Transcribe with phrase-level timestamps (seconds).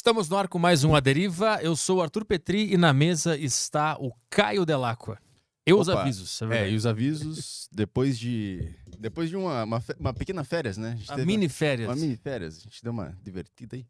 [0.00, 1.58] Estamos no ar com mais um A Deriva.
[1.60, 5.20] Eu sou o Arthur Petri e na mesa está o Caio Delacqua.
[5.66, 6.40] Eu os Opa, avisos.
[6.40, 8.74] É, É, e os avisos depois de.
[8.98, 10.98] Depois de uma, uma, uma pequena férias, né?
[11.06, 11.86] A A mini férias.
[11.86, 12.56] Uma mini férias.
[12.56, 13.86] A gente deu uma divertida aí.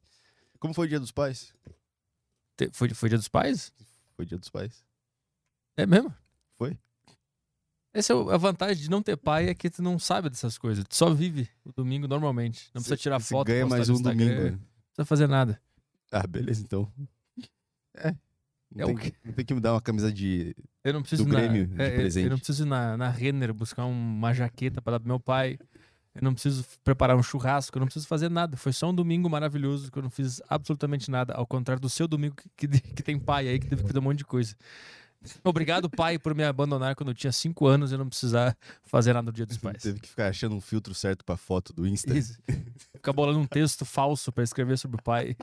[0.59, 1.55] Como foi o dia dos pais?
[2.57, 3.73] Te- Foi, foi dia dos pais?
[4.17, 4.85] Foi dia dos pais.
[5.77, 6.13] É mesmo?
[6.59, 6.77] Foi?
[7.95, 10.85] Essa é a vantagem de não ter pai é que tu não sabe dessas coisas.
[10.89, 12.69] Tu só vive o domingo normalmente.
[12.75, 13.47] Não precisa tirar foto.
[13.47, 14.43] ganha postar mais um Instagram, domingo.
[14.43, 14.51] né?
[14.51, 15.63] Não precisa fazer nada.
[16.11, 16.91] Ah, beleza, então.
[17.97, 18.15] É.
[18.75, 19.13] Não, É tem, quê?
[19.25, 20.55] não tem que me dar uma camisa de.
[20.85, 22.25] Eu não preciso Do ir na- Grêmio, de é, é, presente.
[22.25, 25.59] Eu não preciso ir na, na Renner buscar uma jaqueta para dar pro meu pai.
[26.15, 28.57] Eu não preciso preparar um churrasco, eu não preciso fazer nada.
[28.57, 31.35] Foi só um domingo maravilhoso que eu não fiz absolutamente nada.
[31.35, 33.99] Ao contrário do seu domingo que, que, que tem pai aí que teve que fazer
[33.99, 34.55] um monte de coisa.
[35.45, 39.27] Obrigado, pai, por me abandonar quando eu tinha 5 anos e não precisar fazer nada
[39.27, 39.83] no dia dos pais.
[39.83, 42.17] Teve que ficar achando um filtro certo pra foto do Insta.
[42.17, 42.39] Isso.
[42.95, 45.37] Ficar bolando um texto falso para escrever sobre o pai.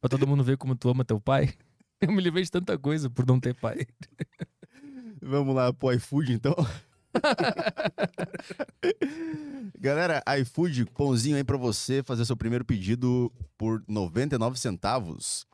[0.00, 1.52] Pra todo mundo ver como tu ama teu pai.
[2.00, 3.86] Eu me livrei de tanta coisa por não ter pai.
[5.20, 6.54] Vamos lá pro iFood, então.
[9.78, 15.46] Galera, iFood, pãozinho aí pra você fazer seu primeiro pedido por 99 centavos.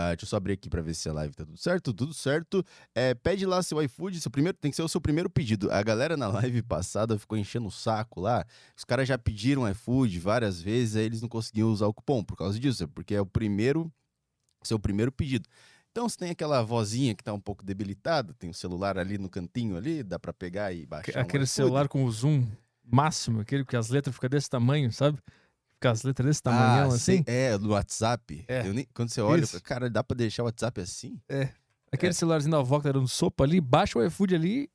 [0.00, 1.92] Ah, deixa eu só abrir aqui pra ver se a live tá tudo certo.
[1.92, 2.64] Tudo certo.
[2.94, 5.72] É, pede lá seu iFood, seu primeiro, tem que ser o seu primeiro pedido.
[5.72, 8.44] A galera na live passada ficou enchendo o saco lá.
[8.76, 12.36] Os caras já pediram iFood várias vezes, aí eles não conseguiam usar o cupom por
[12.36, 13.92] causa disso, é porque é o primeiro,
[14.62, 15.48] seu primeiro pedido.
[15.90, 19.28] Então, se tem aquela vozinha que tá um pouco debilitada, tem o celular ali no
[19.28, 21.18] cantinho ali, dá pra pegar e baixar.
[21.18, 21.48] um Aquele iFood.
[21.56, 22.46] celular com o zoom
[22.84, 25.18] máximo, aquele que as letras ficam desse tamanho, sabe?
[25.78, 27.22] Fica as letras desse tamanhão ah, assim.
[27.24, 28.44] É, do WhatsApp.
[28.48, 28.64] É.
[28.64, 31.20] Nem- quando você olha, cara, dá pra deixar o WhatsApp assim?
[31.92, 32.12] Aquele é.
[32.12, 34.68] celularzinho da avó que tá dando sopa ali, baixa o iFood ali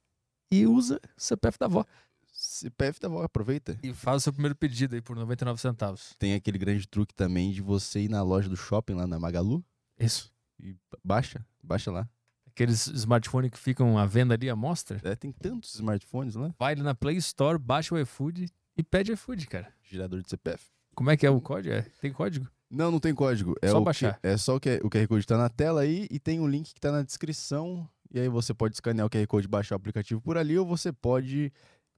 [0.50, 1.86] e usa o CPF da avó.
[2.32, 3.78] CPF da avó, aproveita.
[3.84, 6.16] E faz o seu primeiro pedido aí por 99 centavos.
[6.18, 9.62] Tem aquele grande truque também de você ir na loja do shopping lá na Magalu
[10.00, 10.32] Isso.
[10.58, 10.74] e
[11.04, 12.08] baixa, baixa lá.
[12.48, 15.02] Aqueles smartphones que ficam à venda ali à mostra.
[15.04, 18.46] É, tem tantos smartphones lá, Vai na Play Store, baixa o iFood
[18.78, 19.74] e pede iFood, cara.
[19.82, 20.64] gerador de CPF.
[20.96, 21.74] Como é que é o código?
[21.74, 22.48] É, tem código?
[22.70, 23.56] Não, não tem código.
[23.62, 24.20] É Só o baixar.
[24.20, 26.48] Que, é só o, que, o QR Code tá na tela aí e tem um
[26.48, 27.88] link que tá na descrição.
[28.12, 30.66] E aí você pode escanear o QR Code e baixar o aplicativo por ali, ou
[30.66, 31.52] você pode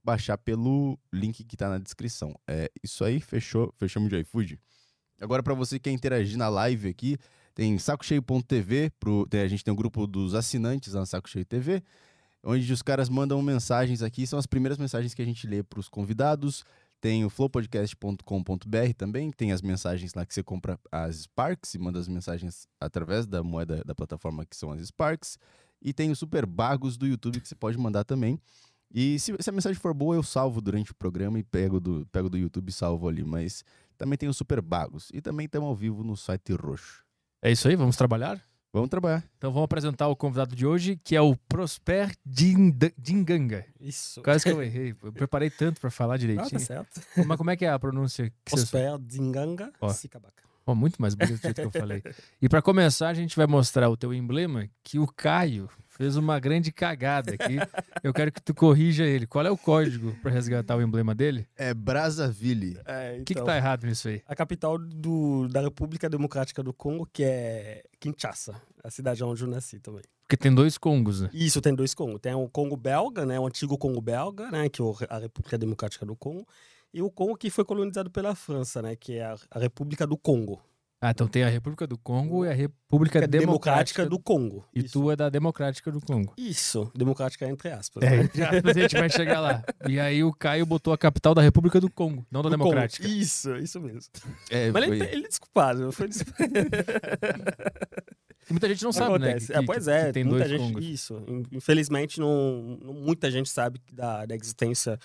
[0.04, 2.34] baixar pelo link que tá na descrição.
[2.46, 3.72] É isso aí, fechou.
[3.78, 4.58] Fechamos de iFood.
[5.20, 7.16] Agora, para você que quer interagir na live aqui,
[7.54, 8.90] tem sacocheio.tv.
[9.00, 11.82] pro- tem- A gente tem um grupo dos assinantes lá no Saco Cheio TV,
[12.44, 14.26] onde os caras mandam mensagens aqui.
[14.26, 16.64] São as primeiras mensagens que a gente lê para os convidados.
[17.06, 22.00] Tem o flowpodcast.com.br também, tem as mensagens lá que você compra as Sparks e manda
[22.00, 25.38] as mensagens através da moeda da plataforma que são as Sparks.
[25.80, 28.40] E tem o Super Bagos do YouTube que você pode mandar também.
[28.92, 32.04] E se, se a mensagem for boa, eu salvo durante o programa e pego do,
[32.10, 33.22] pego do YouTube e salvo ali.
[33.22, 33.62] Mas
[33.96, 35.08] também tem o Super Bagos.
[35.14, 37.04] E também estamos ao vivo no site roxo.
[37.40, 38.42] É isso aí, vamos trabalhar?
[38.76, 39.24] Vamos trabalhar.
[39.38, 43.64] Então vamos apresentar o convidado de hoje, que é o Prosper Dinganga.
[43.80, 44.20] Isso.
[44.22, 44.94] Quase que eu errei.
[45.02, 46.50] Eu preparei tanto pra falar Ah, direitinho.
[46.50, 47.00] tá certo.
[47.26, 48.30] Mas como é que é a pronúncia?
[48.44, 49.72] Prosper Dinganga.
[49.94, 50.42] Sikabaca.
[50.66, 52.02] Ó, muito mais bonito do jeito que eu falei.
[52.42, 56.38] E pra começar, a gente vai mostrar o teu emblema, que o Caio fez uma
[56.38, 57.56] grande cagada aqui.
[58.02, 59.26] Eu quero que tu corrija ele.
[59.26, 61.46] Qual é o código pra resgatar o emblema dele?
[61.56, 62.78] É Brazzaville.
[62.84, 64.22] É, O que, que então, tá errado nisso aí?
[64.26, 69.48] A capital do, da República Democrática do Congo, que é Kinshasa, a cidade onde eu
[69.48, 70.02] nasci também.
[70.26, 71.30] Porque tem dois Congos, né?
[71.32, 72.20] Isso, tem dois Congos.
[72.20, 76.04] Tem o Congo belga, né, o antigo Congo belga, né, que é a República Democrática
[76.04, 76.46] do Congo,
[76.92, 80.60] e o Congo que foi colonizado pela França, né, que é a República do Congo.
[80.98, 84.66] Ah, então tem a República do Congo e a República Democrática, do Congo.
[84.74, 84.92] E Isso.
[84.98, 86.32] tu é da Democrática do Congo.
[86.38, 88.02] Isso, democrática entre aspas.
[88.02, 88.22] É, né?
[88.24, 89.62] entre aspas, a gente vai chegar lá.
[89.86, 93.06] E aí o Caio botou a capital da República do Congo, não da Do Democrática.
[93.06, 93.14] Congo.
[93.20, 94.10] Isso, isso mesmo.
[94.50, 95.92] É, Mas foi- ele, ele é desculpado.
[95.92, 96.50] Foi desculpado.
[98.48, 99.26] Muita gente não sabe, né?
[99.30, 99.46] Acontece.
[99.48, 100.72] que- É, que- pois que é, tem muita dois gente.
[100.72, 100.84] Congos.
[100.86, 101.24] Isso.
[101.28, 104.98] In- Infelizmente, não, não- muita gente sabe da, da existência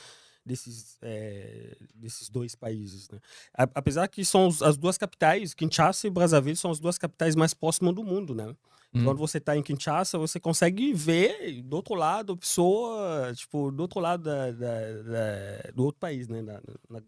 [0.46, 3.09] desses, é, desses dois países.
[3.09, 3.19] Né?
[3.53, 7.94] Apesar que são as duas capitais, Kinshasa e Brazzaville, são as duas capitais mais próximas
[7.94, 8.56] do mundo, né?
[8.94, 9.06] Hum.
[9.06, 13.82] Quando você está em Kinshasa, você consegue ver do outro lado a pessoa, tipo, do
[13.84, 16.42] outro lado da, da- da- do outro país, né?
[16.42, 16.60] Na, na-
[17.00, 17.02] na-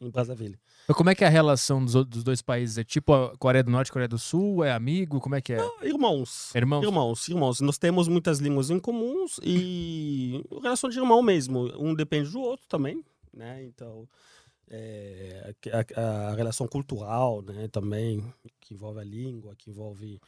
[0.00, 0.58] em Brazzaville.
[0.88, 2.78] Mas como é que é a relação dos, dos dois países?
[2.78, 4.64] É tipo a Coreia do Norte e Coreia do Sul?
[4.64, 5.20] É amigo?
[5.20, 5.58] Como é que é?
[5.82, 6.54] Irmãos.
[6.54, 6.82] Irmãos?
[6.84, 7.60] Irmãos, irmãos.
[7.60, 11.70] Nós temos muitas línguas em comuns e relação de irmão mesmo.
[11.78, 13.02] Um depende do outro também,
[13.34, 13.62] né?
[13.64, 14.08] Então,
[14.70, 17.68] é, a, a- a relação cultural, né?
[17.68, 18.22] Também,
[18.60, 20.18] que envolve a língua, que envolve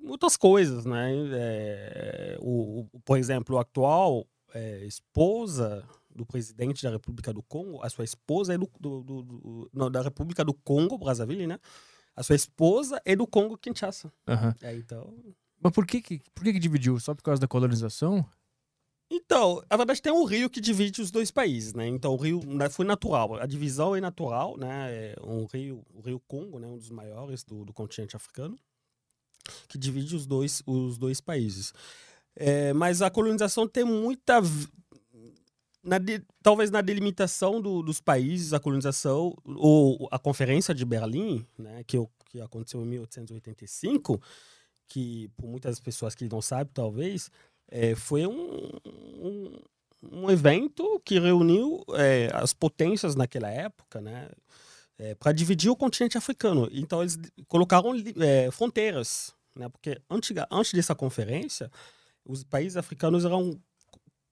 [0.00, 1.12] muitas coisas, né?
[1.32, 5.84] É, o, o- por exemplo, a atual é, esposa
[6.14, 9.90] do presidente da República do Congo, a sua esposa é do, do- do- do- não,
[9.90, 11.58] da República do Congo, Brazzaville, né?
[12.16, 14.12] a sua esposa é do Congo Kinshasa.
[14.28, 14.54] Aham.
[14.60, 15.14] É, então,
[15.62, 16.98] Mas por que, que, por que, que dividiu?
[16.98, 18.26] Só por causa da colonização?
[19.12, 21.86] Então, na verdade tem um rio que divide os dois países, né?
[21.88, 24.92] Então o rio né, foi natural, a divisão é natural, né?
[24.92, 26.66] É um rio, o rio Congo, né?
[26.68, 28.56] Um dos maiores do, do continente africano,
[29.68, 31.72] que divide os dois, os dois países.
[32.36, 34.40] É, mas a colonização tem muita,
[35.82, 41.44] na de- talvez na delimitação do- dos países, a colonização ou a conferência de Berlim,
[41.58, 41.82] né?
[41.86, 41.96] Que,
[42.30, 44.20] que aconteceu em 1885,
[44.86, 47.30] que por muitas pessoas que não sabem talvez
[47.70, 49.60] é, foi um, um,
[50.02, 54.28] um evento que reuniu é, as potências naquela época, né,
[55.18, 56.68] para dividir o continente africano.
[56.72, 57.16] Então eles
[57.48, 61.70] colocaram é, fronteiras, né, porque antiga, antes dessa conferência,
[62.24, 63.60] os países africanos eram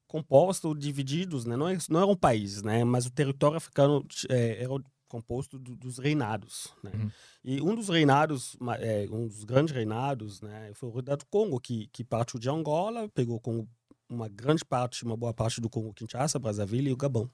[0.07, 4.73] compostos, divididos, né, não, é- não eram países, né, mas o território africano é, era
[5.07, 6.91] composto do- dos reinados, né.
[6.95, 7.11] Uhum.
[7.45, 11.61] E um dos reinados, é, um dos grandes reinados, né, foi o reinado do Congo,
[11.61, 13.67] que, que partiu de Angola, pegou com
[14.09, 17.31] uma grande parte, uma boa parte do Congo Kinshasa, Brazzaville e o Gabão.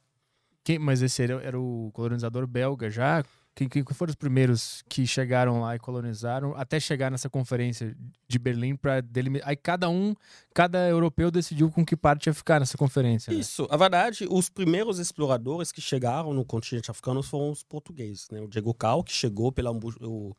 [0.64, 3.22] Quem, mas esse era, era o colonizador belga já?
[3.54, 7.96] Quem, quem foram os primeiros que chegaram lá e colonizaram até chegar nessa conferência
[8.26, 9.48] de Berlim para delimitar?
[9.48, 10.14] Aí cada um,
[10.52, 13.32] cada europeu decidiu com que parte ia ficar nessa conferência.
[13.32, 13.38] né?
[13.38, 18.40] Isso, a verdade, os primeiros exploradores que chegaram no continente africano foram os portugueses, né?
[18.40, 20.36] O Diego Cal, que chegou pela o,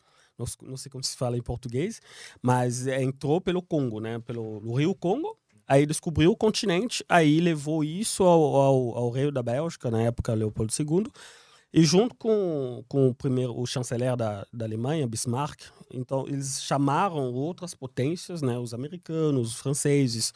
[0.61, 2.01] não, sei como se fala em português,
[2.41, 4.19] mas é, entrou pelo Congo, né?
[4.19, 5.37] Pelo Rio Congo.
[5.67, 10.33] Aí descobriu o continente, aí levou isso ao, ao, ao rei da Bélgica, na época
[10.33, 11.11] Leopoldo II,
[11.77, 15.59] e junto com, com o primeiro o chanceler da, da Alemanha, Bismarck,
[15.93, 18.57] então eles chamaram outras potências, né?
[18.57, 20.33] Os americanos, os franceses,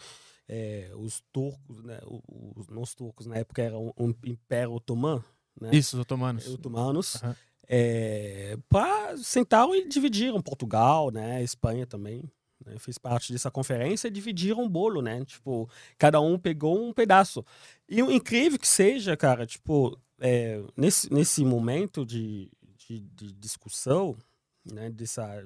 [0.49, 5.23] é, os turcos, né, os, os turcos, na época era um, império otomano,
[5.61, 6.45] né, Isso, os otomanos.
[6.45, 7.35] otomanos, Aham.
[7.69, 12.29] é, pra, sentaram e dividiram Portugal, né, Espanha também,
[12.65, 16.91] né, fiz parte dessa conferência e dividiram o bolo, né, tipo, cada um pegou um
[16.91, 17.45] pedaço.
[17.87, 24.17] E o incrível que seja, cara, tipo, é, nesse, nesse momento de, de, de discussão,
[24.65, 25.45] né, dessa,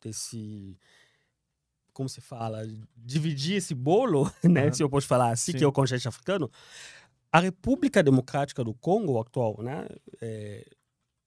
[0.00, 0.78] desse
[1.92, 2.62] como se fala,
[2.96, 4.72] dividir esse bolo, né, Aham.
[4.72, 5.58] se eu posso falar assim, Sim.
[5.58, 6.50] que é o continente africano,
[7.32, 9.86] a República Democrática do Congo atual, né,
[10.20, 10.66] é,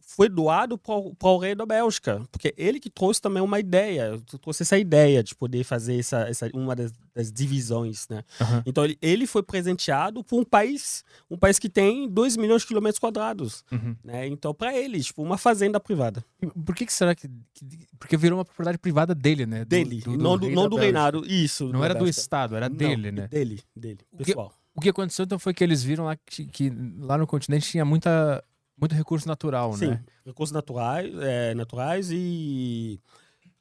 [0.05, 0.93] foi doado para
[1.29, 5.33] o rei da Bélgica, porque ele que trouxe também uma ideia, trouxe essa ideia de
[5.33, 8.23] poder fazer essa, essa uma das, das divisões, né.
[8.39, 8.61] Aham.
[8.65, 12.67] Então ele, ele foi presenteado por um país, um país que tem 2 milhões de
[12.67, 13.95] quilômetros quadrados, Uhum.
[14.03, 14.27] né.
[14.27, 16.23] Então para ele, tipo, uma fazenda privada
[16.65, 19.59] Por que, que será que, que- Porque virou uma propriedade privada dele, né?
[19.65, 20.81] Do- dele, não do, rei não do Bélgica.
[20.81, 21.69] reinado, isso.
[21.69, 22.07] Não era do.
[22.07, 23.27] Estado, era Não, dele, né?
[23.29, 24.53] Dele, dele, que- pessoal.
[24.75, 27.85] O que aconteceu então foi que eles viram lá que, que lá no continente tinha
[27.85, 28.43] muita,
[28.79, 30.03] muito recurso natural, Sim, né?
[30.25, 32.99] recursos naturais, é, naturais e,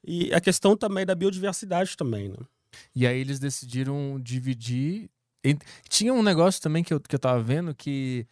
[0.05, 2.37] e a questão também da biodiversidade também, né?
[2.95, 5.11] E aí eles decidiram dividir.
[5.89, 8.27] Tinha um negócio também que eu, que eu tava vendo que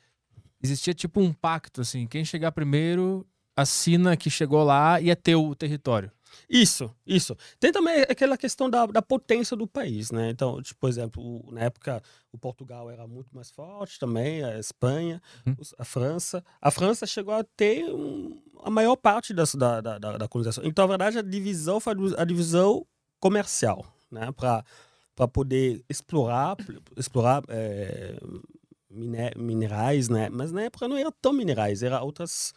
[0.62, 5.44] existia tipo um pacto, assim, quem chegar primeiro assina que chegou lá e é teu
[5.44, 6.10] o território.
[6.48, 7.36] Isso, isso.
[7.58, 10.30] Tem também aquela questão da, da potência do país, né?
[10.30, 14.58] Então, tipo, por exemplo, o- na época o Portugal era muito mais forte também, a
[14.58, 15.20] Espanha,
[15.58, 16.44] os- a França.
[16.60, 20.64] A França chegou a ter um- a maior parte das, da, da, da, colonização.
[20.64, 22.86] Então, na verdade, a divisão foi a divi- a divisão
[23.18, 24.30] comercial, né?
[24.32, 26.56] Para poder explorar,
[26.96, 28.16] explorar é,
[29.36, 30.28] minerais, né?
[30.30, 32.52] Mas na época não era tão minerais, era outras,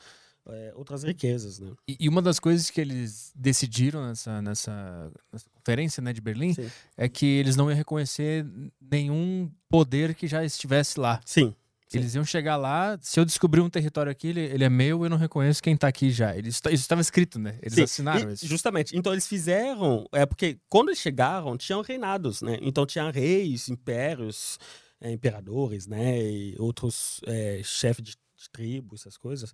[0.48, 1.72] é, outras riquezas, né?
[1.88, 6.54] E, e uma das coisas que eles decidiram nessa, nessa, nessa conferência né, de Berlim
[6.54, 6.70] Sim.
[6.98, 8.46] é que eles não iam reconhecer
[8.82, 11.20] nenhum poder que já estivesse lá.
[11.26, 11.56] Sim.
[11.94, 15.10] Eles iam chegar lá, se eu descobrir um território aqui, ele, ele é meu, eu
[15.10, 16.36] não reconheço quem tá aqui já.
[16.36, 17.60] Eles, isso estava escrito, né?
[17.62, 18.48] Eles Sim, assinaram e- isso.
[18.48, 18.98] Justamente.
[18.98, 20.08] Então eles fizeram.
[20.12, 22.58] É porque quando eles chegaram, tinham reinados, né?
[22.62, 24.58] Então tinha reis, impérios,
[25.00, 26.20] é, imperadores, né?
[26.20, 29.54] E outros é, chefes de, de tribo, essas coisas.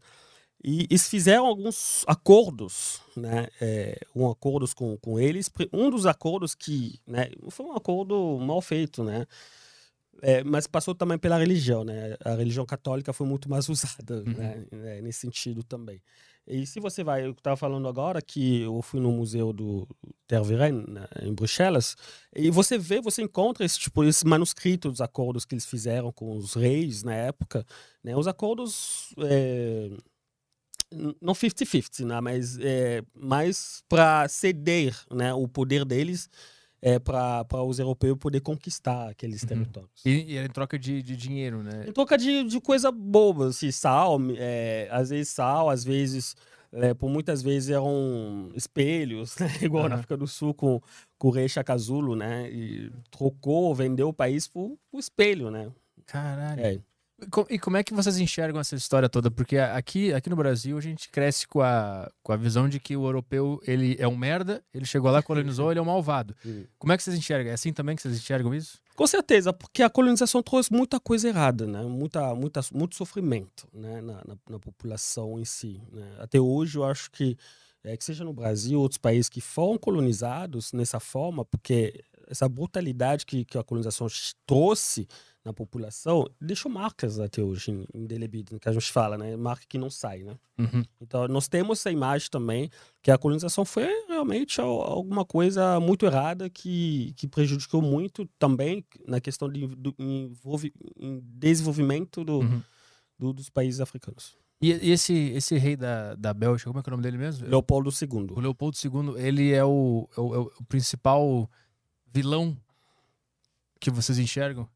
[0.63, 3.47] E eles fizeram alguns acordos, né?
[3.61, 5.49] É, um acordos com, com eles.
[5.71, 7.29] Um dos acordos que, né?
[7.49, 9.25] Foi um acordo mal feito, né?
[10.21, 12.17] É, mas passou também pela religião, né?
[12.25, 14.33] A religião católica foi muito mais usada, Uhum.
[14.33, 14.65] né?
[14.71, 16.01] É, nesse sentido também.
[16.45, 19.87] E se você vai, eu estava falando agora que eu fui no museu do
[20.27, 21.95] Tervuren, né, em Bruxelas,
[22.35, 26.35] e você vê, você encontra esse tipo, esse manuscrito dos acordos que eles fizeram com
[26.35, 27.63] os reis na época,
[28.03, 28.17] né?
[28.17, 29.91] Os acordos é,
[31.22, 32.19] não 50-50, né?
[32.22, 35.34] Mas é, mais para ceder, né?
[35.34, 36.29] O poder deles
[36.81, 39.50] é para os europeus poder conquistar aqueles Uhum.
[39.50, 40.05] territórios.
[40.05, 41.86] E, e era em troca de, de dinheiro, né?
[41.88, 46.36] Em troca de, de coisa boba, assim, sal, é, às vezes sal, às vezes
[46.72, 49.48] é, por muitas vezes eram espelhos, né?
[49.62, 49.89] igual Aham.
[49.89, 50.81] na África do Sul com,
[51.17, 52.50] com o rei Shaka Zulu, né?
[52.50, 55.69] E trocou, vendeu o país por, por espelho, né?
[56.05, 56.62] Caralho.
[56.62, 56.79] É.
[57.21, 59.29] E co- como é que vocês enxergam essa história toda?
[59.29, 62.95] Porque aqui, aqui no Brasil a gente cresce com a, com a visão de que
[62.95, 66.35] o europeu ele é um merda, ele chegou lá, colonizou, ele é um malvado.
[66.45, 66.65] Uhum.
[66.79, 67.51] Como é que vocês enxergam?
[67.51, 68.79] É assim também que vocês enxergam isso?
[68.95, 71.81] Com certeza, porque a colonização trouxe muita coisa errada, né?
[71.83, 74.01] Muita, muita, muito sofrimento né?
[74.01, 75.81] na, na, na população em si.
[75.91, 76.15] Né?
[76.19, 77.38] Até hoje, eu acho que,
[77.83, 83.25] é, que seja no Brasil, outros países que foram colonizados nessa forma, porque essa brutalidade
[83.25, 84.07] que, que a colonização
[84.45, 85.07] trouxe
[85.50, 89.36] na população deixou marcas até hoje, in- indelebidas, que a gente fala, né?
[89.36, 90.38] Marca que não sai, né?
[91.01, 92.70] Então, nós temos essa imagem também
[93.01, 98.86] que a colonização foi realmente al- alguma coisa muito errada que, que prejudicou muito também
[99.08, 100.72] na questão de do, envolve,
[101.24, 102.62] desenvolvimento do, Uhum.
[103.18, 104.38] do- dos países africanos.
[104.62, 107.18] E, e esse, esse rei da, da Bélgica, como é que é o nome dele
[107.18, 107.48] mesmo?
[107.48, 108.41] Leopoldo O II.
[108.41, 111.50] Leopoldo II, ele é o, é o, é o principal
[112.13, 112.56] vilão
[113.79, 114.68] que vocês enxergam?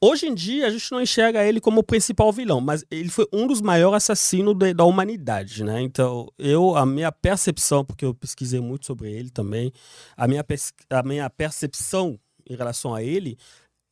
[0.00, 3.26] Hoje em dia, a gente não enxerga ele como o principal vilão, mas ele foi
[3.32, 5.82] um dos maiores assassinos de- da humanidade, né?
[5.82, 9.70] Então, eu, a minha percepção, porque eu pesquisei muito sobre ele também,
[10.16, 10.44] a minha,
[10.88, 13.36] a minha percepção em relação a ele,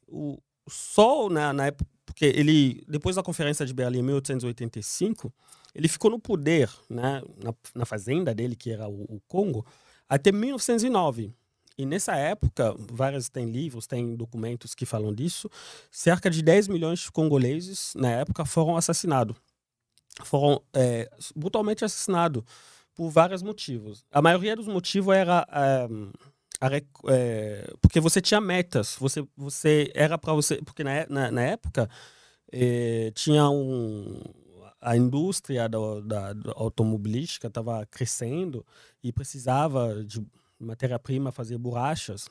[0.06, 5.30] o, só na, na época, porque ele, depois da Conferência de Berlim em 1885,
[5.74, 9.66] ele ficou no poder, né, na, na fazenda dele, que era o, o Congo,
[10.08, 11.30] até 1909.
[11.78, 15.48] E nessa época, vários tem livros, tem documentos que falam disso,
[15.90, 19.36] cerca de 10 milhões de congoleses, na época, foram assassinados.
[20.24, 22.42] Foram é, brutalmente assassinados
[22.96, 24.04] por vários motivos.
[24.10, 25.46] A maioria dos motivos era
[26.62, 31.30] rec- é, porque você tinha metas, você, você era para você, porque na, é- na,
[31.30, 31.88] na época
[32.52, 34.20] eh, tinha um
[34.80, 38.64] a indústria da, da, da automobilística estava crescendo
[39.02, 40.24] e precisava de
[40.58, 42.28] matéria-prima fazer borrachas.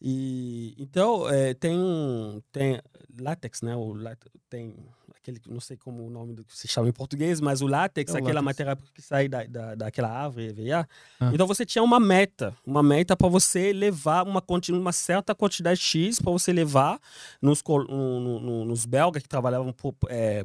[0.00, 2.80] E então eh, tem um- tem
[3.20, 3.76] látex, né?
[3.76, 4.74] O látex, tem
[5.14, 7.68] aquele que não sei como o nome do que se chama em português, mas o
[7.68, 8.66] látex, É o aquela látex.
[8.66, 10.88] matéria que sai da, da, daquela árvore EVA.
[11.20, 11.30] Ah.
[11.32, 16.18] Então você tinha uma meta, uma meta para você levar uma, uma certa quantidade X
[16.20, 16.98] para você levar
[17.40, 17.84] nos, no-
[18.20, 19.72] no- no- nos belgas que trabalhavam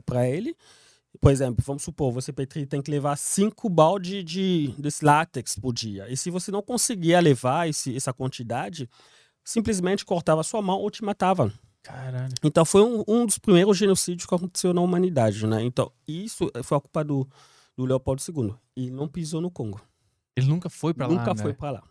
[0.05, 0.55] para ele.
[1.19, 5.73] Por exemplo, vamos supor, você Petri, tem que levar cinco balde de, desse látex por
[5.73, 6.07] dia.
[6.09, 8.89] E se você não conseguia levar esse, essa quantidade,
[9.43, 11.51] simplesmente cortava sua mão ou te matava.
[11.81, 12.33] Caralho.
[12.43, 15.63] Então foi um, um dos primeiros genocídios que aconteceu na humanidade, né?
[15.63, 17.27] Então isso foi a culpa do,
[17.75, 18.53] do Leopoldo II.
[18.75, 19.81] E não pisou no Congo.
[20.35, 21.41] Ele nunca foi pra lá, Nunca né?
[21.41, 21.83] foi para lá.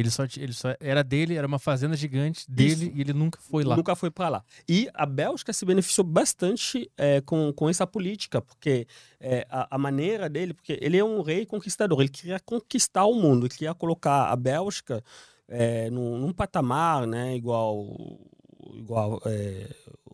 [0.00, 2.92] Ele só, ele só era dele, era uma fazenda gigante dele Isso.
[2.96, 3.76] e ele nunca foi lá.
[3.76, 4.44] Nunca foi para lá.
[4.68, 8.86] E a Bélgica se beneficiou bastante é, com, com essa política, porque
[9.20, 13.14] é, a, a maneira dele, porque ele é um rei conquistador, ele queria conquistar o
[13.14, 15.02] mundo, ele queria colocar a Bélgica
[15.48, 17.96] é, num, num patamar, né, igual
[18.74, 19.66] igual é,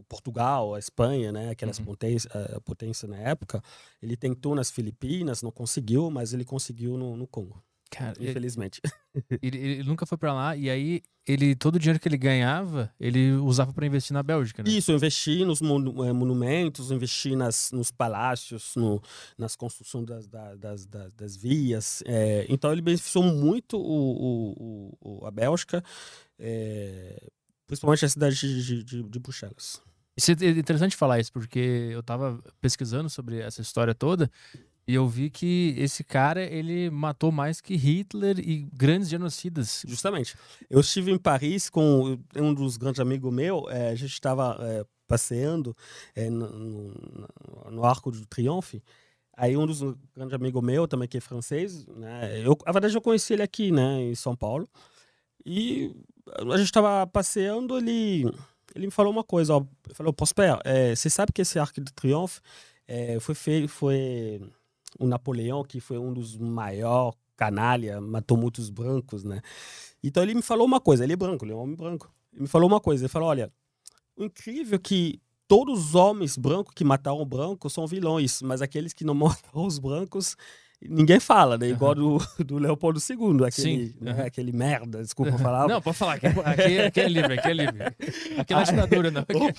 [0.08, 1.84] Portugal, a Espanha, né, aquelas Uhum.
[1.86, 2.32] potências
[2.64, 3.62] potência na época.
[4.00, 7.60] Ele tentou nas Filipinas, não conseguiu, mas ele conseguiu no, no Congo,
[7.90, 8.80] Cara, ele, infelizmente.
[9.42, 12.92] ele- ele nunca foi pra lá e aí ele todo o dinheiro que ele ganhava,
[13.00, 14.70] ele usava pra investir na Bélgica, né?
[14.70, 19.00] Isso, investir nos monu- eh, monumentos, investir nas, nos palácios, no,
[19.38, 22.02] nas construções das, da- das, das, das vias.
[22.06, 24.52] eh, então, ele beneficiou muito o,
[25.00, 25.82] o- o- a Bélgica,
[26.38, 27.28] eh,
[27.66, 29.80] principalmente a cidade de, de, de, Bruxelas.
[30.16, 31.58] Isso é interessante falar isso, porque
[31.92, 34.30] eu tava pesquisando sobre essa história toda
[34.86, 39.82] e eu vi que esse cara, ele matou mais que Hitler e grandes genocidas.
[39.86, 40.36] Justamente.
[40.68, 44.84] Eu estive em Paris com um dos grandes amigos meus, eh, a gente estava eh,
[45.06, 45.74] passeando
[46.14, 46.48] eh, no,
[47.70, 48.80] no- Arco do Triunfo.
[49.36, 49.80] Aí um dos
[50.14, 52.40] grandes amigos meu, também que é francês, né?
[52.46, 54.68] Eu, a verdade eu conheci ele aqui, né, em São Paulo.
[55.44, 55.94] E
[56.38, 58.24] a gente estava passeando, ele,
[58.74, 60.58] ele me falou uma coisa, ó, ele falou, Prosper,
[60.94, 62.40] você sabe que esse Arco de Triunfo
[63.20, 64.40] foi feito, foi
[64.98, 69.40] o Napoleão, que foi um dos maiores canalha, matou muitos brancos, né?
[70.02, 72.12] Então ele me falou uma coisa, ele é branco, ele é um homem branco.
[72.32, 73.52] Ele me falou uma coisa, ele falou, olha,
[74.16, 78.92] o incrível é que todos os homens brancos que mataram brancos são vilões, mas aqueles
[78.92, 80.36] que não mataram os brancos,
[80.88, 81.68] ninguém fala, né?
[81.68, 84.12] Igual do, do Leopoldo II, aquele, Sim, né?
[84.12, 84.22] aham.
[84.26, 85.66] aquele merda, desculpa falar.
[85.68, 86.14] Não, pode falar.
[86.14, 87.82] Aqui, aqui, aqui é livre, aqui é livre.
[88.38, 89.22] Aqui é Ah, ditadura, não.
[89.22, 89.54] Aqui,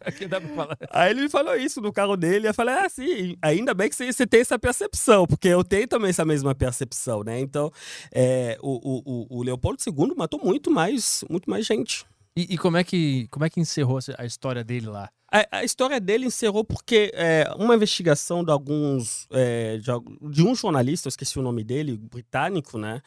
[0.04, 0.78] aqui dá pra falar.
[0.90, 3.94] Aí ele me falou isso no carro dele, eu falei, ah, sim, ainda bem que
[3.96, 7.40] você, tem essa percepção, porque eu tenho também essa mesma percepção, né?
[7.40, 7.70] Então,
[8.12, 12.04] é, o, o, o- o Leopoldo II matou muito mais, muito mais gente.
[12.40, 15.10] E E, como, é que, como é que encerrou a história dele lá?
[15.32, 19.28] A, a história dele encerrou porque é, uma investigação de alguns.
[19.30, 19.90] É, de,
[20.30, 23.00] de, um jornalista, eu esqueci o nome dele, britânico, né?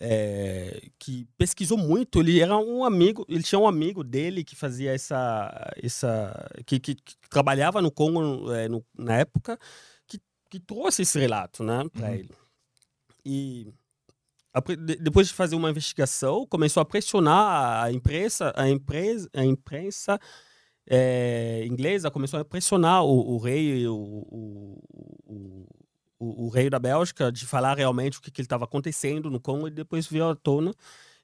[0.00, 2.20] É, que pesquisou muito.
[2.20, 5.74] Ele era um amigo, ele tinha um amigo dele que fazia essa.
[5.82, 9.58] essa que, que, que trabalhava no Congo é, no, na época,
[10.06, 12.14] que, que trouxe esse relato, né, para uhum.
[12.14, 12.30] ele.
[13.24, 13.74] E
[15.00, 20.20] depois de fazer uma investigação, começou a pressionar a imprensa, a imprensa, a imprensa
[20.88, 23.96] é, inglesa começou a pressionar o, o rei, o,
[25.28, 25.66] o,
[26.18, 30.06] o, rei da Bélgica, de falar realmente o que, estava acontecendo no Congo e depois
[30.06, 30.72] veio à tona.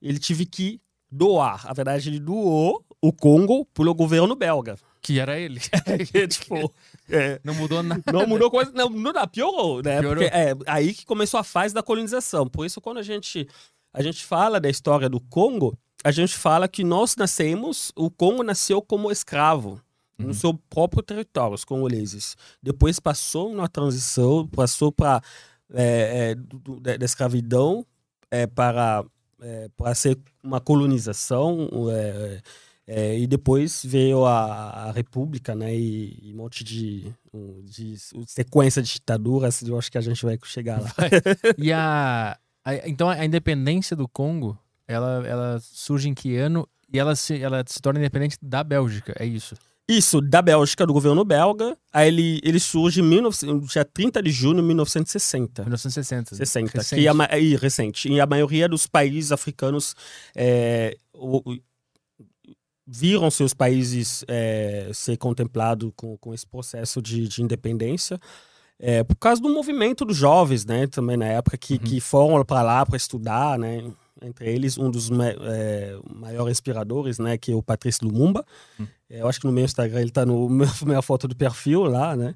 [0.00, 1.64] Ele tive que doar.
[1.68, 4.76] A verdade, ele doou o Congo pelo governo belga.
[5.00, 5.60] Que era ele.
[6.14, 6.72] É, tipo,
[7.12, 8.02] é, não mudou nada.
[8.12, 8.72] Não mudou coisa.
[8.72, 10.00] Não, não piorou, né?
[10.00, 10.22] Piorou.
[10.22, 12.48] Porque é aí que começou a fase da colonização.
[12.48, 13.46] Por isso, quando a gente,
[13.92, 18.42] a gente fala da história do Congo, a gente fala que nós nascemos, o Congo
[18.42, 19.80] nasceu como escravo.
[20.18, 20.26] Uhum.
[20.26, 22.36] No seu próprio território, os congoleses.
[22.62, 25.22] Depois passou na transição, passou para
[25.72, 27.84] é, é, da escravidão
[28.30, 29.04] é, para,
[29.40, 31.68] é, para ser uma colonização.
[32.86, 35.74] É, e depois veio a, a República, né?
[35.74, 37.12] E, e, um monte de,
[37.64, 37.96] de,
[38.26, 39.62] sequência de ditaduras.
[39.62, 40.92] Eu acho que a gente vai chegar lá.
[41.56, 46.68] e a, a, então a independência do Congo, ela, ela surge em que ano?
[46.92, 49.54] E ela se, ela se torna independente da Bélgica, é isso?
[49.88, 51.76] Isso, da Bélgica, do governo belga.
[51.92, 55.62] Aí ele, ele surge em 19, dia 30 de junho de 1960.
[55.62, 56.36] 1960.
[56.36, 57.02] 60, recente.
[57.02, 58.08] Que a, e, recente.
[58.08, 59.94] E a maioria dos países africanos
[60.36, 61.56] é, o,
[62.86, 68.18] viram seus países é, ser contemplados com, com esse processo de, de independência.
[68.78, 71.78] É, por causa do movimento dos jovens, né, também na época, que, uhum.
[71.78, 73.88] que foram para lá para estudar, né,
[74.20, 78.44] entre eles um dos é, maiores inspiradores, né, que é o Patrício Lumumba.
[78.78, 78.86] Uhum.
[79.08, 82.16] eu acho que no meu Instagram ele está no meu, minha foto do perfil lá,
[82.16, 82.34] né.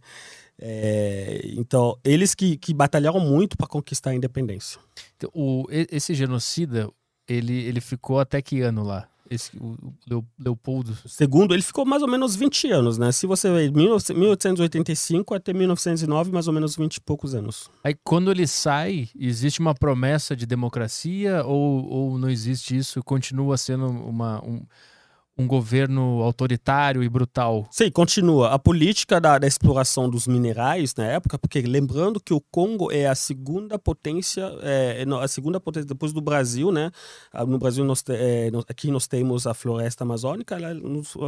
[0.59, 4.81] É, então, eles que, que batalharam muito para conquistar a independência.
[5.17, 6.88] Então, o, esse genocida,
[7.29, 9.09] ele, ele ficou até que ano lá?
[9.30, 9.76] Esse, o,
[10.39, 10.97] Leopoldo.
[11.06, 13.12] Segundo, ele ficou mais ou menos 20 anos, né?
[13.12, 17.71] Se você ver 1885 até 1909, mais ou menos 20 e poucos anos.
[17.82, 23.02] Aí quando ele sai, existe uma promessa de democracia ou, ou não existe isso?
[23.02, 24.60] Continua sendo uma, um,
[25.39, 27.67] um governo autoritário e brutal.
[27.71, 28.51] Sim, continua.
[28.51, 33.07] A política da, da, exploração dos minerais na época, porque lembrando que o Congo é
[33.07, 36.91] a segunda potência, é, é a segunda potência depois do Brasil, né?
[37.33, 40.57] Ah, no Brasil, nós, é, aqui nós temos a floresta amazônica,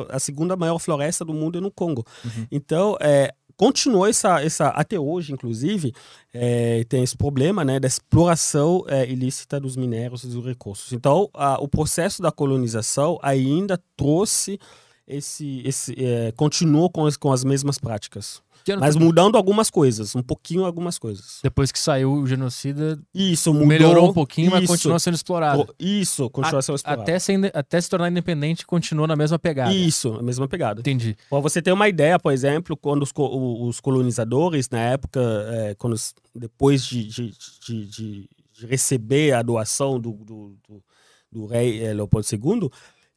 [0.08, 2.04] a segunda maior floresta do mundo é no Congo.
[2.24, 2.46] Uhum.
[2.50, 5.92] Então, é, continuou essa, essa até hoje, inclusive,
[6.32, 10.92] é, tem esse problema né, da exploração é, ilícita dos minérios e dos recursos.
[10.92, 14.58] Então, a, o processo da colonização ainda trouxe
[15.06, 18.40] esse, esse é, continuou com as, com as mesmas práticas.
[18.76, 21.40] Mas mudando algumas coisas, um pouquinho algumas coisas.
[21.42, 25.74] Depois que saiu o genocida, isso mudou, melhorou um pouquinho, isso, mas continua sendo explorado.
[25.78, 27.02] Isso, continua sendo explorado.
[27.02, 29.72] Até se, até se tornar independente, continua na mesma pegada.
[29.72, 30.80] Isso, a mesma pegada.
[30.80, 31.16] Entendi.
[31.30, 35.96] Pra você ter uma ideia, por exemplo, quando os, os colonizadores, na época, é, quando,
[36.34, 37.32] depois de, de,
[37.64, 38.28] de, de,
[38.66, 40.82] receber a doação do, do, do,
[41.30, 42.70] do rei é, Leopoldo II,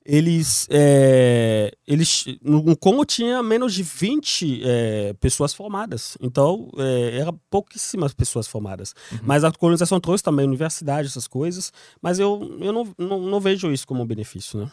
[0.05, 6.17] eles, é, eles no Congo tinha menos de 20 é, pessoas formadas.
[6.19, 8.93] Então, é, era pouquíssimas pessoas formadas.
[9.11, 9.19] Uhum.
[9.23, 11.71] Mas a colonização trouxe também universidade, essas coisas.
[12.01, 14.71] Mas eu, eu não, não, não vejo isso como um benefício, né?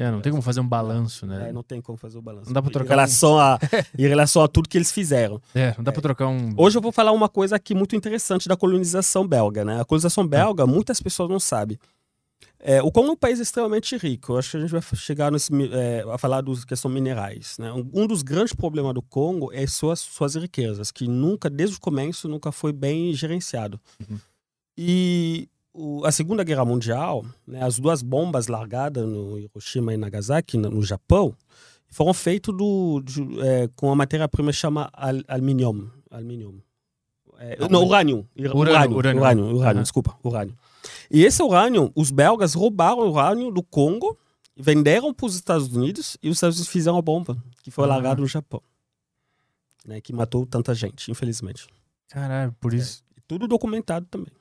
[0.00, 1.48] É, não tem como fazer um balanço, né?
[1.48, 2.46] É, não tem como fazer o um balanço.
[2.46, 3.40] Não dá pra trocar em relação, um...
[3.40, 3.58] a,
[3.98, 5.42] em relação a tudo que eles fizeram.
[5.52, 5.92] É, não dá é.
[5.92, 6.54] pra trocar um...
[6.56, 9.80] Hoje eu vou falar uma coisa aqui muito interessante da colonização belga, né?
[9.80, 11.76] A colonização belga, muitas pessoas não sabem.
[12.60, 14.32] É, o Congo é um país extremamente rico.
[14.32, 17.56] Eu acho que a gente vai chegar nesse, é, a falar dos questões minerais.
[17.58, 17.72] Né?
[17.72, 22.28] Um, dos grandes problemas do Congo é suas, suas riquezas, que nunca, desde o começo,
[22.28, 23.80] nunca foi bem gerenciado.
[24.00, 24.18] Uhum.
[24.76, 30.56] E o, a Segunda Guerra Mundial, né, as duas bombas largadas no Hiroshima e Nagasaki,
[30.56, 31.34] no, no Japão,
[31.88, 32.54] foram feitas
[33.44, 35.92] é, com a matéria-prima chama al, alumínio.
[37.38, 38.26] É, não, urânio.
[38.36, 40.56] Urânio, urânio, urânio, urânio, urânio desculpa, urânio.
[41.10, 44.18] E esse urânio, os belgas roubaram o urânio do Congo,
[44.56, 47.90] venderam para os Estados Unidos e os Estados Unidos fizeram a bomba, que foi uhum.
[47.90, 48.62] largada no Japão.
[49.86, 51.66] Né, que matou tanta gente, infelizmente.
[52.08, 53.02] Caralho, por isso.
[53.16, 54.32] É, tudo documentado também.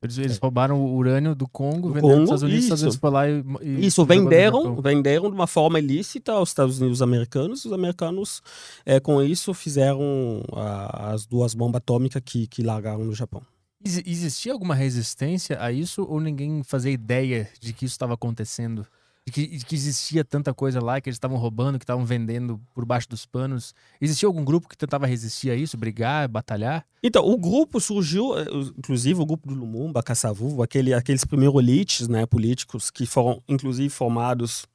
[0.00, 0.40] Eles, eles é.
[0.40, 3.10] roubaram o urânio do Congo, do venderam para os Estados Unidos, os Estados Unidos foi
[3.10, 7.64] lá e, e Isso, venderam, venderam de uma forma ilícita aos Estados Unidos americanos.
[7.64, 8.40] Os americanos,
[8.86, 13.42] é, com isso, fizeram a, as duas bombas atômicas que, que largaram no Japão.
[13.84, 18.86] Existia alguma resistência a isso ou ninguém fazia ideia de que isso estava acontecendo?
[19.28, 22.60] de que, de que existia tanta coisa lá, que eles estavam roubando, que estavam vendendo
[22.74, 23.74] por baixo dos panos.
[24.00, 26.84] Existia algum grupo que tentava resistir a isso, brigar, batalhar?
[27.02, 32.08] Então, o grupo surgiu, eh, inclusive o grupo do Lumumba, Caçavuvo, aquele, aqueles primeiros elites
[32.08, 34.66] né, políticos que foram, inclusive, formados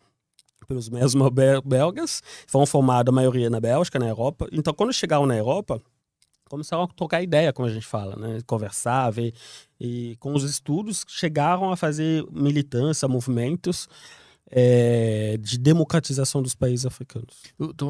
[0.68, 1.30] pelos mesmos
[1.66, 4.48] belgas, foram formados a maioria na Bélgica, na Europa.
[4.52, 5.82] Então, quando chegaram na Europa,
[6.54, 8.40] começaram a trocar ideia, como a gente fala, né?
[8.46, 9.34] Conversar, ver.
[9.80, 13.90] E com os estudos, chegaram a fazer militância, movimentos
[14.52, 17.42] é, de democratização dos países africanos.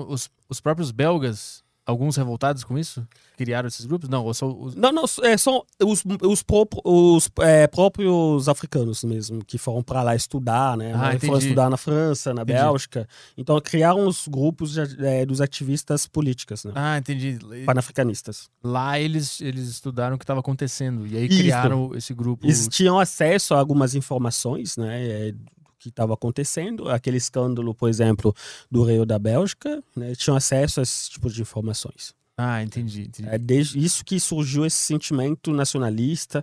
[0.07, 3.05] Os, os próprios belgas alguns revoltados com isso?
[3.37, 4.09] Criaram esses grupos?
[4.09, 4.75] Não, ou só os...
[4.75, 10.01] Não, não, é, são os, os, próprios, os é, próprios africanos mesmo, que foram para
[10.01, 10.93] lá estudar, né?
[10.93, 12.59] Ah, foram estudar na França, na entendi.
[12.59, 13.07] Bélgica.
[13.37, 16.71] Então criaram os grupos é, dos ativistas políticos, né?
[16.75, 17.37] Ah, entendi.
[17.65, 18.49] Panafricanistas.
[18.63, 21.39] Lá eles, eles estudaram o que estava acontecendo e aí isso.
[21.39, 22.45] criaram esse grupo.
[22.45, 25.33] Eles tinham acesso a algumas informações, né?
[25.83, 28.33] Que estava acontecendo, aquele escândalo, por exemplo,
[28.71, 32.15] do Rio da Bélgica, né, tinham acesso a esse tipo de informações.
[32.37, 33.01] Ah, entendi.
[33.01, 33.27] entendi.
[33.29, 36.41] É desde isso que surgiu esse sentimento nacionalista,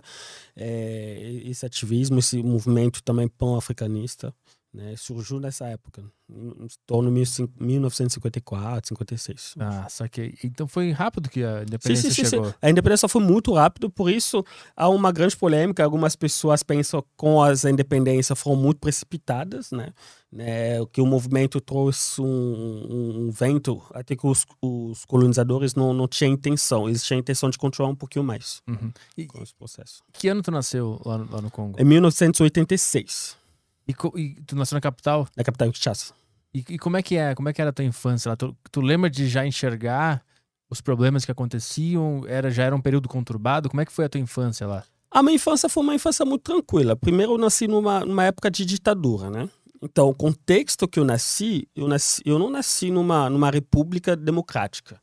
[0.55, 4.31] é, esse ativismo, esse movimento também pan-africanista.
[4.73, 4.95] Né?
[4.95, 9.55] Surgiu nessa época, em torno de 1954, 56.
[9.59, 12.45] Ah, só que então foi rápido que a independência sim, sim, chegou.
[12.45, 15.83] Sim, a independência foi muito rápido, por isso há uma grande polêmica.
[15.83, 19.91] Algumas pessoas pensam que as independências foram muito precipitadas, né?
[20.31, 20.85] né?
[20.93, 26.07] Que o movimento trouxe um, um, um vento até que os, os, colonizadores não, não
[26.07, 26.87] tinham intenção.
[26.87, 28.93] Eles tinham intenção de continuar um pouquinho mais uhum.
[29.17, 30.01] e, com esse processo.
[30.13, 31.77] Que ano tu nasceu lá no, lá no Congo?
[31.77, 33.40] Em 1986.
[33.87, 35.27] E, e, tu nasceu na capital?
[35.35, 36.13] Na capital de Kinshasa.
[36.53, 37.33] E, e, como é que é?
[37.33, 38.35] Como é que era a tua infância lá?
[38.35, 40.23] Tu, tu lembra de já enxergar
[40.69, 42.23] os problemas que aconteciam?
[42.27, 43.69] Era já era um período conturbado?
[43.69, 44.83] Como é que foi a tua infância lá?
[45.09, 46.95] A minha infância foi uma infância muito tranquila.
[46.95, 49.49] Primeiro eu nasci numa, numa época de ditadura, né?
[49.81, 55.01] Então, o contexto que eu nasci, eu, nasci, eu não nasci numa, numa república democrática,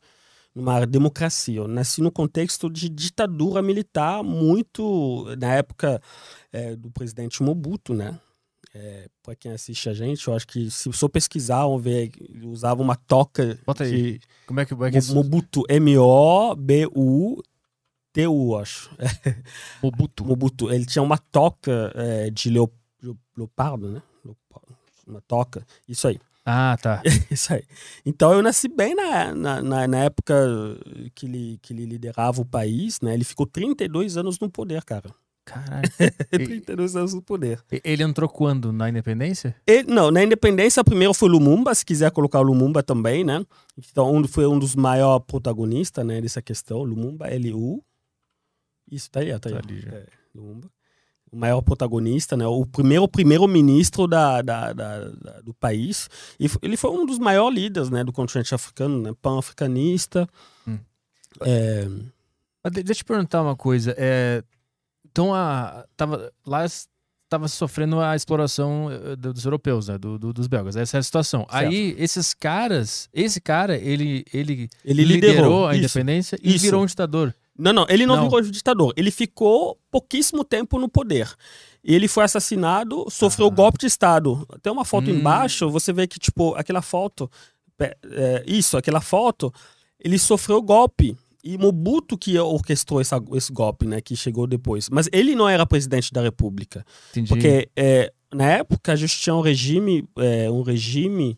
[0.55, 1.57] numa democracia.
[1.57, 6.01] Eu nasci no contexto de ditadura militar muito, na época
[6.51, 8.17] é, do presidente Mobutu, né?
[8.73, 12.11] É, para quem assiste a gente, eu acho que se for pesquisar, vão ver,
[12.43, 14.19] usava uma toca Bota aí.
[14.19, 15.11] de Como é que, é que.
[15.11, 16.97] Mobutu, M-O-B-U-T-U,
[18.57, 18.91] acho.
[19.81, 20.23] Mobutu.
[20.23, 20.71] Mobutu.
[20.71, 22.71] Ele tinha uma toca é, de leop...
[23.35, 24.03] leopardo, né?
[25.07, 26.19] Uma toca, isso aí.
[26.45, 27.01] Ah, tá.
[27.31, 27.63] isso aí.
[28.05, 30.35] Então eu nasci bem na, na, na, na época
[31.15, 33.13] que ele, que ele liderava o país, né?
[33.13, 35.13] Ele ficou 32 anos no poder, cara.
[35.49, 35.89] Caralho.
[36.29, 37.59] 32 anos no poder.
[37.83, 38.71] Ele entrou quando?
[38.71, 39.55] Na independência?
[39.65, 43.43] Ele, não, na independência primeiro foi Lumumba, se quiser colocar o Lumumba também, né?
[43.77, 47.83] Então um, foi um dos maiores protagonistas né, dessa questão, Lumumba, L-U.
[48.91, 49.55] Isso, tá aí, tá aí.
[49.55, 50.69] Tá ali, é, Lumumba.
[51.31, 52.45] O maior protagonista, né?
[52.45, 56.09] O primeiro primeiro-ministro da, da, da, da, do país.
[56.39, 59.13] E ele foi um dos maiores líderes né, do continente africano, né?
[59.21, 60.27] Pan-africanista.
[60.67, 60.79] Hum.
[61.41, 61.87] É...
[62.71, 63.93] Deixa eu te perguntar uma coisa.
[63.97, 64.43] É,
[65.19, 69.97] então, a, tava, lá estava sofrendo a exploração eh, dos europeus, né?
[69.97, 70.77] Do, do, dos belgas.
[70.77, 71.45] Essa é a situação.
[71.51, 71.67] Certo.
[71.67, 76.63] Aí, esses caras, esse cara, ele, ele, ele liderou, liderou a isso, independência e isso.
[76.63, 77.35] virou um ditador.
[77.57, 78.93] Não, não, ele não, não, virou ditador.
[78.95, 81.29] Ele ficou pouquíssimo tempo no poder.
[81.83, 83.51] Ele foi assassinado, sofreu ah.
[83.51, 84.47] golpe de Estado.
[84.61, 85.15] Tem uma foto hum.
[85.15, 87.29] embaixo, você vê que, tipo, aquela foto.
[87.77, 89.53] É, isso, aquela foto,
[89.99, 91.17] ele sofreu golpe.
[91.43, 94.89] E Mobutu que orquestrou essa, esse golpe, né, que chegou depois.
[94.89, 96.85] Mas ele não era presidente da República.
[97.11, 97.29] Entendi.
[97.29, 101.37] Porque é, na época a gente tinha um regime, é, um regime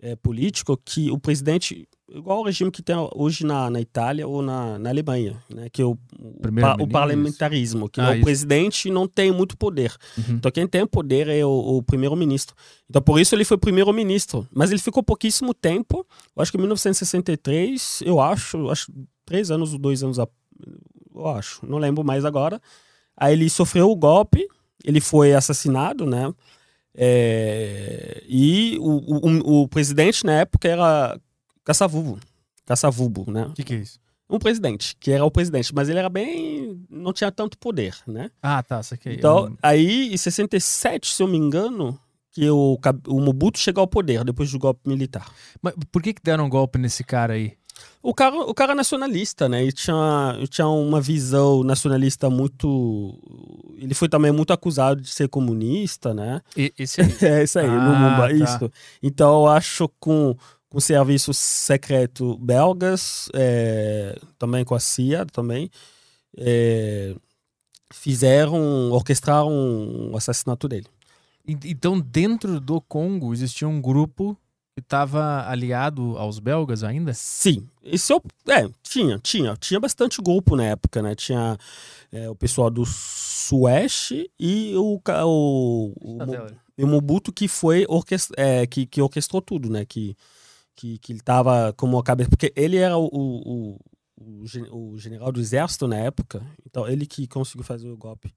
[0.00, 4.42] é, político que o presidente igual o regime que tem hoje na, na Itália ou
[4.42, 5.68] na, na Alemanha, né?
[5.70, 9.94] que é o, o, o parlamentarismo, que ah, o presidente não tem muito poder.
[10.18, 10.34] Uhum.
[10.34, 12.54] Então quem tem poder é o, o primeiro-ministro.
[12.88, 14.46] Então por isso ele foi primeiro-ministro.
[14.52, 18.92] Mas ele ficou pouquíssimo tempo, eu acho que em 1963, eu acho, acho
[19.30, 22.60] três anos ou dois anos, eu acho, não lembro mais agora.
[23.16, 24.44] Aí ele sofreu o golpe,
[24.84, 26.34] ele foi assassinado, né?
[26.92, 31.16] É, e o, o, o, presidente na época era
[31.64, 32.18] Caçavubo.
[32.66, 33.44] Caçavubo, né?
[33.44, 34.00] O que, que é isso?
[34.28, 36.84] Um presidente, que era o presidente, mas ele era bem.
[36.90, 38.32] não tinha tanto poder, né?
[38.42, 39.10] Ah, tá, isso aqui.
[39.10, 41.96] Então, aí, em 67, se eu me engano,
[42.32, 45.32] que o, o Mobutu chegou ao poder depois do golpe militar.
[45.62, 47.59] Mas por que, que deram um golpe nesse cara aí?
[48.02, 49.62] O cara, o cara é nacionalista, né?
[49.62, 53.18] Ele tinha, ele tinha uma visão nacionalista muito.
[53.76, 56.40] Ele foi também muito acusado de ser comunista, né?
[56.56, 57.16] E, esse aí?
[57.22, 58.32] é, isso aí, ah, Lumumba, tá.
[58.32, 58.72] isso.
[59.02, 60.36] Então eu acho com
[60.70, 65.68] com serviços secretos belgas, é, também com a CIA, também,
[66.38, 67.12] é,
[67.92, 70.86] fizeram, orquestraram o assassinato dele.
[71.44, 74.38] Então, dentro do Congo, existia um grupo
[74.74, 77.12] que estava aliado aos belgas ainda?
[77.14, 81.14] Sim, esse é, o, é tinha, tinha, tinha bastante grupo na época, né?
[81.14, 81.56] Tinha
[82.12, 86.18] é, o pessoal do Sueste e o, o, o,
[86.78, 89.84] e o Mobutu que foi orquest, é, que, que orquestrou tudo, né?
[89.84, 90.16] Que,
[90.74, 92.30] que, que ele tava como a cabeça.
[92.30, 93.78] Porque ele era o, o,
[94.16, 98.32] o, o general do exército na época, então ele que conseguiu fazer o golpe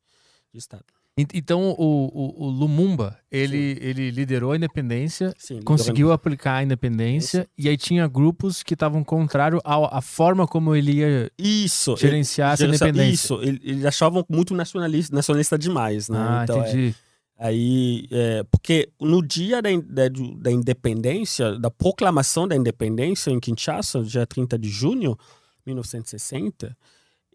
[0.51, 0.85] de Estado.
[1.17, 6.55] En- Então, o, o- o Lumumba, ele, ele liderou a independência, Sim, ele conseguiu aplicar
[6.55, 11.31] a independência, e aí tinha grupos que estavam contrário ao- à forma como ele ia
[11.37, 11.91] Isso.
[11.91, 13.13] ele- gerenciar essa gerenciar- independência.
[13.25, 16.17] Isso, ele- eles achavam muito nacionalista, nacionalista demais, né?
[16.19, 16.95] Ah, Então, é- entendi.
[17.37, 20.03] Aí, é, porque no dia da, da,
[20.37, 25.17] da independência, da proclamação da independência em Kinshasa, dia 30 de junho
[25.57, 26.75] de 1960,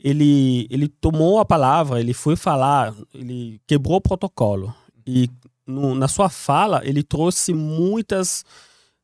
[0.03, 4.75] ele, ele tomou a palavra, ele foi falar, ele quebrou o protocolo.
[5.07, 5.29] E
[5.67, 8.45] no- na sua fala, ele trouxe muitas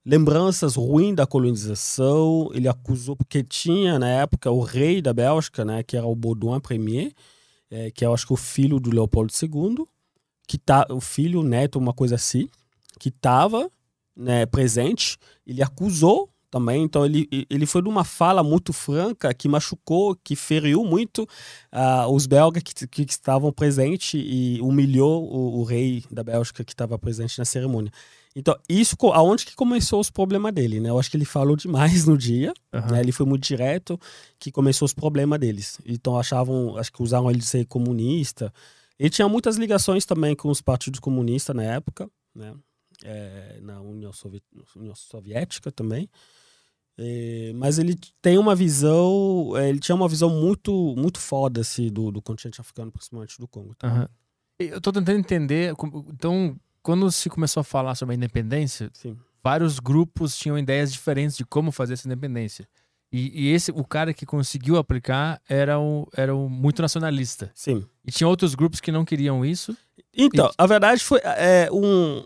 [0.05, 2.51] lembranças ruins da colonização.
[2.53, 6.61] Ele acusou, porque tinha na época o rei da Bélgica, né, que era o Baudouin
[6.61, 7.13] Premier,
[7.71, 9.87] é, que eu acho que é o filho do Leopoldo II
[10.47, 12.49] que tá o filho, o neto, uma coisa assim,
[12.99, 13.71] que estava
[14.15, 19.49] né, presente, ele acusou também, então ele, ele foi de uma fala muito franca que
[19.49, 21.27] machucou, que feriu muito
[21.73, 26.73] ah, os belgas que, que estavam presentes e humilhou o, o rei da Bélgica que
[26.73, 27.91] estava presente na cerimônia.
[28.37, 30.91] Então, isso, aonde que começou os problemas dele, né?
[30.91, 32.93] Eu acho que ele falou demais no dia, Aham.
[32.93, 33.01] né?
[33.01, 33.99] Ele foi muito direto,
[34.39, 35.81] que começou os problemas deles.
[35.85, 38.55] Então achavam, acho que usaram ele de ser comunista.
[38.97, 42.55] Ele tinha muitas ligações também com os partidos comunistas na época, né?
[43.05, 44.41] É, na União, Sovi-
[44.77, 46.09] União Soviética também.
[46.97, 51.89] É, mas ele tem uma visão, é, ele tinha uma visão muito, muito foda assim,
[51.93, 53.75] do, do continente africano, principalmente do Congo.
[53.75, 53.89] tá?
[53.89, 54.09] Aham.
[54.59, 55.75] Eu tô tentando entender.
[56.13, 59.17] Então, quando se começou a falar sobre a independência, Sim.
[59.43, 62.69] vários grupos tinham ideias diferentes de como fazer essa independência.
[63.13, 67.51] E, e esse, o cara que conseguiu aplicar era o, era o muito nacionalista.
[67.55, 67.85] Sim.
[68.05, 69.77] E tinha outros grupos que não queriam isso.
[70.13, 72.25] Então, E- a verdade foi é, um.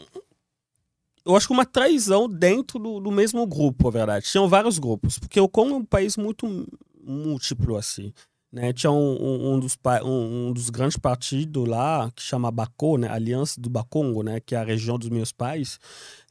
[1.28, 4.24] Eu acho que uma traição dentro do, do mesmo grupo, a verdade.
[4.24, 6.66] Tinham vários grupos, porque o Congo é um país muito
[7.04, 8.14] múltiplo, assim.
[8.50, 8.72] Né?
[8.72, 13.08] Tinha um, um- um dos, um, um dos grandes partidos lá, que chama Bako, né?
[13.10, 14.40] Aliança do Bakongo, né?
[14.40, 15.78] que é a região dos meus pais,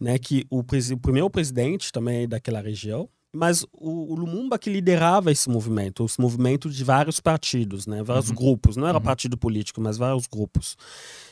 [0.01, 0.17] né?
[0.17, 3.07] que o, o primeiro presidente também é daquela região.
[3.35, 8.01] Mas o, o Lumumba que liderava esse movimento, esse movimento de vários partidos, né?
[8.01, 8.35] vários Uhum.
[8.35, 8.75] grupos.
[8.77, 9.03] Não era Uhum.
[9.03, 10.77] partido político, mas vários grupos.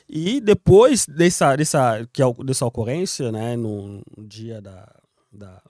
[0.07, 4.87] E depois dessa, dessa, que, é dessa ocorrência, né, no, no dia da.
[5.31, 5.61] da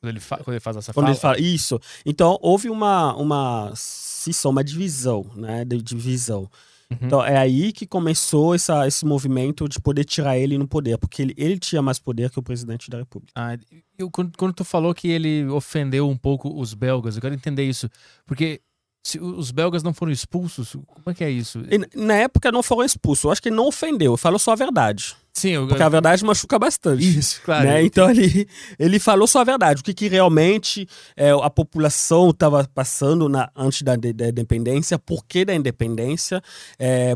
[0.00, 1.14] Quando ele, quando ele faz essa quando fala.
[1.14, 1.80] ele fala isso.
[2.06, 6.48] Então, houve uma, uma cisão, uma divisão, né, de divisão.
[6.90, 6.98] Uhum.
[7.02, 11.20] Então, é aí que começou essa, esse movimento de poder tirar ele no poder, porque
[11.22, 13.32] ele, ele tinha mais poder que o presidente da República.
[13.34, 13.58] Ah,
[13.98, 17.64] eu- quando, quando tu falou que ele ofendeu um pouco os belgas, eu quero entender
[17.64, 17.90] isso.
[18.24, 18.60] Porque
[19.04, 21.60] se os belgas não foram expulsos, como é que é isso?
[21.70, 24.56] E, na época não foram expulsos, eu acho que ele não ofendeu, falou só a
[24.56, 25.16] verdade.
[25.36, 27.06] Sim, eu, Porque a verdade machuca bastante.
[27.18, 27.66] Isso, claro.
[27.66, 27.82] né?
[27.82, 32.66] Então ele, ele falou só a verdade, o que, que realmente é, a população estava
[32.74, 36.42] passando na, antes da, da independência, por que da independência.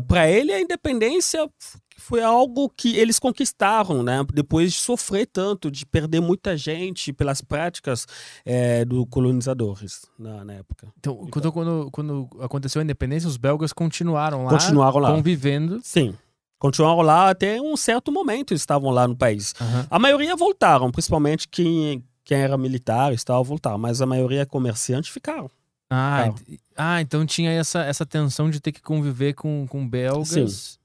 [0.07, 1.49] Para ele, a independência
[1.97, 4.23] foi algo que eles conquistaram, né?
[4.33, 8.05] depois de sofrer tanto, de perder muita gente pelas práticas
[8.45, 10.87] é, do colonizadores na, na época.
[10.99, 15.11] Então, quando, quando, quando aconteceu a independência, os belgas continuaram lá, Continuaram lá.
[15.11, 15.79] convivendo.
[15.83, 16.15] Sim.
[16.61, 19.55] Continuaram lá até um certo momento, eles estavam lá no país.
[19.59, 19.87] Aham.
[19.89, 25.11] A maioria voltaram, principalmente quem, quem era militar e tal, voltaram, mas a maioria comerciante
[25.11, 25.49] ficaram.
[25.89, 30.29] Ah, ent- ah, então tinha essa, essa tensão de ter que conviver com, com belgas.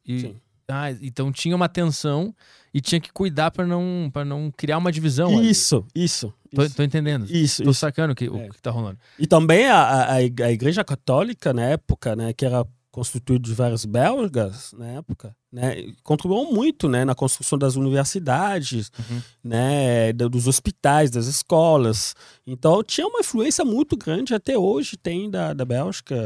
[0.07, 0.37] Sim, e, sim.
[0.67, 2.35] Ah, então tinha uma tensão
[2.73, 5.37] e tinha que cuidar pra não, pra não criar uma divisão.
[5.39, 5.51] ali.
[5.51, 6.33] Isso, isso.
[6.55, 6.75] Tô, isso.
[6.75, 7.27] tô entendendo.
[7.31, 7.81] Isso, Tô isso.
[7.81, 8.49] sacando o que, o É.
[8.49, 8.99] que tá rolando.
[9.19, 13.85] E também a, a, a Igreja Católica, na época, né, que era constituída de vários
[13.85, 19.21] belgas, na época, né, contribuiu muito, né, na construção das universidades, Uhum.
[19.45, 22.15] né, dos hospitais, das escolas.
[22.47, 26.17] Então, tinha uma influência muito grande, até hoje tem, da, da Bélgica,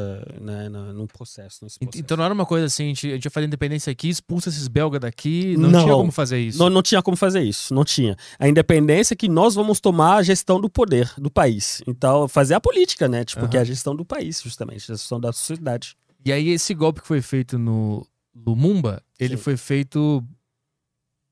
[0.41, 1.61] né, na- no processo.
[1.61, 1.79] Processo.
[1.97, 4.49] Então não era uma coisa assim, a gente, a gente ia fazer independência aqui, expulsa
[4.49, 5.83] esses belgas daqui, não, Não.
[5.83, 6.59] tinha como fazer isso.
[6.59, 8.17] Não, não tinha como fazer isso, não tinha.
[8.39, 11.83] A independência é que nós vamos tomar a gestão do poder do país.
[11.87, 13.25] Então, fazer a política, né?
[13.25, 15.97] Tipo, que é a gestão do país, justamente, a gestão da sociedade.
[16.25, 19.43] E aí esse golpe que foi feito no Lumumba, ele Sim.
[19.43, 20.23] foi feito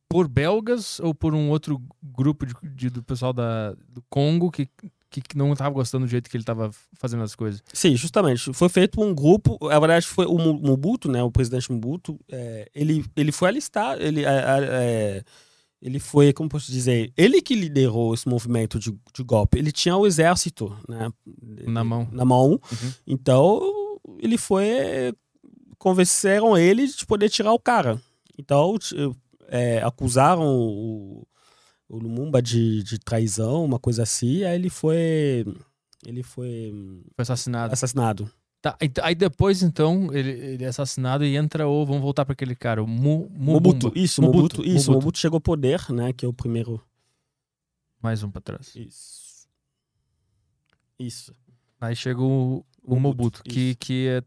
[0.08, 4.68] por belgas ou por um outro grupo de, de- do pessoal da, do Congo que
[5.10, 7.62] que, que não tava gostando do jeito que ele tava fazendo as coisas.
[7.72, 8.52] Sim, justamente.
[8.52, 9.56] Foi feito por um grupo.
[9.62, 11.22] Na verdade, foi o Mobutu, né?
[11.22, 12.20] O presidente Mobutu.
[12.30, 13.98] é, ele, ele foi alistar.
[13.98, 15.24] Ele, é, é,
[15.80, 19.56] ele foi, como posso dizer, ele que liderou esse movimento de, de golpe.
[19.58, 21.10] Ele tinha o exército, né?
[21.66, 22.06] Na mão.
[22.12, 22.50] Na mão.
[22.50, 22.92] Uhum.
[23.06, 23.62] Então,
[24.18, 25.14] ele foi.
[25.78, 28.00] Convenceram ele de poder tirar o cara.
[28.36, 28.76] Então,
[29.48, 31.26] é, acusaram o,
[31.88, 34.44] o Lumumba de, de traição, uma coisa assim.
[34.44, 35.44] Aí ele foi.
[36.06, 36.72] Ele foi
[37.14, 37.72] Foi assassinado.
[37.72, 38.30] assassinado.
[38.60, 41.86] Tá, aí depois, então, ele, ele é assassinado e entra o.
[41.86, 45.04] Vamos voltar para aquele cara, o Mu, Mobutu, isso, Mobutu, Mobutu, isso, Mobutu.
[45.04, 46.80] Mobutu chegou ao poder, né, que é o primeiro.
[48.02, 48.74] Mais um pra trás.
[48.74, 49.48] Isso.
[50.98, 51.34] Isso.
[51.80, 54.22] Aí chega o, o Mobutu, que, que é-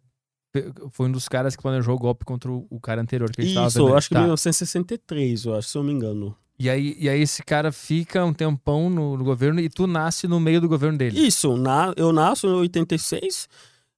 [0.91, 3.53] foi um dos caras que planejou o golpe contra o, cara anterior que a gente
[3.53, 3.89] tava Isso, vendo.
[3.89, 4.21] eu acho que Tá.
[4.21, 6.35] 1963, eu acho, se eu não me engano.
[6.59, 10.27] E aí, e aí esse cara fica um tempão no, no governo e tu nasce
[10.27, 11.19] no meio do governo dele.
[11.19, 13.47] Isso, na, eu nasço em 86,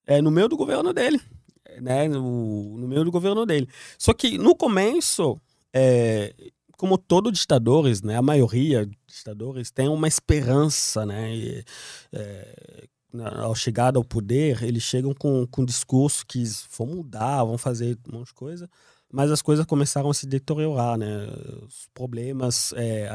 [0.06, 1.19] é, no meio do governo dele.
[1.82, 3.67] Né, no, no meio do governo dele.
[3.97, 5.41] Só que no começo,
[5.73, 6.34] é,
[6.78, 11.36] como todos ditadores, né, a maioria dos ditadores tem uma esperança, né?
[11.36, 11.65] E,
[12.13, 12.84] é,
[13.21, 16.43] ao chegar ao poder, eles chegam com, com um discurso que
[16.78, 18.69] vão mudar, vão fazer um monte de coisa,
[19.12, 21.28] mas as coisas começaram a se deteriorar, né?
[21.67, 23.08] Os problemas, é,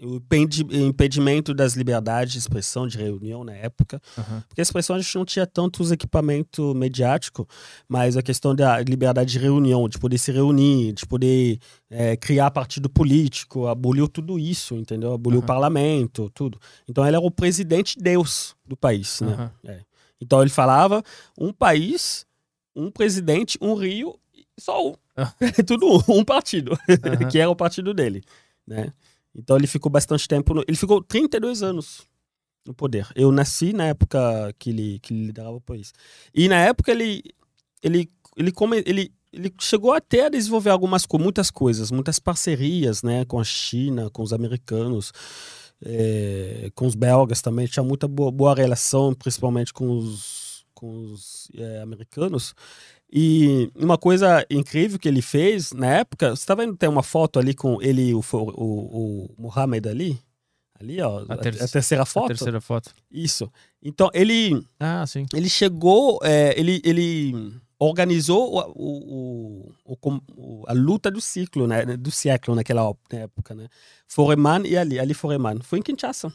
[0.00, 4.42] o impedi- impedimento das liberdades de expressão, de reunião na época, Aham.
[4.46, 7.48] porque a expressão a gente não tinha tantos equipamento mediático,
[7.88, 12.50] mas a questão da liberdade de reunião, de poder se reunir, de poder é, criar
[12.50, 15.14] partido político, aboliu tudo isso, entendeu?
[15.14, 15.44] Aboliu Aham.
[15.44, 16.60] o parlamento, tudo.
[16.86, 19.32] Então ele era o presidente Deus do país, né?
[19.32, 19.52] Aham.
[19.64, 19.80] É.
[20.20, 21.02] Então ele falava
[21.38, 22.26] um país,
[22.74, 24.18] um presidente, um rio,
[24.58, 24.94] só um.
[25.16, 25.32] Ah.
[25.66, 26.78] tudo um, um partido,
[27.32, 28.22] que era o partido dele,
[28.66, 28.92] né?
[29.36, 32.02] Então ele ficou bastante tempo, no- ele ficou 32 anos
[32.66, 33.08] no poder.
[33.16, 35.92] Eu nasci na época que ele, que ele liderava o país.
[36.34, 37.22] E na época ele
[37.82, 43.24] ele ele come, ele ele chegou até a desenvolver algumas muitas coisas, muitas parcerias, né,
[43.26, 45.12] com a China, com os americanos,
[45.84, 47.66] eh, com os belgas também.
[47.66, 52.54] Tinha muita boa, boa relação, principalmente com os com os eh, americanos.
[53.12, 57.38] E uma coisa incrível que ele fez na época, você tá vendo tem uma foto
[57.38, 60.18] ali com ele e o, o, o, Mohamed Ali?
[60.78, 62.26] Ali, ó, a, ter- a terceira A foto.
[62.28, 62.92] terceira foto.
[63.10, 63.50] Isso.
[63.82, 65.24] Então, ele, Ah, sim.
[65.34, 67.32] ele chegou, é, ele, ele
[67.78, 69.96] organizou o, o,
[70.36, 73.68] o- a luta do ciclo, né, do século naquela ó- época, né?
[74.06, 75.60] Foreman e Ali, Ali Foreman.
[75.62, 76.30] Foi em Kinshasa.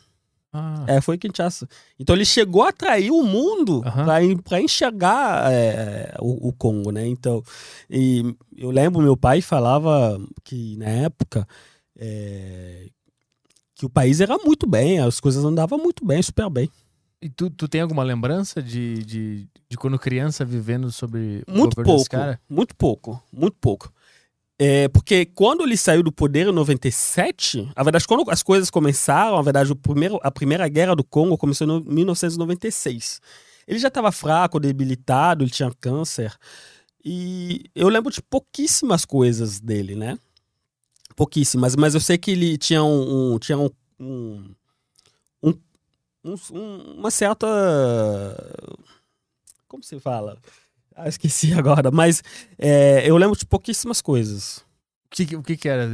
[0.53, 1.67] Ah, É, foi Kinshasa.
[1.97, 4.05] Então ele chegou a atrair o mundo Aham.
[4.43, 7.07] para enxergar é, o, o Congo, né?
[7.07, 7.41] Então,
[7.89, 11.47] e eu lembro meu pai falava que na época
[11.97, 12.87] é,
[13.75, 16.69] que o país era muito bem, as coisas andavam muito bem, super bem.
[17.21, 22.09] E tu, tu tem alguma lembrança de, de, de quando criança vivendo sobre Muito pouco,
[22.09, 22.41] cara?
[22.49, 23.93] muito pouco, muito pouco.
[24.63, 29.35] É, porque quando ele saiu do poder em 97, na verdade, quando as coisas começaram,
[29.35, 33.19] na verdade, o primeiro, a primeira guerra do Congo começou em 1996.
[33.67, 36.31] Ele já estava fraco, debilitado, ele tinha câncer.
[37.03, 40.15] E eu lembro de pouquíssimas coisas dele, né?
[41.15, 43.33] Pouquíssimas, mas eu sei que ele tinha um.
[43.33, 43.67] um- tinha um,
[43.99, 45.55] um-
[46.23, 47.47] um- uma certa.
[49.67, 50.37] Como se fala?
[50.95, 52.23] Ah, esqueci agora, mas
[52.57, 54.57] é, eu lembro de pouquíssimas coisas.
[54.57, 55.89] O que, o que que era?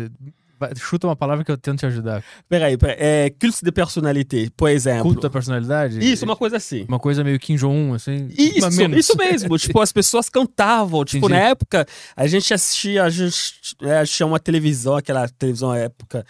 [0.76, 2.24] Chuta uma palavra que eu tento te ajudar.
[2.50, 2.96] Peraí, peraí.
[3.00, 5.04] É, culte de personalité, por exemplo.
[5.04, 6.00] Culto da personalidade?
[6.00, 6.84] Isso, uma coisa assim.
[6.88, 8.28] Uma coisa meio Kim Jong-un, assim?
[8.36, 9.58] Isso, isso mesmo.
[9.60, 11.06] tipo, as pessoas cantavam.
[11.06, 11.40] Tipo, Entendi.
[11.40, 16.26] na época, a gente assistia, a gente é, uma televisão, aquela televisão à época,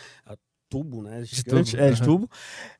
[0.69, 1.23] tubo, né?
[1.23, 2.29] Gigante, tubo, é, de tubo.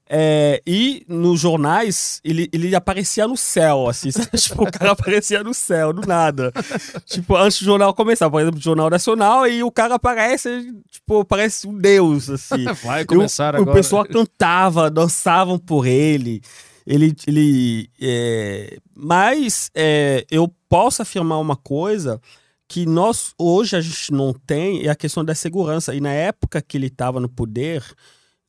[0.10, 4.10] É, e nos jornais, ele, ele aparecia no céu, assim.
[4.36, 6.52] tipo, o cara aparecia no céu, do nada.
[7.06, 11.26] tipo, antes do jornal começar, por exemplo, o Jornal Nacional, e o cara aparece, tipo,
[11.26, 12.66] parece um deus, assim.
[12.84, 13.76] Vai E o- começar o, agora.
[13.76, 16.42] pessoal cantava, dançavam por ele.
[16.86, 22.22] Ele, ele é, mas é, eu posso afirmar uma coisa
[22.66, 25.94] que nós hoje a gente não tem é a questão da segurança.
[25.94, 27.84] E na época que ele estava no poder,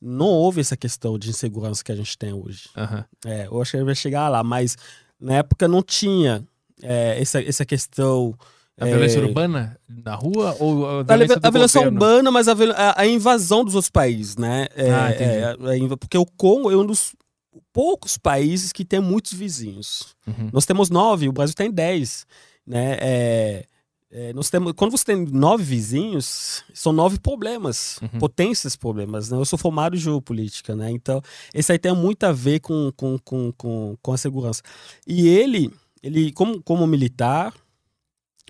[0.01, 2.69] não houve essa questão de insegurança que a gente tem hoje.
[2.77, 3.05] Aham.
[3.25, 4.77] É, eu acho que vai chegar lá, mas
[5.19, 6.43] na época não tinha
[6.81, 8.33] é, essa, essa questão.
[8.79, 12.47] A é, violência urbana na rua ou a a, violência a do violência urbana, mas
[12.47, 14.67] a, a- a invasão dos outros países, né?
[14.75, 15.37] É, Ah, entendi.
[15.75, 17.13] é, a porque o Congo é um dos
[17.73, 20.15] poucos países que tem muitos vizinhos.
[20.25, 20.49] Uhum.
[20.53, 22.25] Nós temos nove, o Brasil tem dez,
[22.65, 22.97] né?
[23.01, 23.65] É,
[24.11, 28.19] é, nós temos, quando você tem nove vizinhos, são nove problemas, Uhum.
[28.19, 29.29] potências problemas.
[29.29, 29.37] Né?
[29.37, 30.89] Eu sou formado em geopolítica, né?
[30.91, 31.21] Então,
[31.53, 34.63] esse aí tem muito a ver com, com, com, com, com a segurança.
[35.05, 37.53] E ele, ele como, como militar,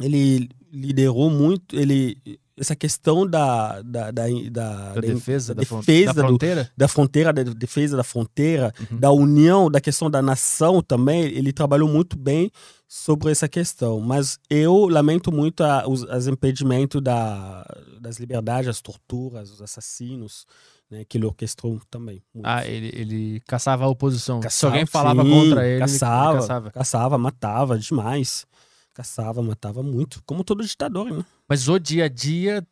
[0.01, 2.18] ele liderou muito, ele
[2.60, 6.72] essa questão da da, da, da, Da defesa, da, defesa da do- fronteira?
[6.78, 8.99] da fronteira, da defesa da fronteira, Uhum.
[8.99, 12.51] da união, da questão da nação também, ele trabalhou muito bem
[12.88, 13.99] sobre essa questão.
[13.99, 17.64] Mas eu lamento muito a, os as impedimentos da,
[18.01, 20.45] das liberdades, as torturas, os assassinos,
[20.89, 22.22] né, que ele orquestrou também.
[22.34, 22.47] muito.
[22.47, 24.38] Ah, ele, ele caçava a oposição.
[24.39, 26.72] Se Caçava, alguém falava sim, contra ele, ele caçava, caçava.
[26.72, 28.45] caçava, matava demais.
[28.93, 31.23] Caçava, matava muito, como todo ditador, né?
[31.47, 32.65] Mas o dia a dia,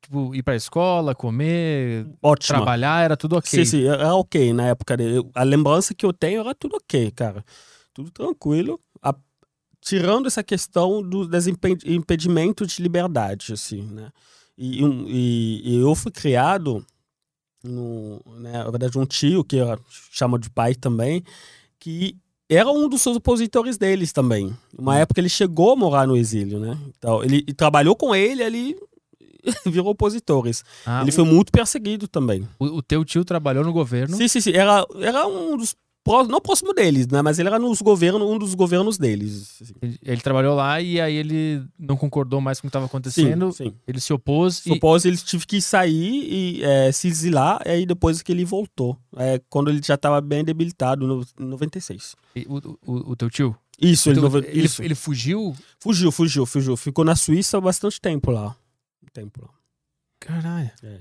[0.00, 2.56] tipo, ir pra escola, comer, Ótimo.
[2.56, 3.48] trabalhar, era tudo ok.
[3.50, 5.00] Sim, sim, era ok na época.
[5.00, 7.44] Eu- a lembrança que eu tenho era tudo ok, cara.
[7.94, 8.80] Tudo tranquilo.
[9.02, 9.14] A-
[9.80, 14.10] tirando essa questão do desimpe- impedimento de liberdade, assim, né?
[14.56, 16.84] E, e- e eu fui criado,
[17.64, 19.56] no, né, na verdade, um tio, que
[20.10, 21.22] chama de pai também,
[21.78, 22.16] que
[22.56, 24.52] era um dos seus opositores deles também.
[24.78, 26.76] Uma época ele chegou a morar no exílio, né?
[26.98, 28.76] Então, ele trabalhou com ele, ali
[29.66, 30.64] virou opositores.
[30.86, 32.46] Ah, ele o- foi muito perseguido também.
[32.58, 34.16] o, o teu tio trabalhou no governo.
[34.16, 34.52] Sim, sim, sim.
[34.52, 35.74] Era, era um dos.
[36.28, 37.22] Não próximo deles, né?
[37.22, 39.58] Mas ele era nos governo, um dos governos deles.
[39.62, 39.72] assim.
[39.80, 42.88] Ele, ele trabalhou lá e aí ele não concordou mais com o que estava Sim,
[42.90, 43.52] acontecendo.
[43.52, 43.72] sim.
[43.86, 47.86] Ele se opôs e Supôs ele tive que sair e é, se exilar, e aí
[47.86, 48.98] depois que ele voltou.
[49.16, 52.16] É, quando ele já estava bem debilitado, no, em 96.
[52.34, 53.56] e o, o, o teu tio?
[53.80, 54.82] Isso, O ele, teu- nove- ele, isso.
[54.82, 55.54] ele fugiu?
[55.80, 56.76] fugiu, fugiu, fugiu.
[56.76, 58.56] Ficou na Suíça há bastante tempo lá.
[59.02, 59.48] Um tempo lá.
[60.20, 60.70] Caralho.
[60.82, 61.00] É.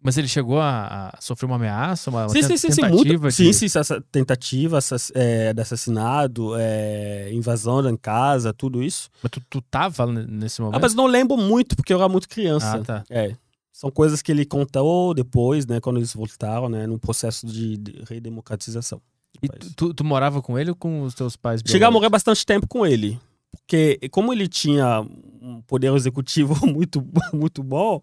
[0.00, 2.82] Mas ele chegou a, a sofrer uma ameaça, uma, uma Sim, ten- sim, sim, sim,
[2.82, 3.28] tentativa muito.
[3.28, 3.32] de...
[3.34, 4.78] Sim, sim, essa tentativa
[5.14, 9.10] é, de assassinato, é, invasão em casa, tudo isso.
[9.22, 10.76] Mas tu, tu tava nesse momento?
[10.76, 12.76] Ah, mas não lembro muito, porque eu era muito criança.
[12.76, 13.04] Ah, tá.
[13.10, 13.34] É.
[13.72, 18.02] São coisas que ele contou depois, né, quando eles voltaram, né, no processo de, de
[18.08, 19.00] redemocratização.
[19.42, 21.62] E tu, tu, morava com ele ou com os teus pais?
[21.64, 23.20] Cheguei a morar bastante tempo com ele.
[23.52, 25.00] Porque, como ele tinha
[25.40, 28.00] um poder executivo muito, muito bom,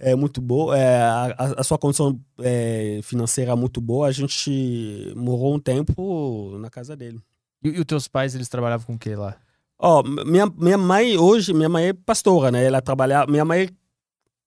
[0.00, 5.54] é muito bom, é, a, a- sua condição é, financeira muito boa, a gente morou
[5.54, 7.20] um tempo na casa dele.
[7.62, 9.36] E, e os teus pais, eles trabalhavam com o que lá?
[9.78, 12.64] Ó, minha, minha mãe hoje, minha mãe é pastora, né?
[12.64, 13.68] Ela trabalhava, minha mãe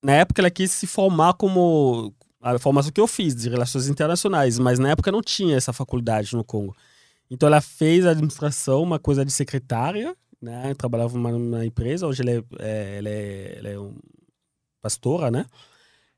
[0.02, 4.58] na época ela quis se formar como a formação que eu fiz de relações internacionais,
[4.58, 6.76] mas na época não tinha essa faculdade no Congo.
[7.30, 10.74] Então ela fez administração, uma coisa de secretária, né?
[10.74, 13.94] Trabalhava numa, numa empresa, hoje ela é, é, ela é, ela é um
[14.84, 15.46] pastora, né?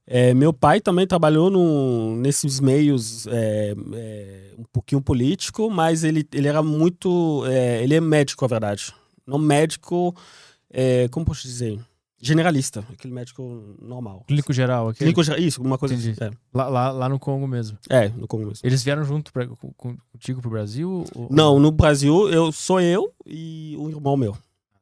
[0.09, 6.27] É, meu pai também trabalhou no, nesses meios é, é, um pouquinho político, mas ele,
[6.33, 7.45] ele era muito.
[7.47, 8.93] é, ele é médico, na verdade.
[9.27, 10.15] Não médico,
[10.71, 11.79] é, como posso dizer?
[12.21, 13.43] Generalista, aquele médico
[13.81, 14.25] normal.
[14.27, 15.13] Clínico geral, aquele?
[15.13, 16.15] Clínico geral, isso, uma coisa assim.
[16.55, 17.77] Lá, lá, lá no Congo mesmo.
[17.91, 18.61] É, é, no Congo mesmo.
[18.67, 19.47] Eles vieram junto pra,
[20.13, 21.05] contigo pro Brasil?
[21.15, 24.37] ou- Não, no Brasil, eu sou eu e um irmão meu.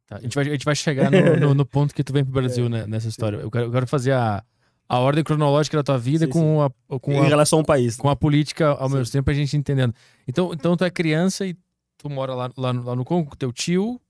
[0.06, 2.24] Tá, A, gente vai, a gente vai chegar no, no- no ponto que tu vem
[2.24, 3.36] pro Brasil né, nessa história.
[3.38, 4.44] Eu quero, eu quero fazer a,
[4.88, 7.96] a ordem cronológica da tua vida Sim, com, a, com, em a, relação ao país.
[7.96, 8.96] com a política ao Sim.
[8.96, 9.94] mesmo tempo, a gente entendendo.
[10.28, 11.56] Então, então tu é criança e
[11.96, 14.00] tu mora lá, lá, no, lá no Congo com teu tio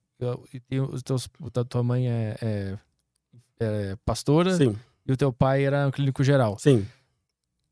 [0.52, 1.28] e tem os teus,
[1.68, 2.78] tua mãe é, é-
[3.60, 4.74] é pastora Sim,
[5.06, 6.58] e o teu pai era um clínico geral.
[6.58, 6.86] sim.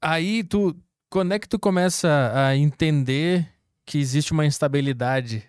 [0.01, 0.77] Aí tu,
[1.09, 3.49] quando é que tu começa a entender
[3.87, 5.45] que existe uma instabilidade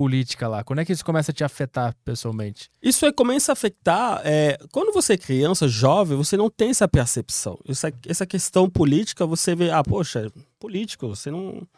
[0.00, 0.64] política lá?
[0.64, 2.70] Quando é que isso começa a te afetar pessoalmente?
[2.82, 4.22] Isso aí começa a afetar.
[4.24, 7.58] é, quando você é criança, jovem, você não tem essa percepção.
[7.68, 11.68] Essa, essa questão política, você vê, ah, poxa, político, você não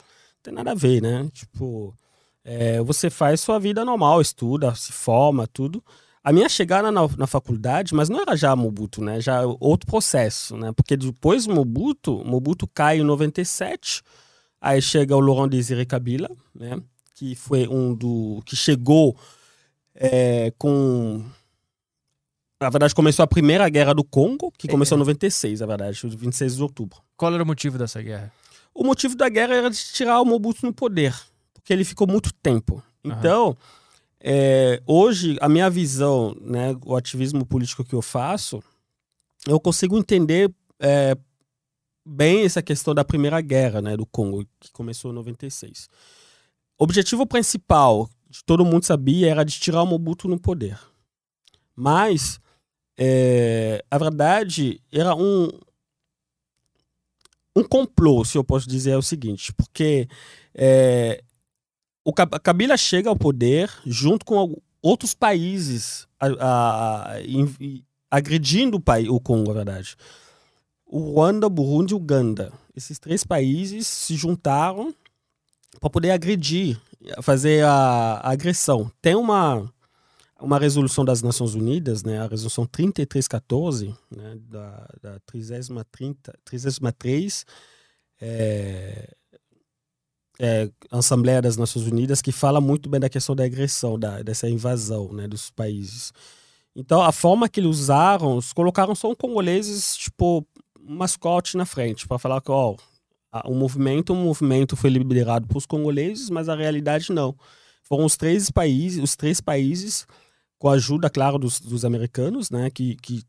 [0.40, 1.28] tem nada a ver, né?
[1.32, 1.92] Tipo,
[2.44, 5.82] é, você faz sua vida normal, estuda, se forma, tudo.
[6.22, 9.20] A minha chegada na, na faculdade, mas não era já Mobutu, né?
[9.20, 10.70] Já outro processo, né?
[10.70, 14.00] Porque depois do Mobutu, Mobutu cai em 97,
[14.60, 16.80] aí chega o Laurent Désiré Kabila, né?
[17.14, 18.42] Que foi um do...
[18.44, 19.16] que chegou
[19.94, 21.24] é, com...
[22.60, 26.56] Na verdade, começou a primeira guerra do Congo, que começou em 96, na verdade, 26
[26.56, 27.00] de outubro.
[27.16, 28.32] Qual era o motivo dessa guerra?
[28.72, 31.14] O motivo da guerra era de tirar o Mobutu no poder,
[31.52, 32.82] porque ele ficou muito tempo.
[33.04, 33.56] Então,
[34.20, 38.62] é, hoje, a minha visão, né, o ativismo político que eu faço,
[39.46, 41.16] eu consigo entender é,
[42.06, 45.88] bem essa questão da primeira guerra né, do Congo, que começou em 96.
[46.78, 50.78] Objetivo principal, que todo mundo sabia, era de tirar o Mobutu no poder.
[51.74, 52.40] Mas,
[52.98, 55.48] é, a verdade, era um,
[57.56, 60.08] um complô, se eu posso dizer, é o seguinte, porque
[60.54, 61.22] é,
[62.04, 67.14] o Ka- Kabila chega ao poder junto com outros países a, a,
[68.10, 69.96] agredindo o, país, o Congo, na verdade.
[70.84, 72.52] O Ruanda, Burundi e Uganda.
[72.76, 74.94] Esses três países se juntaram
[75.82, 76.80] para poder agredir,
[77.22, 78.88] fazer a, a, agressão.
[79.02, 79.68] Tem uma,
[80.40, 85.70] uma resolução das Nações Unidas, né, a resolução 3314, né, da, da 33
[88.20, 89.10] é,
[90.38, 94.48] é, Assembleia das Nações Unidas, que fala muito bem da questão da agressão, da, dessa
[94.48, 96.12] invasão né, dos países.
[96.76, 100.46] Então, a forma que eles usaram, colocaram só um congoleses, tipo,
[100.80, 102.76] mascote na frente, para falar que, ó,
[103.44, 107.36] o movimento, o movimento foi liderado por os congoleses, mas a realidade não.
[107.82, 110.06] Foram os três países, os três países,
[110.58, 113.22] com a ajuda, claro, dos, dos americanos, né, que, que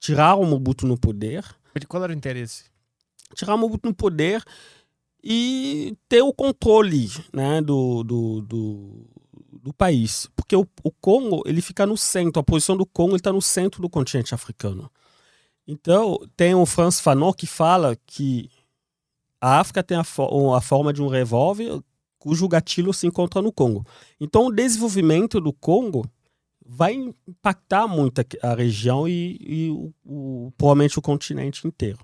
[0.00, 1.44] tiraram o Mobutu no poder.
[1.88, 2.64] Qual era o interesse?
[3.34, 4.42] Tirar o Mobutu no poder
[5.22, 9.06] e ter o controle, né, do, do, do
[9.64, 10.28] do país.
[10.36, 13.80] Porque o, o Congo, ele fica no centro, a posição do Congo está no centro
[13.80, 14.90] do continente africano.
[15.66, 18.50] Então, tem o Franz Fanon que fala que
[19.44, 21.78] a África tem a, fo a forma de um revólver
[22.18, 23.84] cujo gatilho se encontra no Congo.
[24.18, 26.10] Então, o desenvolvimento do Congo
[26.64, 26.94] vai
[27.28, 31.98] impactar muito a, região e, e o, o, provavelmente o continente inteiro.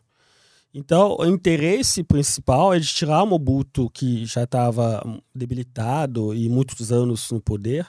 [0.74, 5.02] Então, o interesse principal é de tirar Mobutu, que já estava
[5.34, 7.88] debilitado e muitos anos no poder,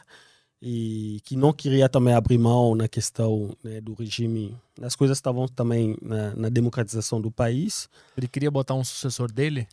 [0.61, 4.55] e que não queria também abrir mão na questão né, do regime.
[4.81, 7.89] As coisas estavam também na, na, democratização do país.
[8.15, 9.67] Ele queria botar um sucessor dele?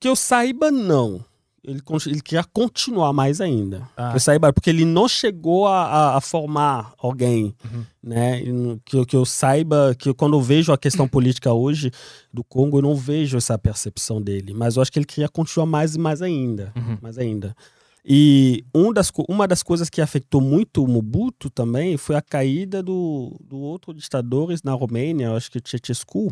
[0.00, 1.24] Que eu saiba, não
[1.64, 3.88] ele, ele queria continuar mais ainda.
[3.96, 4.12] Ah.
[4.14, 7.84] Eu saiba, porque ele não chegou a, a, a formar alguém, uhum.
[8.02, 8.42] né?
[8.84, 11.90] Que, que eu saiba, que quando eu vejo a questão política hoje
[12.32, 14.52] do Congo, eu não vejo essa percepção dele.
[14.52, 16.70] Mas eu acho que ele queria continuar mais e mais ainda.
[16.76, 16.98] Uhum.
[17.00, 17.56] Mais ainda.
[18.04, 22.82] E um das, uma das coisas que afetou muito o Mobutu também foi a caída
[22.82, 26.30] do, do outro ditador na Romênia, acho que Ceausescu.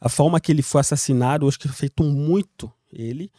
[0.00, 3.30] A forma que ele foi assassinado, acho que afetou muito ele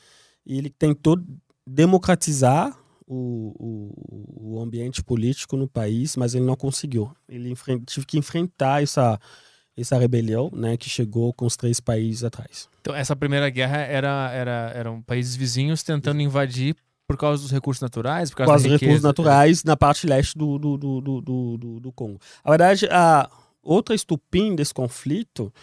[0.46, 1.18] e ele tentou
[1.66, 2.78] democratizar
[3.08, 7.12] o, o, o, ambiente político no país, mas ele não conseguiu.
[7.28, 7.54] Ele
[7.86, 9.20] teve que enfrentar essa,
[9.76, 12.70] essa rebelião, né, que chegou com os três países atrás.
[12.80, 16.76] Então, essa primeira guerra era, era eram países vizinhos tentando invadir
[17.12, 18.30] por causa dos recursos naturais?
[18.30, 21.22] Por causa, por causa dos recursos naturais na parte leste do, do, do, do,
[21.58, 22.20] do, do Congo.
[22.44, 23.30] Na verdade, a
[23.62, 25.54] outra estupim desse conflito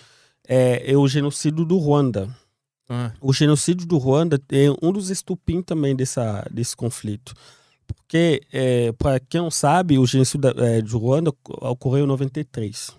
[0.46, 2.28] é, é o genocídio do Ruanda.
[2.88, 3.12] Ah.
[3.20, 7.34] O genocídio do Ruanda é um dos estupins também dessa, desse conflito.
[7.86, 12.90] Porque, é, para quem não sabe, o genocídio da, é, de Ruanda ocorreu em 93.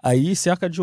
[0.00, 0.80] Aí, cerca de.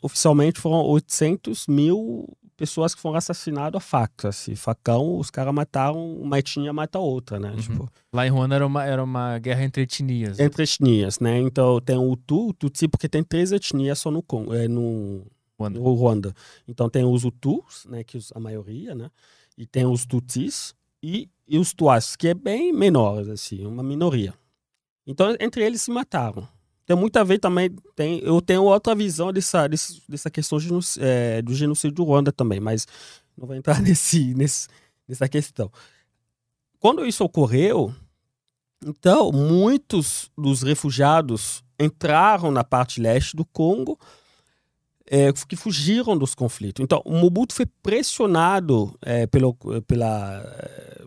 [0.00, 4.28] Oficialmente foram 800 mil pessoas que foram assassinadas a faca.
[4.28, 7.50] Assim, facão, os caras mataram, uma etnia mata a outra, né?
[7.50, 7.56] Uhum.
[7.56, 10.38] Tipo, Lá em Ruanda era uma, era uma guerra entre etnias.
[10.38, 11.38] Entre etnias, né?
[11.38, 15.24] Então tem o Hutu, o Tutsi, porque tem três etnias só no Congo, é, no,
[15.58, 15.80] Ruanda.
[15.80, 16.34] O Ruanda.
[16.66, 19.10] Então tem os Hutus, né, que a maioria, né?
[19.56, 24.34] E tem os Tutsis e, e os Tuas, que é bem menor, assim, uma minoria.
[25.06, 26.48] Então entre eles se mataram.
[26.86, 29.68] Tem muita a ver também, tem, eu tenho outra visão dessa,
[30.08, 30.68] dessa questão de,
[30.98, 32.86] é, do genocídio do Ruanda também, mas
[33.36, 34.68] não vou entrar nesse, nesse,
[35.06, 35.70] nessa questão.
[36.80, 37.94] Quando isso ocorreu,
[38.84, 43.98] então muitos dos refugiados entraram na parte leste do Congo
[45.06, 46.82] é, que fugiram dos conflitos.
[46.82, 49.54] Então, o Mobutu foi pressionado é, pelo,
[49.86, 50.42] pela,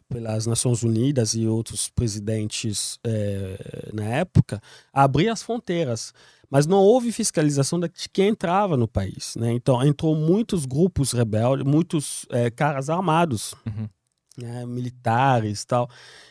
[0.09, 4.61] pelas Nações Unidas e outros presidentes é, na época
[4.93, 6.13] a abrir as fronteiras.
[6.49, 9.35] Mas não houve fiscalização de quem entrava no país.
[9.35, 9.51] Né?
[9.51, 13.89] Então, entrou muitos grupos rebeldes, muitos é, caras armados, uhum.
[14.37, 14.65] né?
[14.65, 15.89] militares tal.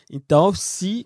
[0.09, 1.05] Então, se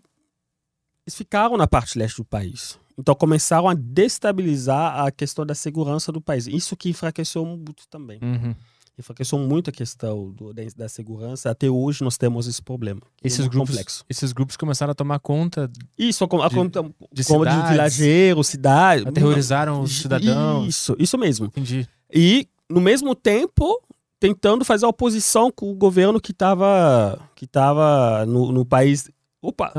[1.09, 2.77] eles ficaram na parte leste do país.
[2.99, 6.47] Então começaram a destabilizar a questão da segurança do país.
[6.47, 8.19] Isso que enfraqueceu muito também.
[8.21, 8.53] Uhum.
[8.97, 11.49] Enfraqueceu muito a questão do, da, segurança.
[11.49, 12.99] Até hoje nós temos esse problema.
[13.23, 14.05] Esses é grupos, complexo.
[14.09, 15.71] esses grupos começaram a tomar conta.
[15.97, 16.83] Isso, a, a de, conta
[17.13, 19.07] de, cidades, de vilageiro, cidade.
[19.07, 20.67] Aterrorizaram os cidadãos.
[20.67, 21.45] Isso, isso mesmo.
[21.45, 21.87] Entendi.
[22.13, 23.81] E, no mesmo tempo,
[24.19, 29.09] tentando fazer oposição com o governo que estava que tava no, no país
[29.41, 29.73] Opa!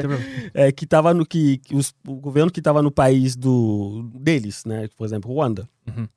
[0.54, 4.64] é, que tava no que, que os, o governo que estava no país do deles,
[4.64, 4.88] né?
[4.96, 5.68] Por exemplo, Ruanda.
[5.86, 6.08] Uhum.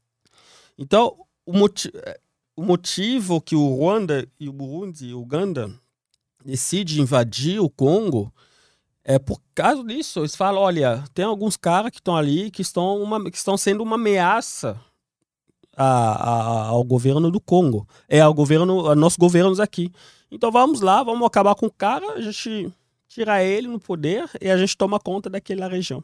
[0.78, 1.92] Então, o, moti
[2.56, 5.74] o motivo que o Ruanda e o Burundi, o Uganda,
[6.44, 8.34] decidem invadir o Congo
[9.06, 10.22] é por causa disso.
[10.22, 13.84] Eles falam, olha, tem alguns caras que estão ali que estão, uma, que estão sendo
[13.84, 14.80] uma ameaça
[15.78, 17.88] a, a, ao governo do Congo.
[18.10, 19.92] É ao governo, a nossos governos aqui.
[20.32, 22.74] Então vamos lá, vamos acabar com o cara, a gente
[23.16, 26.04] tira ele no poder e a gente toma conta daquela região.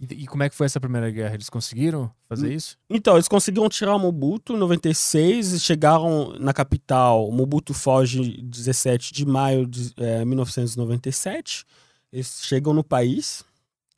[0.00, 1.34] E, e como é que foi essa primeira guerra?
[1.34, 2.52] Eles conseguiram fazer Hum.
[2.52, 2.76] isso?
[2.88, 7.28] Então, eles conseguiram tirar o Mobutu em 96 e chegaram na capital.
[7.28, 11.64] O Mobutu foge 17 de maio de eh, 1997.
[12.12, 13.44] Eles chegam no país,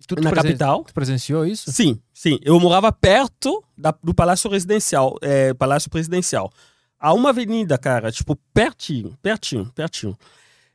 [0.06, 0.84] Tu, tu na presen- capital.
[0.84, 1.70] Tu presenciou isso?
[1.72, 2.38] Sim, sim.
[2.42, 6.52] Eu morava perto da- do Palácio Residencial, é, Palácio Presidencial.
[6.98, 10.16] A uma avenida, cara, tipo, pertinho, pertinho, pertinho.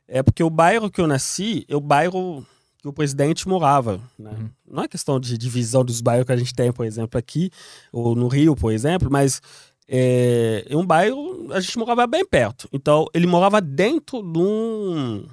[0.06, 2.46] É porque o bairro que eu nasci é o bairro
[2.78, 4.00] que o presidente morava.
[4.18, 4.30] Né?
[4.30, 4.50] Uhum.
[4.70, 7.50] Não é questão de divisão dos bairros que a gente tem, por exemplo, aqui,
[7.90, 9.40] ou no Rio, por exemplo, mas
[9.88, 12.68] é, um bairro, a gente morava bem perto.
[12.72, 15.26] Então, ele morava dentro de um,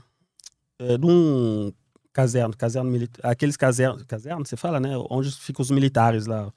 [0.79, 1.73] é, de um
[2.13, 4.91] caserno, caserno militar, aqueles casernos, caserno, você fala, né?
[5.09, 6.51] Onde ficam os militares lá.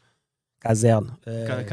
[0.60, 1.16] Caserno.
[1.26, 1.64] É, Ca-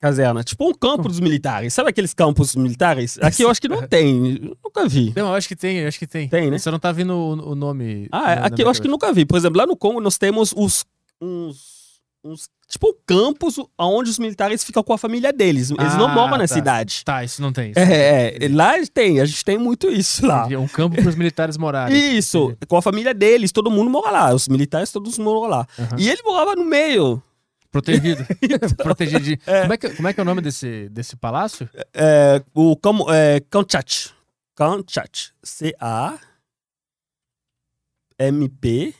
[0.00, 0.42] Caserna?
[0.42, 1.74] Tipo um campo dos militares.
[1.74, 3.18] Sabe aqueles campos militares?
[3.20, 4.40] Aqui eu acho que não tem.
[4.64, 5.12] Nunca vi.
[5.14, 6.28] Não, eu acho que tem, eu acho que tem.
[6.28, 6.58] Tem, né?
[6.58, 8.08] Só não tá vindo o, o nome.
[8.10, 9.26] Ah, na- é, na aqui minha eu acho que nunca vi.
[9.26, 10.86] Por exemplo, lá no Congo nós temos os
[11.20, 15.70] uns, uns tipo campos onde os militares ficam com a família deles.
[15.70, 16.54] Eles não Ah, moram na tá.
[16.54, 17.02] cidade.
[17.04, 17.72] Tá, isso não tem.
[17.72, 20.48] Isso É, é, lá tem, a gente tem muito isso lá.
[20.50, 22.16] É um campo para os militares morarem.
[22.16, 24.34] Isso, com a família deles, todo mundo mora lá.
[24.34, 25.66] Os militares todos moram lá.
[25.78, 25.96] Aham.
[25.98, 27.22] E ele morava no meio.
[27.70, 28.22] Protegido.
[28.42, 29.42] Então, Protegido.
[29.44, 31.68] Como, é que, como é que é o nome desse, desse palácio?
[31.94, 34.12] É, o como é, Kanchat.
[34.54, 35.32] Kanchat.
[38.18, 38.94] C-A-M-P.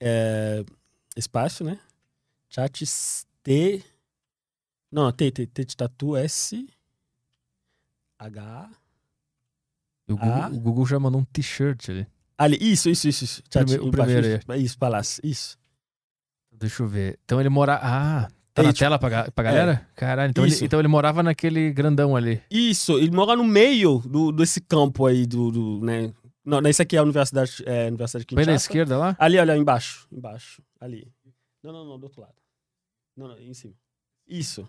[0.00, 0.64] É,
[1.16, 1.78] espaço, né?
[2.48, 2.84] Chat
[3.42, 3.82] T.
[4.92, 6.66] Não, T, T, T de tatu, S.
[8.18, 8.70] H.
[10.08, 10.48] O Google, Ah.
[10.48, 12.06] o Google já mandou um t-shirt ali.
[12.38, 13.24] Ali, isso, isso, isso.
[13.24, 13.42] isso.
[13.52, 15.57] Chat, Prime- o primeiro isso, isso, palácio, isso.
[16.58, 17.18] Deixa eu ver.
[17.24, 17.78] Então ele mora.
[17.80, 19.86] Ah, tá na Ele, tipo, tela pra, pra galera?
[19.94, 20.64] Caralho, então ele, Isso.
[20.64, 22.42] então ele morava naquele grandão ali.
[22.50, 26.12] Isso, ele mora no meio do, desse campo aí, do, do né?
[26.44, 29.14] Não, esse aqui é a Universidade, é, a Universidade de Bem na esquerda lá?
[29.18, 30.08] Ali, olha, embaixo.
[30.10, 30.62] Embaixo.
[30.80, 31.06] Ali.
[31.62, 32.34] Não, não, não, do outro lado.
[33.16, 33.74] Não, não, em cima.
[34.26, 34.66] Isso.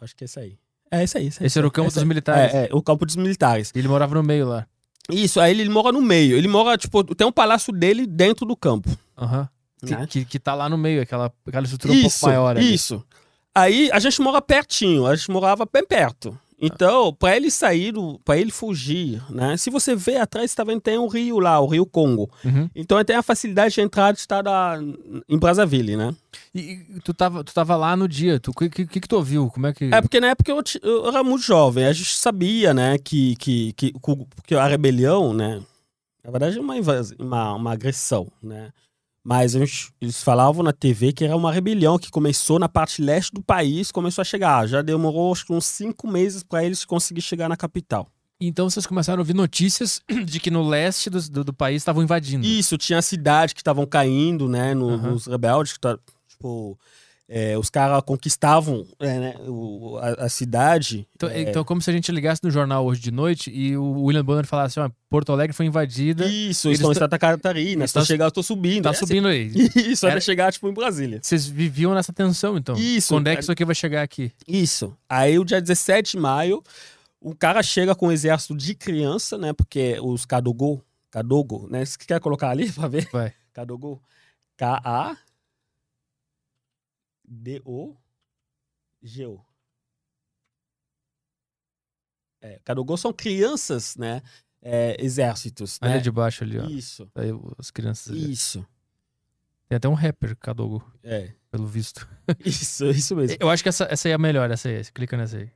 [0.00, 0.58] Acho que é esse aí.
[0.90, 1.24] É esse aí.
[1.40, 2.54] Aí, Esse era o campo esse dos militares.
[2.54, 3.72] É, é, o campo dos militares.
[3.74, 4.66] Ele morava no meio lá.
[5.10, 6.36] Isso, aí ele mora no meio.
[6.36, 8.90] Ele mora, tipo, tem um palácio dele dentro do campo.
[9.16, 9.44] Aham.
[9.44, 9.51] Que,
[9.90, 10.06] né?
[10.06, 12.72] que, que tá lá no meio, aquela, aquela estrutura um isso, pouco maior ali.
[12.74, 13.04] Isso.
[13.54, 16.38] Aí a gente mora pertinho, a gente morava bem perto.
[16.64, 17.92] Então, para ele sair,
[18.24, 19.56] para ele fugir, né?
[19.56, 22.30] Se você vê atrás, tá vendo, tem um rio lá, o Rio Congo.
[22.44, 22.70] Uhum.
[22.72, 24.78] Então tem a facilidade de entrar de estar na-
[25.28, 26.14] em Brazzaville, né?
[26.54, 28.40] E, e tu, tava, tu tava lá no dia.
[28.46, 29.50] O que, que, que tu ouviu?
[29.50, 29.86] Como é que.
[29.92, 33.72] É porque na época eu, eu era muito jovem, a gente sabia, né, que, que,
[33.72, 33.92] que,
[34.46, 35.60] que- a rebelião, né,
[36.24, 36.74] na verdade é uma,
[37.18, 38.70] uma, uma agressão, né,
[39.24, 43.42] mas eles falavam na TV que era uma rebelião que começou na parte leste do
[43.42, 47.48] país, começou a chegar, já demorou acho que uns cinco meses para eles conseguir chegar
[47.48, 48.08] na capital.
[48.40, 52.02] Então vocês começaram a ouvir notícias de que no leste do, do, do país estavam
[52.02, 52.44] invadindo.
[52.44, 55.10] Isso, tinha cidades que estavam caindo, né, no- Aham.
[55.12, 55.96] nos rebeldes, que tá,
[56.26, 56.76] tipo,
[57.34, 61.08] é, os caras conquistavam é, né, o- a, a cidade.
[61.16, 64.02] Então, é, então, como se a gente ligasse no jornal hoje de noite e o
[64.02, 66.26] William Bonner falasse: ó, Porto Alegre foi invadida.
[66.26, 68.82] Isso, Eles estão em Santa Catarina, estão tá- chegando, estou subindo.
[68.84, 69.50] Tá É, subindo aí.
[69.74, 71.20] Isso, Era- chegar, tipo, em Brasília.
[71.22, 72.76] Vocês viviam nessa tensão, então.
[72.76, 73.40] Isso, Quando é que cara.
[73.40, 74.30] isso aqui vai chegar aqui?
[74.46, 74.94] Isso.
[75.08, 76.62] Aí, o dia 17 de maio,
[77.18, 79.52] o cara chega com um exército de criança, né?
[79.54, 81.82] Porque os Kadogo, Kadogo, né?
[81.84, 83.08] Você quer colocar ali pra ver?
[83.10, 83.32] Vai.
[83.54, 84.02] Kadogo.
[87.32, 89.40] K-A-D-O-G-O.
[92.40, 94.20] É, Kadogo são crianças, né?
[94.60, 96.00] É, exércitos, Ali né?
[96.00, 96.64] de baixo ali, ó.
[96.64, 98.32] Isso, Aí as crianças ali.
[98.32, 98.66] isso.
[99.68, 102.08] Tem até um rapper, Kadogo, É, pelo visto.
[102.44, 103.36] isso, isso mesmo.
[103.40, 104.84] Eu acho que essa, essa aí é a melhor, essa aí.
[104.92, 105.50] Clica nessa aí.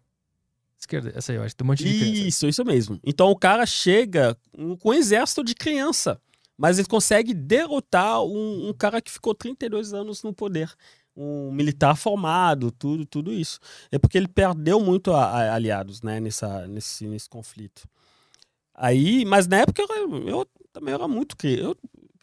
[0.79, 1.57] Esquerda, essa aí, eu acho.
[1.57, 2.29] Tem um monte de criança.
[2.29, 3.01] Isso, isso mesmo.
[3.05, 6.21] Então o cara chega com com um exército de criança,
[6.57, 10.73] mas ele consegue derrotar um, um cara que ficou 32 anos no poder.
[11.17, 13.59] Um militar formado, tudo, tudo isso.
[13.91, 17.89] É porque ele perdeu muito a- a- aliados, né, nessa, nesse, nesse conflito.
[18.75, 21.75] Aí, mas na época eu, eu também era muito eu,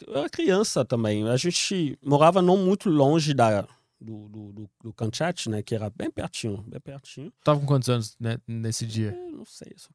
[0.05, 1.27] eu era criança também.
[1.27, 3.67] A gente morava não muito longe da
[3.99, 7.31] do, do, do, do Kanchat, né, que era bem pertinho, bem pertinho.
[7.43, 9.17] Tava com quantos anos né, nesse dia?
[9.27, 9.91] Eu não sei, eu sou,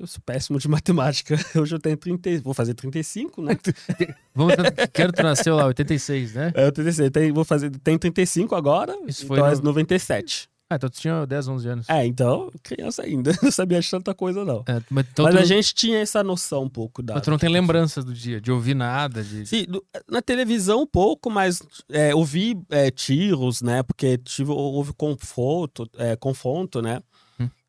[0.00, 1.36] eu sou péssimo de matemática.
[1.56, 3.56] Hoje eu tenho 30, e- vou fazer 35, né?
[4.34, 4.54] Vamos
[4.92, 6.52] Quero tu nasceu lá, 86, né?
[6.54, 9.62] É, eu tenho, eu tenho, vou fazer, tenho 35 agora, Isso foi então é no-
[9.62, 10.48] 97.
[10.70, 11.86] Ah, então tu tinha 10, 11 anos.
[11.90, 14.64] É, então, criança ainda, não sabia de tanta coisa não.
[14.66, 17.12] É, mas então Mas a gente tinha essa noção um pouco da...
[17.12, 19.44] mas tu não tem lembranças do dia, de ouvir nada, de...
[19.44, 23.82] Sim, do- na televisão um pouco, mas é, ouvi é, tiros, né?
[23.82, 27.02] Porque tive, houve confronto, é, confronto né?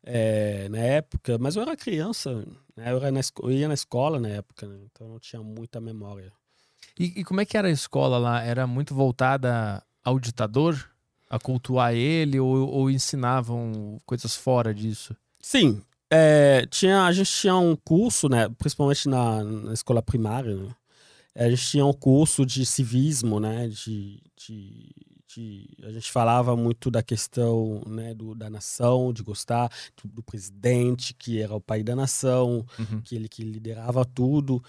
[0.06, 2.44] É, na época, mas eu era criança,
[2.76, 2.92] né?
[2.92, 4.78] Eu, era na eu ia na escola na época, né?
[4.84, 6.32] então eu não tinha muita memória.
[6.98, 8.42] E, e como é que era a escola lá?
[8.42, 10.90] Era muito voltada ao ditador?
[11.28, 12.38] A cultuar ele?
[12.38, 15.16] Ou, ou ensinavam coisas fora disso?
[15.40, 18.48] Sim, é, tinha, a gente tinha um curso, né?
[18.58, 20.70] Principalmente na, na escola primária, né?
[21.34, 23.66] A gente tinha um curso de civismo, né?
[23.66, 24.94] De, de,
[25.34, 29.70] de- a gente falava muito da questão né, do, da nação, de gostar
[30.02, 33.00] do, do presidente, que era o pai da nação, Uhum.
[33.02, 34.62] que ele que liderava tudo.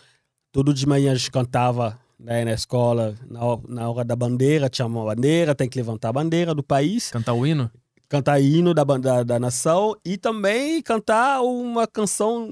[0.52, 4.86] Todo de manhã a gente cantava né, na escola, na, na hora da bandeira, tinha
[4.86, 7.70] uma bandeira, tem que levantar a bandeira do país, Cantar o hino?
[8.08, 12.48] cantar hino da, da, da nação e também cantar uma canção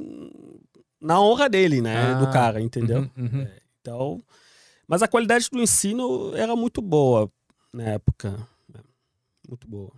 [1.00, 3.10] na honra dele, né, do Ah, cara, entendeu?
[3.18, 3.42] Uhum, uhum.
[3.42, 4.22] É, então,
[4.88, 7.30] mas a qualidade do ensino era muito boa
[7.74, 8.32] na época,
[8.74, 8.80] né,
[9.50, 9.92] muito boa.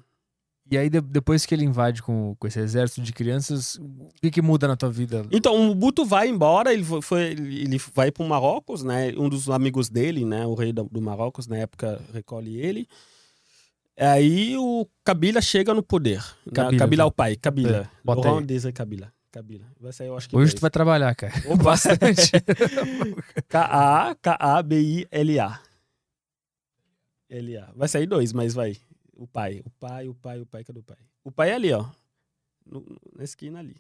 [0.69, 4.31] E aí, de- depois que ele invade com, com esse exército de crianças, o que,
[4.31, 5.23] que muda na tua vida?
[5.31, 9.13] Então, o Mobutu vai embora, ele foi, ele vai para o Marrocos, né?
[9.15, 10.43] Um dos amigos dele, né?
[10.47, 12.87] O rei do, do Marrocos, na época, recolhe ele.
[13.97, 16.19] Aí o Kabila chega no poder.
[16.45, 17.77] Kabila, Kabila, Kabila é o pai, Kabila.
[17.77, 17.87] É.
[18.03, 19.13] Laurent Desire Kabila.
[19.31, 19.65] Kabila.
[19.79, 21.33] Vai sair, eu acho que Hoje tu vai trabalhar, cara.
[21.45, 21.63] Opa.
[21.63, 22.31] Bastante.
[23.47, 24.15] K-A,
[27.29, 27.59] K-A-B-I-L-A.
[27.61, 27.73] L-A.
[27.75, 28.77] Vai sair dois, mas vai.
[29.15, 30.97] O pai, o pai, o pai, o pai, cadê o pai?
[31.23, 31.85] O pai é ali, ó.
[32.65, 33.75] No- na esquina ali.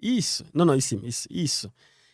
[0.00, 0.44] Isso.
[0.54, 1.06] Não, não, em cima.
[1.06, 1.26] Isso.
[1.30, 1.72] isso.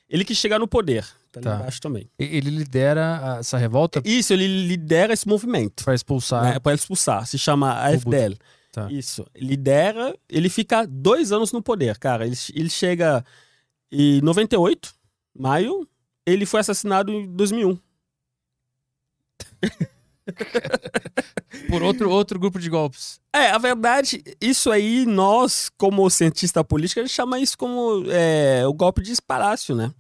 [0.09, 1.05] Ele que chega no poder.
[1.32, 1.57] Tá ali Tá.
[1.57, 2.11] embaixo também.
[2.18, 5.85] Ele lidera essa revolta Isso, ele lidera esse movimento.
[5.85, 6.43] para expulsar.
[6.45, 7.26] Né, para expulsar.
[7.26, 8.37] Se chama AFDL.
[8.72, 8.91] Tá.
[8.91, 9.24] Isso.
[9.37, 12.26] Lidera, ele fica dois anos no poder, cara.
[12.26, 13.24] Ele, ele chega
[13.91, 14.95] em 98,
[15.37, 15.89] maio.
[16.26, 17.78] Ele foi assassinado em 2001.
[21.68, 23.20] Por outro, outro grupo de golpes.
[23.33, 28.66] É, a verdade, isso aí, nós, como cientista político, a gente chama isso como é,
[28.66, 29.93] o golpe de palácio, né?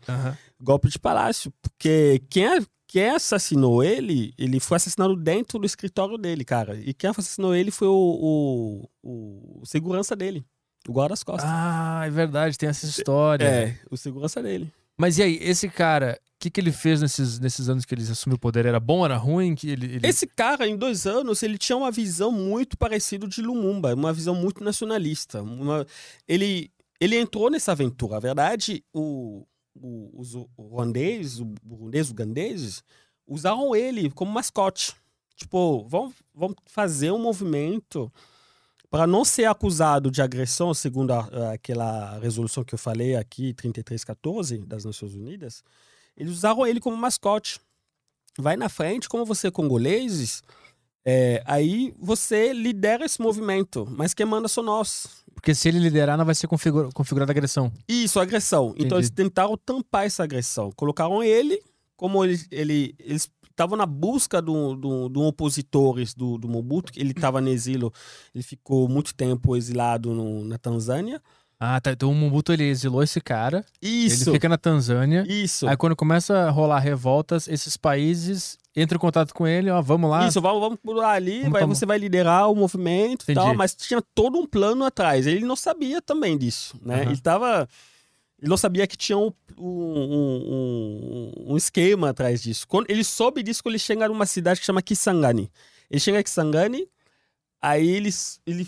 [0.60, 1.52] Golpe de palácio.
[1.62, 6.76] Porque quem, é- quem assassinou ele, ele foi assassinado dentro do escritório dele, cara.
[6.76, 10.44] E quem assassinou ele foi o, o, o segurança dele,
[10.88, 11.44] o guarda-costas.
[11.52, 13.44] Ah, é verdade, tem essa história.
[13.46, 14.72] é, o segurança dele.
[14.96, 18.36] Mas e aí, esse cara, que, que ele fez nesses, nesses anos que ele assumiu
[18.36, 18.66] o poder?
[18.66, 19.54] Era bom, era ruim?
[19.54, 23.40] Que ele, ele- Esse cara, em dois anos, ele tinha uma visão muito parecida de
[23.42, 25.42] Lumumba, uma visão muito nacionalista.
[25.42, 25.86] uma-
[26.28, 26.70] Ele,
[27.00, 28.16] ele entrou nessa aventura.
[28.16, 32.82] A verdade, o, o- os ruandeses, o burundês, ugandeses,
[33.26, 34.94] usaram ele como mascote.
[35.36, 38.12] Tipo, vamos, vamos fazer um movimento
[38.90, 44.58] para não ser acusado de agressão, segundo a- aquela resolução que eu falei aqui, 3314,
[44.58, 45.64] das Nações Unidas.
[46.16, 47.60] Eles usaram ele como mascote
[48.38, 50.42] vai na frente, como você é congoleses,
[51.06, 55.06] é, aí você lidera esse movimento, mas quem manda são nós.
[55.34, 57.70] Porque se ele liderar, não vai ser configura, configurada agressão.
[57.86, 58.70] Isso, agressão.
[58.70, 58.94] Então Entendi.
[58.96, 60.72] eles tentaram tampar essa agressão.
[60.72, 61.62] Colocaram ele,
[61.96, 67.12] como ele, ele- eles estavam na busca do, do, do opositores do, do Mobutu, ele
[67.12, 67.92] estava no exílio,
[68.34, 71.22] ele ficou muito tempo exilado no- na Tanzânia.
[71.58, 71.92] Ah, tá.
[71.92, 73.64] Então o Mobutu ele exilou esse cara.
[73.80, 75.24] Isso, Ele fica na Tanzânia.
[75.28, 75.66] isso.
[75.68, 80.10] Aí quando começa a rolar revoltas, esses países entram em contato com ele, ó, vamos
[80.10, 80.26] lá.
[80.26, 83.38] Isso, vamos, vamos pular ali, Vamos vai, tomar- você vai liderar o movimento e Entendi.
[83.46, 85.26] tal, mas tinha todo um plano atrás.
[85.26, 87.02] Ele não sabia também disso, né?
[87.02, 87.10] Aham.
[87.12, 87.68] Ele tava.
[88.40, 92.66] Ele não sabia que tinha um, um, um- um esquema atrás disso.
[92.68, 95.50] Quando ele soube disso quando ele chega numa cidade que chama Kisangani.
[95.90, 96.86] Ele chega em Kisangani,
[97.62, 98.40] aí eles.
[98.46, 98.66] Ele,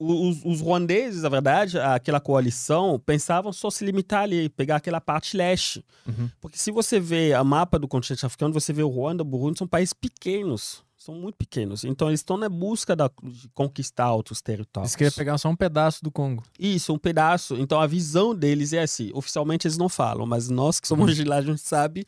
[0.00, 5.36] os, os ruandeses, na verdade, aquela coalição, pensavam só se limitar ali, pegar aquela parte
[5.36, 5.84] leste.
[6.08, 6.30] Uhum.
[6.40, 9.58] Porque se você vê a mapa do continente africano, você vê o Ruanda, o Burundi,
[9.58, 10.82] são países pequenos.
[10.96, 11.82] São muito pequenos.
[11.84, 14.90] Então eles estão na busca da- de conquistar outros territórios.
[14.92, 16.42] Eles queriam pegar só um pedaço do Congo.
[16.58, 17.56] Isso, um pedaço.
[17.56, 19.10] Então a visão deles é assim.
[19.14, 22.04] Oficialmente eles não falam, mas nós que somos de lá, a gente sabe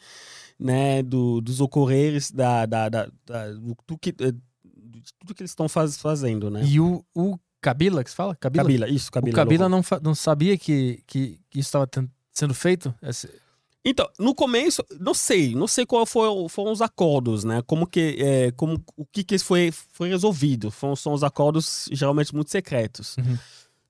[0.58, 5.42] né, do- dos ocorreres, da, da, da, da- do, do que, eh, de tudo que
[5.42, 6.62] eles estão faz- fazendo, né?
[6.64, 8.34] E o, o Kabila, que se fala?
[8.36, 8.64] Kabila?
[8.64, 9.32] Kabila, isso, Kabila.
[9.32, 11.88] o Kabila não, não sabia que, que, que isso estava
[12.32, 12.92] sendo feito?
[13.02, 13.30] Esse-
[13.84, 17.62] Então, no começo, não sei, não sei qual foi, foram os acordos, né?
[17.66, 20.70] Como que, é, como, o que que foi, foi resolvido.
[20.70, 23.16] Foram, são os acordos geralmente muito secretos.
[23.16, 23.38] Uhum.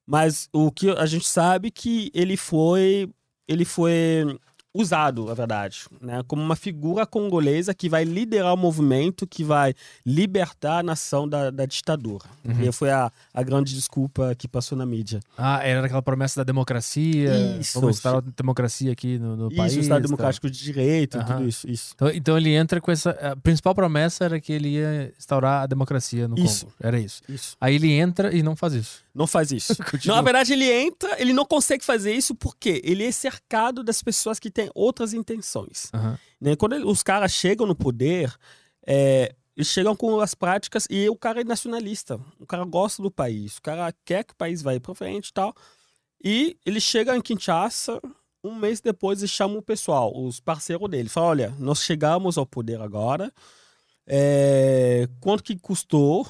[0.07, 3.09] Mas o que a gente sabe que ele foi,
[3.49, 4.39] ele foi
[4.75, 9.75] usado, na verdade, né, como uma figura congolesa que vai liderar o movimento que vai
[10.05, 12.25] libertar a nação da, da ditadura.
[12.45, 12.63] Uhum.
[12.63, 15.21] E foi a, a grande desculpa que passou na mídia.
[15.37, 17.59] Ah, era aquela promessa da democracia.
[17.61, 17.79] Isso.
[17.79, 19.77] Vamos instaurar a democracia aqui no, no isso, país.
[19.77, 20.07] o Estado tá.
[20.07, 21.37] Democrático de Direito, Aham.
[21.37, 21.71] tudo isso.
[21.71, 21.93] isso.
[21.95, 23.11] Então, então ele entra com essa.
[23.11, 26.67] A principal promessa era que ele ia instaurar a democracia no Isso.
[26.67, 26.77] Congo.
[26.81, 27.23] Era isso.
[27.29, 27.57] isso.
[27.61, 29.03] Aí ele entra e não faz isso.
[29.15, 29.77] Não faz isso.
[30.07, 34.03] Não, na verdade, ele entra, ele não consegue fazer isso porque ele é cercado das
[34.03, 35.91] pessoas que têm outras intenções.
[35.93, 36.19] Aham.
[36.41, 36.57] né?
[36.57, 38.35] Quando ele- os caras chegam no poder,
[38.87, 42.19] é, eles chegam com as práticas e o cara é nacionalista.
[42.41, 45.33] O cara gosta do país, o cara quer que o país vá para frente e
[45.33, 45.55] tal.
[46.25, 48.01] E ele chega em Kinshasa,
[48.45, 51.09] um mês depois e chama o pessoal, os parceiros dele.
[51.09, 53.33] Fala, olha, nós chegamos ao poder agora,
[54.07, 56.27] é, quanto que custou,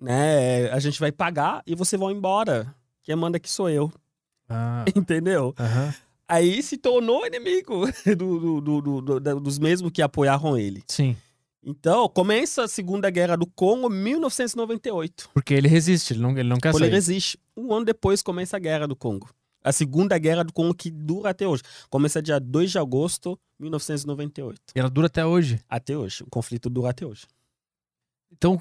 [0.00, 0.70] né?
[0.70, 2.74] A gente vai pagar e você vai embora.
[3.02, 3.90] Quem manda aqui sou eu,
[4.48, 5.54] Ah, entendeu?
[5.58, 5.94] aham.
[6.28, 10.82] Aí se tornou inimigo do- do- do- dos mesmos que apoiaram ele.
[10.86, 11.16] Sim.
[11.64, 15.30] Então, começa a Segunda Guerra do Congo em 1998.
[15.34, 16.94] Porque ele resiste, ele não, ele não quer Quando ele sair.
[16.94, 17.38] resiste.
[17.56, 19.28] Um ano depois começa a Guerra do Congo.
[19.62, 21.62] A Segunda Guerra do Congo que dura até hoje.
[21.90, 24.60] Começa dia 2 de agosto de 1998.
[24.74, 25.60] E ela dura até hoje.
[25.68, 26.22] Até hoje.
[26.22, 27.26] O conflito dura até hoje.
[28.32, 28.58] Então,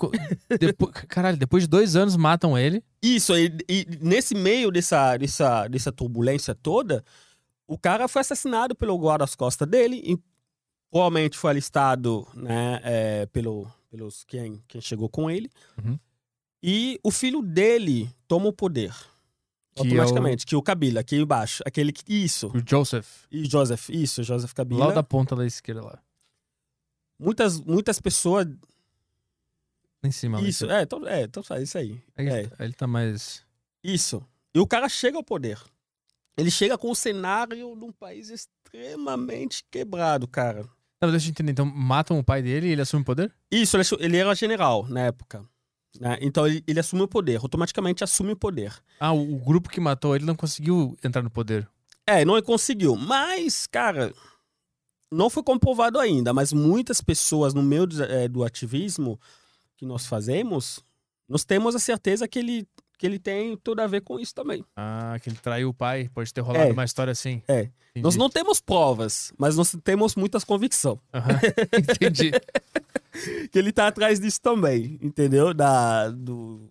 [0.60, 2.82] depois, caralho, depois de dois anos matam ele.
[3.02, 7.04] Isso, e, e nesse meio dessa, dessa, dessa turbulência toda,
[7.68, 10.18] o cara foi assassinado pelo guarda-costas dele, e
[10.90, 15.50] provavelmente foi alistado né, é, pelo, pelos quem, quem chegou com ele.
[15.84, 16.00] Uhum.
[16.64, 18.92] E o filho dele toma o poder.
[19.76, 21.62] Que é o- automaticamente, que o Kabila, aqui embaixo.
[21.66, 22.02] Aquele que.
[22.12, 22.48] Isso.
[22.48, 23.26] O Joseph.
[23.30, 24.88] E Joseph, isso, Joseph Kabila.
[24.88, 26.00] Lá da ponta da esquerda lá.
[27.20, 28.48] Muitas, muitas pessoas.
[30.04, 30.42] Em cima.
[30.42, 30.80] Isso, cima.
[30.80, 32.02] é, então, é, então faz isso aí.
[32.16, 32.50] Aí, É.
[32.60, 33.44] ele tá mais.
[33.84, 34.24] Isso.
[34.54, 35.60] E o cara chega ao poder.
[36.38, 40.68] Ele chega com um cenário de um país extremamente quebrado, cara.
[41.02, 41.52] Não, deixa eu entender.
[41.52, 43.34] Então, matam o pai dele e ele assume o poder?
[43.52, 45.44] Isso, ele, ele era general na época.
[46.00, 46.18] né?
[46.22, 48.74] Então ele, ele assume o poder, automaticamente assume o poder.
[49.00, 51.68] Ah, o, o grupo que matou ele não conseguiu entrar no poder.
[52.06, 52.96] É, não conseguiu.
[52.96, 54.14] Mas, cara,
[55.12, 59.20] não foi comprovado ainda, mas muitas pessoas no meio do, eh, do ativismo
[59.76, 60.84] que nós fazemos,
[61.28, 62.68] nós temos a certeza que ele,
[62.98, 64.64] que ele tem tudo a ver com isso também.
[64.76, 66.10] Ah, que ele traiu o pai.
[66.14, 66.74] Pode ter rolado É.
[66.74, 67.42] uma história assim.
[67.48, 67.62] É.
[67.92, 68.04] Entendi.
[68.04, 71.00] Nós não temos provas, mas nós temos muitas convicções.
[71.14, 71.30] Aham.
[71.78, 72.32] Entendi.
[73.52, 75.54] que ele tá atrás disso também, entendeu?
[75.54, 76.70] Da, do,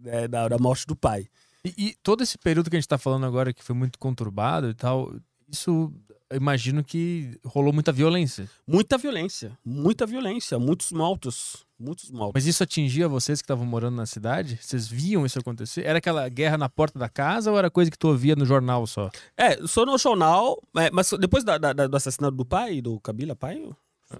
[0.00, 1.26] né, da, da morte do pai.
[1.64, 4.70] E, e todo esse período que a gente tá falando agora, que foi muito conturbado
[4.70, 5.14] e tal,
[5.50, 5.92] isso
[6.30, 8.48] eu imagino que rolou muita violência.
[8.66, 12.32] Muita violência, muita violência, muitos mortos, muitos mortos.
[12.34, 14.58] Mas isso atingia vocês que estavam morando na cidade?
[14.60, 15.84] Vocês viam isso acontecer?
[15.84, 18.86] Era aquela guerra na porta da casa ou era coisa que tu ouvia no jornal
[18.86, 19.10] só?
[19.36, 23.34] É, só no jornal, é, mas depois da- da- do assassinato do pai, do Kabila,
[23.34, 23.62] pai,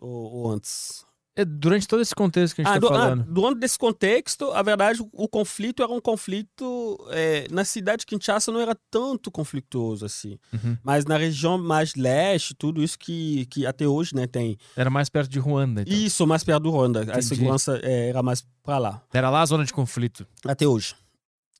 [0.00, 1.04] ou, ou antes?
[1.36, 3.24] É, durante todo esse contexto que a gente Ah, tá do, ah, falando.
[3.32, 6.98] durante desse contexto, a verdade, o, o conflito era um conflito.
[7.10, 10.38] é, na cidade de Kinshasa não era tanto conflituoso assim.
[10.52, 10.76] Uhum.
[10.82, 14.58] Mas na região mais leste, tudo isso que, que até hoje né, tem.
[14.76, 15.82] Era mais perto de Ruanda.
[15.82, 15.94] Então.
[15.94, 17.00] Isso, mais perto do Ruanda.
[17.00, 17.22] A Entendi.
[17.26, 19.02] segurança é, era mais pra lá.
[19.12, 20.26] Era lá a zona de conflito.
[20.44, 20.94] Até hoje.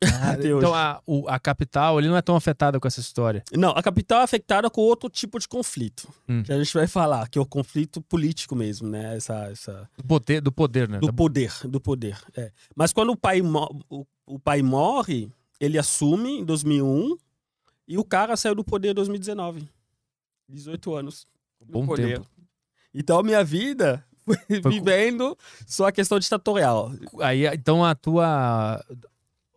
[0.03, 0.49] Hoje.
[0.49, 3.45] então a, o- a capital ali não é tão afetada com essa história.
[3.53, 6.09] Não, a capital é afetada com outro tipo de conflito.
[6.29, 6.43] Hum.
[6.43, 9.17] Que a gente vai falar, que é o conflito político mesmo, né?
[9.17, 10.99] Essa, essa, Do poder, do poder né?
[10.99, 12.19] do Da- poder, do poder.
[12.37, 12.51] é.
[12.75, 15.31] Mas quando o pai, o, o pai morre,
[15.61, 17.17] ele assume em 2001
[17.87, 19.69] e o cara saiu do poder em 2019.
[20.49, 21.27] 18 anos.
[21.67, 22.15] no Bom poder.
[22.19, 22.27] tempo.
[22.95, 25.37] Então a minha vida foi, Foi com- vivendo
[25.67, 26.91] só a questão ditatorial.
[27.21, 28.83] Aí, então a tua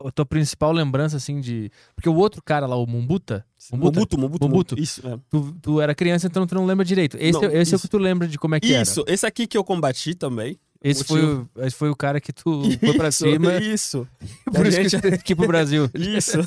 [0.05, 4.17] a tua principal lembrança assim de, porque o outro cara lá, o Mumbuta, Mumbuta?
[4.17, 4.79] Mobuto.
[4.79, 5.17] Isso, é.
[5.29, 7.17] tu, tu era criança, então tu não lembra direito.
[7.19, 7.79] Esse, Não, é- esse é o isso.
[7.87, 10.49] que tu lembra de como é que Isso, esse aqui que eu combati também.
[10.49, 10.91] era.
[10.91, 14.05] Esse foi, o, esse foi o cara que tu foi pra Isso, cima, Isso,
[14.53, 15.89] por isso gente- que tu ir pro Brasil.
[15.95, 16.39] isso.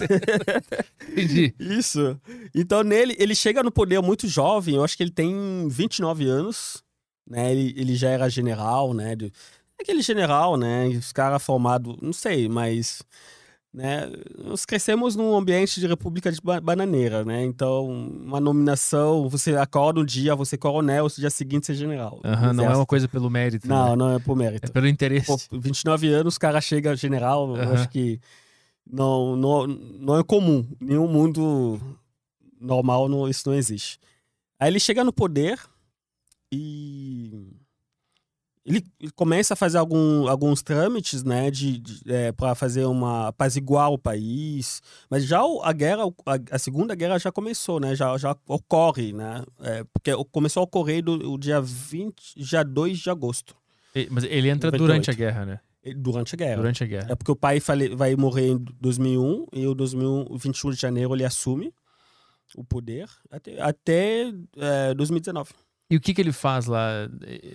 [1.11, 1.54] Entendi.
[1.59, 2.20] Isso.
[2.54, 6.82] Então, nele, ele chega no poder muito jovem, eu acho que ele tem 29 anos,
[7.26, 7.50] né?
[7.50, 9.16] Ele, ele já era general, né?
[9.80, 10.88] aquele general, né?
[10.88, 13.02] Os caras formados, não sei, mas.
[13.77, 14.11] Né?
[14.43, 17.45] Nós crescemos num ambiente de república de ba- bananeira, né?
[17.45, 21.74] Então, uma nominação, você acorda um dia, você é coronel, no dia seguinte você é
[21.74, 22.18] general.
[22.24, 23.68] Aham, não é uma coisa pelo mérito.
[23.68, 23.97] Não, né?
[23.97, 24.72] não é por É mérito.
[24.72, 25.27] pelo interesse.
[25.27, 27.72] Pô, 29 anos, o cara chega general, eu Aham.
[27.74, 28.18] acho que
[28.91, 30.66] não, não, não é comum.
[30.81, 31.79] Nenhum mundo
[32.59, 34.01] normal não, isso não existe.
[34.59, 35.61] Aí ele chega no poder
[36.51, 37.53] e
[38.66, 41.82] ele ele começa a fazer algum, alguns trâmites, né, de,
[42.36, 47.30] para fazer uma apaziguar o país, mas já a guerra, a, a segunda guerra já
[47.30, 52.34] começou, né, já, já ocorre, né, é, porque começou a ocorrer do, o dia 20,
[52.36, 53.56] dia 2 de agosto,
[54.10, 54.78] Mas ele entra 98.
[54.78, 55.60] durante a guerra, né?
[55.94, 56.56] durante a guerra.
[56.56, 57.12] Durante a guerra.
[57.12, 57.60] É porque o pai
[57.94, 61.72] vai morrer em 2001 e o 2001, 21 de janeiro ele assume
[62.56, 65.50] o poder até, até é, 2019.
[65.89, 67.09] E o que, que ele faz lá?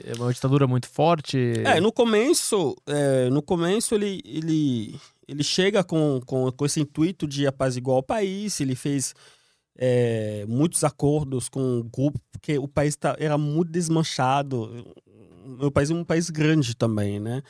[0.05, 1.37] É uma ditadura muito forte?
[1.65, 7.27] É, no começo, é, no começo ele, ele, ele chega com, com, com esse intuito
[7.27, 9.13] de apaziguar o país, ele fez
[9.75, 14.93] é, muitos acordos com o grupo, porque o país tá, era muito desmanchado.
[15.59, 17.41] O país é um país grande também, né?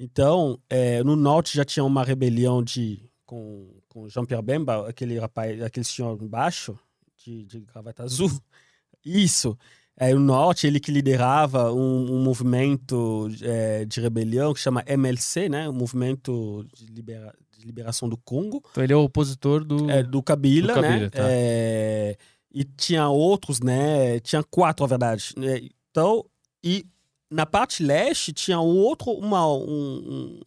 [0.00, 5.62] Então, é, no norte já tinha uma rebelião de, com, com Jean-Pierre Bemba, aquele rapaz,
[5.62, 6.76] aquele senhor embaixo,
[7.24, 8.30] de, de gravata azul.
[9.04, 9.56] Isso.
[9.96, 15.48] É, no norte, ele que liderava um, um movimento é, de rebelião que chama MLC,
[15.48, 15.68] né?
[15.68, 19.88] O Movimento de, Libera- de Liberação do Congo, Então ele é o opositor do.
[19.88, 21.10] é, do Kabila, Do Kabila, né?
[21.10, 21.18] tá.
[21.22, 22.16] É,
[22.52, 24.18] e tinha outros, né?
[24.20, 25.32] Tinha quatro, na verdade.
[25.36, 25.60] né?
[25.90, 26.24] Então,
[26.62, 26.84] e
[27.30, 30.40] na parte leste tinha um outro, uma, um, um-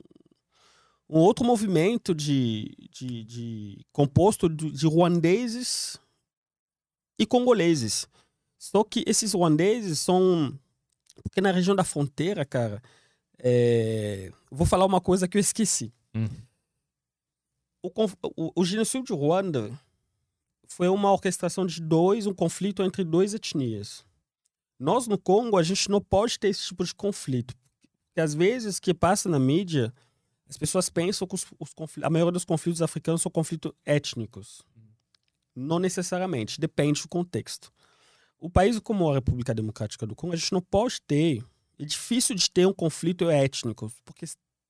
[1.09, 5.97] um outro movimento de, de, de composto de, de ruandeses
[7.17, 8.05] e congoleses.
[8.57, 10.57] Só que esses ruandeses são.
[11.23, 12.81] Porque na região da fronteira, cara,
[13.39, 15.93] é, vou falar uma coisa que eu esqueci.
[16.13, 16.27] Hum.
[17.81, 19.71] O, conf- o, o genocídio de Ruanda
[20.67, 24.05] foi uma orquestração de dois, um conflito entre duas etnias.
[24.79, 27.55] Nós no Congo, a gente não pode ter esse tipo de conflito.
[28.07, 29.93] Porque às vezes que passa na mídia,
[30.47, 34.61] as pessoas pensam que os, os a maioria dos conflitos africanos são conflitos étnicos.
[35.55, 37.71] Não necessariamente, depende do contexto.
[38.39, 41.43] O país como a República Democrática do Congo, a gente não pode ter.
[41.79, 44.25] É difícil de ter um conflito étnico, porque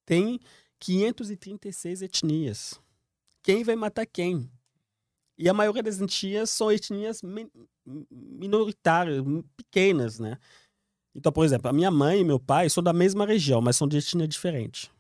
[0.05, 0.39] tem
[0.80, 2.80] 536 etnias.
[3.43, 4.49] Quem vai matar quem?
[5.38, 7.49] E a maioria das etnias são etnias mi-
[8.11, 9.24] minoritárias,
[9.55, 10.38] pequenas, né?
[11.15, 13.88] Então, por exemplo, a minha mãe e meu pai são da mesma região, mas são
[13.88, 14.91] de etnia diferente.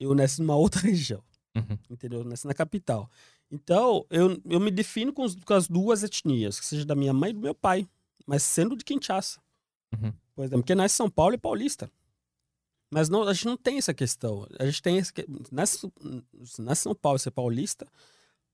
[0.00, 1.22] Eu nasci numa outra região,
[1.56, 1.78] Uhum.
[1.90, 2.20] entendeu?
[2.20, 3.10] Eu nasci na capital.
[3.50, 7.12] Então, eu, eu me defino com, os- com as duas etnias, que seja da minha
[7.12, 7.86] mãe e do meu pai,
[8.26, 9.40] mas sendo de Kinshasa.
[9.92, 10.12] Uhum.
[10.34, 11.90] Por exemplo, porque nasce em São Paulo e paulista.
[12.90, 14.46] Mas não, a gente não tem essa questão.
[14.58, 15.12] A gente tem esse,
[15.50, 15.90] nasce,
[16.58, 17.86] nasce São Paulo, você é paulista,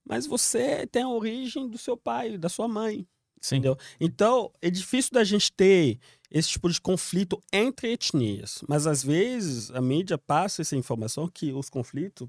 [0.05, 3.07] mas você tem a origem do seu pai, da sua mãe.
[3.41, 3.57] Sim.
[3.57, 3.79] Entendeu?
[4.01, 5.99] Então, é difícil da gente ter
[6.31, 8.63] esse tipo de conflito entre etnias.
[8.69, 12.29] Mas, às vezes, a mídia passa essa informação que os conflitos,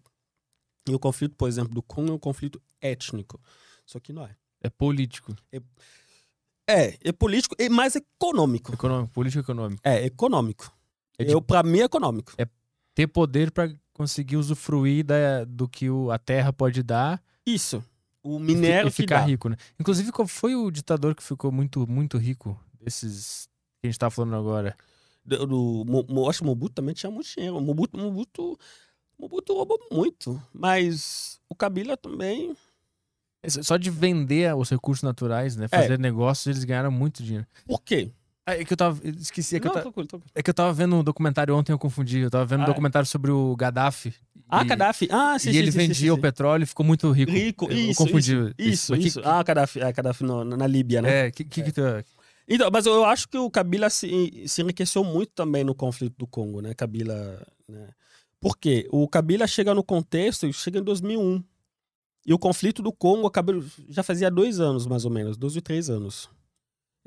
[0.87, 3.39] e o conflito, por exemplo, do Congo é um conflito étnico.
[3.85, 4.35] Só que não é.
[4.61, 5.35] É político.
[5.51, 5.61] É,
[7.03, 8.73] é político e mais econômico.
[8.73, 9.81] Econômico, político econômico.
[9.83, 10.71] É, econômico.
[11.17, 12.33] É de- Eu, pra mim, é econômico.
[12.95, 17.83] Ter poder pra conseguir usufruir da, do que o, a terra pode dar Isso.
[18.21, 19.55] O e minério e que ficar rico, né?
[19.79, 23.47] Inclusive, qual foi o ditador que ficou muito, muito rico desses
[23.81, 24.75] que a gente tá falando agora?
[25.23, 27.55] Do, do, Mo- acho que o Mobutu também tinha muito dinheiro.
[27.57, 28.59] O Mobutu, Mobutu,
[29.17, 30.41] Mobutu roubou muito.
[30.53, 32.55] Mas o Kabila também.
[33.41, 35.67] Esse- Só de vender os recursos naturais, né?
[35.67, 37.47] Fazer negócios, eles ganharam muito dinheiro.
[37.65, 38.11] Por quê?
[38.45, 38.99] Ah, é que eu tava.
[39.07, 39.55] Esqueci.
[39.55, 42.19] É que, Não, eu ta- é que eu tava vendo um documentário ontem, eu confundi.
[42.19, 42.67] Eu tava vendo um Ah, é.
[42.67, 44.13] documentário sobre o Gaddafi.
[44.49, 45.07] Ah, e, Gaddafi.
[45.11, 47.31] Ah, sim, E sim, ele sim, vendia sim, o petróleo e ficou muito rico.
[47.31, 49.21] Rico, Eu- eu isso, confundi isso, isso, Mas que- isso.
[49.23, 51.27] Ah, Gaddafi, é, Gaddafi no- na, Líbia, né?
[51.27, 51.81] É, que, que, que tu-
[52.47, 56.25] Então, mas eu acho que o Kabila se, se enriqueceu muito também no conflito do
[56.25, 56.73] Congo, né?
[56.73, 57.89] Kabila, né?
[58.39, 58.87] Por quê?
[58.91, 61.43] O Kabila chega no contexto, chega em 2001.
[62.29, 63.59] E o conflito do Congo acabou,
[63.89, 66.29] já fazia dois anos, mais ou menos, dois ou três anos.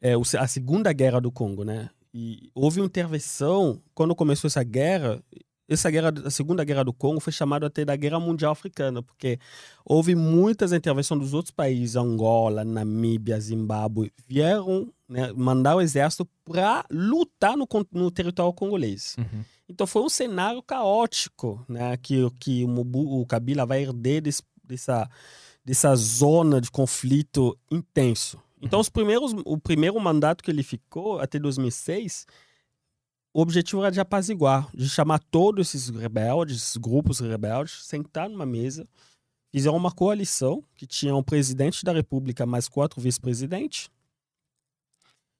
[0.02, 1.90] É, a Segunda Guerra do Congo, né?
[2.12, 5.22] E houve uma intervenção, quando começou essa guerra,
[5.68, 9.38] essa guerra, a Segunda Guerra do Congo foi chamada até da Guerra Mundial Africana, porque
[9.84, 16.84] houve muitas intervenções dos outros países, Angola, Namíbia, Zimbábue, vieram né, mandar o exército para
[16.90, 19.14] lutar no, no território congolês.
[19.16, 19.44] Uhum.
[19.68, 24.42] Então foi um cenário caótico, né, que, que o, Mobu, o Kabila vai herder desse-
[24.72, 25.08] dessa,
[25.64, 28.40] dessa zona de conflito intenso.
[28.60, 32.26] Então os primeiros, o primeiro mandato que ele ficou, até 2006,
[33.34, 38.86] o objetivo era de apaziguar, de chamar todos esses rebeldes, grupos rebeldes, sentar numa mesa,
[39.50, 43.90] fizeram uma coalição que tinha um presidente da república mais quatro vice-presidentes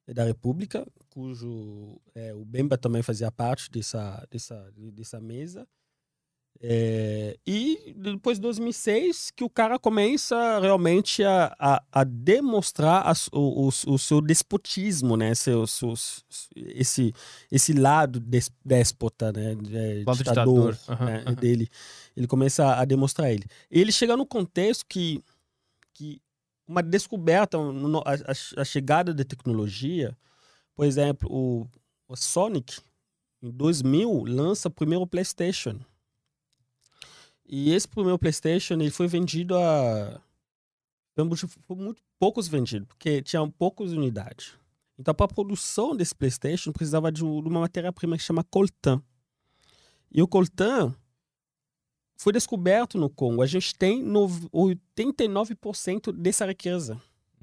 [0.09, 5.67] da república, cujo é, o Bemba também fazia parte dessa, dessa, dessa mesa.
[6.65, 13.13] É, e depois de 2006 que o cara começa realmente a, a, a demonstrar a,
[13.33, 15.35] o, o, o, seu despotismo, né?
[15.35, 15.93] Seu, seu,
[16.55, 17.13] esse,
[17.51, 19.57] esse lado des, déspota, né?
[19.57, 21.25] De, ditador, uhum, né?
[21.27, 21.35] Uhum.
[21.35, 21.69] dele.
[22.17, 23.45] Ele começa a demonstrar ele.
[23.69, 25.21] Ele chega no contexto que,
[25.93, 26.23] que
[26.65, 30.17] uma descoberta, a, a chegada da tecnologia,
[30.77, 31.67] por exemplo, o,
[32.07, 32.79] o Sonic,
[33.43, 35.81] em 2000, lança o primeiro PlayStation
[37.55, 40.19] e esse primeiro PlayStation ele foi vendido a.
[41.15, 44.55] Foi muito poucos vendidos, porque tinha poucas unidades.
[44.99, 49.03] Então, para a produção desse PlayStation, precisava de, uma matéria-prima que chama coltan.
[50.11, 50.95] E o coltan
[52.17, 53.43] foi descoberto no Congo.
[53.43, 56.99] A gente tem 89% dessa riqueza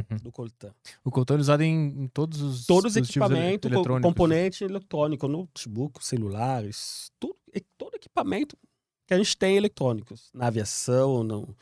[0.10, 0.18] uhum.
[0.18, 0.74] do coltan.
[1.04, 3.70] O coltan é usado em, em todos os todos os equipamentos,
[4.02, 7.38] componente eletrônico, notebook, celulares, tudo,
[7.78, 8.58] todo equipamento
[9.10, 11.58] que a gente tem eletrônicos, na aviação, no,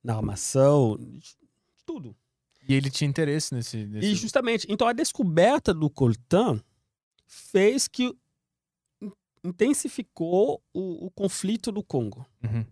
[0.00, 0.96] na armação,
[1.84, 2.14] tudo.
[2.68, 6.62] E ele tinha interesse nesse, nesse, E justamente, então a descoberta do coltan
[7.26, 8.16] fez que
[9.42, 12.24] intensificou o, o conflito do Congo.
[12.44, 12.64] Uhum.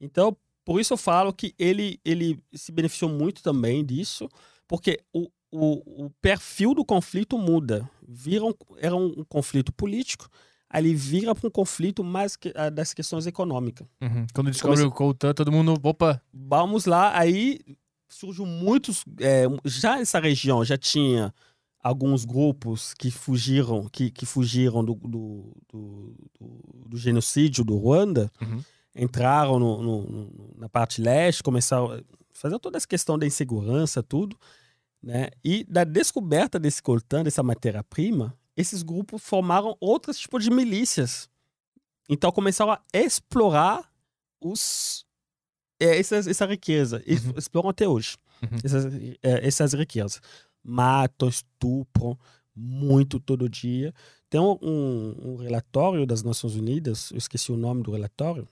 [0.00, 4.28] Então, por isso eu falo que ele, ele se beneficiou muito também disso,
[4.66, 7.88] porque o, o, o perfil do conflito muda.
[8.02, 10.28] Viram, era um, um conflito político,
[10.72, 13.86] ali vira para um conflito mais que, uh, das questões econômicas.
[14.00, 14.26] Uhum.
[14.32, 14.88] Quando descobre Comece...
[14.88, 16.20] o coltan, todo mundo, opa!
[16.32, 17.60] Vamos lá, aí
[18.08, 21.32] surgiu muitos, é, já essa região já tinha
[21.82, 26.14] alguns grupos que fugiram, que, que fugiram do, do, do,
[26.86, 28.62] do, genocídio do Ruanda, uhum.
[28.94, 32.00] entraram no, no, no, na parte leste, começaram a
[32.32, 34.38] fazer toda essa questão da insegurança, tudo,
[35.02, 35.30] né?
[35.44, 41.28] E da descoberta desse coltan, dessa matéria-prima, esses grupos formaram outros tipos de milícias.
[42.08, 43.90] Então começaram a explorar
[44.40, 45.06] os,
[45.80, 47.02] é, essas, essa riqueza.
[47.06, 47.34] E uhum.
[47.36, 48.58] exploram até hoje uhum.
[48.62, 50.20] essas, é, essas riquezas.
[50.62, 52.18] Matam, estupram,
[52.54, 53.94] muito todo dia.
[54.28, 58.48] Tem um, um, relatório das Nações Unidas, eu esqueci o nome do relatório.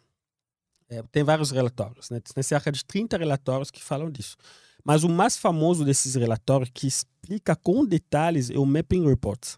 [0.89, 2.21] É, tem vários relatórios, né?
[2.21, 4.37] Tem cerca de 30 relatórios que falam disso.
[4.85, 9.57] Mas o mais famoso desses relatórios, que explica com detalhes, é o Mapping Report.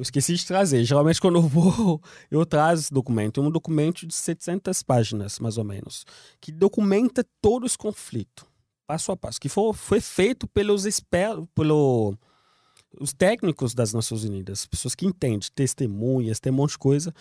[0.00, 0.82] Eu esqueci de trazer.
[0.82, 3.38] Geralmente, quando eu vou, eu trago esse documento.
[3.38, 6.06] É um documento de 700 páginas, mais ou menos,
[6.40, 8.46] que documenta todos os conflitos,
[8.86, 10.84] passo a passo, que foi, foi feito pelos
[11.54, 12.16] pelo,
[12.98, 17.14] os técnicos das Nações Unidas, pessoas que entendem, testemunhas, tem um monte de coisa,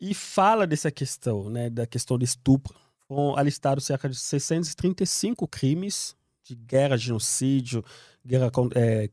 [0.00, 2.74] e fala dessa questão, né, da questão de estupro.
[3.06, 7.84] Foram alistados cerca de 635 crimes de guerra, genocídio,
[8.26, 9.08] guerra, é,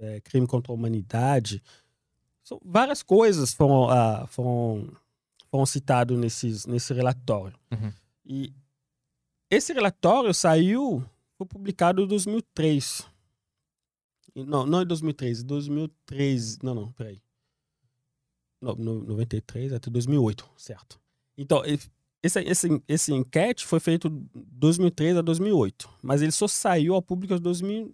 [0.00, 1.62] é, crime contra a humanidade,
[2.52, 4.88] são várias coisas foram, uh, foram,
[5.50, 7.58] foram citadas nesses, nesse relatório.
[7.70, 7.92] Uhum.
[8.24, 8.52] E
[9.50, 11.04] esse relatório saiu,
[11.36, 13.06] foi publicado em 2003.
[14.34, 16.58] Não, não em 2003, 2003.
[16.58, 17.20] Não, não, peraí.
[18.60, 21.00] Não, no, 93 até 2008, certo.
[21.36, 26.94] Então, esse, esse, esse enquete foi feito de 2003 a 2008, mas ele só saiu
[26.94, 27.92] ao público em 2000,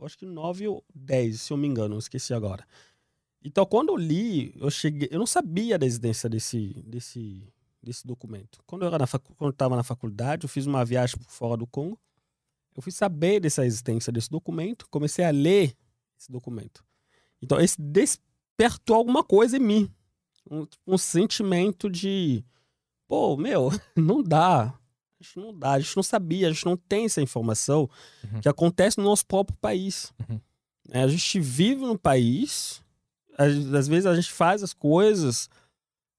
[0.00, 2.66] acho que 9 ou 10, se eu me engano, esqueci agora.
[3.46, 7.46] Então, quando eu li, eu cheguei, eu não sabia da existência desse, desse,
[7.80, 8.60] desse documento.
[8.66, 11.96] Quando eu estava na faculdade, eu fiz uma viagem por fora do Congo.
[12.74, 15.76] Eu fui saber dessa existência desse documento, comecei a ler
[16.18, 16.84] esse documento.
[17.40, 19.94] Então, esse despertou alguma coisa em mim.
[20.50, 22.44] Um, um sentimento de,
[23.06, 24.76] pô, meu, não dá.
[25.20, 27.88] A gente não dá, a gente não sabia, a gente não tem essa informação
[28.24, 28.40] uhum.
[28.40, 30.12] que acontece no nosso próprio país.
[30.28, 30.40] Uhum.
[30.90, 32.84] É, a gente vive no país
[33.36, 35.48] às vezes a gente faz as coisas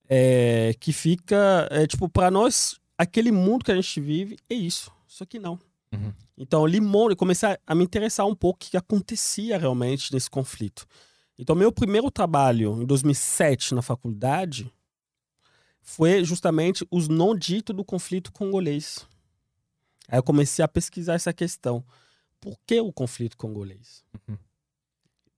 [0.08, 4.92] é, que fica, é, tipo, para nós, aquele mundo que a gente vive é isso.
[5.08, 5.60] Só que não.
[5.92, 6.14] Uhum.
[6.38, 10.86] Então, Limão, eu comecei a, me interessar um pouco o que acontecia realmente nesse conflito.
[11.40, 14.72] Então, meu primeiro trabalho, em 2007, na faculdade,
[15.82, 19.08] foi justamente os não ditos do conflito congolês.
[20.08, 21.84] Aí eu comecei a pesquisar essa questão.
[22.40, 24.04] Por que o conflito congolês?
[24.28, 24.38] Uhum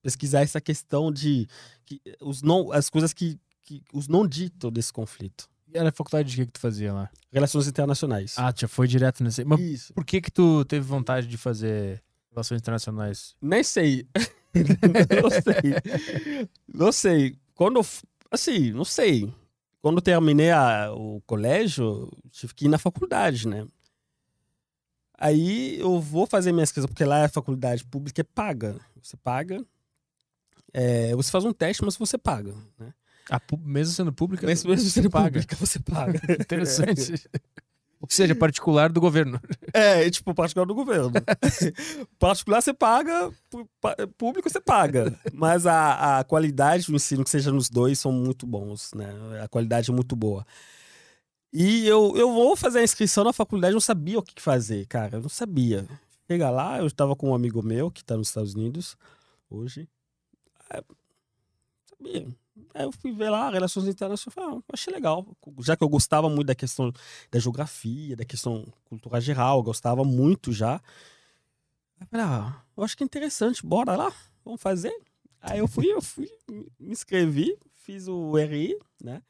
[0.01, 1.47] pesquisar essa questão de
[1.85, 5.49] que, os não, as coisas que, que os não ditos desse conflito.
[5.73, 7.09] E era faculdade de que, que tu fazia lá?
[7.31, 8.35] Relações internacionais.
[8.37, 9.43] Ah, já foi direto nesse.
[9.43, 9.93] Mas Isso.
[9.93, 13.35] por que que tu teve vontade de fazer relações internacionais?
[13.41, 14.07] Nem sei.
[15.21, 16.53] não sei.
[16.73, 17.35] Não sei.
[17.53, 17.81] Quando
[18.31, 19.31] assim, não sei.
[19.81, 23.65] Quando terminei a, o colégio, tive que ir na faculdade, né?
[25.17, 28.79] Aí eu vou fazer minhas coisas, porque lá a faculdade pública é paga.
[29.01, 29.63] Você paga
[30.73, 32.93] é, você faz um teste, mas você paga, né?
[33.29, 35.39] A mesmo sendo pública, Mesmo, mesmo sendo paga.
[35.39, 36.19] pública, você paga.
[36.33, 37.13] interessante.
[38.01, 39.39] Ou seja, particular do governo.
[39.73, 41.11] É, tipo, particular do governo.
[42.17, 43.31] particular você paga,
[44.17, 45.13] público você paga.
[45.33, 49.09] Mas a, a qualidade do ensino, que seja nos dois, são muito bons, né?
[49.43, 50.45] A qualidade é muito boa.
[51.51, 55.17] E eu, eu vou fazer a inscrição na faculdade, não sabia o que fazer, cara.
[55.17, 55.85] Eu não sabia.
[56.25, 58.95] Chega lá, eu estava com um amigo meu que está nos Estados Unidos
[59.49, 59.89] hoje.
[61.85, 62.27] Sabia.
[62.73, 65.25] Aí eu fui ver lá, relações internacionais, ah, achei legal.
[65.59, 66.91] Já que eu gostava muito da questão
[67.31, 70.81] da geografia, da questão cultural geral, gostava muito já.
[71.99, 74.13] Eu falei, ah, eu acho que é interessante, bora lá,
[74.43, 74.93] vamos fazer.
[75.41, 79.21] Aí eu fui, eu fui, me inscrevi, fiz o RI, né?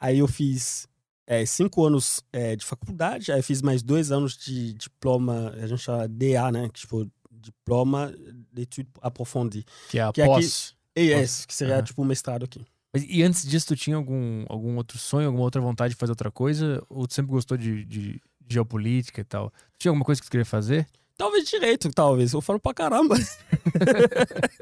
[0.00, 0.88] Aí eu fiz
[1.26, 5.82] é, cinco anos é, de faculdade, aí fiz mais dois anos de diploma, a gente
[5.82, 6.68] chama DA, né?
[6.70, 7.10] Tipo,
[7.44, 8.12] diploma
[8.52, 9.64] d'études approfondies.
[9.90, 10.74] Que é a Que aqui- pós.
[10.96, 11.82] E esse, que seria Aham.
[11.84, 12.64] tipo um mestrado aqui.
[12.92, 16.12] Mas, E antes disso, tu tinha algum, algum outro sonho, alguma outra vontade de fazer
[16.12, 16.80] outra coisa?
[16.88, 19.52] Ou tu sempre gostou de, de geopolítica e tal?
[19.78, 20.86] Tinha alguma coisa que tu queria fazer?
[21.16, 22.32] Talvez direito, talvez.
[22.32, 23.16] Eu falo pra caramba.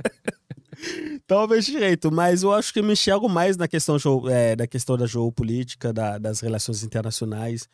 [1.27, 3.97] talvez direito, mas eu acho que eu me enxergo mais na questão,
[4.31, 7.69] é, da questão da geopolítica, da- das relações internacionais.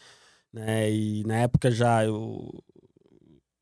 [0.53, 0.91] Né?
[0.91, 2.63] E na época já eu,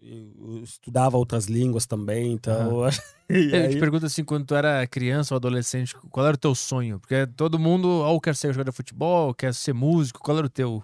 [0.08, 2.82] eu estudava outras línguas também, então.
[3.28, 6.38] e Eu te aí- pergunto assim, quando tu era criança ou adolescente, qual era o
[6.38, 6.98] teu sonho?
[7.00, 10.46] Porque todo mundo ou quer ser jogador de futebol, ou quer ser músico, qual era
[10.46, 10.82] o teu?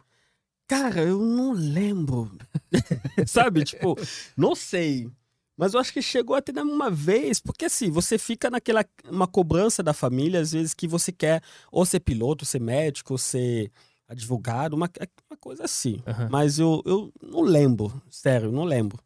[0.67, 2.31] Cara, eu não lembro.
[3.27, 3.97] Sabe, tipo,
[4.37, 5.09] não sei.
[5.57, 9.83] Mas eu acho que chegou até uma vez, porque assim, você fica naquela uma cobrança
[9.83, 13.71] da família, às vezes, que você quer ou ser piloto, ser médico, ser
[14.09, 14.91] advogado, uma,
[15.31, 16.03] uma coisa assim.
[16.07, 16.29] Aham.
[16.31, 18.99] Mas eu, eu não lembro, sério, não lembro.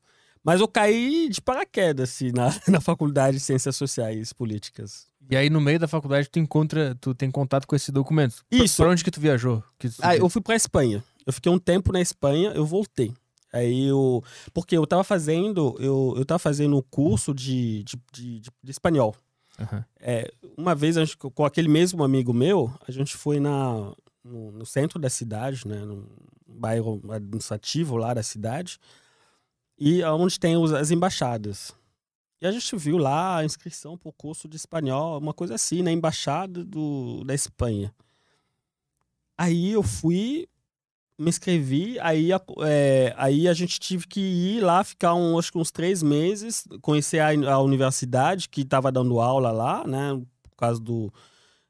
[0.47, 5.09] Mas eu caí de paraquedas, assim, na, na faculdade de Ciências Sociais e Políticas.
[5.29, 8.45] E aí no meio da faculdade tu encontra, tu tem contato com esse documento.
[8.49, 8.77] Pra- Isso.
[8.77, 9.61] Pra onde que tu viajou?
[9.77, 11.03] Que tu- Ah, eu fui pra Espanha.
[11.27, 13.13] Eu fiquei um tempo na Espanha, eu voltei.
[13.53, 14.23] Aí eu.
[14.55, 15.77] Porque eu tava fazendo.
[15.81, 19.17] Eu, eu tava fazendo um curso de, de, de, de- espanhol.
[19.59, 19.85] Aham.
[19.99, 23.93] É, uma vez, a gente, com aquele mesmo amigo meu, a gente foi na,
[24.23, 25.79] no, no centro da cidade, né?
[25.85, 26.07] Num
[26.47, 28.79] bairro administrativo lá da cidade.
[29.79, 31.75] E onde tem os- as embaixadas.
[32.41, 35.83] E a gente viu lá a inscrição para o curso de espanhol, uma coisa assim,
[35.83, 37.95] na embaixada do, da Espanha.
[39.39, 40.49] Aí eu fui,
[41.19, 45.53] me inscrevi, aí a, é, aí a gente tive que ir lá, ficar um, acho
[45.53, 50.15] que uns três meses, conhecer a, a universidade que estava dando aula lá, né?
[50.43, 51.13] Por causa do.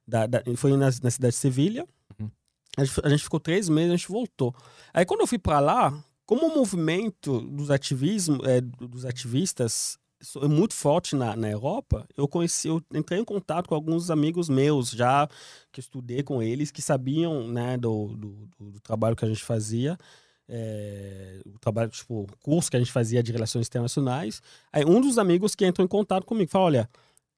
[0.06, 1.86] Da, da- foi na, na cidade de Sevilha.
[2.20, 2.30] Uhum.
[2.76, 4.54] A, gente, a gente ficou três meses, a gente voltou.
[4.94, 9.98] Aí quando eu fui para lá, como o movimento dos ativismo, é, dos ativistas
[10.42, 14.48] é muito forte na, na Europa, eu conheci, eu entrei em contato com alguns amigos
[14.48, 15.28] meus já
[15.70, 19.96] que estudei com eles, que sabiam né, do, do, do- trabalho que a gente fazia,
[20.48, 24.40] é, o trabalho, tipo, curso que a gente fazia de relações internacionais.
[24.72, 26.88] Aí um dos amigos que entrou em contato comigo falou: olha,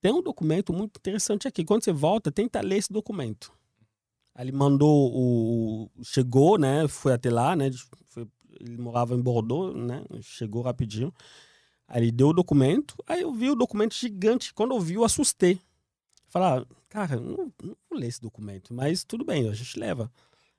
[0.01, 1.65] tem um documento muito interessante aqui.
[1.65, 3.53] Quando você volta, tenta ler esse documento.
[4.35, 5.91] Aí ele mandou o.
[6.05, 6.87] Chegou, né?
[6.87, 7.71] Foi até lá, né?
[8.07, 8.27] foi-
[8.61, 10.05] ele morava em Bordeaux, né?
[10.21, 11.13] Chegou rapidinho.
[11.87, 12.95] Aí ele deu o documento.
[13.07, 14.53] Aí eu vi o documento gigante.
[14.53, 15.59] Quando eu vi, eu assustei.
[16.29, 20.13] Falar, cara, não, não vou ler esse documento, mas tudo bem, a gente leva.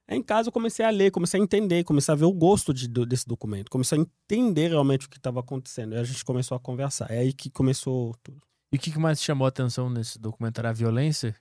[0.08, 2.74] Aí em casa eu comecei a ler, comecei a entender, comecei a ver o gosto
[2.74, 5.94] de- desse documento, comecei a entender realmente o que estava acontecendo.
[5.94, 7.12] Aí a gente começou a conversar.
[7.12, 8.42] É aí que começou tudo.
[8.72, 10.58] E o que, mais chamou a atenção nesse documento?
[10.58, 11.36] Era a violência?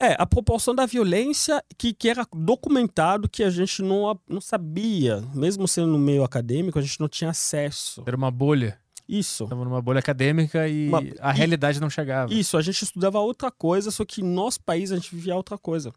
[0.00, 5.20] É, a proporção da violência que, que era documentado que a gente não, não sabia,
[5.34, 8.02] mesmo sendo no meio acadêmico, a gente não tinha acesso.
[8.06, 8.78] Era uma bolha.
[9.06, 9.46] Isso.
[9.46, 12.32] Tava numa bolha acadêmica e Uma- a e- realidade não chegava.
[12.32, 15.58] Isso, a gente estudava outra coisa, só que no nosso país a gente vivia outra
[15.58, 15.92] coisa.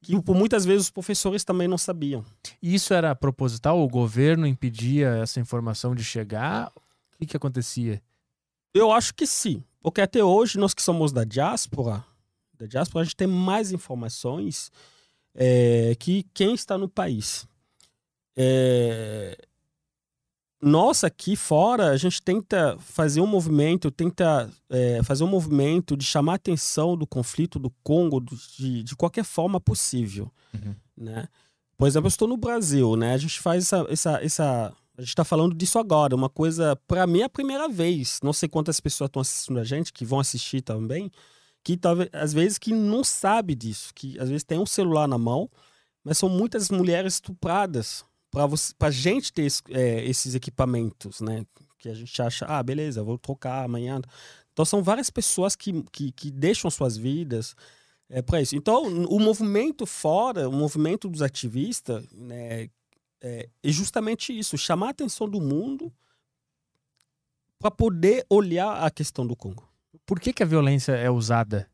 [0.00, 2.24] Que por muitas vezes os professores também não sabiam.
[2.62, 3.80] E isso era proposital?
[3.82, 6.70] O governo impedia essa informação de chegar?
[6.76, 8.00] O que, que acontecia?
[8.74, 12.04] Eu acho que sim, porque até hoje nós que somos da diáspora,
[12.58, 14.70] da diáspora a gente tem mais informações
[15.34, 17.46] é, que quem está no país.
[18.36, 19.36] É,
[20.60, 26.04] nós aqui fora a gente tenta fazer um movimento, tenta é, fazer um movimento de
[26.04, 30.74] chamar a atenção do conflito do Congo de, de qualquer forma possível, Uhum.
[30.96, 31.28] né?
[31.76, 33.14] Por exemplo, eu estou no Brasil, né?
[33.14, 37.04] A gente faz essa, essa, essa a gente está falando disso agora, uma coisa, para
[37.06, 38.20] mim, é a primeira vez.
[38.22, 41.10] Não sei quantas pessoas estão assistindo a gente, que vão assistir também,
[41.64, 45.18] que talvez, às vezes, que não sabe disso, que às vezes tem um celular na
[45.18, 45.50] mão,
[46.04, 48.44] mas são muitas mulheres estupradas para
[48.78, 51.46] para gente ter es- é, esses equipamentos, né?
[51.78, 54.00] Que a gente acha, ah, beleza, vou trocar amanhã.
[54.52, 57.54] Então são várias pessoas que, que, que deixam suas vidas,
[58.10, 58.56] É para isso.
[58.56, 62.64] Então, o movimento fora, o movimento dos ativistas, né,
[63.22, 65.92] é, é justamente isso: chamar a atenção do mundo
[67.58, 69.66] para poder olhar a questão do Congo.
[70.06, 71.68] Por que, que a violência é usada?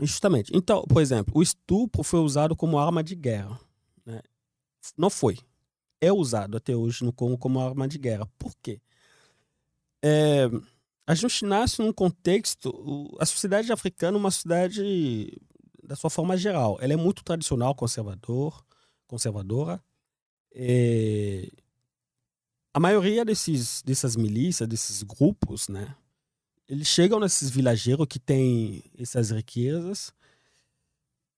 [0.00, 0.50] Justamente.
[0.54, 3.58] Então, por exemplo, o estupro foi usado como arma de guerra.
[4.04, 4.20] Né?
[4.96, 5.38] Não foi.
[6.00, 8.26] É usado até hoje no Congo como arma de guerra.
[8.38, 8.80] Por quê?
[10.02, 10.48] É,
[11.06, 13.16] a gente nasce num contexto.
[13.20, 15.40] A sociedade africana é uma sociedade,
[15.82, 18.64] da sua forma geral, ela é muito tradicional, conservador,
[19.06, 19.82] conservadora.
[20.54, 21.48] É,
[22.74, 25.94] a maioria desses, dessas milícias, desses grupos, né?
[26.68, 30.12] Eles chegam nesses vilageiros que têm essas riquezas.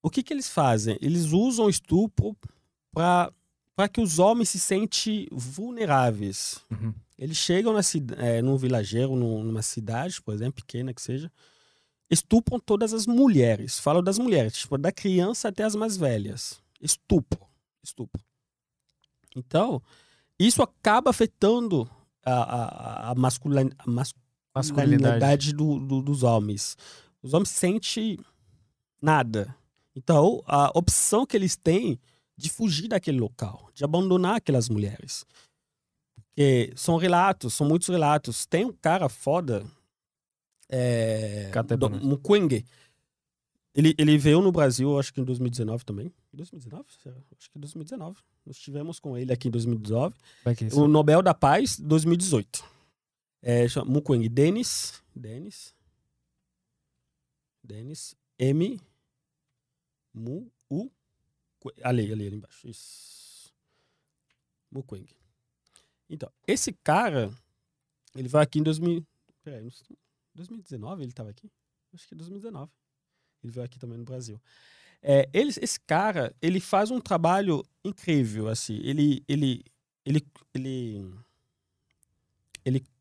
[0.03, 0.99] O que, que eles fazem?
[1.01, 2.37] Eles usam o estupro
[2.93, 3.33] para
[3.91, 6.61] que os homens se sentem vulneráveis.
[6.71, 6.95] Uhum.
[7.19, 7.81] Eles chegam na,
[8.19, 11.31] é, num vilageiro, numa cidade, por exemplo, pequena que seja,
[12.11, 13.79] estupram todas as mulheres.
[13.79, 16.61] Falo das mulheres, tipo, da criança até as mais velhas.
[16.81, 17.41] Estupro.
[17.83, 18.23] Estupro.
[19.37, 19.83] Então,
[20.39, 21.89] isso acaba afetando
[22.25, 23.91] a, a, a, masculin, a
[24.55, 26.77] masculinidade do, do, dos homens.
[27.23, 28.19] Os homens sentem
[29.01, 29.55] nada.
[29.97, 31.99] Então, a opção que eles têm
[32.37, 35.25] de fugir daquele local, de abandonar aquelas mulheres.
[36.15, 38.45] Porque são relatos, são muitos relatos.
[38.45, 39.65] Tem um cara foda,
[40.69, 42.65] é, do, Mukwege.
[43.75, 46.13] Ele, ele veio no Brasil, acho que em 2019 também.
[46.33, 46.85] 2019?
[47.39, 48.19] Acho que 2019.
[48.47, 50.15] Nós estivemos com ele aqui em 2019.
[50.45, 52.74] É o Nobel da Paz, 2018.
[53.47, 54.27] É, chama Mukwege.
[54.31, 55.03] Denis.
[55.15, 55.75] Denis.
[57.63, 58.17] Denis.
[58.39, 58.81] M.
[60.15, 60.51] Mu.
[60.71, 60.91] U.
[61.83, 62.67] Ali, ali, ali embaixo.
[62.67, 63.53] Isso.
[64.71, 65.15] Mukwege.
[66.09, 67.31] Então, esse cara,
[68.17, 69.07] ele vai aqui em 2000.
[69.43, 69.69] Peraí,
[70.35, 71.53] 2019 ele estava aqui?
[71.93, 72.73] Acho que 2019.
[73.43, 74.41] Ele veio aqui também no Brasil.
[75.03, 78.77] É, ele, esse cara, ele faz um trabalho incrível, assim.
[78.77, 79.63] Ele, ele,
[80.07, 81.15] ele, ele,
[82.65, 82.94] ele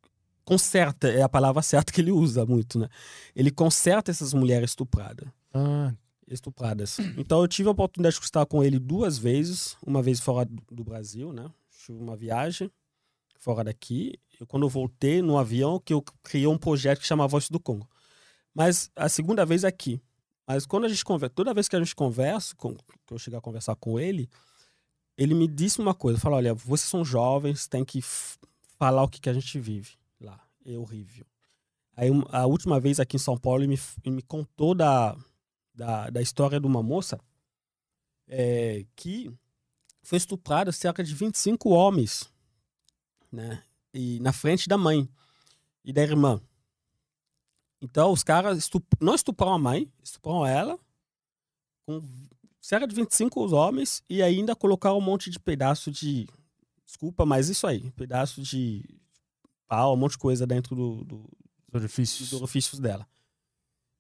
[0.45, 2.89] conserta, é a palavra certa que ele usa muito, né?
[3.35, 5.27] Ele conserta essas mulheres estupradas.
[5.53, 5.93] Ah.
[6.27, 6.99] Estupradas.
[7.17, 10.83] Então eu tive a oportunidade de estar com ele duas vezes, uma vez fora do
[10.83, 11.51] Brasil, né?
[11.85, 12.71] Tive uma viagem
[13.37, 14.17] fora daqui.
[14.39, 17.59] Eu, quando eu voltei no avião, que eu criei um projeto que chama Voz do
[17.59, 17.87] Congo.
[18.53, 20.01] Mas a segunda vez aqui.
[20.47, 23.39] Mas quando a gente conversa, toda vez que a gente conversa, com, que eu chegar
[23.39, 24.29] a conversar com ele,
[25.17, 28.01] ele me disse uma coisa, falou, olha, vocês são jovens, tem que
[28.79, 29.97] falar o que, que a gente vive
[30.65, 31.25] é horrível.
[31.95, 35.15] Aí a última vez aqui em São Paulo, ele me, ele me contou da,
[35.73, 37.19] da, da história de uma moça
[38.27, 39.31] é, que
[40.01, 42.29] foi estuprada cerca de 25 homens,
[43.31, 43.63] né?
[43.93, 45.07] E na frente da mãe
[45.83, 46.41] e da irmã.
[47.81, 48.85] Então, os caras estup...
[48.99, 50.79] não estupraram a mãe, estupraram ela,
[51.85, 52.01] com
[52.59, 56.27] cerca de 25 homens, e ainda colocaram um monte de pedaço de.
[56.85, 57.91] Desculpa, mas isso aí.
[57.91, 58.83] Pedaço de
[59.67, 61.29] pau, um monte de coisa dentro do, do,
[61.69, 62.29] dos orifícios.
[62.29, 63.07] dos orifícios dela.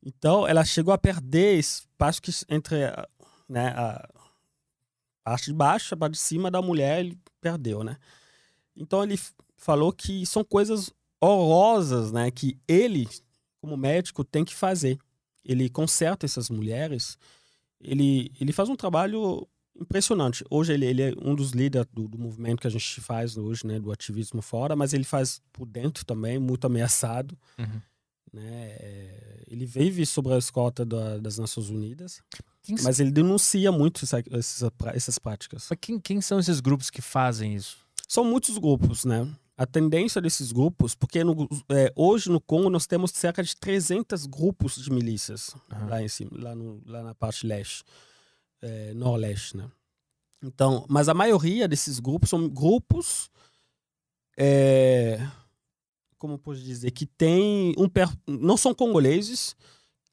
[0.05, 2.77] Então, ela chegou a perder espaço que entre
[3.47, 4.09] né, a
[5.23, 7.97] parte de baixo, a parte de cima da mulher, ele perdeu, né?
[8.75, 9.17] Então, ele
[9.55, 10.91] falou que são coisas
[11.21, 12.29] horrorosas, né?
[12.31, 13.07] Que ele
[13.63, 14.99] como médico, tem que fazer.
[15.41, 17.17] Ele conserta essas mulheres,
[17.79, 19.47] ele, ele faz um trabalho
[19.79, 20.43] impressionante.
[20.49, 23.65] Hoje ele, ele é um dos líderes do, do, movimento que a gente faz hoje,
[23.65, 27.37] né, do ativismo fora, mas ele faz por dentro também, muito ameaçado.
[27.57, 27.81] Uhum.
[28.31, 28.67] Né?
[28.79, 32.21] É, ele vive sobre a escolta da, das Nações Unidas,
[32.63, 35.67] quem mas ele denuncia muito essa, essas, essas práticas.
[35.69, 37.77] Mas quem, quem são esses grupos que fazem isso?
[38.07, 39.27] São muitos grupos, né?
[39.55, 44.25] a tendência desses grupos, porque no, é, hoje no Congo nós temos cerca de 300
[44.25, 45.89] grupos de milícias uhum.
[45.89, 47.83] lá em cima, lá, no, lá na parte leste,
[48.63, 49.69] é, nordeste, né?
[50.41, 53.29] Então, mas a maioria desses grupos são grupos,
[54.37, 55.19] é,
[56.17, 57.87] como posso dizer, que tem um
[58.27, 59.55] não são congoleses,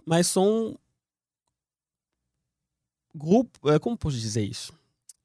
[0.05, 0.77] mas são
[3.15, 4.73] grupo, é, como posso dizer isso?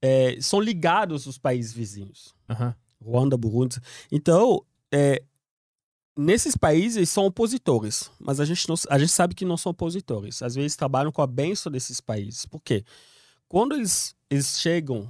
[0.01, 2.33] É, são ligados aos países vizinhos.
[2.49, 2.73] Uhum.
[3.01, 3.79] Ruanda, Burundi.
[4.11, 5.23] Então, é,
[6.17, 10.41] nesses países são opositores, mas a gente, não, a gente sabe que não são opositores.
[10.41, 12.45] Às vezes trabalham com a benção desses países.
[12.45, 12.83] Por quê?
[13.47, 15.09] Quando eles, eles chegam,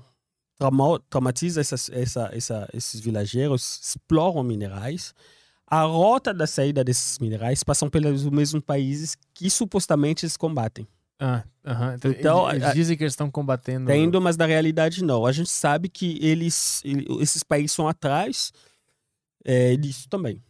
[0.57, 5.13] trauma, traumatizam essas, essa, essa, esses vilageiros, exploram minerais,
[5.67, 10.87] a rota da saída desses minerais passam pelos mesmos países que supostamente eles combatem.
[11.19, 11.43] Ah,
[11.95, 13.87] então, então, eles, dizem que eles estão combatendo.
[13.87, 15.25] Tendo, mas na realidade não.
[15.25, 16.83] A gente sabe que eles,
[17.21, 18.51] esses países são atrás
[19.43, 20.43] é, disso também.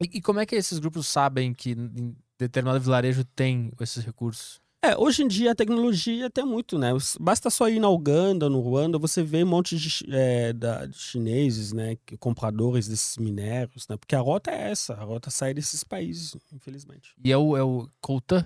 [0.00, 4.61] E, e, como é que esses grupos sabem que em determinado vilarejo tem esses recursos?
[4.84, 6.90] É, hoje em dia a tecnologia tem muito, né?
[7.20, 10.98] Basta só ir na Uganda, no Ruanda, você vê um monte de, é, da, de
[10.98, 11.96] chineses, né?
[12.18, 13.96] Compradores desses minérios, né?
[13.96, 17.14] Porque a rota é essa, a rota sai desses países, infelizmente.
[17.24, 18.44] E é o, é o Coltan?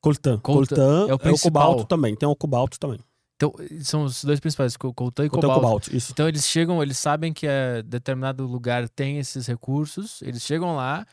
[0.00, 0.38] Coltan.
[0.38, 2.98] Coltan, é, o, é o cobalto também, tem o cobalto também.
[3.36, 5.60] Então, são os dois principais, Coltan e Coltan cobalto.
[5.60, 6.10] cobalto isso.
[6.10, 11.06] Então eles chegam, eles sabem que é determinado lugar tem esses recursos, eles chegam lá,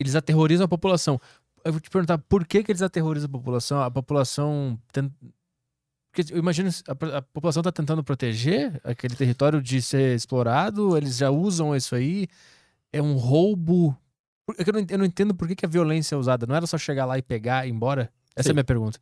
[0.00, 1.20] eles aterrorizam a população
[1.64, 3.82] eu vou te perguntar por que, que eles aterrorizam a população?
[3.82, 4.78] A população.
[6.12, 11.16] Porque eu imagino a, a população está tentando proteger aquele território de ser explorado, eles
[11.16, 12.26] já usam isso aí.
[12.92, 13.96] É um roubo.
[14.58, 16.46] É eu não, eu não entendo por que, que a violência é usada.
[16.46, 18.10] Não era só chegar lá e pegar e ir embora?
[18.34, 18.50] Essa Sim.
[18.50, 19.00] é a minha pergunta.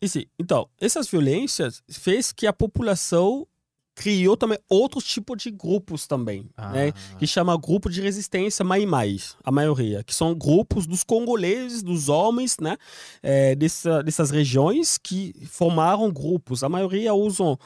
[0.00, 3.46] E, sim, então, essas violências fez que a população
[3.94, 6.70] criou também outros tipos de grupos também, ah.
[6.70, 6.92] né?
[7.18, 12.08] Que chama grupo de resistência Mai Mai, a maioria, que são grupos dos congoleses, dos
[12.08, 12.76] homens, né?
[13.22, 16.62] É, dessa, dessas regiões que formaram grupos.
[16.62, 17.58] A maioria usam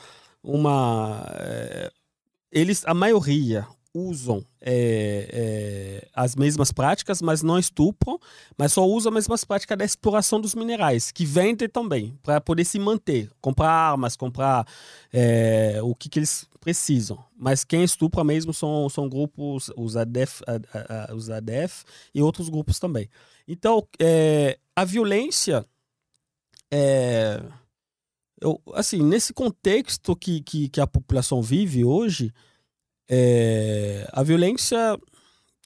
[0.43, 1.25] uma...
[1.39, 1.93] É,
[2.51, 3.67] eles, a maioria
[3.97, 8.19] usam é, é, as mesmas práticas, mas não estupram,
[8.59, 12.65] mas só usam as mesmas práticas da exploração dos minerais, que vendem também, para poder
[12.65, 14.67] se manter, comprar armas, comprar
[15.13, 17.19] é, o que, que, eles precisam.
[17.37, 20.43] Mas quem estupra mesmo são, são grupos, os ADEF,
[21.15, 23.09] os ADEF e outros grupos também.
[23.49, 25.65] Então, é, a violência.
[26.71, 27.41] É,
[28.41, 32.35] eu, assim, nesse contexto que, que, que a população vive hoje,
[33.09, 34.99] é, a violência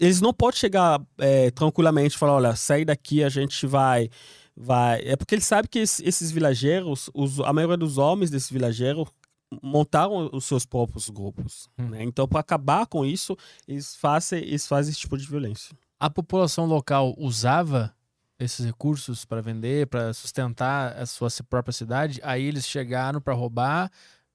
[0.00, 4.08] eles não podem chegar é, tranquilamente e falar, olha, sai daqui, a gente vai,
[4.56, 5.02] vai.
[5.04, 9.06] É porque eles sabem que esses vilareiros, os, a maioria dos homens desses vilareiros
[9.62, 11.68] montaram os seus próprios grupos.
[11.78, 11.90] Hum.
[11.90, 12.02] Né?
[12.02, 13.36] Então, para acabar com isso,
[13.68, 15.76] eles fazem, eles fazem esse tipo de violência.
[15.98, 17.94] A população local usava
[18.38, 22.20] esses recursos para vender, para sustentar a sua própria cidade.
[22.22, 23.90] Aí eles chegaram para roubar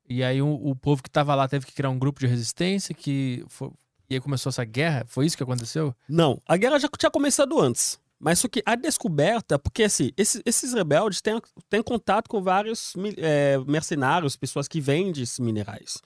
[0.07, 2.93] e aí o, o povo que estava lá teve que criar um grupo de resistência
[2.93, 3.69] que foi,
[4.09, 5.05] e aí começou essa guerra?
[5.07, 5.95] Foi isso que aconteceu?
[6.07, 7.99] Não, a guerra já tinha começado antes.
[8.19, 12.93] Mas só que a descoberta, porque assim, esses, esses rebeldes têm, têm contato com vários
[13.17, 16.01] é, mercenários, pessoas que vendem esses minerais.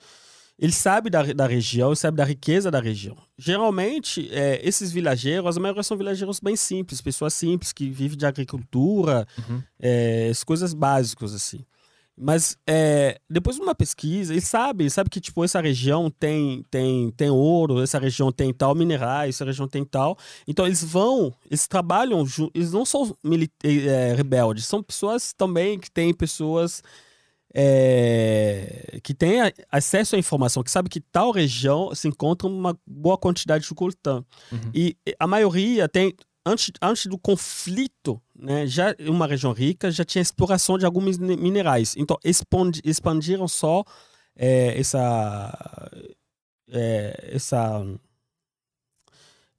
[0.58, 3.16] Eles sabem da, da região, sabem da riqueza da região.
[3.38, 8.26] Geralmente, é, esses vilageiros, a maioria são vilageiros bem simples, pessoas simples que vivem de
[8.26, 9.62] agricultura, uhum.
[9.78, 11.64] é, as coisas básicas, assim.
[12.22, 16.62] Mas é, depois de uma pesquisa, ele sabe, ele sabe que tipo essa região tem
[16.70, 20.18] tem tem ouro, essa região tem tal minerais, essa região tem tal.
[20.46, 22.22] Então eles vão, eles trabalham,
[22.54, 23.16] eles não são
[23.64, 26.82] é, rebeldes, são pessoas também que têm pessoas
[27.54, 29.40] é, que têm
[29.72, 34.22] acesso à informação, que sabe que tal região se encontra uma boa quantidade de coltã.
[34.52, 34.70] Uhum.
[34.74, 36.14] E a maioria tem
[36.44, 41.94] antes, antes do conflito, né, já uma região rica já tinha exploração de alguns minerais.
[41.96, 43.84] Então expand, expandiram só
[44.36, 45.90] é, essa
[46.68, 47.84] é, essa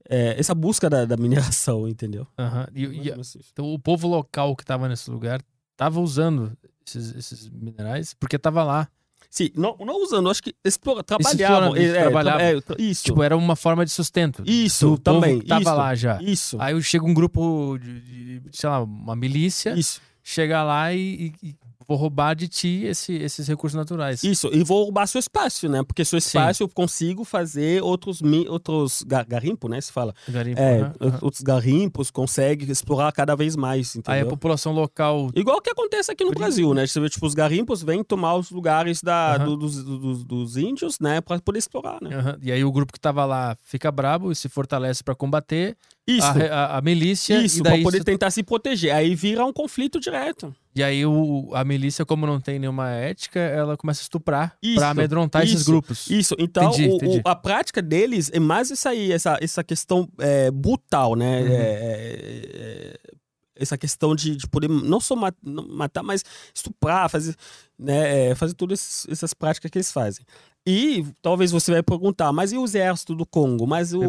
[0.09, 2.27] é, essa busca da, da, mineração, entendeu?
[2.37, 2.65] Uhum.
[2.73, 5.41] E, e, então, o povo local que estava nesse lugar
[5.71, 8.89] estava usando esses, esses minerais porque estava lá.
[9.31, 11.69] Sim, não, não usando, acho que explora, trabalhavam.
[11.69, 12.41] Explora, é, trabalhavam.
[12.41, 13.05] É, isso.
[13.05, 14.43] Tipo, era uma forma de sustento.
[14.45, 15.39] Isso, também.
[15.39, 16.21] tava isso, lá já.
[16.21, 16.57] Isso.
[16.59, 19.73] Aí chega um grupo de, de, sei lá, uma milícia.
[19.73, 20.01] Isso.
[20.21, 21.55] Chega lá e, e
[21.91, 24.23] vou roubar de ti esse, esses recursos naturais.
[24.23, 25.83] Isso, e vou roubar seu espaço, né?
[25.83, 26.63] Porque seu espaço Sim.
[26.63, 29.81] eu consigo fazer outros, outros gar, garimpo, né?
[29.81, 30.13] Se fala.
[30.27, 31.17] Garimpo, é, uhum.
[31.21, 34.21] outros garimpos, consegue explorar cada vez mais, entendeu?
[34.21, 35.29] Aí a população local...
[35.35, 36.87] Igual que acontece aqui no Brasil, né?
[36.87, 39.45] Você vê, tipo, os garimpos vêm tomar os lugares da, uhum.
[39.45, 41.19] do, dos, dos, dos, índios, né?
[41.19, 42.17] Pra poder explorar, né?
[42.17, 42.37] Uhum.
[42.41, 45.75] E aí o grupo que tava lá fica brabo e se fortalece para combater
[46.07, 46.27] isso.
[46.27, 47.41] A, a, a milícia.
[47.41, 48.93] Isso, para poder tentar se proteger.
[48.93, 50.53] Aí vira um conflito direto.
[50.75, 54.89] E aí o, a milícia, como não tem nenhuma ética, ela começa a estuprar para
[54.89, 56.09] amedrontar isso, esses grupos.
[56.09, 57.21] Isso, então entendi, o, entendi.
[57.25, 61.41] O, a prática deles é mais isso aí, essa, essa questão é, brutal, né?
[61.41, 61.47] Uhum.
[61.47, 63.21] É, é, é
[63.61, 66.23] essa questão de, de poder não só matar, mas
[66.53, 67.35] estuprar, fazer,
[67.77, 70.25] né, é, fazer todas essas práticas que eles fazem.
[70.65, 73.65] E talvez você vai perguntar, mas e o exército do Congo?
[73.65, 74.01] Mas o.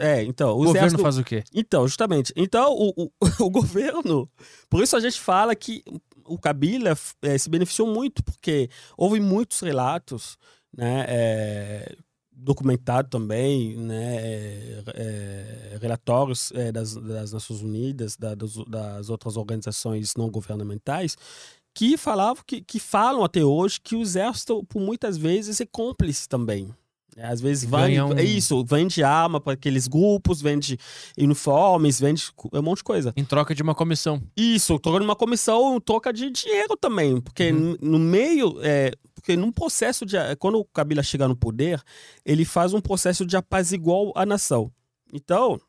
[0.00, 1.44] É, então, o, o governo exército, faz o quê?
[1.54, 2.32] Então, justamente.
[2.36, 3.10] Então, o, o,
[3.46, 4.28] o governo.
[4.68, 5.84] Por isso a gente fala que
[6.24, 10.36] o Kabila é, se beneficiou muito, porque houve muitos relatos,
[10.76, 11.04] né?
[11.08, 11.96] É,
[12.42, 19.36] documentado também, né, é, é, relatórios é, das, das, Nações Unidas, da, das, das, outras
[19.36, 21.16] organizações não governamentais,
[21.74, 26.28] que falavam que, que falam até hoje que o exército, por muitas vezes, é cúmplice
[26.28, 26.68] também.
[27.14, 30.78] É, Às vezes vende, um- é isso, vende arma para aqueles grupos, vende
[31.18, 33.12] uniformes, vende cu- um monte de coisa.
[33.16, 34.22] Em troca de uma comissão.
[34.36, 37.76] Isso, trocando uma comissão, troca de dinheiro também, porque Uhum.
[37.80, 41.82] no meio, é, porque num processo de, quando o Kabila chegar no poder,
[42.24, 44.72] ele faz um processo de apaziguar a nação.
[45.12, 45.60] Então,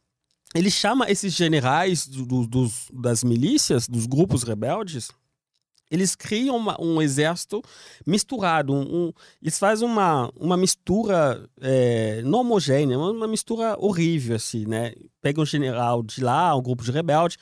[0.55, 5.09] ele chama esses generais do- do- dos, das milícias, dos grupos rebeldes,
[5.93, 7.61] eles criam uma- um exército
[8.05, 8.73] misturado.
[8.73, 14.93] um- um- eles fazem uma, uma mistura é, não homogênea, uma, mistura horrível, assim, né?
[15.21, 17.37] Pegam um general de lá, um grupo de rebeldes,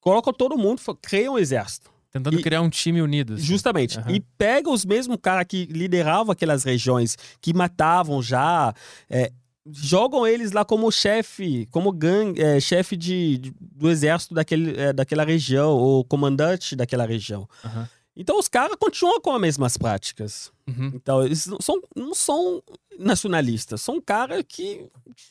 [0.00, 1.90] colocam todo mundo, criam um exército.
[2.10, 3.34] Tentando E- criar um time unido.
[3.34, 3.42] assim.
[3.42, 3.98] Justamente.
[3.98, 4.12] Aham.
[4.12, 8.72] E pega os mesmos caras que lideravam aquelas regiões, que matavam já,
[9.10, 9.32] é,
[9.66, 14.92] jogam eles lá como chefe, como gangue, é, chefe de, de- do exército daquele, é,
[14.92, 17.48] daquela região, ou comandante daquela região.
[17.64, 17.88] Aham.
[18.16, 20.52] Então os caras continuam com as mesmas práticas.
[20.68, 20.92] Uhum.
[20.94, 22.62] Então, eles não são, não são
[22.98, 24.86] nacionalistas, são caras que.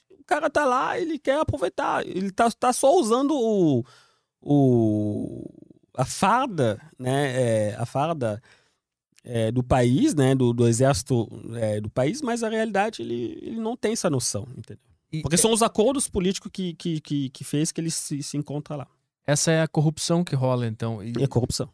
[0.09, 2.05] O cara tá lá, ele quer aproveitar.
[2.05, 3.85] Ele tá, tá só usando o.
[4.41, 5.49] o
[5.95, 7.69] a farda, né?
[7.71, 8.41] é, a farda
[9.23, 10.35] é, do país, né?
[10.35, 14.47] Do, do exército é, do país, mas a realidade ele, ele não tem essa noção,
[14.57, 14.83] entendeu?
[15.11, 18.35] E Porque são os acordos políticos que, que, que, que fez que ele se, se
[18.35, 18.87] encontra lá.
[19.27, 21.03] essa é a corrupção que rola, então.
[21.03, 21.69] E- a corrupção.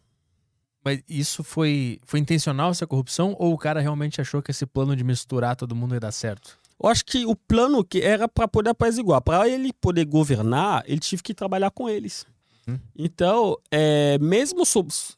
[0.83, 3.35] Mas isso foi, foi intencional, essa corrupção?
[3.37, 6.57] Ou o cara realmente achou que esse plano de misturar todo mundo ia dar certo?
[6.81, 10.99] Eu acho que o plano que era para poder apaziguar, para ele poder governar, ele
[11.01, 12.25] tive que trabalhar com eles.
[12.65, 12.79] Hum.
[12.97, 14.63] Então, é, mesmo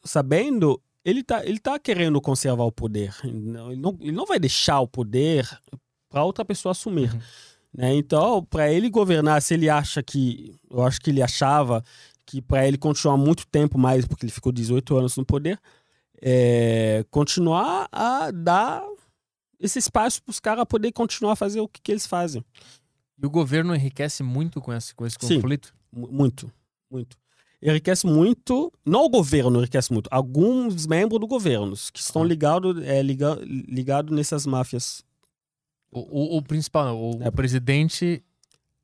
[0.04, 3.14] sabendo, ele tá, ele tá querendo conservar o poder.
[3.24, 5.48] Não, Ele não, ele não vai deixar o poder
[6.08, 7.12] para outra pessoa assumir.
[7.12, 7.20] Uhum.
[7.74, 7.94] Né?
[7.94, 10.54] Então, para ele governar, se ele acha que.
[10.70, 11.82] Eu acho que ele achava
[12.26, 15.58] que para ele continuar muito tempo mais, porque ele ficou 18 anos no poder,
[16.20, 18.82] é, continuar a dar
[19.58, 22.44] esse espaço para os caras poder continuar a fazer o que, que eles fazem.
[23.20, 25.36] E o governo enriquece muito com esse, com esse Sim.
[25.36, 25.74] conflito?
[25.92, 26.52] Mu- Muito,
[26.90, 27.16] muito.
[27.62, 32.26] Enriquece muito, não o governo enriquece muito, alguns membros do governo que estão Ah.
[32.26, 35.04] ligados é, liga, ligado nessas máfias.
[35.92, 37.28] O, o- o principal, não, o, É.
[37.28, 38.24] o presidente,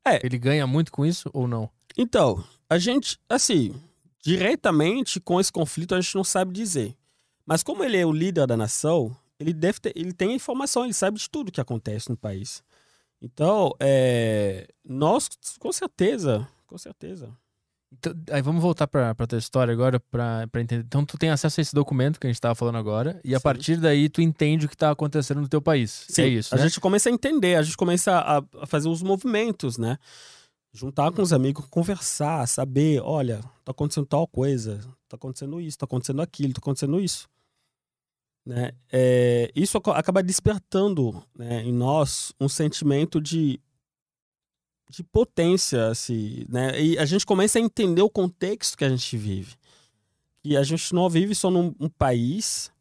[0.05, 0.25] É.
[0.25, 1.69] ele ganha muito com isso ou não?
[1.97, 3.73] Então, a gente, assim,
[4.23, 6.95] diretamente com esse conflito a gente não sabe dizer.
[7.45, 10.93] Mas como ele é o líder da nação, ele deve ter, ele tem informação, ele
[10.93, 12.63] sabe de tudo que acontece no país.
[13.21, 15.27] Então, é, nós,
[15.59, 17.29] com certeza, com certeza.
[17.91, 20.83] Então, aí vamos voltar pra, pra tua história agora pra, pra entender.
[20.85, 23.39] Então tu tem acesso a esse documento que a gente tava falando agora e a
[23.39, 23.43] Sim.
[23.43, 26.05] partir daí tu entende o que tá acontecendo no teu país.
[26.07, 26.63] Sim, é isso, a né?
[26.63, 29.97] gente começa a entender, a gente começa a, a fazer os movimentos, né?
[30.71, 35.85] Juntar com os amigos, conversar, saber, olha, tá acontecendo tal coisa, tá acontecendo isso, tá
[35.85, 37.27] acontecendo aquilo, tá acontecendo isso.
[38.45, 38.71] Né?
[38.91, 43.59] É, isso acaba despertando né, em nós um sentimento de,
[44.89, 46.81] de potência, assim, né?
[46.81, 49.55] E a gente começa a entender o contexto que a gente vive.
[50.43, 52.71] E a gente não vive só num um país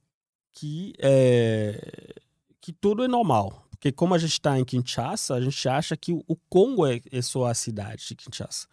[0.53, 2.15] que é,
[2.61, 3.67] que tudo é normal.
[3.71, 7.23] Porque como a gente está em Kinshasa, a gente acha que o Congo é, é
[7.23, 8.67] só a cidade de Kinshasa.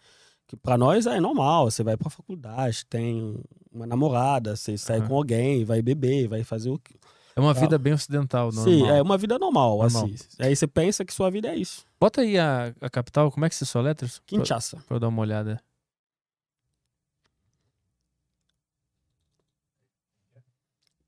[0.46, 3.38] Que para nós é normal, você vai para faculdade, tem
[3.70, 6.94] uma namorada, você sai com alguém, vai beber, vai fazer o que.
[7.36, 7.60] É uma Tá.
[7.60, 8.64] vida bem ocidental, normal.
[8.64, 10.04] Sim, é uma vida normal, Normal.
[10.06, 10.16] assim.
[10.38, 11.84] Aí você pensa que sua vida é isso.
[12.00, 14.08] Bota aí a, a capital, como é que se soletra?
[14.08, 14.78] Pra, Kinshasa.
[14.86, 15.62] pra eu dar uma olhada.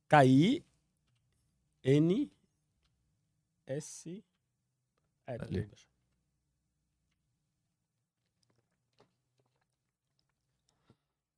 [0.09, 0.63] K-I
[1.85, 2.31] N
[3.67, 4.25] S
[5.27, 5.69] é, Ali.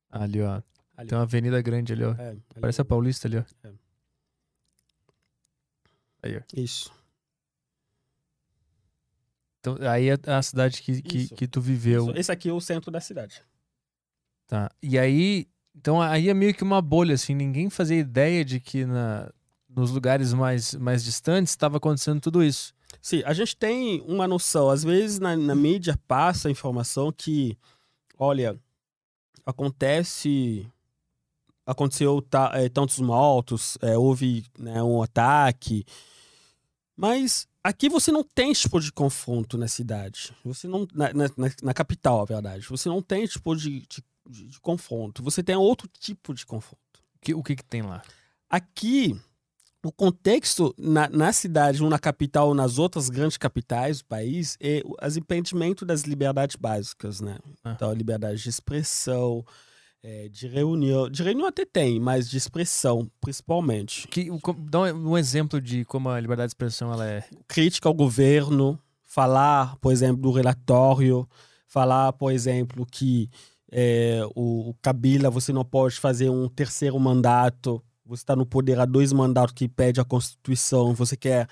[0.09, 0.61] Ali, ó.
[0.97, 1.09] Ali.
[1.09, 2.13] Tem uma avenida grande ali, ó.
[2.15, 2.43] É, ali.
[2.59, 3.43] Parece a Paulista ali, ó.
[3.67, 3.73] É.
[6.23, 6.41] Aí, ó.
[6.55, 6.91] Isso.
[9.59, 11.35] Então, aí é a cidade que, que, Isso.
[11.35, 12.09] que tu viveu.
[12.09, 12.17] Isso.
[12.17, 13.43] Esse aqui é o centro da cidade.
[14.47, 14.71] Tá.
[14.81, 18.85] E aí, então aí é meio que uma bolha, assim, ninguém fazia ideia de que
[18.85, 19.31] na,
[19.69, 22.73] nos lugares mais, mais distantes estava acontecendo tudo isso.
[23.01, 24.69] Sim, a gente tem uma noção.
[24.69, 27.57] Às vezes na, na mídia passa a informação que,
[28.17, 28.59] olha,
[29.45, 30.67] acontece.
[31.65, 35.85] Aconteceu ta- eh, tantos mortos, eh, houve né, um ataque.
[37.01, 40.35] Mas aqui você não tem tipo de confronto na cidade.
[40.45, 40.87] Você não.
[40.93, 41.25] Na, na,
[41.63, 42.67] na- capital, a verdade.
[42.69, 45.23] Você não tem tipo de, de, de- de confronto.
[45.23, 46.77] Você tem outro tipo de confronto.
[47.19, 48.03] Que, o que que tem lá?
[48.47, 49.19] Aqui,
[49.83, 54.55] o contexto na, na cidade, ou na capital, ou nas outras grandes capitais do país,
[54.59, 57.39] é o as impedimento das liberdades básicas, né?
[57.63, 57.71] Ah.
[57.71, 59.43] Então, a liberdade de expressão,
[60.03, 61.09] é, de reunião.
[61.09, 64.07] De reunião até tem, mas de expressão, principalmente.
[64.07, 64.29] Que,
[64.59, 67.23] dá um, um exemplo de como a liberdade de expressão ela é.
[67.47, 71.27] Crítica ao governo, falar, por exemplo, do relatório,
[71.67, 73.29] falar, por exemplo, que
[73.71, 78.79] é, o, o Kabila, você não pode fazer um terceiro mandato, você está no poder
[78.79, 81.47] há dois mandatos que pede a Constituição, você quer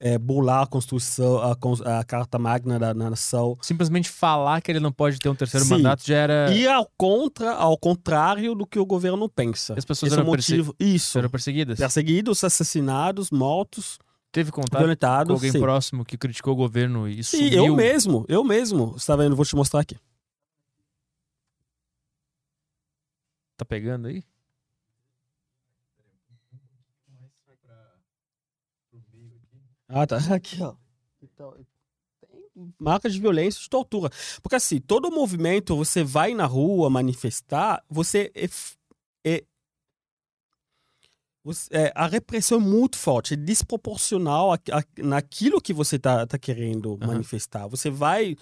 [0.00, 3.56] é, bular a Constituição, a, a Carta Magna da, nação.
[3.60, 5.74] Simplesmente falar que ele não pode ter um terceiro Sim.
[5.74, 6.52] mandato já era.
[6.54, 9.74] E ao contra, ao contrário do que o governo pensa.
[9.76, 10.74] As pessoas Esse é eram perse- motivo.
[10.80, 11.18] Isso.
[11.18, 11.78] Eram perseguidas.
[11.78, 13.98] Perseguidos, assassinados, mortos,
[14.32, 15.58] Teve contato com alguém sim.
[15.58, 17.66] próximo que criticou o governo e Sim, sumiu.
[17.66, 18.92] eu mesmo, eu mesmo.
[18.92, 19.34] Você tá vendo?
[19.34, 19.96] Vou te mostrar aqui.
[23.56, 24.22] Tá pegando aí?
[29.92, 30.16] Ah, tá.
[30.34, 30.74] Aqui, ó.
[31.22, 31.54] Então,
[32.20, 34.10] tem marcas de violência de tortura.
[34.42, 38.48] Porque assim, todo movimento, você vai na rua manifestar, você é,
[39.24, 39.44] é-
[41.70, 46.38] é, a repressão é muito forte, é desproporcional a, a- naquilo que você tá, tá
[46.38, 47.06] querendo Aham.
[47.14, 47.66] manifestar.
[47.68, 48.36] Você vai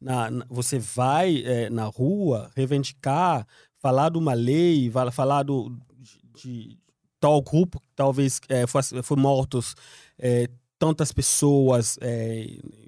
[0.00, 3.46] na, na- você vai é, na rua reivindicar,
[3.78, 6.78] falar de uma lei, falar do, de, de
[7.18, 9.74] tal grupo que talvez é, foi, foi mortos
[10.18, 10.48] é,
[10.84, 12.44] tantas pessoas é,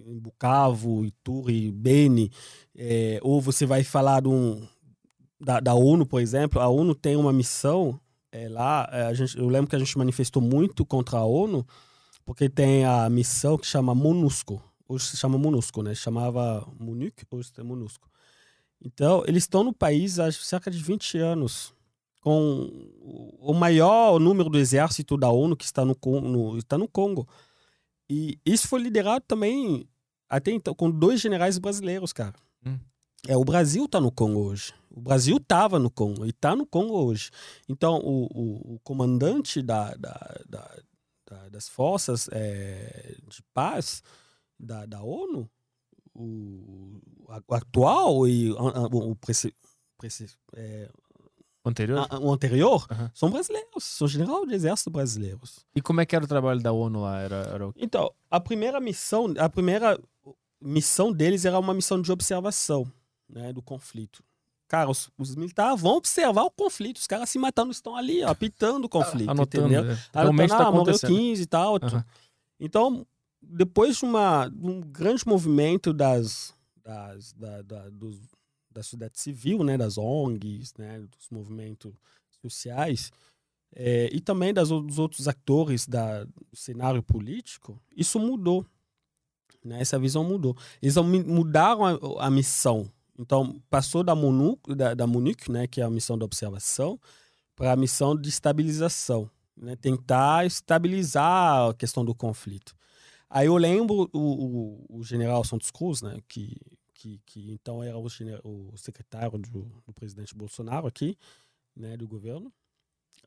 [0.06, 2.30] em Bukavu, Ituri, Beni,
[2.76, 4.68] é, ou você vai falar um,
[5.40, 7.98] da, da ONU, por exemplo, a ONU tem uma missão
[8.30, 11.66] é, lá, é, a gente, eu lembro que a gente manifestou muito contra a ONU,
[12.22, 15.94] porque tem a missão que chama MONUSCO, hoje se chama MONUSCO, né?
[15.94, 18.10] Chamava MONUC, hoje é MONUSCO.
[18.84, 21.72] Então, eles estão no país há cerca de 20 anos,
[22.20, 22.68] com
[23.40, 27.26] o maior número do exército da ONU que está no, no, está no Congo.
[28.08, 29.88] E isso foi liderado também
[30.28, 32.34] até então com dois generais brasileiros, cara.
[32.64, 32.78] Hum.
[33.28, 34.72] É, o Brasil tá no Congo hoje.
[34.90, 37.30] O Brasil tava no Congo e tá no Congo hoje.
[37.68, 40.76] Então, o, o, o comandante da, da, da-
[41.28, 44.00] da- das forças é, de paz
[44.58, 45.50] da, da ONU,
[46.14, 47.00] o,
[47.48, 48.56] o atual e o,
[50.54, 51.05] é, O
[51.68, 52.06] anterior?
[52.10, 53.10] a- o anterior, Aham.
[53.14, 55.64] são brasileiros, são general de exército brasileiros.
[55.74, 57.20] E como é que era o trabalho da ONU lá?
[57.20, 59.98] Era, era o Então, a primeira missão, a primeira
[60.60, 62.90] missão deles era uma missão de observação,
[63.28, 64.22] né, do conflito.
[64.68, 66.96] Cara, os, os militares vão observar o conflito.
[66.96, 69.66] Os caras se matando estão ali, ó, apitando o conflito, anotando.
[69.72, 69.92] entendeu?
[69.92, 71.10] Aí Realmente tá, ah, morreu acontecendo.
[71.16, 71.78] 15 e tal.
[71.80, 72.04] Aham.
[72.58, 73.06] Então,
[73.40, 76.52] depois de, uma, de um grande movimento das,
[76.84, 78.18] das, da, da, dos-
[78.76, 81.92] da sociedade civil, né, das ONGs, né, dos movimentos
[82.40, 83.10] sociais,
[83.74, 88.64] eh, e também das, dos outros atores da, do cenário político, isso mudou.
[89.64, 90.56] Né, essa visão mudou.
[90.80, 92.90] Eles mudaram a, a missão.
[93.18, 95.06] Então, passou da MONUC, da, da
[95.48, 97.00] né, que é a missão de observação,
[97.56, 102.74] para a missão de estabilização né, tentar estabilizar a questão do conflito.
[103.28, 106.56] Aí eu lembro o, o, o general Santos Cruz, né, que,
[106.96, 108.06] que, que então era o,
[108.72, 111.16] o secretário do, do presidente Bolsonaro aqui,
[111.74, 112.52] né, do governo.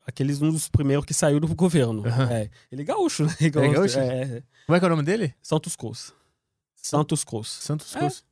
[0.06, 2.06] Aqueles um dos primeiros que saiu do governo.
[2.06, 2.30] Aham.
[2.32, 3.34] É, ele é gaúcho, né?
[3.50, 3.98] gaúcho?
[3.98, 5.34] É, Como é que é o nome dele?
[5.42, 6.12] Santos Cruz.
[6.74, 7.48] Santos Cruz.
[7.48, 7.98] Santos É.
[7.98, 8.24] Cruz.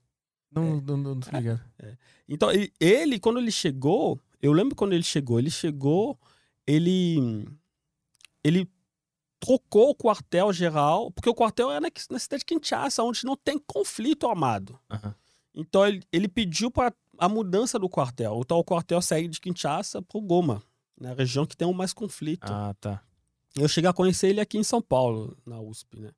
[0.51, 1.61] Não, não, não, não tô ligado.
[2.31, 6.19] Então, ele, ele, quando ele chegou, eu lembro quando ele chegou, ele chegou,
[6.67, 7.49] ele
[8.45, 8.71] ele
[9.41, 13.59] trocou o quartel-geral, porque o quartel é na, na cidade de Kinshasa, onde não tem
[13.59, 14.79] conflito armado.
[14.91, 15.15] Aham.
[15.59, 18.41] Então, ele, ele pediu para a mudança do quartel.
[18.45, 20.63] Então, o quartel segue de Kinshasa para o Goma,
[21.01, 22.47] na região que tem o mais conflito.
[22.51, 23.03] Ah, tá.
[23.57, 26.11] Eu cheguei a conhecer ele aqui em São Paulo, na USP, né?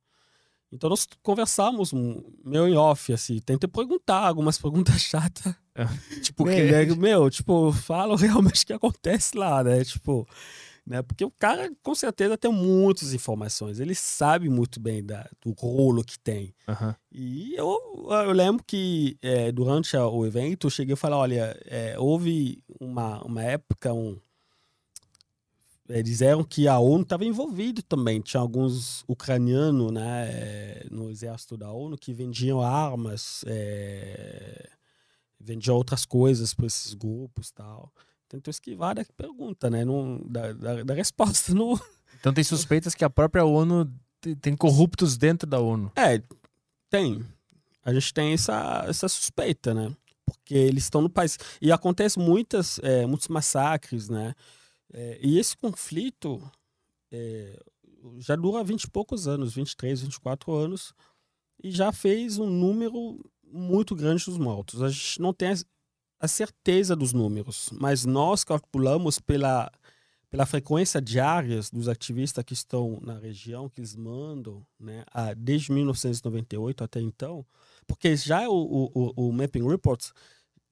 [0.73, 5.55] Então nós conversamos um- meio em off, assim, tentei perguntar algumas perguntas chatas.
[5.75, 5.87] É.
[6.21, 9.83] tipo, que, né, meu, tipo, fala realmente o que acontece lá, né?
[9.85, 10.29] Tipo,
[10.91, 11.03] né?
[11.03, 13.79] Porque o cara, com certeza, tem muitas informações.
[13.79, 16.53] Ele sabe muito bem da, do rolo que tem.
[16.67, 16.97] Aham.
[17.13, 21.97] E eu, eu lembro que é, durante o evento eu cheguei a falar, olha, é,
[21.97, 24.19] houve uma, uma época, um,
[25.89, 28.21] é, disseram que a ONU estava envolvida também.
[28.21, 34.71] Tinha alguns ucranianos né, é, no exército da ONU que vendiam armas, é,
[35.39, 37.93] vendiam outras coisas para esses grupos e tal.
[38.31, 39.85] Tentou esquivar da pergunta, né?
[39.85, 41.53] Não, da, da, da resposta.
[41.53, 41.79] Não,
[42.21, 45.91] Então tem suspeitas que a própria ONU te- tem corruptos dentro da ONU.
[45.97, 46.23] É,
[46.89, 47.27] tem.
[47.85, 49.93] A gente tem essa, essa suspeita, né?
[50.25, 51.37] Porque eles estão no país.
[51.61, 54.33] E acontece muitas, é, muitos massacres, né?
[54.93, 56.41] É, e esse conflito
[57.11, 57.61] é,
[58.21, 60.95] já dura 20 e poucos anos, 23, 24 anos,
[61.63, 63.19] e já fez um número
[63.53, 64.83] muito grande dos mortos.
[64.83, 65.53] A gente não tem
[66.21, 69.73] a certeza dos números, mas nós calculamos pela,
[70.29, 75.73] pela frequência diária dos ativistas que estão na região, que eles mandam, né, a, desde
[75.73, 77.45] 1998 até então,
[77.87, 80.13] porque já o, o, o Mapping Reports,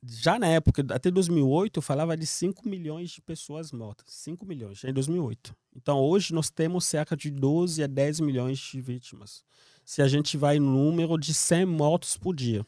[0.04, 4.04] já na época, até 2008, falava de 5 milhões de pessoas mortas.
[4.08, 5.52] 5 milhões, em 2008.
[5.74, 9.42] Então, hoje, nós temos cerca de 12 a 10 milhões de vítimas.
[9.84, 12.64] Se a gente vai no número de 100 mortos por dia.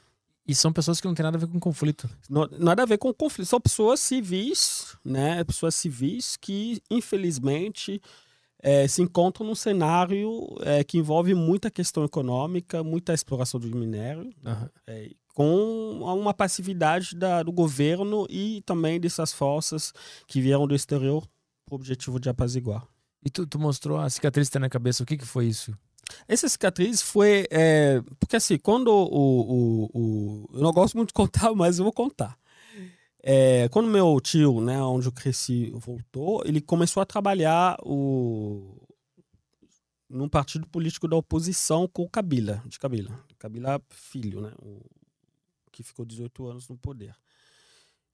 [0.46, 2.08] E são pessoas que não têm nada a ver com conflito.
[2.58, 3.46] nada a ver com conflito.
[3.46, 5.44] São pessoas civis, né?
[5.44, 8.00] Pessoas civis que, infelizmente,
[8.62, 14.30] é, se encontram num cenário é, que envolve muita questão econômica, muita exploração do minério,
[14.44, 14.68] uhum.
[14.86, 19.92] é, com uma passividade da, do governo e também dessas forças
[20.26, 21.26] que vieram do exterior
[21.66, 22.86] com o objetivo de apaziguar.
[23.24, 25.02] E tu, tu mostrou a cicatriz que tá na cabeça.
[25.02, 25.72] O que, que foi isso?
[26.28, 27.46] Essa cicatriz foi.
[27.50, 31.84] É, porque assim, quando o, o, o, Eu não gosto muito de contar, mas eu
[31.84, 32.38] vou contar.
[33.22, 38.80] É, quando meu tio, né, onde eu cresci, voltou, ele começou a trabalhar o,
[40.08, 43.22] num partido político da oposição com o Kabila, de Kabila.
[43.38, 44.80] Kabila filho, né, o,
[45.70, 47.14] que ficou 18 anos no poder.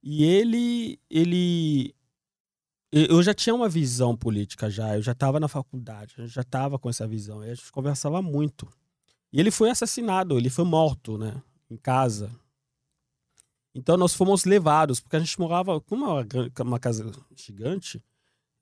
[0.02, 1.94] E ele, ele
[2.92, 6.78] eu já tinha uma visão política já, eu já estava na faculdade, eu já estava
[6.78, 8.68] com essa visão, a gente conversava muito.
[9.32, 12.30] E ele foi assassinado, ele foi morto, né, em casa.
[13.74, 16.26] Então nós fomos levados, porque a gente morava, como uma,
[16.60, 18.02] uma casa gigante,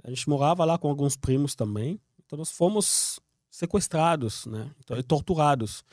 [0.02, 2.00] a gente morava lá com alguns primos também.
[2.24, 3.20] Então nós fomos
[3.50, 5.84] sequestrados, né, então, torturados.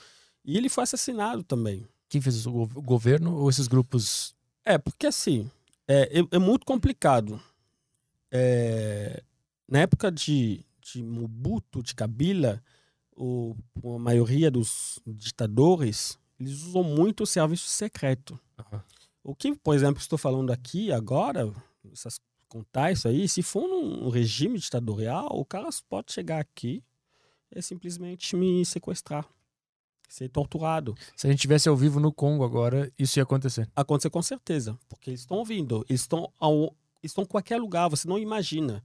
[0.44, 1.86] E ele foi assassinado também.
[2.10, 2.50] Quem fez isso?
[2.50, 4.34] O governo ou esses grupos?
[4.66, 5.52] É, porque assim,
[5.88, 7.40] é, é, é muito complicado
[8.32, 9.24] é,
[9.68, 12.64] na época de, de Mobutu, de Kabila,
[13.16, 18.40] o, a maioria dos ditadores, eles usam muito o serviço secreto.
[18.58, 18.80] Uhum.
[19.24, 21.54] O que, por exemplo, estou falando aqui agora,
[21.92, 26.84] essas, contar isso aí, se for num regime ditatorial, o cara pode chegar aqui
[27.54, 29.28] e simplesmente me sequestrar,
[30.10, 30.96] ser torturado.
[31.16, 33.70] Se a gente tivesse ao vivo no Congo agora, isso ia acontecer?
[33.76, 38.08] Acontecer com certeza, porque eles estão ouvindo, eles estão ao, estão em qualquer lugar, você
[38.08, 38.84] não imagina.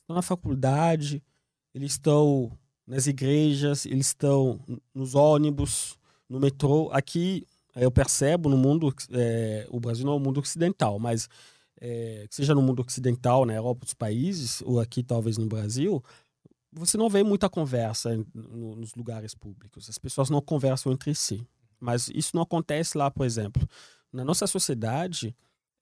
[0.00, 1.22] Estão na faculdade,
[1.74, 2.50] eles estão
[2.86, 4.60] nas igrejas, eles estão
[4.94, 5.98] nos ônibus,
[6.28, 6.90] no metrô.
[6.92, 11.28] Aqui eu percebo no mundo, é, o Brasil não é o mundo ocidental, mas
[11.80, 16.02] é, seja no mundo ocidental, na Europa, outros países, ou aqui talvez no Brasil,
[16.72, 19.88] você não vê muita conversa nos lugares públicos.
[19.90, 21.46] As pessoas não conversam entre si.
[21.78, 23.68] Mas isso não acontece lá, por exemplo.
[24.12, 25.34] Na nossa sociedade,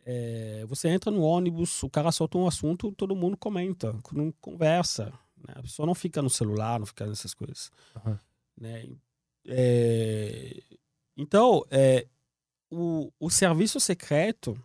[0.05, 5.13] é, você entra no ônibus, o cara solta um assunto, todo mundo comenta, não conversa.
[5.37, 5.55] Né?
[5.57, 7.71] A pessoa não fica no celular, não fica nessas coisas.
[8.05, 8.19] Uhum.
[8.61, 8.89] Né?
[9.47, 10.63] É,
[11.17, 12.07] então, é,
[12.71, 14.59] o, o serviço secreto,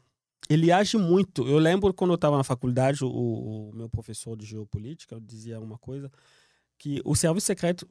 [0.49, 1.47] ele age muito.
[1.47, 5.77] Eu lembro quando eu estava na faculdade, o, o, meu professor de geopolítica dizia uma
[5.77, 6.11] coisa,
[6.77, 7.87] que o serviço secreto,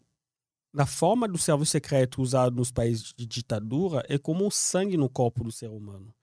[0.72, 5.08] na forma do serviço secreto usado nos países de ditadura, é como o sangue no
[5.08, 6.14] corpo do ser humano.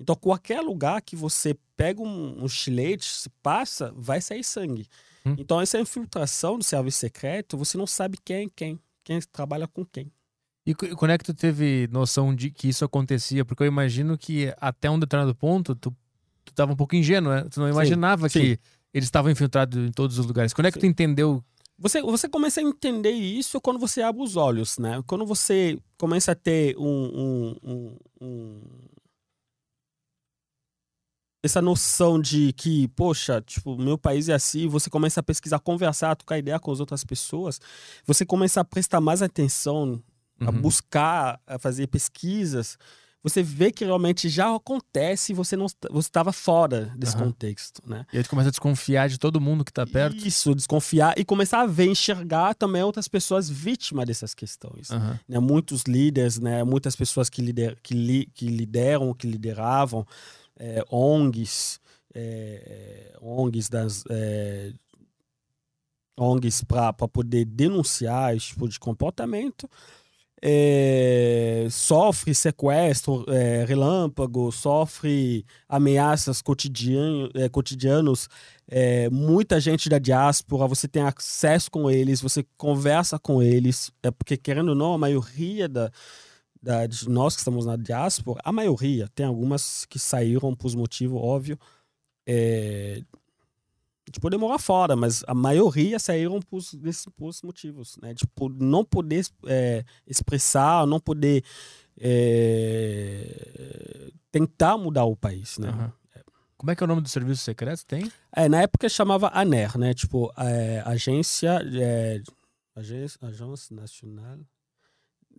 [0.00, 4.86] Então, qualquer lugar que você pega um, um estilete, se passa, vai sair sangue.
[5.26, 5.34] Hum.
[5.36, 9.84] Então, essa infiltração do serviço secreto, você não sabe quem é quem, quem trabalha com
[9.84, 10.10] quem.
[10.64, 13.44] E quando é que tu teve noção de que isso acontecia?
[13.44, 15.94] Porque eu imagino que até um determinado ponto, tu,
[16.44, 17.44] tu tava um pouco ingênuo, né?
[17.50, 18.58] Tu não imaginava sim, que sim.
[18.94, 20.54] eles estavam infiltrados em todos os lugares.
[20.54, 20.86] Quando é que sim.
[20.86, 21.44] tu entendeu
[21.80, 25.02] você, você começa a entender isso quando você abre os olhos, né?
[25.06, 28.62] Quando você começa a ter um, um, um,
[31.42, 36.14] essa noção de que, poxa, tipo, meu país é assim, você começa a pesquisar, conversar,
[36.16, 37.60] trocar ideia com as outras pessoas,
[38.06, 40.02] você começa a prestar mais atenção,
[40.40, 40.48] uhum.
[40.48, 42.76] a buscar, a fazer pesquisas,
[43.22, 47.24] você vê que realmente já acontece e você não você estava fora desse uhum.
[47.24, 48.06] contexto, né?
[48.12, 50.26] E aí tu começa a desconfiar de todo mundo que está perto.
[50.26, 54.88] Isso, desconfiar e começar a ver, enxergar também outras pessoas vítimas dessas questões.
[54.88, 55.18] Uhum.
[55.28, 55.38] Né?
[55.38, 56.64] Muitos líderes, né?
[56.64, 60.06] Muitas pessoas que, lider, que, li, que lideram, que lideravam,
[60.60, 61.80] é, ONGs,
[62.14, 64.72] é, é ONGs das é,
[66.18, 69.68] ONGs para poder denunciar esse tipo de comportamento.
[70.42, 78.28] É, sofre sequestro é, relâmpago, sofre ameaças cotidiano, é, cotidianos.
[78.66, 84.10] É, muita gente da diáspora, você tem acesso com eles, você conversa com eles, é
[84.10, 85.90] porque querendo ou não, a maioria da,
[86.62, 91.16] da, de nós que estamos na diáspora, a maioria, tem algumas que saíram por motivo
[91.16, 91.58] óbvio
[92.26, 93.02] é,
[94.10, 96.60] de poder morar fora, mas a maioria saíram por,
[97.16, 98.14] por motivos, né?
[98.14, 101.44] Tipo, não poder é, expressar, não poder
[101.98, 105.68] é, tentar mudar o país, né?
[105.68, 105.92] Aham.
[106.56, 107.86] Como é que é o nome do serviço secreto?
[107.86, 108.12] Tem?
[108.36, 109.94] É, na época chamava ANER, né?
[109.94, 112.20] Tipo, é, Agência, é,
[112.76, 114.40] Agência, Agência Nacional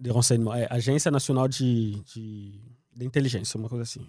[0.02, 2.60] de Renseignement, é, Agência Nacional de, de,
[2.96, 4.08] de Inteligência, uma coisa assim.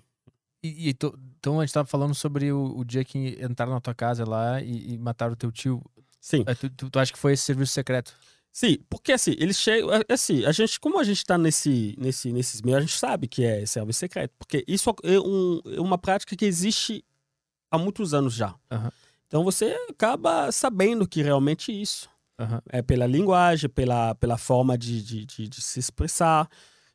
[0.62, 3.80] E, e tu- então a gente tava falando sobre o, o dia que entraram na
[3.80, 5.82] tua casa lá e, e mataram o teu tio.
[6.20, 6.44] Sim.
[6.46, 8.14] É, Tu, tu, tu acha que foi esse serviço secreto?
[8.50, 9.90] Sim, porque assim, eles chegam.
[9.92, 13.26] é, Assim, a gente, como a gente tá nesse, nesse, nesses meios, a gente sabe
[13.26, 14.32] que é serviço secreto.
[14.38, 17.04] Porque isso é, um- é uma prática que existe
[17.70, 18.54] há muitos anos já.
[18.70, 18.90] Aham.
[19.26, 22.08] Então você acaba sabendo que realmente é isso.
[22.42, 22.62] Aham.
[22.68, 26.48] É pela linguagem, pela, pela forma de, de, de, de se expressar.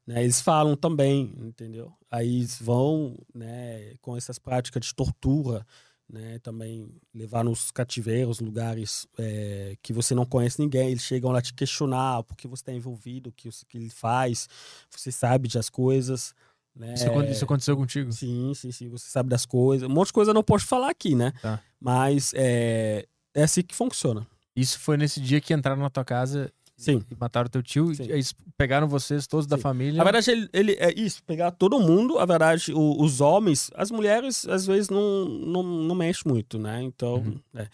[0.06, 0.24] Né?
[0.24, 1.94] Eles falam também, entendeu?
[2.10, 5.66] Aí vão né, com essas práticas de tortura.
[6.10, 11.42] Né, também levar nos cativeiros, lugares é, que você não conhece ninguém, eles chegam lá
[11.42, 14.48] te questionar por que você está envolvido, o que, que ele faz,
[14.90, 16.34] você sabe das coisas.
[16.74, 16.94] Né?
[16.94, 18.10] Isso, isso aconteceu contigo?
[18.14, 19.86] Sim, sim, sim, você sabe das coisas.
[19.86, 21.34] Um monte de coisa eu não posso falar aqui, né?
[21.42, 21.62] Tá.
[21.78, 24.26] Mas é, é assim que funciona.
[24.58, 27.04] Isso foi nesse dia que entraram na tua casa Sim.
[27.12, 27.94] e mataram teu tio.
[27.96, 28.04] Sim.
[28.04, 29.62] E eles pegaram vocês todos da Sim.
[29.62, 29.98] família.
[29.98, 33.92] Na verdade, ele, ele é isso, pegar todo mundo, a verdade, o- os homens, as
[33.92, 36.82] mulheres às vezes não, não, não mexem muito, né?
[36.82, 37.40] Então, Uhum.
[37.56, 37.68] é.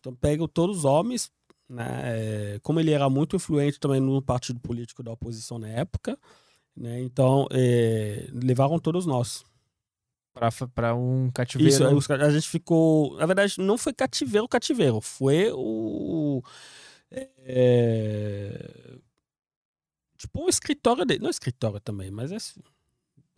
[0.00, 1.30] então pegam todos os homens,
[1.68, 1.86] né?
[2.04, 6.18] É, Como ele era muito influente também no partido político da oposição na época,
[6.76, 7.00] né?
[7.02, 9.44] Então, é, levaram todos nós.
[10.74, 11.72] Pra um cativeiro.
[11.72, 13.16] Isso, aí os ca- a gente ficou.
[13.16, 15.00] Na verdade, não foi cativeiro, cativeiro.
[15.00, 16.42] Foi o.
[17.10, 18.96] é,
[20.16, 21.20] tipo um escritório dele.
[21.22, 22.36] Não escritório também, mas é.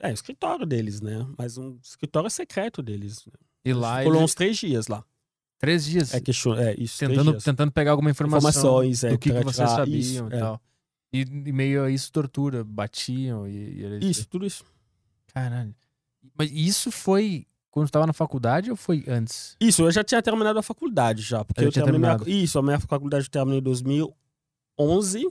[0.01, 1.27] É, o escritório deles, né?
[1.39, 3.27] Mas um escritório secreto deles.
[3.64, 5.05] E lá Ficou ele, uns três dias lá.
[5.59, 6.56] três dias É, question...
[6.56, 6.98] é isso.
[6.98, 10.39] tentando, tentando pegar alguma informação Informações, é, do que, que vocês sabiam isso, e é.
[10.40, 10.60] tal.
[11.12, 13.52] E, e meio a isso, tortura, batiam e,
[14.02, 14.64] e Isso, tudo isso.
[15.32, 15.73] Caralho.
[16.39, 19.57] Mas isso foi quando tu tava na faculdade ou foi antes?
[19.61, 21.44] Isso, eu já tinha terminado a faculdade já.
[21.44, 22.43] Porque Eu eu, tinha terminei minha-.
[22.43, 23.62] Isso, a minha faculdade eu terminei em
[24.78, 25.28] 2011.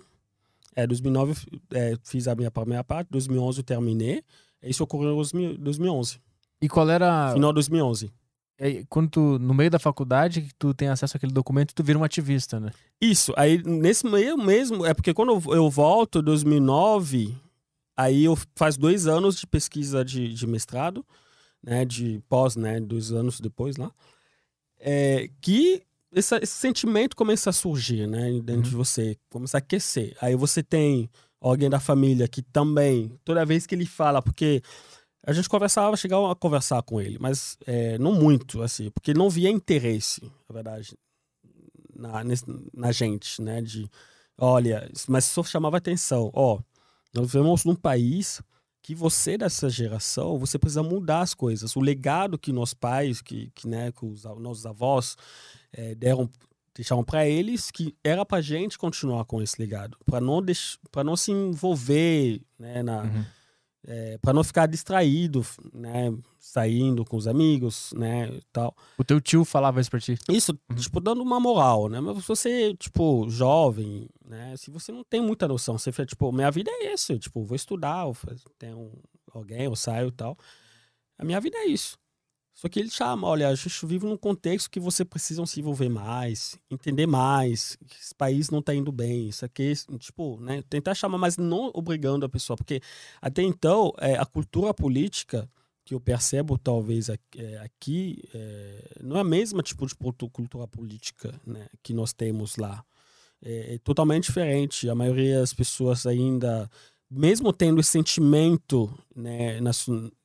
[0.76, 4.24] É, 2009 eu fi- é, fiz a minha primeira parte, 2011 eu terminei.
[4.64, 6.20] Isso ocorreu em 2000 2011,
[6.62, 7.34] E qual era.
[7.34, 8.12] final de 2011.
[8.58, 11.98] é, Quando tu, no meio da faculdade, que tu tem acesso àquele documento, tu vira
[12.00, 12.72] um ativista, né?
[13.02, 17.36] Isso, aí nesse meio mesmo, é porque quando eu, eu volto em 2009,
[18.02, 21.06] aí eu faz dois anos de pesquisa de, de mestrado,
[21.64, 23.92] né, de pós, né, dois anos depois lá,
[24.80, 25.84] é, que
[26.14, 28.62] essa- esse sentimento começa a surgir, né, dentro Uhum.
[28.62, 30.16] de você, começa a aquecer.
[30.22, 31.10] Aí você tem
[31.40, 34.62] alguém da família que também, toda vez que ele fala, porque
[35.26, 39.30] a gente conversava, chegava a conversar com ele, mas é, não muito, assim, porque não
[39.30, 40.98] via interesse, na verdade,
[41.96, 42.24] na,
[42.74, 43.62] na gente, né?
[43.62, 43.88] De,
[44.38, 46.32] olha, mas só chamava atenção.
[46.34, 46.60] Ó,
[47.14, 48.42] nós vivemos num país
[48.82, 51.76] que você dessa geração, você precisa mudar as coisas.
[51.76, 55.16] O legado que nossos pais, que, que, né, que os nossos avós
[55.72, 56.30] eh, deram,
[56.74, 60.44] deixaram para eles, que era para gente continuar com esse legado, para não
[60.90, 63.26] para não se envolver, né, na, Uhum.
[64.22, 68.76] Para não ficar distraído, né, saindo com os amigos, né, tal.
[68.98, 70.18] O teu tio falava isso pra ti.
[70.30, 70.76] Isso, Uhum.
[70.76, 72.00] tipo, dando uma moral, né?
[72.00, 74.56] Mas se você, tipo, jovem, né?
[74.58, 77.56] Se você não tem muita noção, você fica, tipo, minha vida é isso, tipo, vou
[77.56, 78.92] estudar, eu faz- tenho
[79.34, 80.38] alguém, eu saio e tal.
[81.18, 81.98] A minha vida é isso.
[82.54, 85.90] Só que ele chama, olha, a gente vive num contexto que você precisa se envolver
[85.90, 90.62] mais, entender mais, que esse país não tá indo bem, isso aqui, tipo, né?
[90.70, 92.82] Tentar chamar, mas não obrigando a pessoa, porque
[93.22, 95.50] até então, é, a cultura política
[95.84, 100.30] que eu percebo talvez aqui, é, aqui, é, não é a mesma tipo de cultu-
[100.30, 102.84] cultura política né, que nós temos lá.
[103.44, 104.90] É, é totalmente diferente.
[104.90, 106.70] A maioria das pessoas ainda,
[107.10, 109.60] mesmo tendo esse sentimento né,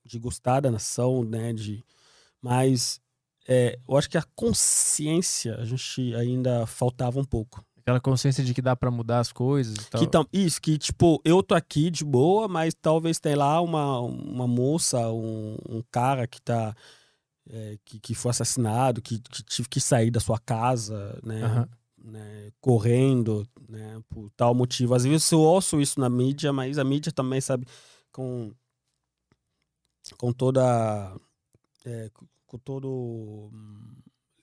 [0.05, 1.83] de gostar da nação, né, de,
[2.43, 3.01] mas
[3.49, 7.65] é, eu acho que a consciência a gente ainda faltava um pouco.
[7.79, 10.01] Aquela consciência de que dá pra mudar as coisas e tal.
[10.01, 14.01] Que tam, isso, que tipo, eu tô aqui de boa, mas talvez tenha lá uma,
[14.01, 16.75] uma moça, um, um cara que tá.
[17.49, 21.45] é, que, que foi assassinado, que, que tive que sair da sua casa, né?
[21.45, 21.69] Aham.
[22.03, 24.95] né, correndo, né, por tal motivo.
[24.95, 27.67] Às vezes eu ouço isso na mídia, mas a mídia também, sabe,
[28.13, 28.53] com,
[30.19, 31.17] com toda.
[31.87, 32.11] É,
[32.47, 32.89] com- todo.
[33.53, 33.95] hum,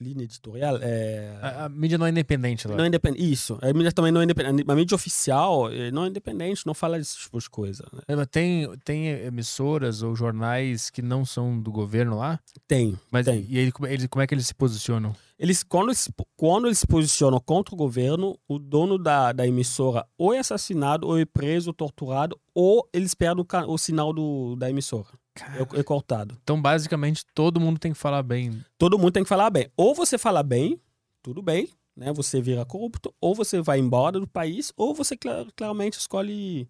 [0.01, 0.77] linha editorial.
[0.81, 2.75] É, A, a mídia não é independente lá.
[2.75, 3.31] não é independente.
[3.31, 3.57] Isso.
[3.61, 4.69] A mídia também não é independente.
[4.69, 7.87] A mídia oficial eh, não é independente, não fala desse tipo de coisa.
[7.93, 8.01] né?
[8.07, 12.37] É, Tem, tem emissoras ou jornais que não são do governo lá?
[12.67, 12.99] Tem.
[13.09, 13.45] Mas Tem.
[13.47, 15.15] e ele, como- eles, como é que eles se posicionam?
[15.39, 20.05] Eles, quando, eles, quando eles se posicionam contra o governo, o dono da, da emissora
[20.17, 24.69] ou é assassinado, ou é preso, torturado, ou eles perdem o, o sinal do, da
[24.69, 25.07] emissora.
[25.41, 26.37] É, é cortado.
[26.43, 28.63] Então, basicamente, todo mundo tem que falar bem.
[28.77, 29.69] Todo mundo tem que falar bem.
[29.75, 30.79] Ou você fala bem,
[31.21, 32.11] tudo bem, né?
[32.13, 36.69] Você vira corrupto, ou você vai embora do país, ou você clar, claramente escolhe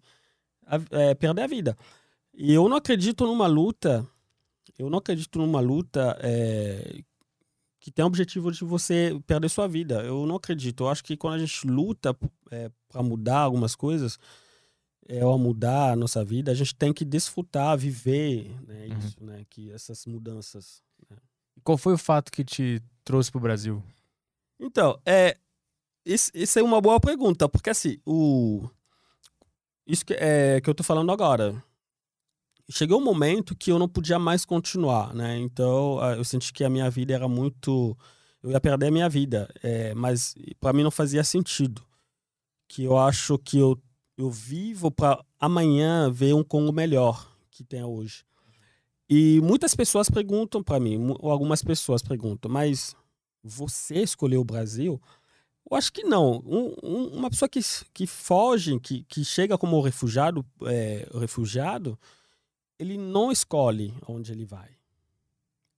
[0.66, 1.76] a, é, perder a vida.
[2.32, 4.06] E eu não acredito numa luta,
[4.78, 7.02] eu não acredito numa luta é,
[7.78, 10.02] que tem o objetivo de você perder sua vida.
[10.02, 10.84] Eu não acredito.
[10.84, 12.16] Eu acho que quando a gente luta
[12.50, 14.18] é, para mudar algumas coisas,
[15.08, 18.98] é, ou mudar a nossa vida, a gente tem que desfrutar, viver né, Uhum.
[18.98, 19.44] isso, né?
[19.50, 20.82] Que essas mudanças.
[21.10, 21.16] né.
[21.62, 23.82] Qual foi o fato que te trouxe pro Brasil?
[24.58, 25.36] Então, é,
[26.04, 28.68] isso, isso é uma boa pergunta, porque assim, o,
[29.86, 31.62] isso que, é, que eu tô falando agora,
[32.70, 35.36] chegou um momento que eu não podia mais continuar, né?
[35.38, 37.96] Então, ah, eu senti que a minha vida era muito,
[38.42, 41.82] eu ia perder a minha vida, é, mas para mim não fazia sentido,
[42.68, 43.78] que eu acho que eu,
[44.16, 48.24] eu vivo para amanhã ver um Congo melhor que tem hoje.
[49.08, 52.96] E muitas pessoas perguntam para mim, ou algumas pessoas perguntam, mas
[53.42, 55.00] você escolheu o Brasil?
[55.70, 56.42] Eu acho que não.
[56.46, 57.60] Um- um- uma pessoa que,
[57.92, 61.98] que foge, que, que chega como refugiado, é, refugiado,
[62.78, 64.70] ele não escolhe onde ele vai.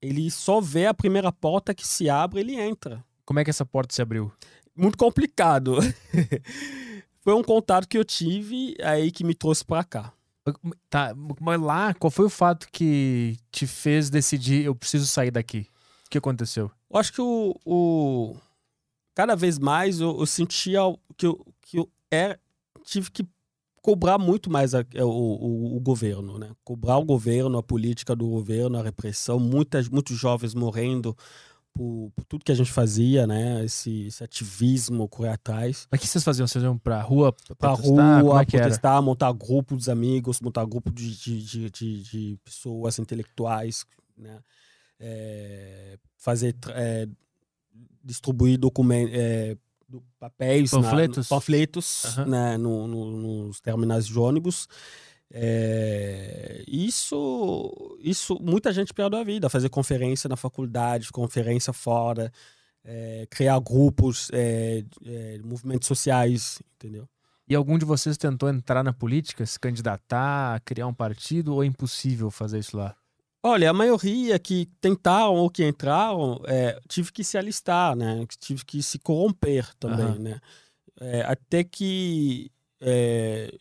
[0.00, 3.04] Ele só vê a primeira porta que se abre, ele entra.
[3.24, 4.30] Como é que essa porta se abriu?
[4.74, 5.76] Muito complicado.
[7.26, 10.12] Foi um contato que eu tive aí que me trouxe para cá.
[10.88, 15.66] Tá, mas lá, qual foi o fato que te fez decidir eu preciso sair daqui?
[16.06, 16.70] O que aconteceu?
[16.88, 18.36] Eu acho que o, o-
[19.12, 20.78] cada vez mais eu, eu sentia
[21.16, 22.38] que eu, que eu era,
[22.84, 23.26] tive que
[23.82, 26.52] cobrar muito mais a- o, o, o governo, né?
[26.62, 31.16] Cobrar o governo, a política do governo, a repressão, muitas, muitos jovens morrendo
[31.76, 33.64] por, por tudo que a gente fazia, né?
[33.64, 35.86] Esse, esse ativismo, correr atrás.
[35.90, 36.46] Mas o que vocês faziam?
[36.46, 38.20] Vocês iam pra rua Pra protestar?
[38.20, 38.64] Como rua, é que era?
[38.66, 43.84] protestar, montar grupo dos amigos, montar grupo de, de, de, de, de pessoas intelectuais,
[44.16, 44.38] né?
[44.98, 47.06] É, fazer, é,
[48.02, 49.12] distribuir documentos,
[50.18, 51.28] papéis, na- Panfletos?
[51.28, 52.24] panfletos Aham.
[52.26, 54.66] né, no- no- nos terminais de ônibus.
[55.32, 59.50] É, isso, isso, muita gente perdeu a vida.
[59.50, 62.32] Fazer conferência na faculdade, conferência fora,
[62.84, 67.08] é, criar grupos, é, é, movimentos sociais, entendeu?
[67.48, 71.66] E algum de vocês tentou entrar na política, se candidatar, criar um partido, ou é
[71.66, 72.96] impossível fazer isso lá?
[73.42, 78.26] Olha, a maioria que tentaram ou que entraram, é, tive que se alistar, né?
[78.38, 80.18] Tive que se corromper também, Aham.
[80.18, 80.40] né?
[81.00, 82.50] É, até que...
[82.80, 83.52] é,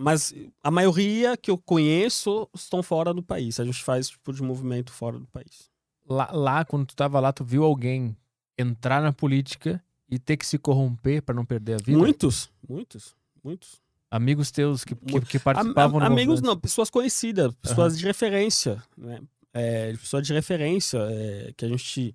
[0.00, 3.58] mas a maioria que eu conheço estão fora do país.
[3.58, 5.68] A gente faz tipo de movimento fora do país.
[6.08, 8.16] Lá, lá, quando tu tava lá, tu viu alguém
[8.56, 11.98] entrar na política e ter que se corromper pra não perder a vida?
[11.98, 13.80] Muitos, muitos, muitos.
[14.10, 16.46] Amigos teus que, que, que Am- participavam am- do amigos movimento?
[16.46, 19.20] não, pessoas conhecidas, pessoas de referência, né?
[19.52, 22.14] É, pessoas de referência é, que a gente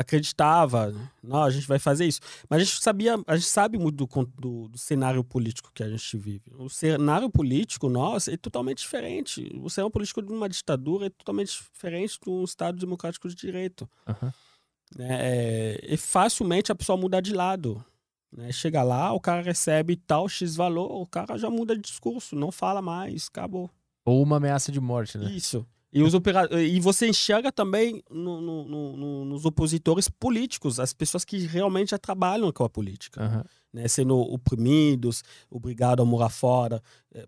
[0.00, 2.20] acreditava, não, a gente vai fazer isso.
[2.48, 5.90] Mas a gente sabia, a gente sabe muito do, do, do cenário político que a
[5.90, 6.50] gente vive.
[6.58, 9.54] O cenário político nosso é totalmente diferente.
[9.62, 13.86] O cenário político de uma ditadura é totalmente diferente de um Estado democrático de direito
[14.96, 17.84] né, é, e facilmente a pessoa muda de lado.
[18.32, 18.50] Né?
[18.52, 22.50] Chega lá, o cara recebe tal X valor, o cara já muda de discurso, não
[22.50, 23.68] fala mais, acabou.
[24.06, 25.30] Ou uma ameaça de morte, né?
[25.30, 25.66] Isso.
[25.92, 26.48] E, os opera...
[26.62, 31.90] e você enxerga também no- no- no- no- nos opositores políticos, as pessoas que realmente
[31.90, 33.44] já trabalham com a política, Aham.
[33.72, 33.88] né?
[33.88, 36.80] sendo oprimidos, obrigados a morar fora,
[37.12, 37.26] é,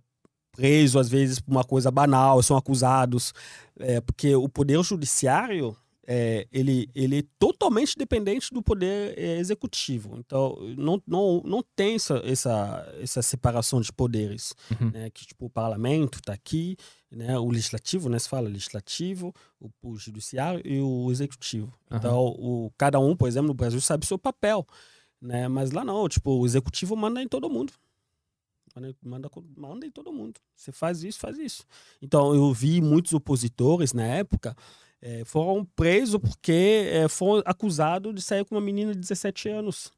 [0.53, 3.33] presos às vezes por uma coisa banal, são acusados,
[3.79, 5.77] é, porque o poder judiciário
[6.07, 10.17] é, ele, ele é totalmente dependente do poder é, executivo.
[10.19, 14.55] Então, não, não, não tem essa, essa, essa separação de poderes.
[14.71, 14.91] Uhum.
[14.91, 15.11] Né?
[15.11, 16.77] Que tipo, o parlamento está aqui,
[17.11, 17.39] né?
[17.39, 18.19] o legislativo, né?
[18.19, 21.73] se fala legislativo, o, o judiciário e o executivo.
[21.91, 21.99] Aham.
[21.99, 24.67] Então, o, cada um, por exemplo, no Brasil sabe o seu papel.
[25.21, 25.47] Né?
[25.47, 27.73] Mas lá não, tipo, o executivo manda em todo mundo.
[28.75, 30.41] Manda, manda, manda em todo mundo.
[30.57, 31.65] Você faz isso, faz isso.
[32.01, 34.57] Então, eu vi muitos opositores na época
[35.03, 39.91] eh, foram presos porque eh, foram acusados de sair com uma menina de 17 anos.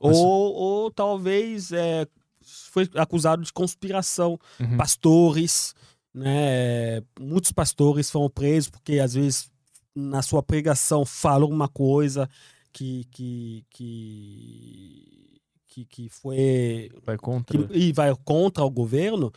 [0.00, 2.06] Mas- Ou, ou talvez eh,
[2.40, 4.38] foi acusado de conspiração.
[4.60, 4.76] Uhum.
[4.76, 5.74] Pastores,
[6.14, 7.02] né?
[7.20, 9.50] Muitos pastores foram presos porque às vezes
[9.94, 12.28] na sua pregação falam uma coisa
[12.72, 17.66] que que que, que, que foi Vai contra.
[17.66, 19.32] que, e vai contra o governo,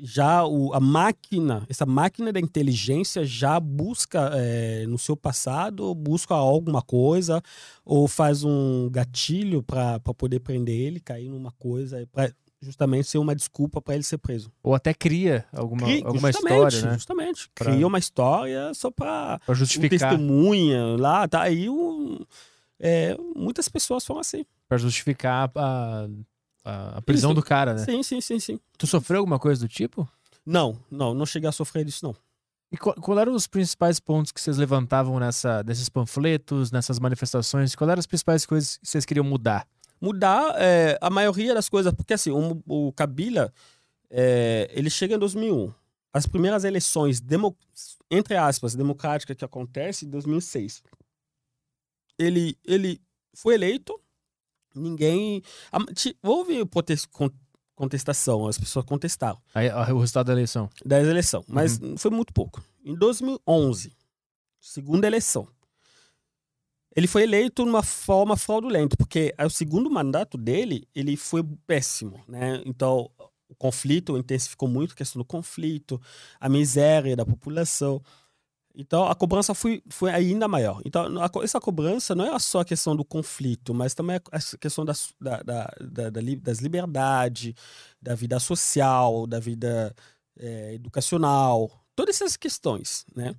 [0.00, 6.34] já o, a máquina, essa máquina da inteligência já busca eh, no seu passado, busca
[6.34, 7.42] alguma coisa,
[7.84, 13.34] ou faz um gatilho para poder prender ele, cair numa coisa, para justamente ser uma
[13.34, 14.50] desculpa para ele ser preso.
[14.62, 16.94] Ou até cria alguma, Cri- alguma história, né?
[16.94, 17.50] Justamente.
[17.54, 21.66] Pra- Cria uma história só para Pra um justificar, testemunha lá, tá aí
[22.80, 24.44] é, muitas pessoas falam assim.
[24.68, 26.08] pra justificar a,
[26.64, 27.40] a, a prisão Isso.
[27.40, 27.84] do cara, né?
[27.84, 28.60] Sim, sim, sim, sim.
[28.78, 30.08] Tu sofreu alguma coisa do tipo?
[30.44, 32.16] Não, não, não cheguei a sofrer disso, não.
[32.72, 37.74] E qual, qual eram os principais pontos que vocês levantavam nessa, nesses panfletos, nessas manifestações?
[37.74, 39.66] Qual eram as principais coisas que vocês queriam mudar?
[40.00, 43.52] Mudar é, a maioria das coisas, porque assim, o, o Kabila,
[44.10, 45.72] é, ele chega em 2001.
[46.12, 47.56] As primeiras eleições, demo,
[48.10, 50.82] entre aspas, democráticas que acontecem em 2006.
[52.18, 53.00] Ele, ele
[53.34, 54.00] foi eleito,
[54.74, 55.42] ninguém...
[56.22, 56.62] houve
[57.74, 59.40] contestação, as pessoas contestaram.
[59.54, 60.70] Aí, o resultado da eleição.
[60.84, 62.62] da eleição, mas foi muito pouco.
[62.84, 63.92] Em 2011,
[64.60, 65.48] segunda eleição,
[66.96, 72.22] ele foi eleito de uma forma fraudulenta, porque o segundo mandato dele, ele foi péssimo,
[72.28, 72.62] né?
[72.64, 73.10] Então,
[73.48, 76.00] o conflito intensificou muito a questão do conflito,
[76.38, 78.00] a miséria da população.
[78.76, 80.82] Então, a cobrança foi, foi ainda maior.
[80.84, 84.58] Então, a essa cobrança não é só a questão do conflito, mas também a a
[84.58, 86.10] questão das, da, da, da-
[86.42, 87.54] das liberdades,
[88.02, 89.94] da vida social, da vida
[90.38, 93.34] eh, educacional, todas essas questões, né?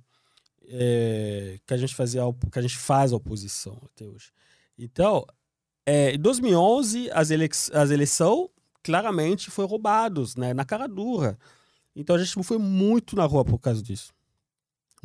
[0.68, 2.22] Eh, que a gente fazia,
[2.52, 4.32] que a gente faz a oposição até hoje.
[4.78, 5.24] Então,
[5.86, 7.30] eh, em 2011 as,
[7.72, 8.48] as eleições
[8.82, 10.54] claramente foi roubados, né?
[10.54, 11.38] Na cara dura.
[11.96, 14.12] Então a gente foi muito na rua por causa disso.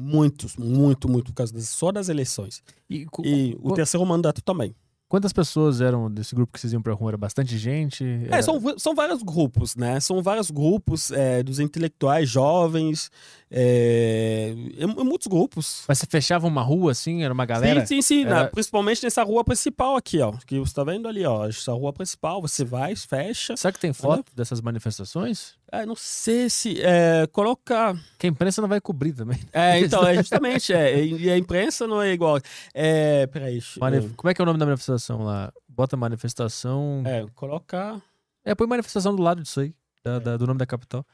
[0.02, 2.64] Muitos, muito, muito por causa das, só das eleições.
[2.90, 4.74] E, E o terceiro mandato também.
[5.08, 7.12] quantas pessoas eram desse grupo que vocês iam pra rua?
[7.12, 8.04] Era bastante gente?
[8.04, 10.00] É, Era- são, são vários grupos, né?
[10.00, 13.12] São vários grupos é, dos intelectuais jovens,
[13.50, 15.84] é, é, é muitos grupos.
[15.88, 17.24] Mas você fechava uma rua assim?
[17.24, 17.82] Era uma galera?
[17.86, 18.22] sim, sim, sim.
[18.26, 20.32] era- na- principalmente nessa rua principal aqui, ó.
[20.48, 21.46] Que você tá vendo ali, ó.
[21.48, 23.56] Essa rua principal, você vai, fecha.
[23.58, 25.56] Será que tem foto dessas manifestações?
[25.74, 26.82] É, não sei se.
[26.82, 27.98] É, coloca.
[28.20, 29.40] Que a imprensa não vai cobrir também.
[29.54, 30.74] É, então, é justamente.
[30.74, 32.40] É, e a imprensa não é igual.
[32.74, 33.60] É, peraí.
[33.80, 35.52] Manif- Como é que é o nome da manifestação lá?
[35.70, 37.02] Bota manifestação.
[37.06, 38.02] É, coloca.
[38.44, 39.74] É, põe manifestação do lado disso aí,
[40.04, 40.20] da- É.
[40.20, 41.06] da- do nome da capital.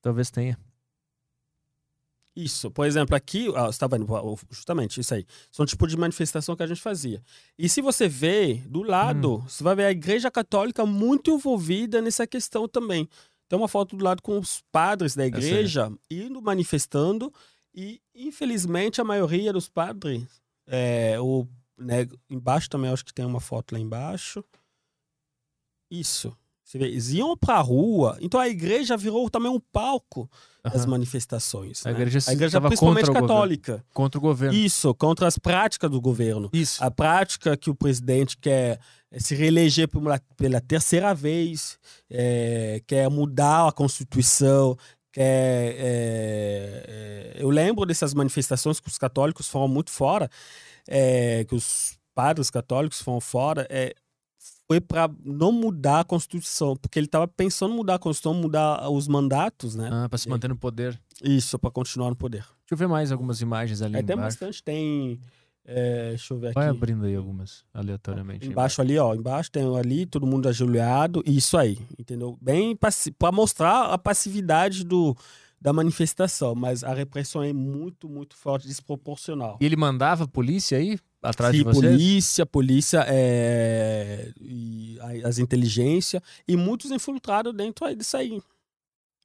[0.00, 0.56] Talvez tenha.
[2.38, 4.06] Isso, por exemplo, aqui, ó, você tá vendo,
[4.48, 5.26] justamente isso aí.
[5.50, 7.20] São tipo de manifestação que a gente fazia.
[7.58, 12.28] E se você vê do lado, você vai ver a Igreja Católica muito envolvida nessa
[12.28, 13.08] questão também.
[13.48, 17.32] Tem uma foto do lado com os padres da igreja indo manifestando
[17.74, 20.24] e, infelizmente, a maioria dos padres,
[20.64, 21.44] é, o,
[21.76, 24.44] né, embaixo também acho que tem uma foto lá embaixo.
[25.90, 26.36] Isso.
[26.68, 30.28] Você vê, eles iam pra rua, então a igreja virou também um palco
[30.62, 30.88] das Aham.
[30.90, 31.80] manifestações.
[31.86, 31.94] A né?
[31.96, 33.28] igreja a igreja estava principalmente contra governo.
[33.34, 33.84] católica.
[33.94, 34.54] Contra o governo.
[34.54, 36.50] Isso, contra as práticas do governo.
[36.52, 36.84] Isso.
[36.84, 38.78] A prática que o presidente quer
[39.10, 41.78] eh, se reeleger uma- pela terceira vez,
[42.10, 44.76] eh, quer mudar a Constituição,
[45.10, 45.24] quer.
[45.78, 50.28] eh, eh, eu lembro dessas manifestações que os católicos foram muito fora,
[50.86, 53.66] eh, que os padres católicos foram fora.
[54.70, 58.88] Foi para não mudar a Constituição, porque ele estava pensando em mudar a Constituição, mudar
[58.90, 59.88] os mandatos, né?
[59.90, 61.00] Ah, pra se manter no poder.
[61.24, 62.40] Isso, para continuar no poder.
[62.40, 64.20] Deixa eu ver mais algumas imagens ali tem embaixo.
[64.20, 65.18] bastante, tem.
[65.64, 66.54] é, deixa eu ver aqui.
[66.56, 68.46] Vai abrindo aí algumas, aleatoriamente.
[68.46, 69.14] Embaixo ali, ó.
[69.14, 71.22] Embaixo tem ali, todo mundo ajoelhado.
[71.24, 72.36] Isso aí, entendeu?
[72.38, 75.16] Bem para mostrar a passividade do,
[75.58, 76.54] da manifestação.
[76.54, 79.56] Mas a repressão é muito, muito forte, desproporcional.
[79.62, 81.92] E ele mandava a polícia aí, atrás Sim, de vocês?
[81.92, 88.40] polícia, polícia, é, e as inteligências e muitos infiltrados dentro aí disso aí.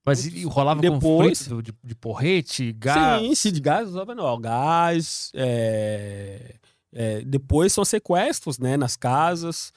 [0.06, 3.22] Mas rolava Depois- conflito de, de porrete, gás?
[3.22, 5.32] Sim, sim, de gás, não, gás.
[5.34, 6.56] é,
[6.92, 9.72] é, depois são sequestros, né, nas casas.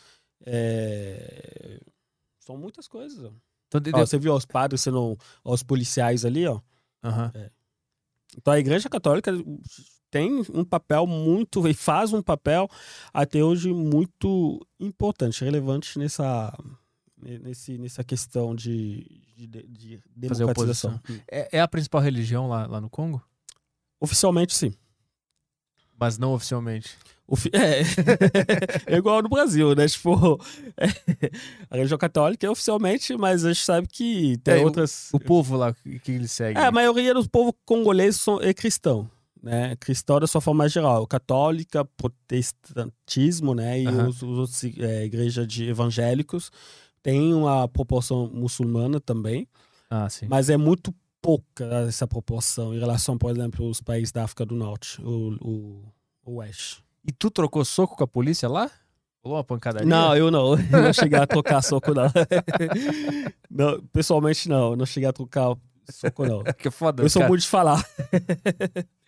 [0.44, 1.80] é,
[2.40, 3.22] são muitas coisas.
[3.24, 3.30] ó.
[3.68, 6.60] Então, de- Ó, de- você viu os padres sendo os policiais ali, ó.
[7.04, 7.32] Aham.
[8.36, 9.32] Então a Igreja Católica
[10.10, 12.68] tem um papel muito e faz um papel
[13.12, 16.56] até hoje muito importante, relevante nessa
[17.18, 19.04] nesse, nessa questão de,
[19.36, 21.00] de, de Fazer democratização.
[21.30, 23.22] É, é a principal religião lá, lá no Congo?
[24.00, 24.72] Oficialmente sim.
[25.98, 26.94] Mas não oficialmente.
[27.26, 27.80] Ofi- É.
[28.94, 29.88] é igual no Brasil, né?
[29.88, 30.38] Tipo,
[30.76, 30.86] é,
[31.70, 35.08] a religião católica é oficialmente, mas a gente sabe que tem É, outras.
[35.12, 36.58] O povo lá que, que ele segue.
[36.58, 39.10] É, a maioria do povo congolês é cristão,
[39.46, 39.76] né?
[39.76, 41.06] Cristão da sua forma geral.
[41.06, 43.80] Católica, protestantismo, né?
[43.80, 44.08] E Aham.
[44.08, 46.50] os, os é, igrejas de evangélicos
[47.02, 49.46] tem uma proporção muçulmana também,
[49.88, 50.92] Ah, mas é muito
[51.22, 55.92] pouca essa proporção em relação, por exemplo, aos países da África do Norte, o, o,
[56.24, 56.82] o Oeste.
[57.06, 58.68] E tu trocou soco com a polícia lá?
[59.22, 59.88] Rolou uma pancadaria?
[59.88, 60.54] Não, eu não.
[60.70, 62.10] Eu não cheguei a trocar soco, não.
[63.48, 63.80] não.
[63.92, 64.70] Pessoalmente, não.
[64.70, 65.56] Eu não cheguei a trocar
[65.90, 66.42] soco, não.
[66.58, 67.02] que foda.
[67.02, 67.28] Eu sou cara.
[67.28, 67.84] muito de falar.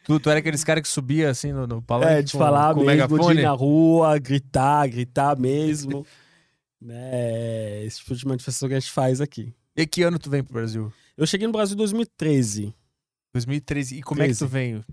[0.05, 2.75] Tu, tu era aqueles caras que subia assim no, no palanque É, de com, falar
[2.75, 6.07] com mesmo, de ir na rua, gritar, gritar mesmo.
[6.81, 7.85] né?
[7.85, 9.53] Esse tipo de manifestação que a gente faz aqui.
[9.77, 10.93] E que ano tu vem pro Brasil?
[11.17, 12.75] Eu cheguei no Brasil em 2013.
[13.35, 13.97] 2013.
[13.99, 14.39] E como é que 13.
[14.45, 14.85] tu veio?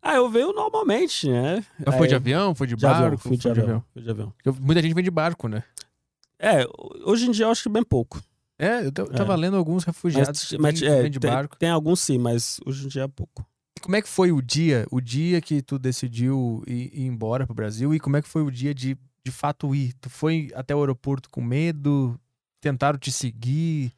[0.00, 1.64] Ah, eu venho normalmente, né?
[1.84, 2.54] Mas foi de avião?
[2.54, 3.22] Foi de, de avião, barco?
[3.22, 3.84] fui de Foi avião.
[3.92, 4.32] Fui de avião.
[4.42, 5.62] Porque Muita gente vem de barco, né?
[6.38, 6.66] É,
[7.04, 8.20] hoje em dia eu acho que bem pouco.
[8.58, 11.30] É, eu eu tava lendo alguns refugiados Mas, que mas, vêm- é, vêm de tem,
[11.30, 11.56] barco.
[11.56, 13.46] tem alguns sim, mas hoje em dia é pouco.
[13.82, 17.54] Como é que foi o dia, o dia que tu decidiu ir, ir embora pro
[17.54, 19.92] Brasil e como é que foi o dia de de fato ir?
[20.00, 22.18] Tu foi até o aeroporto com medo?
[22.60, 23.92] Tentaram te seguir?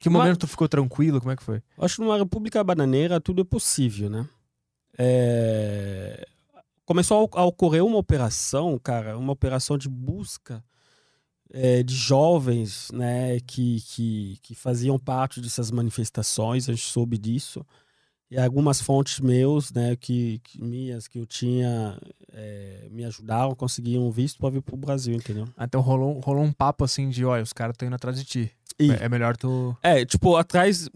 [0.00, 1.20] Que momento tu ficou tranquilo?
[1.20, 1.62] Como é que foi?
[1.78, 4.28] Acho que numa república bananeira tudo é possível, né?
[4.98, 6.26] É,
[6.90, 10.64] Começou a, a ocorrer uma operação, cara, uma operação de busca
[11.52, 17.64] é, de jovens, né, que, que, que faziam parte dessas manifestações, a gente soube disso.
[18.30, 21.98] E algumas fontes meus, né, que, que minhas, que eu tinha,
[22.32, 25.48] é, me ajudaram, conseguiam visto para vir pro Brasil, entendeu?
[25.56, 28.24] Ah, Então rolou, rolou um papo assim de, olha, os caras estão indo atrás de
[28.24, 28.50] ti.
[28.78, 29.76] E- É é melhor tu.
[29.82, 30.88] É, tipo, atrás,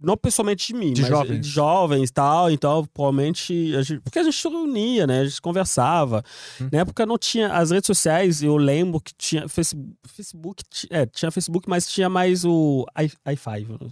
[0.00, 1.40] não pessoalmente de mim, De mas jovens.
[1.40, 5.24] de jovens e tal, então provavelmente, a gente, porque a gente se reunia, né, a
[5.24, 6.22] gente conversava.
[6.60, 6.68] Hum.
[6.72, 11.68] Na época não tinha, as redes sociais, eu lembro que tinha Facebook, é, tinha Facebook,
[11.68, 13.90] mas tinha mais o i- i5,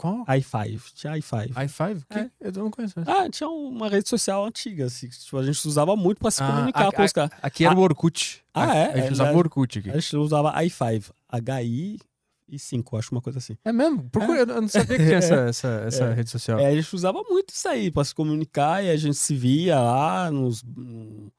[0.00, 0.24] Qual?
[0.24, 1.52] i5, tinha i5.
[1.52, 2.02] i5?
[2.08, 2.18] Que?
[2.18, 2.30] É.
[2.40, 2.94] Eu não conheço.
[3.06, 6.42] Ah, tinha uma rede social antiga, assim, que, tipo, a gente usava muito pra se
[6.42, 7.30] Ah, comunicar a- com os caras.
[7.42, 8.42] Aqui era o Orkut.
[8.54, 8.84] Ah, A- é?
[8.92, 9.36] A gente É, usava né?
[9.36, 9.90] o Orkut aqui.
[9.90, 11.98] A gente usava i5, HI
[12.48, 13.58] e 5, acho uma coisa assim.
[13.62, 14.08] É mesmo?
[14.08, 16.14] Procura, Eu eu não sabia que tinha essa, essa, essa É.
[16.14, 16.58] rede social.
[16.58, 19.78] É, a gente usava muito isso aí pra se comunicar e a gente se via
[19.78, 21.30] lá nos, no,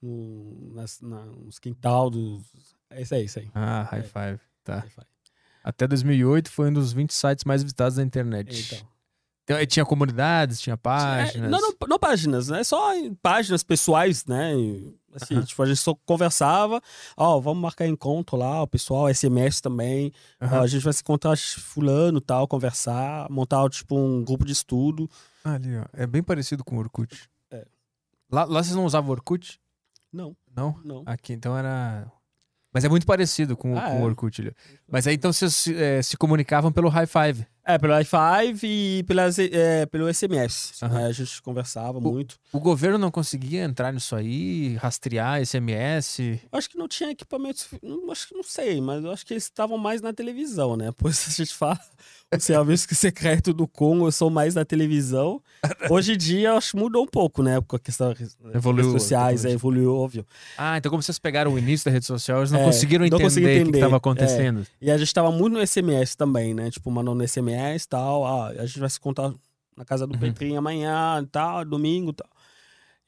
[0.00, 2.42] no- nas, na, nos quintal dos.
[2.88, 3.50] É isso aí, isso aí.
[3.54, 4.40] Ah, high five.
[4.64, 4.76] Tá.
[4.76, 5.02] Wi-Fi.
[5.66, 8.64] Até 2008 foi um dos 20 sites mais visitados da internet.
[8.66, 8.88] Então.
[9.42, 11.34] Então, tinha comunidades, tinha páginas.
[11.34, 12.62] É, não, não, não páginas, né?
[12.62, 14.52] Só páginas pessoais, né?
[15.12, 15.44] Assim, Aham.
[15.44, 16.80] tipo, a gente só conversava,
[17.16, 20.60] ó, vamos marcar encontro lá, o pessoal, SMS também, ó, Aham.
[20.60, 25.10] a gente vai se encontrar fulano tal, conversar, montar, tipo, um grupo de estudo.
[25.42, 25.84] Ali, ó.
[25.92, 27.28] É bem parecido com o Orkut.
[27.50, 27.66] É.
[28.30, 29.60] Lá, lá vocês não usavam Orkut?
[30.12, 30.78] Não, Não?
[30.84, 31.02] não.
[31.06, 32.10] Aqui, então era.
[32.72, 34.04] Mas é muito parecido com, Ah, com o é.
[34.04, 34.52] Orkut ali.
[34.90, 37.46] Mas aí então vocês eh, se comunicavam pelo high five.
[37.68, 40.74] É, pelo i5 e pelas, é, pelo SMS.
[40.82, 40.94] Aham.
[41.00, 41.06] né?
[41.06, 42.36] A gente conversava muito.
[42.52, 46.38] O governo não conseguia entrar nisso aí, rastrear SMS.
[46.52, 47.60] Acho que não tinha equipamento.
[47.60, 50.76] sufi- não- Acho que não sei, mas eu acho que eles estavam mais na televisão,
[50.76, 50.90] né?
[50.96, 51.80] Pois a gente fala.
[52.34, 55.40] O serviço secreto do Congo, eu sou mais na televisão.
[55.90, 57.60] Hoje em dia, eu acho que mudou um pouco, né?
[57.66, 58.36] Com a questão das redes
[58.92, 60.24] sociais, é, evoluiu, óbvio.
[60.58, 63.06] Ah, então como vocês pegaram o início da rede social, eles não É, conseguiram não
[63.06, 63.98] entender, conseguiram o que entender, estava é.
[63.98, 64.66] acontecendo.
[64.80, 66.70] E a gente tava muito no SMS também, né?
[66.70, 68.24] Tipo, mandando SMS e tal.
[68.24, 69.32] Ah, a gente vai se contar
[69.76, 70.20] na casa do Uhum.
[70.20, 72.28] Petrinho amanhã e tal, domingo e tal.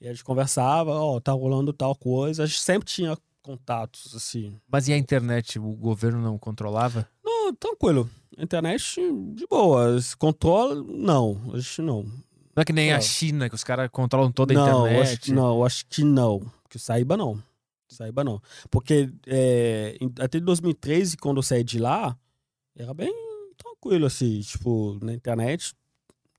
[0.01, 2.45] E a gente conversava, ó, tá rolando tal coisa.
[2.45, 4.55] A gente sempre tinha contatos, assim.
[4.70, 7.09] Mas e a internet, o governo não controlava?
[7.25, 8.09] Não, tranquilo.
[8.37, 9.01] Internet,
[9.35, 9.97] de boa.
[9.97, 11.41] Esse Controle, não.
[11.53, 12.03] A gente não.
[12.05, 13.03] Não é que nem a Não.
[13.03, 15.23] China, que os caras controlam toda a não, internet.
[15.23, 16.43] acho, não, acho que não.
[16.69, 17.43] Que saiba, não.
[17.89, 18.41] Saiba, não.
[18.70, 22.16] Porque é, até 2013, quando eu saí de lá,
[22.77, 23.12] era bem
[23.80, 24.40] tranquilo, assim.
[24.40, 25.74] Tipo, na internet,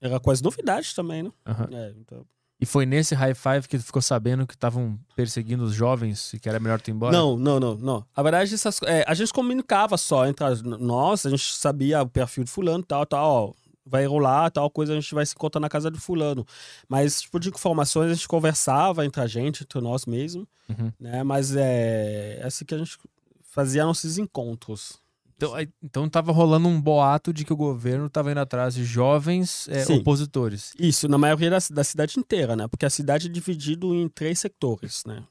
[0.02, 1.32] era quase novidade também, né?
[1.46, 1.68] Aham.
[1.72, 2.26] É, então...
[2.62, 6.40] E foi nesse high five que tu ficou sabendo que estavam perseguindo os jovens e
[6.40, 7.16] que era melhor tu ir embora?
[7.16, 8.06] Não, não, não, não.
[8.14, 10.46] A verdade, essas, é, a gente comunicava só entre
[10.78, 13.54] nós, a gente sabia o perfil de fulano, tal, tal, ó,
[13.86, 16.46] vai rolar, tal coisa, a gente vai se encontrar na casa de fulano.
[16.90, 20.92] Mas, tipo, de informações a gente conversava entre a gente, entre nós mesmos, Uhum.
[21.00, 21.24] né?
[21.24, 22.98] Mas é, é assim que a gente
[23.42, 25.00] fazia nossos encontros.
[25.40, 28.84] Então, aí- então tava rolando um boato de que o governo tava indo atrás de
[28.84, 30.74] jovens é, opositores.
[30.78, 32.68] Isso, na maioria da, da cidade inteira, né?
[32.68, 35.24] Porque a cidade é dividida em três setores, né?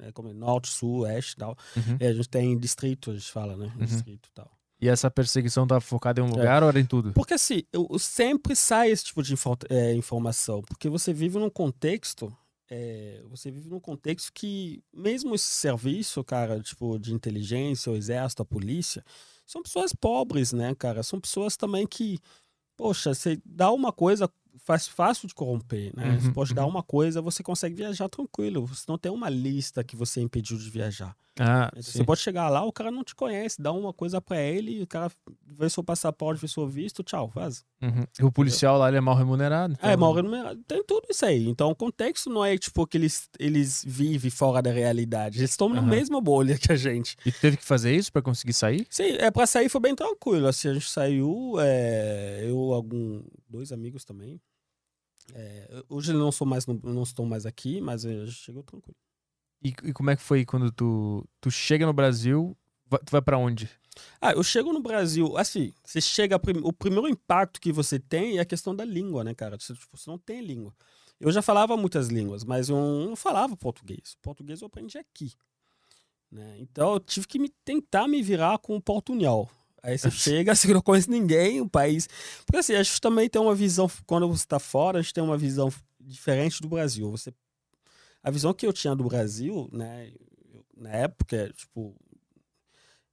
[0.00, 1.56] É, como norte, sul, oeste e tal.
[1.76, 1.96] Uhum.
[1.98, 3.72] E a gente tem distrito, a gente fala, né?
[3.76, 3.84] Uhum.
[3.84, 4.50] Distrito e tal.
[4.80, 6.26] E essa perseguição tava focada em É.
[6.26, 7.12] um lugar ou era em tudo?
[7.12, 11.38] Porque assim, eu, eu sempre sai esse tipo de info- é, informação, porque você vive
[11.38, 12.30] num contexto,
[12.70, 18.42] é, você vive num contexto que mesmo esse serviço, cara, tipo de inteligência, o exército,
[18.42, 19.02] a polícia,
[19.46, 21.02] são pessoas pobres, né, cara?
[21.02, 22.18] São pessoas também que,
[22.76, 26.10] poxa, você dá uma coisa faz fácil de corromper, né?
[26.10, 26.70] Uhum, você pode dar uhum.
[26.70, 28.66] uma coisa, você consegue viajar tranquilo.
[28.66, 31.16] Você não tem uma lista que você impediu de viajar.
[31.38, 31.82] Ah, Então.
[31.82, 34.86] Você pode chegar lá, o cara não te conhece, dá uma coisa pra ele, o
[34.86, 35.10] cara
[35.46, 37.62] vê seu passaporte, vê seu visto, tchau, vaza.
[37.82, 38.04] Uhum.
[38.18, 39.74] E o policial lá ele é mal remunerado.
[39.74, 40.62] então- É, mal remunerado.
[40.66, 41.46] Tem tudo isso aí.
[41.46, 45.38] Então, o contexto não é tipo que eles, eles vivem fora da realidade.
[45.38, 45.86] Eles estão na Aham.
[45.88, 47.16] mesma bolha que a gente.
[47.26, 48.86] E teve que fazer isso pra conseguir sair?
[48.88, 50.46] Sim, é, pra sair foi bem tranquilo.
[50.46, 54.40] Assim, a gente saiu, é, eu, algum, dois amigos também.
[55.34, 58.62] É, hoje eu não sou mais, no- não estou mais aqui, mas a gente chegou
[58.62, 58.96] tranquilo.
[59.62, 62.56] E, e como é que foi quando tu, tu chega no Brasil?
[63.04, 63.68] Tu vai pra onde?
[64.20, 68.36] Ah, eu chego no Brasil, assim, você chega, prim- o primeiro impacto que você tem
[68.36, 69.58] é a questão da língua, né, cara?
[69.58, 70.74] Você, tipo, você não tem língua.
[71.18, 74.16] Eu já falava muitas línguas, mas eu não falava português.
[74.20, 75.32] Português eu aprendi aqui.
[76.30, 76.56] Né?
[76.58, 79.50] Então eu tive que me, tentar me virar com o portunhol.
[79.82, 82.08] Aí você chega, você não conhece ninguém, o país.
[82.44, 85.24] Porque assim, a gente também tem uma visão, quando você está fora, a gente tem
[85.24, 87.10] uma visão diferente do Brasil.
[87.10, 87.32] Você,
[88.26, 90.12] a visão que eu tinha do Brasil, né,
[90.76, 91.94] na época, tipo,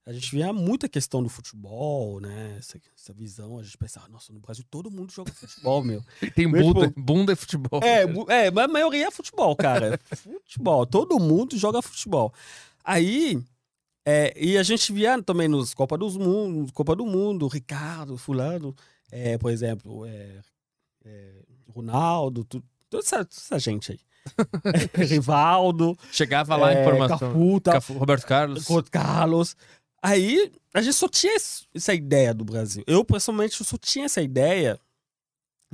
[0.03, 2.55] a gente via muita questão do futebol, né?
[2.57, 6.03] Essa, essa visão, a gente pensava, nossa, no Brasil todo mundo joga futebol, meu.
[6.33, 7.79] Tem bunda, tipo, bunda e futebol.
[7.83, 8.01] É,
[8.47, 9.99] é, mas a maioria é futebol, cara.
[10.43, 10.85] futebol.
[10.87, 12.33] Todo mundo joga futebol.
[12.83, 13.39] Aí,
[14.03, 18.75] é, e a gente via também nos Copa dos Mundo, Copa do Mundo, Ricardo, fulano,
[19.11, 20.41] é, por exemplo, é,
[21.05, 23.99] é, Ronaldo, tu- toda essa, toda essa gente aí.
[24.95, 27.59] Rivaldo, Chegava lá a é, informação.
[27.63, 28.67] Cafu, Roberto Carlos.
[28.67, 29.55] Roberto Carlos.
[30.01, 31.35] Aí, a gente só tinha
[31.73, 32.83] essa ideia do Brasil.
[32.85, 34.79] Eu, pessoalmente, só tinha essa ideia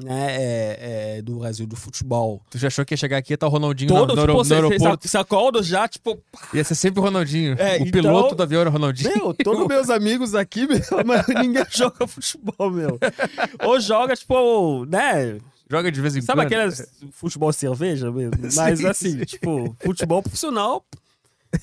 [0.03, 0.77] né, é,
[1.17, 2.41] é, do Brasil, do futebol.
[2.49, 4.27] Tu já achou que ia chegar aqui e tá o Ronaldinho Todo, no, no, tipo,
[4.33, 5.07] no você, você aeroporto?
[5.07, 7.55] sacola já, tipo, pá, Ia ser sempre o Ronaldinho.
[7.59, 9.13] É, o então- piloto do avião era o Ronaldinho.
[9.15, 12.99] meu, todos meus amigos aqui, meu, mas ninguém joga futebol, meu.
[13.63, 15.37] Ou joga, tipo, né,
[15.69, 16.47] Joga de vez em sabe quando.
[16.47, 18.33] aqueles futebol cerveja mesmo?
[18.49, 19.25] Sim, Mas assim, sim.
[19.25, 20.83] tipo, futebol profissional,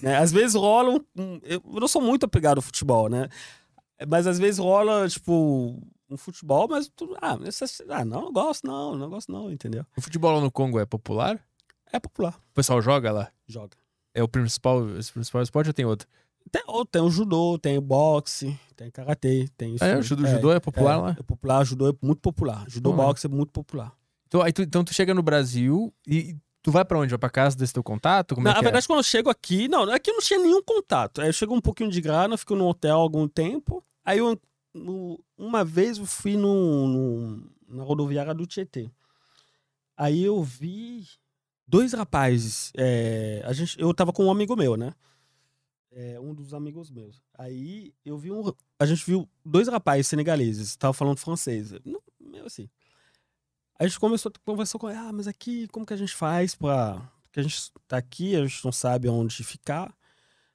[0.00, 3.28] né, às vezes rola um, um- eu não sou muito apegado ao futebol, né,
[4.08, 8.66] mas às vezes rola, tipo, um futebol, mas tu, ah, essa- ah, não, não gosto
[8.66, 9.84] não, não gosto não, entendeu?
[9.96, 11.40] O futebol lá no Congo é popular?
[11.92, 13.32] É popular, O pessoal joga lá?
[13.46, 13.76] joga.
[14.14, 16.08] É o principal, o principal esporte ou tem outro?
[16.50, 19.84] Tem, ou tem o judô, tem o boxe, tem karatê, tem isso.
[19.84, 19.98] É?
[19.98, 21.16] O judô, judô é popular lá?
[21.18, 22.64] É popular, judô é muito popular.
[22.68, 23.92] Judô boxe é muito popular.
[24.28, 27.10] Então, aí tu, então tu chega no Brasil e tu vai pra onde?
[27.10, 28.34] Vai pra casa desse teu contato?
[28.34, 30.62] Como Na é que verdade, quando eu chego aqui, não, aqui eu não tinha nenhum
[30.62, 31.20] contato.
[31.20, 33.84] Aí eu chego um pouquinho de grana, fico no hotel algum tempo.
[34.04, 34.40] Aí eu,
[34.74, 38.88] no- uma vez eu fui no, no- na rodoviária do Tietê.
[39.96, 41.04] Aí eu vi
[41.66, 42.72] dois rapazes.
[42.76, 44.92] é, a gente, eu tava com um amigo meu, né?
[45.98, 47.22] É, um dos amigos meus.
[47.38, 48.52] Aí eu vi um.
[48.78, 51.72] A gente viu dois rapazes senegaleses, estavam falando francês.
[51.86, 52.68] Não, meio assim.
[53.78, 56.14] Aí a gente começou a conversar com ele, ah, mas aqui, como que a gente
[56.14, 57.00] faz pra.
[57.22, 59.96] Porque a gente tá aqui, a gente não sabe onde ficar.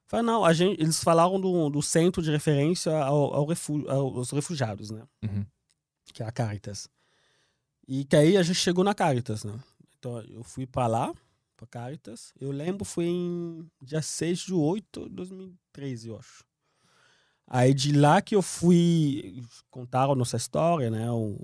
[0.06, 4.30] Falei, não, a gente, eles falaram do, do centro de referência ao, ao refu- aos
[4.30, 5.02] refugiados, né?
[5.24, 5.44] Uhum.
[6.12, 6.88] Que é a Caritas.
[7.88, 9.58] E que aí a gente chegou na Caritas, né?
[9.98, 11.12] Então eu fui pra lá,
[11.62, 12.32] pra Caritas.
[12.40, 16.44] Eu lembro, foi em dia 6 de 8 de 2013, eu acho.
[17.46, 19.44] Aí de lá que eu fui.
[19.70, 21.10] Contaram nossa história, né?
[21.10, 21.38] O,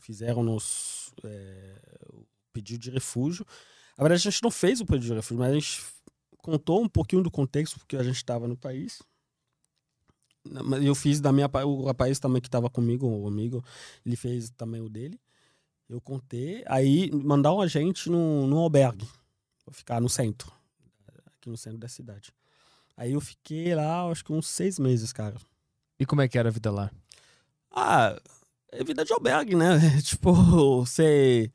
[0.00, 1.12] fizeram nos.
[1.24, 1.80] É,
[2.12, 3.46] o pedido de refúgio.
[3.96, 5.84] Na verdade, a gente não fez o pedido de refúgio, mas a gente
[6.38, 9.02] contou um pouquinho do contexto, porque a gente estava no país.
[10.82, 11.50] Eu fiz da minha.
[11.64, 13.64] O rapaz também que estava comigo, o amigo,
[14.04, 15.18] ele fez também o dele.
[15.88, 16.64] Eu contei.
[16.66, 19.08] Aí mandaram a gente no, no albergue,
[19.64, 20.52] pra ficar no centro,
[21.26, 22.32] aqui no centro da cidade.
[22.96, 25.36] Aí eu fiquei lá, acho que uns seis meses, cara.
[25.98, 26.90] E como é que era a vida lá?
[27.70, 28.18] Ah,
[28.72, 29.78] é vida de albergue, né?
[30.02, 30.32] tipo,
[30.84, 31.50] você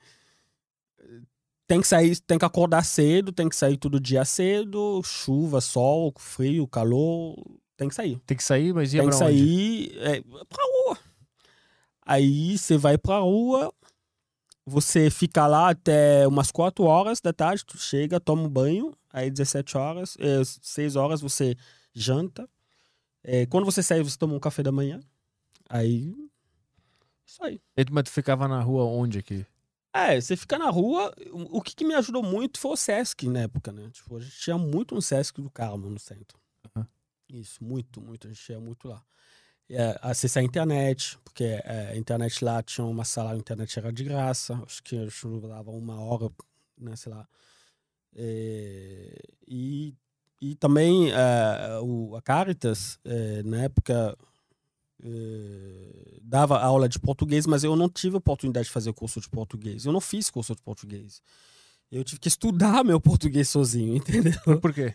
[1.67, 6.13] tem que sair, tem que acordar cedo, tem que sair todo dia cedo, chuva, sol,
[6.17, 7.35] frio, calor,
[7.77, 8.19] tem que sair.
[8.25, 9.33] Tem que sair, mas ia tem pra que onde?
[9.33, 10.97] sair é, pra rua.
[12.05, 13.73] Aí você vai pra rua,
[14.65, 19.29] você fica lá até umas 4 horas da tarde, tu chega, toma um banho, aí
[19.29, 21.55] 17 horas, é, 6 horas você
[21.93, 22.49] janta.
[23.23, 24.99] É, quando você sai, você toma um café da manhã.
[25.69, 26.13] Aí.
[27.25, 27.61] Isso aí.
[27.91, 29.45] Mas tu ficava na rua onde aqui?
[29.93, 31.13] É, você fica na rua.
[31.49, 33.89] O que, que me ajudou muito foi o Sesc na época, né?
[33.91, 36.39] Tipo, a gente tinha muito no Sesc do Carmo, no centro.
[36.75, 36.88] Aham.
[37.29, 38.27] Isso, muito, muito.
[38.27, 39.03] A gente tinha muito lá.
[39.73, 43.91] É, acessar a internet, porque é, a internet lá tinha uma sala, a internet era
[43.91, 44.61] de graça.
[44.65, 45.10] Acho que eu
[45.41, 46.30] dava uma hora,
[46.77, 46.95] né?
[46.95, 47.27] Sei lá.
[48.14, 49.95] É, e,
[50.41, 54.18] e também é, o, a Caritas, é, na época,
[55.03, 59.85] é, dava aula de português, mas eu não tive oportunidade de fazer curso de português.
[59.85, 61.22] Eu não fiz curso de português.
[61.91, 64.60] Eu tive que estudar meu português sozinho, entendeu?
[64.61, 64.93] Por quê?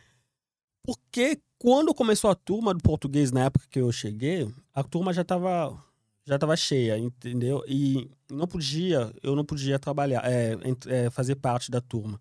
[0.87, 5.23] Porque quando começou a turma do português, na época que eu cheguei, a turma já
[5.23, 5.85] estava
[6.25, 7.65] já tava cheia, entendeu?
[7.69, 10.57] E não podia, eu não podia trabalhar, é,
[10.89, 12.21] é, fazer parte da turma.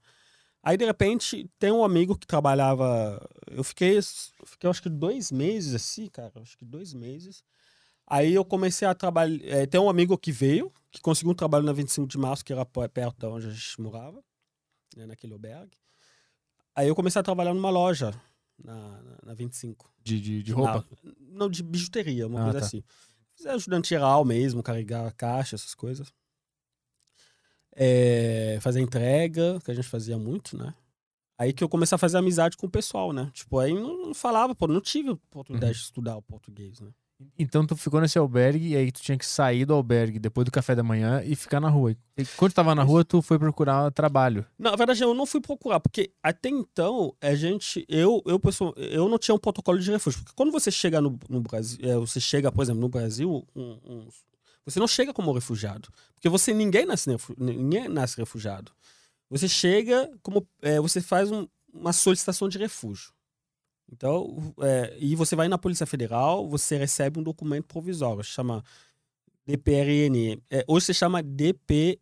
[0.61, 3.19] Aí, de repente, tem um amigo que trabalhava.
[3.51, 3.99] Eu fiquei,
[4.45, 6.31] fiquei acho que dois meses assim, cara.
[6.35, 7.43] Acho que dois meses.
[8.07, 9.43] Aí eu comecei a trabalhar.
[9.45, 12.53] É, tem um amigo que veio, que conseguiu um trabalho na 25 de março, que
[12.53, 14.23] era perto de onde a gente morava,
[14.95, 15.77] né, naquele albergue.
[16.75, 18.13] Aí eu comecei a trabalhar numa loja
[18.63, 19.91] na, na, na 25.
[20.03, 20.85] De, de, de roupa?
[21.03, 22.65] Na, não, de bijuteria, uma Ah, coisa tá.
[22.65, 22.83] assim.
[23.35, 26.11] Fiz ajudante geral mesmo, carregar caixa, essas coisas.
[27.75, 30.73] É, fazer entrega, que a gente fazia muito, né?
[31.37, 33.29] Aí que eu comecei a fazer amizade com o pessoal, né?
[33.33, 35.77] Tipo, aí não, não falava, pô, não tive oportunidade Uhum.
[35.77, 36.91] de estudar o português, né?
[37.39, 40.51] Então tu ficou nesse albergue e aí tu tinha que sair do albergue depois do
[40.51, 41.95] café da manhã e ficar na rua.
[42.17, 44.45] E quando tu tava na rua, tu foi procurar trabalho.
[44.59, 48.73] Não, na verdade, eu não fui procurar, porque até então, a gente, eu, eu, pessoal,
[48.75, 50.19] eu não tinha um protocolo de refúgio.
[50.21, 53.79] Porque quando você chega no, no Brasil, é, você chega, por exemplo, no Brasil, um-
[53.85, 54.07] um-
[54.65, 55.89] você não chega como refugiado.
[56.15, 58.71] Porque você, ninguém nasce, ninguém nasce refugiado.
[59.29, 63.11] Você chega como, é, você faz um- uma solicitação de refúgio.
[63.91, 68.63] Então, é, e você vai na Polícia Federal, você recebe um documento provisório, chama
[69.45, 70.41] DPRN.
[70.49, 71.99] É, hoje se chama DPRNM,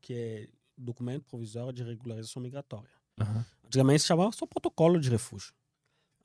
[0.00, 2.88] que é Documento Provisório de Regularização Migratória.
[3.66, 5.52] Antigamente se chamava só protocolo de refúgio.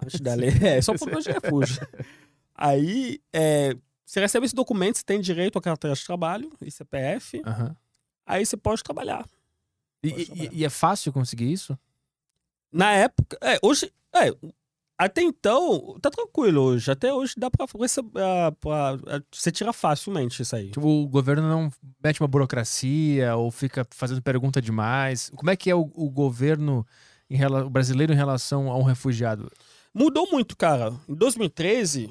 [0.02, 1.86] Antes da lei, é só protocolo de refúgio.
[2.56, 3.76] Aí, é,
[4.06, 7.76] você recebe esse documento, você tem direito à carteira de trabalho e CPF, Aham.
[8.26, 9.28] aí você pode trabalhar.
[10.02, 10.54] E, Pode e- trabalhar.
[10.54, 11.78] e é fácil conseguir isso?
[12.72, 14.32] Na época, é, hoje, é,
[14.98, 16.90] até então, tá tranquilo hoje.
[16.90, 20.72] Até hoje dá pra, receber, ah, pra- ah, você tira facilmente isso aí.
[20.72, 21.70] Tipo, o governo não
[22.04, 25.30] mete uma burocracia ou fica fazendo pergunta demais.
[25.36, 26.86] Como é que é o, o governo
[27.30, 29.52] em o brasileiro em relação a um refugiado?
[29.94, 30.94] Mudou muito, cara.
[31.10, 32.10] Em 2013,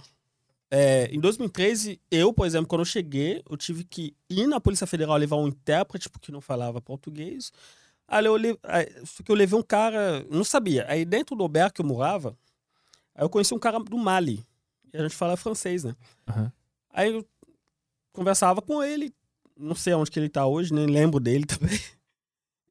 [0.71, 4.87] é, em 2013, eu, por exemplo, quando eu cheguei, eu tive que ir na Polícia
[4.87, 7.53] Federal levar um intérprete, porque não falava português.
[8.07, 8.87] Aí eu, aí,
[9.25, 10.87] que eu levei um cara, não sabia.
[10.89, 12.37] Aí dentro do albergue que eu morava,
[13.15, 14.45] aí eu conheci um cara do Mali.
[14.93, 15.97] E a gente fala francês, né?
[16.29, 16.53] Aham.
[16.91, 17.27] Aí eu
[18.13, 19.13] conversava com ele,
[19.57, 21.79] não sei onde que ele tá hoje, nem lembro dele também.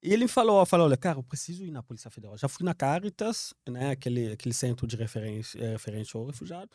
[0.01, 2.37] E ele me falou, falou, olha, cara, eu preciso ir na Polícia Federal.
[2.37, 6.69] Já fui na Caritas, né, aquele, aquele centro de referência, é, referente ao refugiado.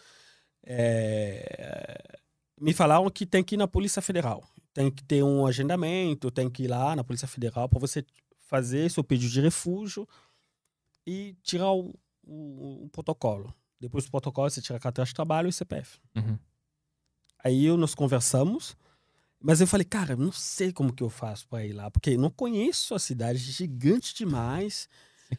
[0.64, 2.18] É,
[2.60, 4.42] me falaram que tem que ir na Polícia Federal.
[4.72, 8.04] Tem que ter um agendamento, tem que ir lá na Polícia Federal para você
[8.48, 10.08] fazer seu pedido de refúgio
[11.06, 11.94] e tirar o,
[12.26, 13.54] o- o protocolo.
[13.78, 16.00] Depois do protocolo, você tira a carteira de trabalho e CPF.
[16.16, 16.38] Uhum.
[17.44, 18.76] Aí nós conversamos,
[19.38, 22.30] mas eu falei, cara, não sei como que eu faço para ir lá, porque não
[22.30, 24.88] conheço a cidade, gigante demais.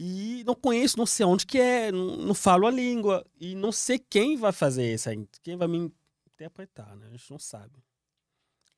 [0.00, 3.26] E não conheço, não sei onde que é, não, não falo a língua.
[3.40, 5.92] E não sei quem vai fazer isso aí, quem vai me
[6.32, 7.08] interpretar, né?
[7.08, 7.82] A gente não sabe.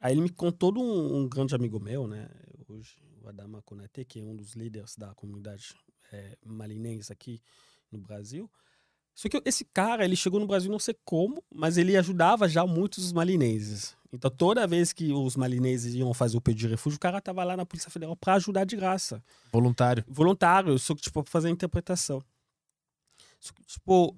[0.01, 2.27] Aí ele me contou de um, um grande amigo meu, né?
[2.67, 2.97] Hoje,
[3.29, 5.75] Adama Konate, que é um dos líderes da comunidade
[6.13, 7.41] é, malinense aqui
[7.91, 8.51] no Brasil.
[9.15, 12.67] Só que esse cara, ele chegou no Brasil não sei como, mas ele ajudava já
[12.67, 13.97] muitos os malineses.
[14.13, 17.45] Então toda vez que os malineses iam fazer o pedido de refúgio, o cara tava
[17.45, 19.23] lá na Polícia Federal para ajudar de graça.
[19.53, 20.05] Voluntário.
[20.09, 22.23] Voluntário, só que, tipo, pra fazer a interpretação.
[23.39, 24.17] Só que, tipo,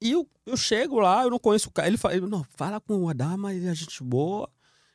[0.00, 1.88] e eu, eu chego lá, eu não conheço o cara.
[1.88, 4.50] Ele fala, não, fala com o Adama, ele é gente boa,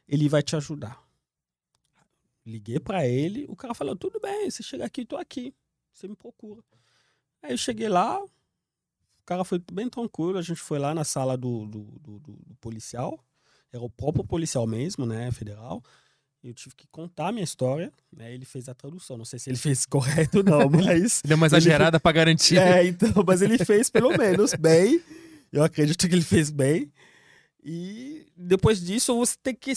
[0.08, 1.02] ele vai te ajudar.
[2.50, 5.54] Liguei pra ele, o cara falou, tudo bem, você chega aqui, tô aqui.
[5.94, 6.62] Você me procura.
[7.42, 8.30] Aí eu cheguei lá, o
[9.26, 13.18] cara foi bem tranquilo, a gente foi lá na sala do, do, do- do- policial,
[13.72, 15.84] era o próprio policial mesmo, né, federal.
[16.44, 19.50] Eu tive que contar a minha história, né, ele fez a tradução, não sei se
[19.50, 21.22] ele fez correto ou não, mas...
[21.26, 22.58] Deu uma Ele- exagerada pra garantir.
[22.58, 25.02] É, então, mas ele fez pelo menos bem.
[25.52, 26.92] Eu acredito que ele fez bem.
[27.64, 29.74] E depois disso, você tem que.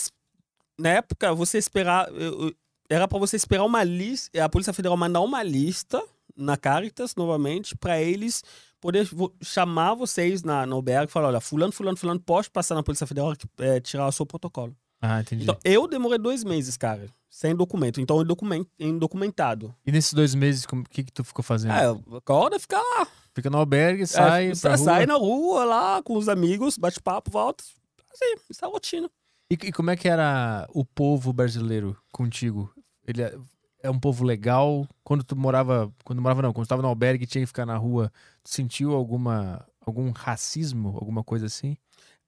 [0.78, 2.08] Na época, você esperar.
[2.12, 2.54] eu- eu-
[2.90, 4.44] Era pra você esperar uma lista.
[4.44, 6.02] A Polícia Federal mandar uma lista
[6.36, 8.42] na Caritas, novamente, pra eles
[8.80, 9.08] poder
[9.42, 13.06] chamar vocês na, no albergue e falar: olha, Fulano, Fulano, Fulano, pode passar na Polícia
[13.06, 14.76] Federal é, tirar o seu protocolo.
[15.00, 15.42] Ah, entendi.
[15.44, 17.98] Então, eu demorei dois meses, cara, sem documento.
[18.00, 19.74] Então, indocumen- indocumentado.
[19.86, 21.72] E nesses dois meses, o que, que tu ficou fazendo?
[21.72, 23.06] É, acorda, fica lá.
[23.34, 27.64] Fica no albergue, sai, É, sai na rua lá com os amigos, bate papo, volta.
[28.12, 29.10] Assim, isso é a rotina.
[29.52, 32.72] E, e como é que era o povo brasileiro contigo?
[33.06, 33.36] Ele é,
[33.82, 34.88] é um povo legal?
[35.04, 37.66] Quando tu morava, quando morava não, quando tu tava no albergue e tinha que ficar
[37.66, 38.10] na rua,
[38.42, 41.76] sentiu alguma algum racismo, alguma coisa assim?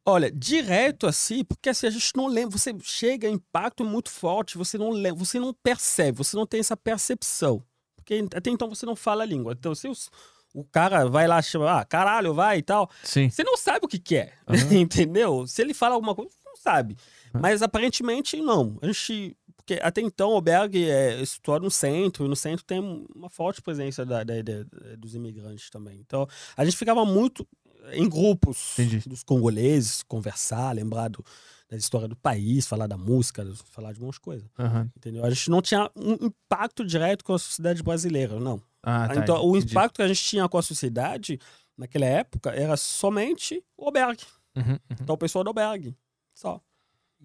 [0.04, 4.76] Olha, direto assim, porque assim, a gente não lembra, você chega, impacto muito forte, você
[4.76, 7.64] não lembra, você não percebe, você não tem essa percepção.
[7.96, 9.54] Porque até então você não fala a língua.
[9.58, 10.10] Então, se os,
[10.52, 12.90] o cara vai lá, chama, ah, caralho, vai e tal.
[13.02, 13.30] Sim.
[13.30, 14.74] Você não sabe o que, que é, Aham.
[14.76, 15.46] entendeu?
[15.46, 16.96] Se ele fala alguma coisa, você não sabe.
[17.40, 18.78] Mas aparentemente não.
[18.82, 19.36] A gente.
[19.56, 22.80] Porque até então o albergue é situado no centro, e no centro tem
[23.14, 24.64] uma forte presença da- da- da-
[24.98, 25.98] dos imigrantes também.
[26.00, 27.46] Então a gente ficava muito
[27.92, 29.08] em grupos Entendi.
[29.08, 31.24] dos congoleses, conversar, lembrar do,
[31.68, 34.46] da história do país, falar da música, falar de algumas coisas.
[34.58, 34.90] Aham.
[34.96, 35.24] Entendeu?
[35.24, 38.60] A gente não tinha um impacto direto com a sociedade brasileira, não.
[38.82, 39.16] Ah, tá.
[39.16, 39.72] então, o entendi.
[39.72, 41.38] impacto que a gente tinha com a sociedade
[41.76, 44.24] naquela época era somente o albergue.
[44.56, 44.78] Uhum, uhum.
[45.00, 45.96] Então, o pessoal do albergue.
[46.34, 46.60] Só.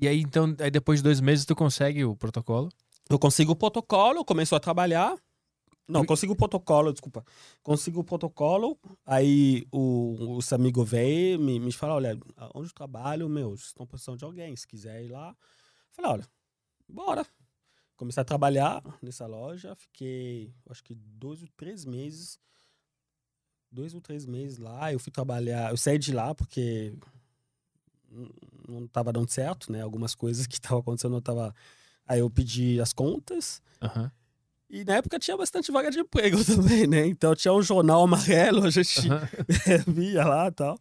[0.01, 2.69] E aí, então, aí depois de dois meses tu consegue o protocolo?
[3.09, 5.17] Eu consigo o protocolo, começo a trabalhar.
[5.88, 7.26] Não, consigo o protocolo, desculpa.
[7.63, 12.19] Consigo o protocolo, aí o, os amigos vêm me, me falam, olha,
[12.53, 15.35] onde eu trabalho, meu, estão precisando de alguém, se quiser ir lá.
[15.91, 16.27] Falei, olha,
[16.88, 17.26] bora.
[17.97, 22.39] Comecei a trabalhar nessa loja, fiquei, acho que dois ou três meses.
[23.71, 26.93] Dois ou três meses lá, eu fui trabalhar, eu saí de lá porque
[28.68, 29.81] não estava dando certo, né?
[29.81, 31.53] Algumas coisas que estavam acontecendo não tava
[32.10, 33.61] Aí eu pedi as contas.
[33.80, 34.11] Aham.
[34.68, 37.06] E na época tinha bastante vaga de emprego também, né?
[37.06, 39.27] Então tinha um jornal amarelo, a gente aham.
[39.88, 40.80] via lá e tal.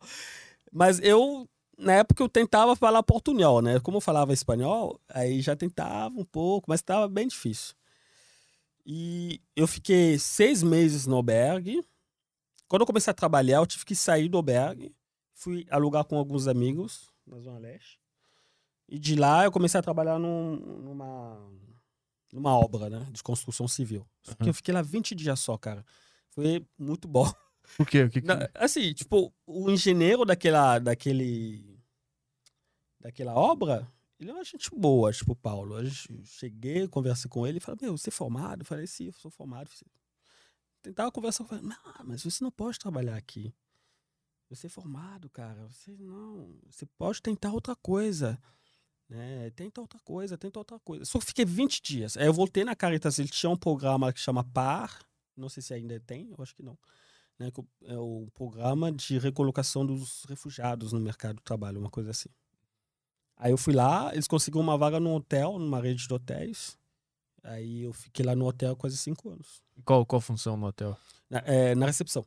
[0.72, 1.46] Mas eu,
[1.76, 3.78] na época, eu tentava falar portunhol, né?
[3.80, 7.74] Como eu falava espanhol, aí já tentava um pouco, mas estava bem difícil.
[8.86, 11.84] E eu fiquei seis meses no albergue.
[12.68, 14.94] Quando eu comecei a trabalhar, eu tive que sair do albergue.
[15.34, 18.00] Fui alugar com alguns amigos na Zona Leste.
[18.88, 21.50] E de lá eu comecei a trabalhar num- numa,
[22.32, 23.06] numa obra, né?
[23.12, 24.08] De construção civil.
[24.22, 24.48] Só que Uhum.
[24.48, 25.84] eu fiquei lá 20 dias só, cara.
[26.30, 27.30] Foi muito bom.
[27.76, 28.04] Por quê?
[28.04, 28.28] O que que...
[28.54, 31.78] Assim, tipo, o engenheiro daquela, daquele,
[32.98, 33.86] daquela obra,
[34.18, 35.76] ele é uma gente boa, tipo, o Paulo.
[35.76, 38.62] A gente, cheguei, conversei com ele e falei, meu, você é formado?
[38.62, 39.70] Eu falei, sim, eu sou formado.
[40.82, 43.52] Tentava conversar, eu falei, não, mas você não pode trabalhar aqui.
[44.48, 45.66] Você é formado, cara.
[45.68, 46.58] Você não.
[46.70, 48.40] Você pode tentar outra coisa.
[49.08, 49.50] Né?
[49.50, 51.04] Tenta outra coisa, tenta outra coisa.
[51.04, 52.16] Só que fiquei 20 dias.
[52.16, 55.00] Aí eu voltei na Caritas, ele tinha um programa que chama PAR.
[55.36, 56.76] Não sei se ainda tem, eu acho que não
[57.38, 57.52] né,
[57.84, 62.28] é o programa de recolocação dos refugiados no mercado de trabalho, uma coisa assim.
[63.36, 66.76] Aí eu fui lá, eles conseguiram uma vaga num hotel, numa rede de hotéis.
[67.44, 69.62] Aí eu fiquei lá no hotel quase cinco anos.
[69.84, 70.98] Qual, qual função no hotel?
[71.30, 72.26] Na, é, na recepção.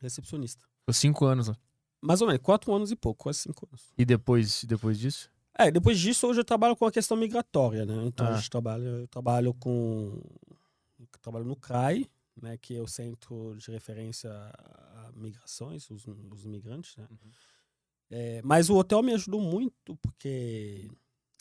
[0.00, 0.64] Recepcionista.
[0.92, 1.56] Ficou cinco anos lá.
[2.02, 3.92] Mais ou menos, quatro anos e pouco, quase cinco anos.
[3.96, 5.30] E depois, depois disso?
[5.58, 8.04] É, depois disso, hoje eu trabalho com a questão migratória, né?
[8.06, 8.30] Então, Ah.
[8.30, 10.22] a gente trabalha, eu trabalho com...
[10.98, 12.06] eu trabalho no CRAI,
[12.40, 12.56] né?
[12.56, 17.06] Que é o Centro de Referência a Migrações, os, os migrantes, né?
[17.10, 17.30] Uhum.
[18.12, 20.90] É, mas o hotel me ajudou muito, porque...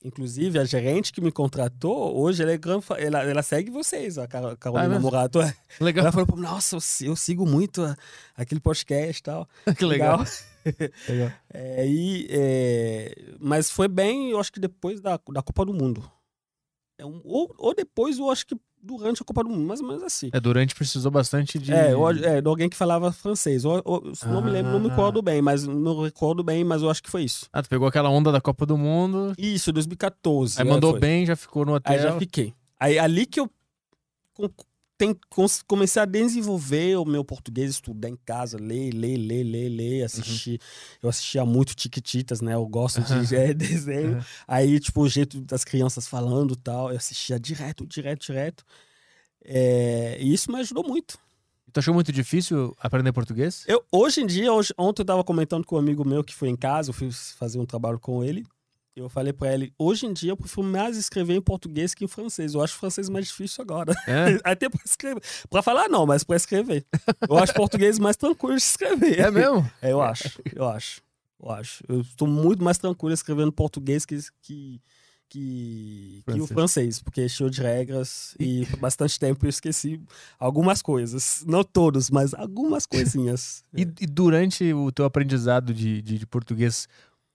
[0.03, 4.27] Inclusive, a gerente que me contratou, hoje ela, é gran ela, ela segue vocês, a
[4.27, 5.03] Car- Carolina mesmo?
[5.03, 5.41] Morato.
[5.43, 5.53] é.
[5.81, 6.05] Legal.
[6.05, 7.97] Ela falou, "Pô, nossa, eu, si- eu sigo muito a-
[8.35, 9.47] aquele podcast e tal.
[9.77, 10.19] que legal.
[11.09, 11.31] legal.
[11.53, 16.09] É, e, é, mas foi bem, eu acho que depois da, da Copa do Mundo.
[16.97, 19.88] É um- ou, ou depois, eu acho que durante a Copa do Mundo, mais ou
[19.88, 20.30] menos assim.
[20.34, 21.73] É, durante precisou bastante de.
[21.73, 23.65] É, eu- é, de alguém que falava francês.
[23.65, 24.89] Ou- ou- não me lembro, não me Ah.
[24.91, 27.47] recordo bem, mas não recordo bem, mas eu acho que foi isso.
[27.51, 30.61] Ah, tu pegou aquela onda da Copa do Mundo, Isso, 2014.
[30.61, 30.99] aí é, mandou foi.
[30.99, 31.93] bem, já ficou no hotel.
[31.95, 32.53] Aí já fiquei.
[32.80, 33.49] Aí ali que eu
[34.99, 35.17] tem-
[35.65, 40.59] comecei a desenvolver o meu português, estudar em casa, ler, ler, ler, ler, ler, assistir.
[41.01, 42.53] Eu assistia muito Tiquititas, né?
[42.53, 44.15] Eu gosto de é, desenho.
[44.15, 44.21] Uhum.
[44.45, 48.65] Aí, tipo, o jeito das crianças falando e tal, eu assistia direto, direto, direto.
[49.43, 51.17] É, e isso me ajudou muito.
[51.71, 53.63] Tu achou muito difícil aprender português?
[53.67, 56.49] Eu, hoje em dia, hoje, ontem eu tava comentando com um amigo meu que foi
[56.49, 58.45] em casa, eu fui fazer um trabalho com ele.
[58.95, 62.07] Eu falei pra ele, hoje em dia eu prefiro mais escrever em português que em
[62.07, 62.53] francês.
[62.53, 63.93] Eu acho o francês mais difícil agora.
[64.07, 65.21] É, Até pra escrever.
[65.49, 66.85] Pra falar não, mas pra escrever.
[67.27, 69.19] Eu acho português mais tranquilo de escrever.
[69.19, 69.69] é mesmo?
[69.81, 71.01] É, eu acho, eu acho.
[71.41, 71.83] Eu acho.
[71.87, 74.81] Eu estou muito mais tranquilo escrevendo português que, que,
[75.29, 77.01] que, que o Francês.
[77.01, 80.01] porque é cheio de regras e por bastante tempo eu esqueci
[80.37, 81.45] algumas coisas.
[81.47, 83.63] Não todos, mas algumas coisinhas.
[83.73, 86.89] E, e durante o teu aprendizado de, de, de português,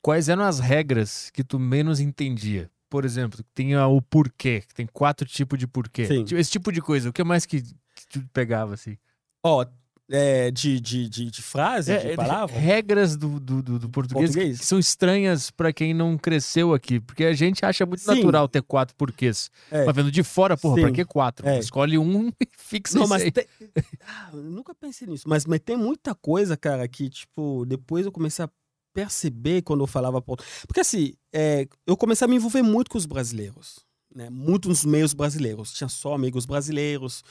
[0.04, 2.70] quais eram as regras que tu menos entendia?
[2.90, 6.04] Por exemplo, tem o porquê, que tem quatro tipos de porquê.
[6.04, 6.24] Sim.
[6.24, 7.62] Tipo, Esse tipo de coisa, o que mais que,
[8.10, 8.98] tu pegava, assim?
[9.42, 9.64] Ó,
[10.10, 12.54] é, de, de, de, de frase, É, de é, palavra?
[12.56, 14.60] regras do, do, do- português, que- Português?
[14.60, 17.00] Que, são estranhas pra quem não cresceu aqui.
[17.00, 18.14] Porque a gente acha muito Sim.
[18.16, 19.50] natural ter quatro porquês.
[19.70, 19.86] É.
[19.86, 20.82] Mas vendo de fora, porra, Sim.
[20.82, 21.48] pra que quatro?
[21.48, 21.58] É.
[21.58, 23.22] Escolhe um e fixa Não, mas.
[24.06, 25.26] Ah, nunca pensei nisso.
[25.26, 28.50] Mas, mas tem muita coisa, cara, que, tipo, depois eu comecei a
[28.94, 30.22] perceber quando eu falava.
[30.22, 33.80] Porque, assim, é, eu comecei a me envolver muito com os brasileiros.
[34.14, 34.30] Né?
[34.30, 35.74] Muito nos meios brasileiros.
[35.74, 37.22] Tinha só amigos brasileiros.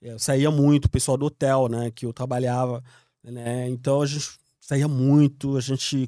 [0.00, 2.82] Eu saía muito, o pessoal do hotel, né, que eu trabalhava,
[3.22, 3.68] né?
[3.68, 6.06] Então a gente saía muito, a gente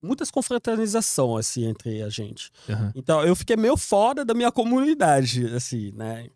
[0.00, 2.52] muitas confraternização assim entre a gente.
[2.68, 2.92] Aham.
[2.94, 6.28] Então eu fiquei meio fora da minha comunidade, assim, né?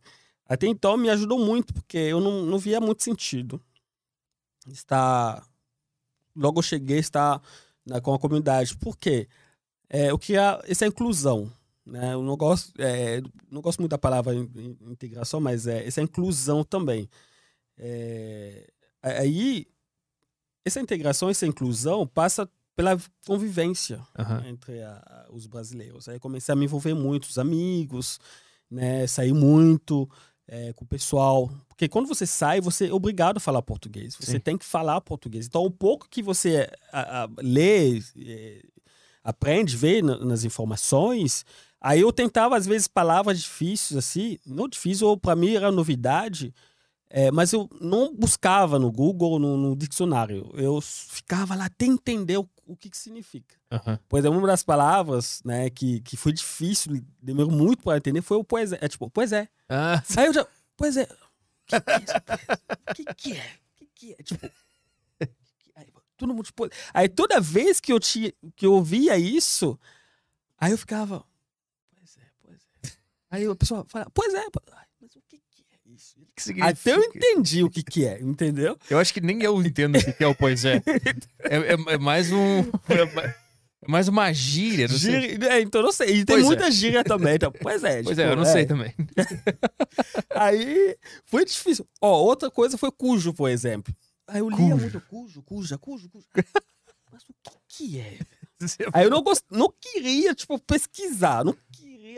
[0.45, 3.61] Até então me ajudou muito, porque eu não, não via muito sentido
[4.67, 5.47] estar.
[6.35, 7.41] Logo eu cheguei estar
[7.89, 8.77] na, com a comunidade.
[8.77, 9.29] Por quê?
[9.89, 11.51] É, o que é essa inclusão.
[11.87, 12.13] Né?
[12.13, 16.03] Eu não gosto, é, não gosto muito da palavra in- in- integração, mas é essa
[16.03, 17.09] inclusão também.
[17.79, 18.67] É,
[19.03, 19.67] aí,
[20.65, 22.97] essa integração, essa inclusão passa pela
[23.27, 24.47] convivência Aham.
[24.47, 26.09] entre a- os brasileiros.
[26.09, 28.21] Aí comecei a me envolver muito, os amigos,
[28.71, 29.07] né?
[29.07, 30.09] Sair muito
[30.49, 31.51] é, com o pessoal.
[31.69, 34.17] Porque quando você sai, você é obrigado a falar português.
[34.19, 34.41] Você Sim.
[34.41, 35.47] tem que falar português.
[35.47, 38.63] Então, o pouco que você a- a- lê, é,
[39.23, 41.45] aprende, vê na- nas informações,
[41.81, 46.53] aí eu tentava, às vezes, palavras difíceis, assim, não difícil, ou para mim era novidade,
[47.11, 50.51] é, mas eu não buscava no Google, no, no dicionário.
[50.55, 53.57] Eu ficava lá até entender o, o que, que significa.
[53.71, 53.99] Aham.
[54.09, 58.37] Pois é, uma das palavras, né, que, que foi difícil, demorou muito para entender, foi
[58.37, 58.79] o pois é.
[58.81, 59.49] É tipo, pois é.
[59.69, 61.03] Ah, Aí eu já, pois é.
[61.05, 62.15] O que, que é isso?
[62.91, 63.45] O que, que é?
[63.45, 64.23] O que, que é?
[64.23, 64.51] Tipo.
[66.17, 69.79] Todo mundo, tipo, aí toda vez que eu, tinha, que eu ouvia isso,
[70.59, 71.25] aí eu ficava.
[71.95, 72.91] Pois é, pois é.
[73.31, 74.85] Aí a pessoa fala, pois é, pois- ai,
[75.99, 76.55] mas o que, é isso?
[76.55, 77.27] que Até eu significa?
[77.31, 78.79] entendi o que, que é, entendeu?
[78.89, 80.81] Eu acho que nem eu entendo o que que é o pois é.
[81.41, 82.61] É, é- é mais um.
[82.89, 83.39] É
[83.81, 84.89] é mais uma gíria.
[84.89, 85.21] Não sei.
[85.31, 86.09] Gíria, é, então eu não sei.
[86.09, 86.47] E tem Pois é.
[86.47, 87.35] muita gíria também.
[87.37, 88.03] Então, pois é.
[88.03, 88.93] Pois tipo, é, eu não sei também.
[90.35, 91.87] Aí foi difícil.
[92.01, 93.95] Ó, outra coisa foi cujo, por exemplo.
[94.27, 94.77] Aí eu lia Cujo.
[94.77, 96.27] muito cujo, cuja, cujo, cujo.
[97.11, 98.19] Mas o que que é?
[98.93, 99.43] Aí eu não, gost...
[99.51, 101.45] não queria, tipo, pesquisar.
[101.45, 101.57] Não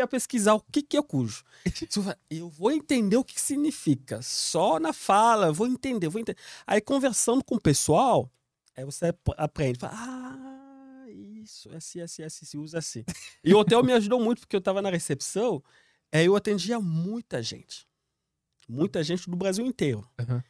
[0.00, 1.44] queria pesquisar o que que é cujo.
[2.30, 4.22] Eu vou entender o que significa.
[4.22, 6.38] Só na fala, eu vou entender, vou entender.
[6.66, 8.30] Aí conversando com o pessoal,
[8.76, 9.78] aí você ap- aprende.
[9.78, 13.04] Fala, ah, isso, assim, assim, assim, se usa assim.
[13.44, 15.62] E o hotel me ajudou muito, porque eu tava na recepção,
[16.12, 17.86] aí eu atendia muita gente.
[18.68, 20.06] Muita gente do Brasil inteiro.
[20.18, 20.42] Aham.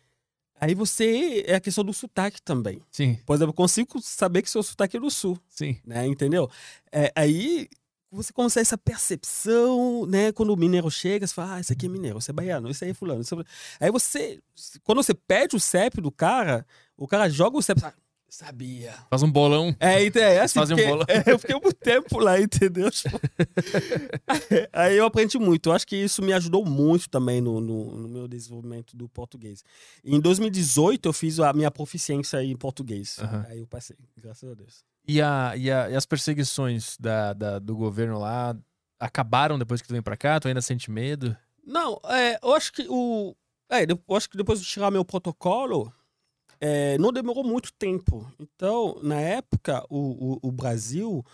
[0.60, 2.82] Aí você, é a questão do sotaque também.
[2.92, 5.80] Sim, Por exemplo, eu consigo saber que seu sotaque é do sul sim.
[5.86, 6.06] né?
[6.06, 6.50] Entendeu?
[6.92, 7.66] É, aí
[8.10, 10.32] você consegue essa percepção, né?
[10.32, 12.84] Quando o mineiro chega, você fala, ah, esse aqui é mineiro, esse é baiano, esse
[12.84, 13.22] aí é é fulano.
[13.78, 14.40] Aí você,
[14.82, 16.66] quando você pede o CEP do cara,
[16.96, 17.80] o cara joga o CEP,
[18.30, 18.94] sabia.
[19.10, 19.74] Faz um bolão.
[19.80, 21.04] É, então, é assim, Fazem um bolão.
[21.08, 22.90] é, eu fiquei muito tempo lá, entendeu?
[22.90, 23.20] Tipo,
[24.72, 25.68] aí eu aprendi muito.
[25.68, 29.64] Eu acho que isso me ajudou muito também no, no, no meu desenvolvimento do português.
[30.04, 33.18] Em 2018, eu fiz a minha proficiência em português.
[33.18, 33.46] Aham.
[33.48, 34.84] Aí eu passei, graças a Deus.
[35.06, 38.56] E, a, e, a- e as perseguições da, da- do governo lá
[38.98, 40.38] acabaram depois que tu vem pra cá?
[40.38, 41.36] Tu ainda sente medo?
[41.66, 43.34] Não, é, eu acho que o.
[43.70, 45.92] É, eu acho que depois de tirar meu protocolo,
[46.60, 48.30] é, não demorou muito tempo.
[48.38, 51.24] Então, na época, o, o, o Brasil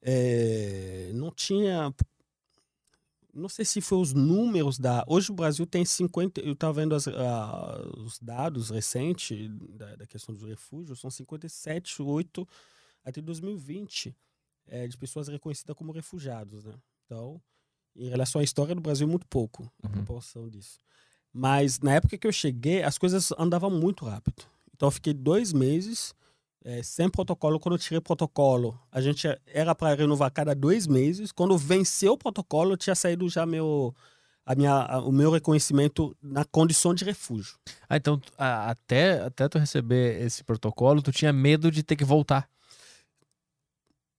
[0.00, 1.92] é, não tinha.
[3.34, 5.04] Não sei se foi os números da.
[5.08, 6.40] Hoje o Brasil tem 50.
[6.42, 12.02] Eu estava vendo as- a- os dados recentes da, da questão do refúgio, são 57,
[12.02, 12.46] 8
[13.04, 14.14] até 2020
[14.66, 16.74] é, de pessoas reconhecidas como refugiados, né?
[17.06, 17.40] Então,
[17.96, 19.92] em relação à história do Brasil, muito pouco a Uhum.
[19.94, 20.78] proporção disso.
[21.32, 24.42] Mas na época que eu cheguei, as coisas andavam muito rápido.
[24.74, 26.14] Então eu fiquei dois meses
[26.64, 27.58] eh, sem protocolo.
[27.58, 31.32] Quando eu tirei protocolo, a gente era para renovar cada dois meses.
[31.32, 33.94] Quando venceu o protocolo, tinha saído já meu,
[34.44, 37.56] a minha, a- o meu reconhecimento na condição de refúgio.
[37.88, 42.04] Ah, então a- até, até tu receber esse protocolo, tu tinha medo de ter que
[42.04, 42.46] voltar.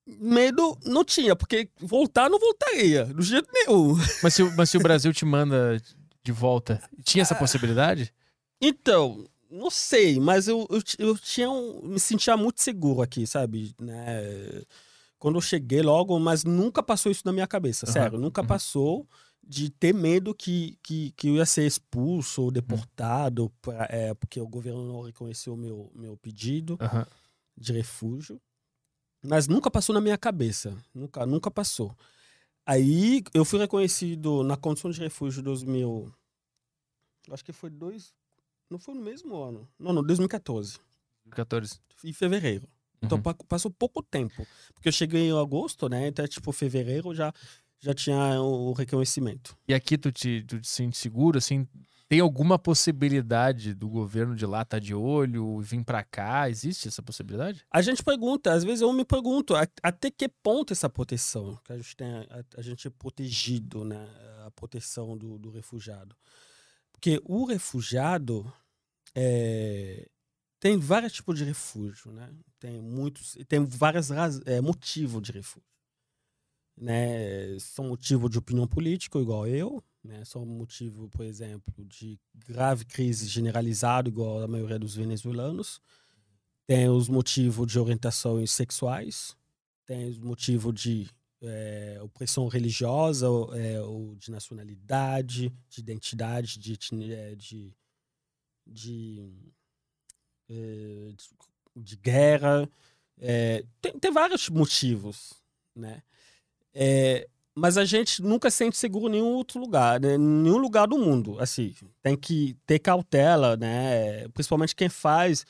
[0.06, 3.96] Medo não tinha, porque voltar não voltaria, do jeito nenhum.
[4.21, 5.81] Mas se, mas se o Brasil te manda
[6.23, 8.13] de volta, tinha essa possibilidade?
[8.61, 13.76] Então, não sei, mas eu, eu, eu tinha um, me sentia muito seguro aqui, sabe?
[13.79, 14.63] Né?
[15.19, 18.19] Quando eu cheguei logo, mas nunca passou isso na minha cabeça, Aham, sério.
[18.19, 18.47] Nunca uhum.
[18.47, 19.07] passou
[19.45, 22.45] de ter medo que, que, que eu ia ser expulso Uhum.
[22.45, 26.77] ou deportado, pra- é, porque o governo não reconheceu o meu, meu pedido
[27.57, 28.39] de refúgio.
[29.26, 30.76] Mas nunca passou na minha cabeça.
[30.93, 31.95] Nunca, nunca passou.
[32.66, 36.14] Aí eu fui reconhecido na condição de refúgio em 2000.
[37.32, 38.14] Acho que foi dois.
[38.70, 39.68] Não foi no mesmo ano.
[39.78, 40.80] Não, não, 2014.
[41.32, 41.80] 14.
[42.04, 42.68] Em fevereiro.
[43.02, 43.22] Então Uhum.
[43.24, 44.48] pa- passou pouco tempo.
[44.74, 46.08] Porque eu cheguei em agosto, né?
[46.08, 47.34] Então, tipo, fevereiro já,
[47.80, 49.58] já tinha o o reconhecimento.
[49.68, 51.68] E aqui tu te, tu te sente seguro, assim?
[52.07, 56.49] Tem alguma possibilidade do governo de lá estar de olho, vir pra cá?
[56.49, 57.65] Existe essa possibilidade?
[57.72, 61.78] A gente pergunta, às vezes eu me pergunto, até que ponto essa proteção, que a
[61.78, 64.07] gente tem, a, a gente é protegido, né?
[64.46, 66.15] A proteção do, do refugiado.
[66.91, 68.52] porque o refugiado
[69.15, 70.07] é,
[70.60, 72.30] tem vários tipos de refúgio, né?
[72.60, 74.10] Tem muitos, tem vários
[74.46, 75.68] é, motivos de refúgio.
[76.78, 77.60] Né?
[77.60, 80.26] São motivo de opinião política, igual eu, né?
[80.26, 85.82] São motivo, por exemplo, de grave crise generalizada, igual a maioria dos venezuelanos.
[86.65, 89.36] Tem os motivos de orientações sexuais,
[89.86, 91.10] tem os motivos de
[91.41, 97.73] é, opressão religiosa é, ou de nacionalidade, de identidade, de, de, de,
[98.65, 99.44] de
[100.49, 101.14] é,
[101.76, 102.70] de guerra.
[103.20, 105.34] É, tem, tem, vários motivos,
[105.76, 106.02] né?
[106.73, 110.18] É, mas a gente nunca se sente seguro em nenhum outro lugar, né?
[110.18, 111.40] nenhum lugar do mundo.
[111.40, 114.28] Assim, tem que ter cautela, né?
[114.30, 115.46] Principalmente quem faz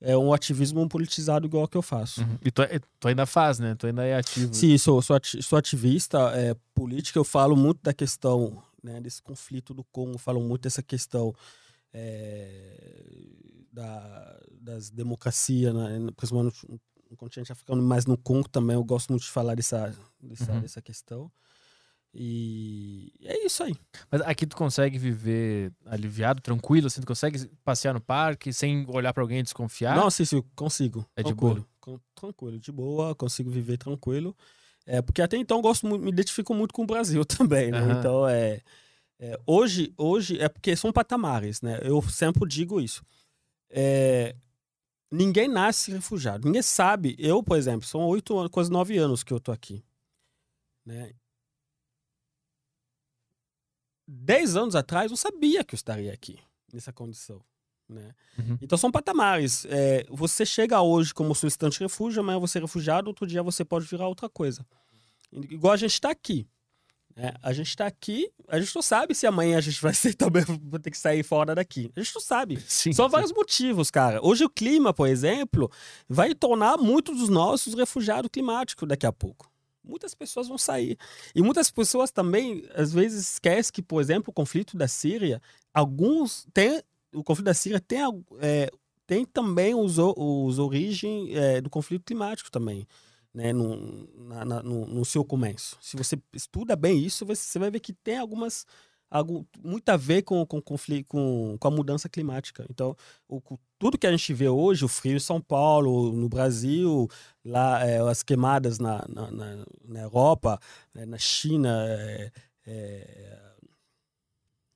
[0.00, 2.22] é um ativismo politizado igual que eu faço.
[2.22, 2.38] Uhum.
[2.44, 3.74] E tu, é, tu, ainda faz, né?
[3.76, 4.52] Tu ainda é ativo.
[4.52, 7.18] Sim, sou, sou, sou ativista é, política.
[7.18, 11.32] Eu falo muito da questão né, desse conflito do Congo, falo muito dessa questão
[11.92, 12.76] é,
[13.72, 16.06] da, das democracias, né?
[16.16, 16.66] principalmente
[17.12, 20.60] no continente africano, mas no Congo também eu gosto muito de falar dessa, dessa, uhum.
[20.60, 21.30] dessa questão.
[22.14, 23.74] E é isso aí.
[24.10, 29.12] Mas aqui tu consegue viver aliviado, tranquilo, assim, tu consegue passear no parque sem olhar
[29.14, 29.96] para alguém e desconfiar?
[29.96, 31.06] Não, sim, sim, consigo.
[31.16, 31.54] É tranquilo.
[31.54, 32.00] de boa?
[32.14, 34.36] Tranquilo, de boa, consigo viver tranquilo.
[34.84, 37.80] É, porque até então eu gosto, me identifico muito com o Brasil também, né?
[37.80, 37.98] Uhum.
[37.98, 38.60] Então é,
[39.18, 41.78] é, hoje, hoje é porque são patamares, né?
[41.82, 43.02] Eu sempre digo isso.
[43.70, 44.34] É,
[45.12, 47.14] ninguém nasce refugiado, ninguém sabe.
[47.18, 49.84] Eu, por exemplo, são oito anos, quase nove anos que eu tô aqui,
[50.84, 51.12] né?
[54.08, 56.38] Dez anos atrás eu sabia que eu estaria aqui
[56.72, 57.42] nessa condição.
[57.88, 58.14] Né?
[58.38, 58.58] Uhum.
[58.60, 59.66] Então são patamares.
[59.66, 63.64] É, você chega hoje como solicitante de refúgio, amanhã você é refugiado, outro dia você
[63.64, 64.66] pode virar outra coisa.
[65.32, 66.46] Igual a gente está aqui.
[67.16, 70.14] É, a gente está aqui, a gente não sabe se amanhã a gente vai ser
[70.14, 71.90] também vai ter que sair fora daqui.
[71.94, 72.58] A gente não sabe.
[72.66, 73.12] Sim, São sim.
[73.12, 74.20] vários motivos, cara.
[74.24, 75.70] Hoje o clima, por exemplo,
[76.08, 79.50] vai tornar muitos dos nossos refugiados climáticos daqui a pouco.
[79.84, 80.96] Muitas pessoas vão sair.
[81.34, 85.42] E muitas pessoas também, às vezes, esquecem que, por exemplo, o conflito da Síria,
[85.74, 86.46] alguns.
[86.54, 86.82] Tem,
[87.12, 88.00] o conflito da Síria tem,
[88.40, 88.70] é,
[89.06, 92.86] tem também os, os origens é, do conflito climático também
[93.34, 95.76] né, no, na, na, no, no, seu começo.
[95.80, 98.66] Se você estuda bem isso, você vai ver que tem algumas
[99.12, 102.64] algo muito a ver com, com, conflito, com, com a mudança climática.
[102.70, 102.96] Então,
[103.28, 103.42] o,
[103.78, 107.06] tudo que a gente vê hoje, o frio em São Paulo, no Brasil,
[107.44, 110.58] lá é, as queimadas na, na, na, na Europa,
[110.94, 112.32] é, na China, é,
[112.66, 113.38] é,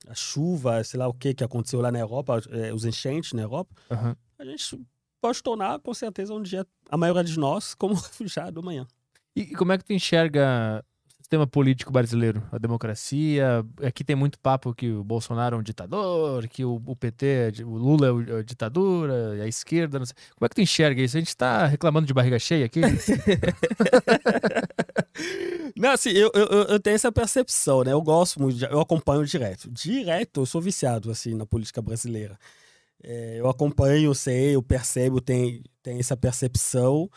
[0.06, 3.42] a chuva, sei lá o que que aconteceu lá na Europa, é, os enchentes na
[3.42, 4.14] Europa, uhum.
[4.38, 4.86] a gente
[5.26, 8.86] pode tornar, com certeza, um dia a maioria de nós como refugiado amanhã.
[9.34, 12.42] E como é que tu enxerga o sistema político brasileiro?
[12.52, 13.66] A democracia?
[13.84, 17.52] Aqui tem muito papo que o Bolsonaro é um ditador, que o, o PT, é
[17.64, 20.14] o Lula é a ditadura, a esquerda, não sei.
[20.36, 21.16] Como é que tu enxerga isso?
[21.16, 22.80] A gente tá reclamando de barriga cheia aqui?
[25.76, 27.92] Não, assim, eu, eu, eu, tenho essa percepção, né?
[27.92, 29.70] Eu gosto muito, eu acompanho direto.
[29.70, 32.38] Direto, eu sou viciado, assim, na política brasileira.
[33.02, 37.10] É, eu acompanho, sei, eu percebo, tem, tem essa percepção.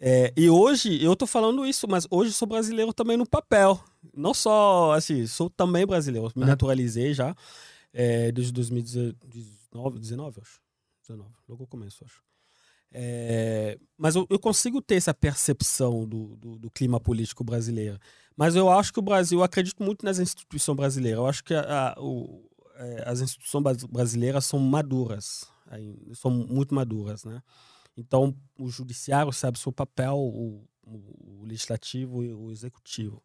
[0.00, 3.82] É, e hoje, eu tô falando isso, mas hoje sou brasileiro também no papel.
[4.14, 6.32] Não só, assim, sou também brasileiro.
[6.34, 7.34] Me naturalizei já
[7.92, 10.60] é, desde 2019, 19, acho.
[11.02, 12.22] 19, logo começo, acho.
[12.94, 17.98] É, mas eu, eu, consigo ter essa percepção do, do, do, clima político brasileiro.
[18.36, 21.18] Mas eu acho que o Brasil, eu acredito muito nas instituições brasileiras.
[21.18, 22.44] Eu acho que a, a, o,
[23.04, 25.46] as instituições brasileiras são maduras,
[26.14, 27.42] são muito maduras, né?
[27.96, 33.22] Então, o judiciário sabe seu papel, o, o, legislativo e o executivo.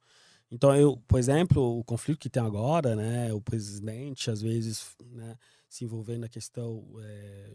[0.52, 5.38] Então, eu, por exemplo, o conflito que tem agora, né, o presidente às vezes, né,
[5.68, 7.54] se envolvendo na questão é,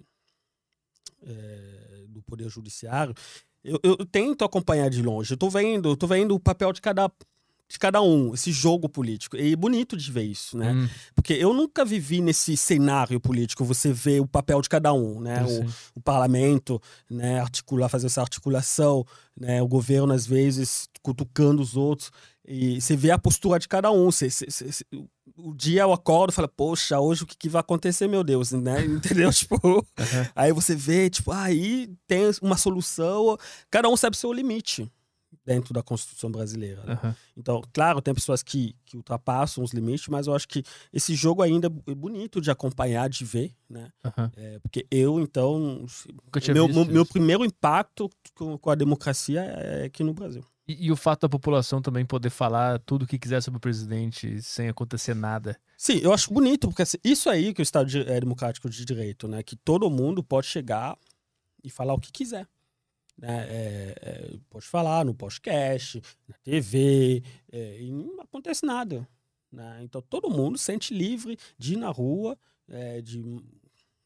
[1.22, 3.14] é, do poder judiciário,
[3.64, 5.36] eu, eu, tento acompanhar de longe.
[5.36, 7.10] Tô vendo, tô vendo o papel de cada
[7.72, 9.34] de cada um, esse jogo político.
[9.34, 10.72] E é bonito de ver isso, né?
[10.72, 10.88] Hum.
[11.14, 15.42] Porque eu nunca vivi nesse cenário político, você vê o papel de cada um, né?
[15.42, 17.40] O, o, parlamento, né?
[17.40, 19.62] Articular, fazer essa articulação, né?
[19.62, 22.10] O governo, às vezes, cutucando os outros.
[22.46, 24.10] E você vê a postura de cada um.
[24.10, 24.84] Você, você, você,
[25.34, 28.52] o dia eu acordo e falo, poxa, hoje o que, que, vai acontecer, meu Deus,
[28.52, 28.84] né?
[28.84, 29.32] Entendeu?
[29.32, 29.82] tipo, uhum.
[30.36, 33.38] aí você vê, tipo, aí tem uma solução,
[33.70, 34.92] cada um sabe o seu limite
[35.44, 36.82] dentro da Constituição brasileira.
[36.84, 36.98] Né?
[37.02, 37.14] Uhum.
[37.36, 40.62] Então, claro, tem pessoas que, que ultrapassam os limites, mas eu acho que
[40.92, 43.90] esse jogo ainda é bonito de acompanhar, de ver, né?
[44.04, 44.30] Uhum.
[44.36, 45.84] É, porque eu, então,
[46.52, 50.44] meu, meu, meu, primeiro impacto com, com, a democracia é aqui no Brasil.
[50.66, 53.60] E, e o fato da população também poder falar tudo o que quiser sobre o
[53.60, 55.58] presidente sem acontecer nada.
[55.76, 58.84] Sim, eu acho bonito, porque assim, isso aí que o Estado de- é democrático de
[58.84, 59.42] direito, né?
[59.42, 60.96] Que todo mundo pode chegar
[61.64, 62.46] e falar o que quiser.
[63.16, 63.46] Né?
[63.48, 69.08] É, é, pode falar no podcast, na TV, é, e não acontece nada.
[69.50, 69.80] Né?
[69.82, 72.38] Então todo mundo se sente livre de ir na rua,
[73.04, 73.22] de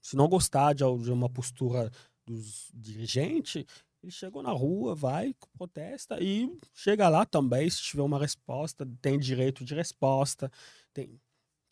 [0.01, 1.91] se não gostar de, de uma postura
[2.25, 3.65] dos dirigentes,
[4.03, 9.19] ele chegou na rua, vai, protesta e chega lá também, se tiver uma resposta, tem
[9.19, 10.51] direito de resposta,
[10.93, 11.21] tem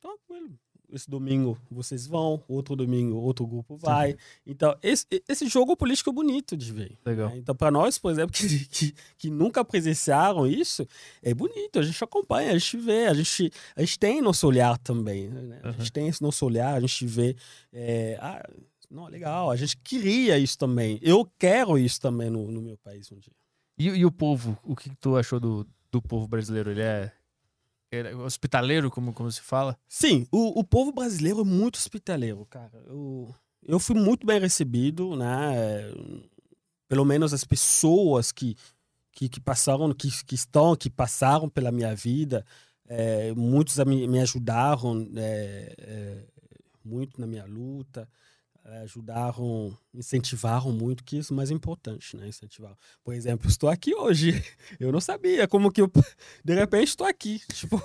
[0.00, 0.58] tranquilo.
[0.94, 4.16] Esse domingo vocês vão, outro domingo outro grupo vai.
[4.46, 6.96] Então, esse, esse jogo político é bonito de ver.
[7.04, 7.30] Legal.
[7.30, 7.36] né?
[7.38, 10.86] Então, para nós, por exemplo, que, que, que nunca presenciaram isso,
[11.22, 11.78] é bonito.
[11.78, 15.28] A gente acompanha, a gente vê, a gente, a gente tem nosso olhar também.
[15.28, 15.60] Né?
[15.62, 15.72] A Uhum.
[15.74, 17.34] gente tem esse nosso olhar, a gente vê.
[17.72, 18.48] é, ah,
[18.90, 21.00] não, legal, a gente queria isso também.
[21.02, 23.32] Eu quero isso também no, no meu país um dia.
[23.76, 26.70] E, e o povo, o que tu achou do, do povo brasileiro?
[26.70, 27.10] Ele é
[28.24, 29.76] hospitaleiro, como, como se fala?
[29.88, 32.82] Sim, o, o povo brasileiro é muito hospitaleiro, cara.
[32.86, 33.34] Eu,
[33.66, 35.92] eu fui muito bem recebido, né?
[36.88, 38.56] Pelo menos as pessoas que,
[39.12, 42.44] que, que passaram, que, que estão, que passaram pela minha vida,
[42.86, 46.24] é, muitos me, me ajudaram é, é,
[46.84, 48.08] muito na minha luta, é,
[48.64, 52.28] ajudaram, incentivaram muito, que isso é mais importante, né?
[52.28, 52.74] Incentivar.
[53.02, 54.32] Por exemplo, estou aqui hoje.
[54.80, 55.90] Eu não sabia como que eu,
[56.42, 57.40] de repente, estou aqui.
[57.52, 57.78] Tipo,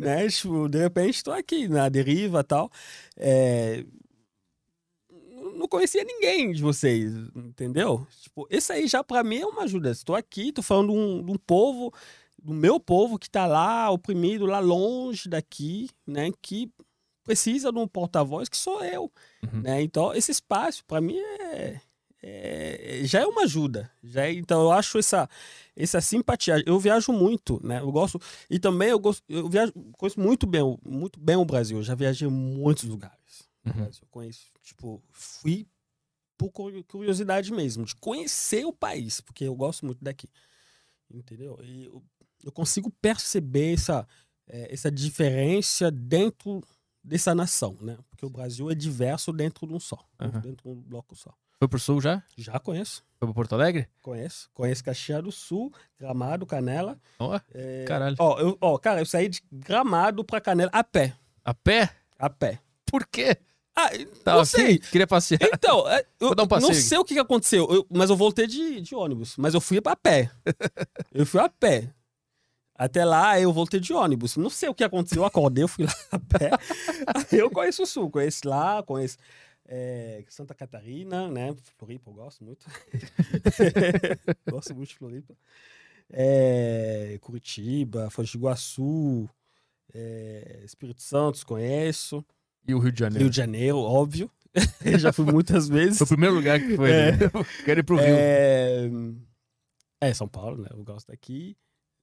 [0.00, 0.28] né?
[0.28, 2.70] Tipo, de repente estou aqui na deriva tal.
[3.16, 3.84] É,
[5.56, 8.06] Não conhecia ninguém de vocês, entendeu?
[8.22, 9.90] Tipo, esse aí já para mim é uma ajuda.
[9.90, 11.92] Estou aqui, estou falando um, um povo,
[12.42, 16.30] do meu povo que está lá, oprimido, lá longe daqui, né?
[16.40, 16.70] Que
[17.24, 19.10] precisa de um porta-voz que sou eu,
[19.42, 19.60] Uhum.
[19.62, 19.82] né?
[19.82, 21.80] Então, esse espaço para mim é,
[22.22, 23.90] é- já é uma ajuda.
[24.02, 25.28] Já é- então, eu acho essa
[25.76, 26.62] essa simpatia.
[26.66, 27.80] Eu viajo muito, né?
[27.80, 31.44] Eu gosto e também eu gosto, eu viajo, conheço muito bem, o- muito bem o
[31.44, 31.78] Brasil.
[31.78, 33.48] Eu já viajei em muitos lugares.
[33.64, 33.84] Uhum.
[33.84, 35.66] Eu conheço, tipo, fui
[36.36, 40.28] por cu- curiosidade mesmo, de conhecer o país, porque eu gosto muito daqui.
[41.12, 41.58] Entendeu?
[41.62, 42.02] E eu,
[42.44, 44.06] eu consigo perceber essa,
[44.46, 46.62] eh, essa diferença dentro
[47.02, 47.96] dessa nação, né?
[48.10, 50.40] Porque o Brasil é diverso dentro de um só, Aham.
[50.40, 51.30] dentro de um bloco só.
[51.58, 52.22] Foi pro sul já?
[52.38, 53.86] Já conheço, Foi pro Porto Alegre?
[54.00, 54.48] conheço.
[54.54, 56.98] Conheço Caxias do Sul, Gramado, Canela.
[57.18, 58.16] Ó, eh, caralho.
[58.18, 61.14] Ó, eu, ó, cara, eu saí de Gramado pra Canela a pé.
[61.44, 61.90] A pé?
[62.18, 62.60] A pé.
[62.86, 63.36] Por quê?
[63.76, 63.88] Ah,
[64.24, 64.78] Tá, não sei.
[64.78, 65.38] Queria passear.
[65.42, 68.80] Então, é, eu um não sei o que que aconteceu, eu- mas eu voltei de,
[68.80, 69.36] de ônibus.
[69.36, 70.30] Mas eu fui a pé.
[71.12, 71.88] eu fui a pé.
[72.80, 74.38] Até lá eu voltei de ônibus.
[74.38, 76.50] Não sei o que aconteceu, eu acordei, eu fui lá a pé.
[77.30, 79.18] Eu conheço o Sul, conheço lá, conheço
[79.66, 81.54] é, Santa Catarina, né?
[81.76, 82.64] Floripa eu gosto muito.
[84.50, 85.34] gosto muito de Floripa.
[86.08, 89.28] É, Curitiba, Foz do Iguaçu,
[89.92, 92.24] é, Espírito Santo, conheço.
[92.66, 93.24] E o Rio de Janeiro?
[93.24, 94.30] Rio de Janeiro, óbvio.
[94.98, 95.98] Já fui muitas vezes.
[95.98, 96.90] Foi o primeiro lugar que foi.
[96.90, 97.12] É.
[97.12, 97.18] né?
[97.62, 98.06] Quero ir pro Rio.
[98.08, 98.90] É...
[100.00, 100.68] é, São Paulo, né?
[100.70, 101.54] Eu gosto daqui.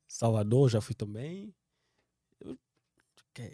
[0.08, 1.54] Salvador, já fui também.
[2.40, 2.58] Eu,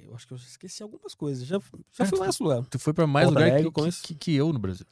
[0.07, 1.45] eu acho que eu esqueci algumas coisas.
[1.45, 2.65] Já, já Ah, fui mais lugar.
[2.67, 4.03] Tu foi pra mais Porto lugar Alegre, que, eu conheço.
[4.03, 4.85] que, que eu no Brasil.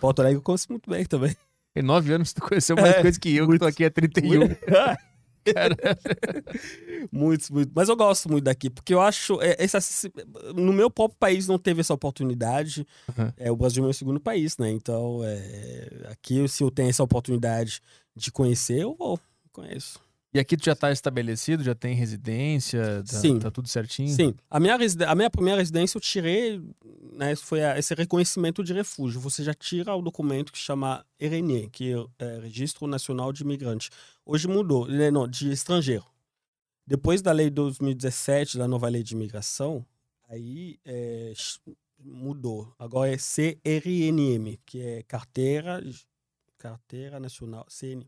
[0.00, 1.36] Porto Alegre eu conheço muito bem também.
[1.76, 4.40] Em nove anos tu conheceu mais É, coisa que eu, que tô aqui há 31.
[5.54, 5.76] Cara,
[7.12, 7.72] Muitos, muitos.
[7.74, 9.40] Mas eu gosto muito daqui, porque eu acho.
[9.40, 9.78] É, essa,
[10.54, 12.84] no meu próprio país não teve essa oportunidade.
[13.16, 13.32] Uhum.
[13.36, 14.70] É, o Brasil é meu segundo país, né?
[14.70, 17.80] Então, é, aqui, se eu tenho essa oportunidade
[18.16, 19.20] de conhecer, eu vou.
[19.52, 20.00] Conheço.
[20.36, 23.38] E aqui tu já tá estabelecido, já tem residência, tá, Sim.
[23.38, 24.14] tá tudo certinho?
[24.14, 24.34] Sim.
[24.50, 24.76] A minha,
[25.08, 26.60] a minha primeira residência eu tirei,
[27.14, 29.18] né, foi a- esse reconhecimento de refúgio.
[29.18, 33.88] Você já tira o documento que chama RNE, que é Registro Nacional de Imigrante.
[34.26, 36.04] Hoje mudou, né, não, de estrangeiro.
[36.86, 39.86] Depois da lei de 2017, da nova lei de imigração,
[40.28, 41.32] aí é,
[42.04, 42.74] mudou.
[42.78, 45.82] Agora é CRNM, que é Carteira,
[46.58, 48.06] Carteira Nacional, CN,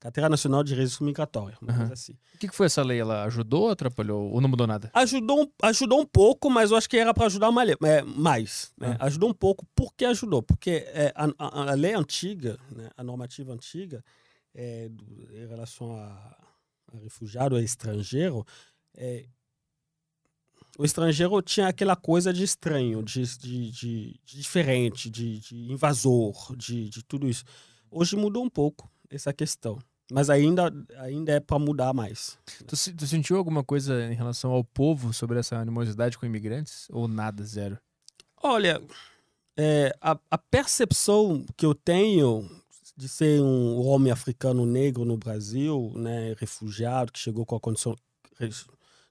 [0.00, 2.12] Carteira Nacional de Registro Migratório, coisa assim.
[2.34, 3.00] O que, que foi essa lei?
[3.00, 4.30] Ela ajudou ou atrapalhou?
[4.32, 4.90] Ou não mudou nada?
[4.94, 8.72] Ajudou, ajudou um pouco, mas eu acho que era para ajudar uma é, mais.
[8.78, 8.96] né?
[9.00, 9.06] Ah.
[9.06, 9.66] Ajudou um pouco.
[9.74, 10.40] Por que ajudou?
[10.40, 14.04] Porque é, a, a- a lei antiga, né, a normativa antiga,
[14.54, 16.36] é, do- em relação a,
[16.92, 18.46] a refugiado, a estrangeiro,
[18.96, 19.26] é,
[20.78, 25.40] o estrangeiro tinha aquela coisa de estranho, de, de, de- de diferente, de,
[25.72, 26.54] invasor,
[26.88, 27.44] de tudo isso.
[27.90, 29.78] Hoje mudou um pouco essa questão.
[30.10, 32.38] Mas ainda, ainda é para mudar mais.
[32.66, 36.86] Tu, tu sentiu alguma coisa em relação ao povo sobre essa animosidade com imigrantes?
[36.90, 37.78] Ou nada, zero?
[38.42, 38.80] Olha,
[39.56, 42.48] é, a, a percepção que eu tenho
[42.96, 47.94] de ser um homem africano negro no Brasil, né, refugiado, que chegou com a condição.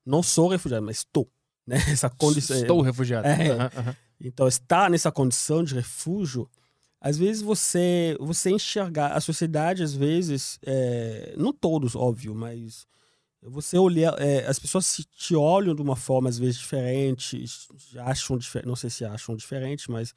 [0.06, 1.30] Não sou refugiado, mas estou.
[1.66, 3.28] Né, essa condição, Estou refugiado.
[3.28, 3.52] É.
[3.52, 3.96] Aham.
[4.20, 6.50] então, estar nessa condição de refúgio,
[7.00, 12.88] às vezes você você enxergar a sociedade, às vezes, é, não todos, óbvio, mas
[13.42, 17.44] você olhar, é, as pessoas se, te olham de uma forma às vezes diferente,
[18.00, 20.14] acham não sei se acham diferente, mas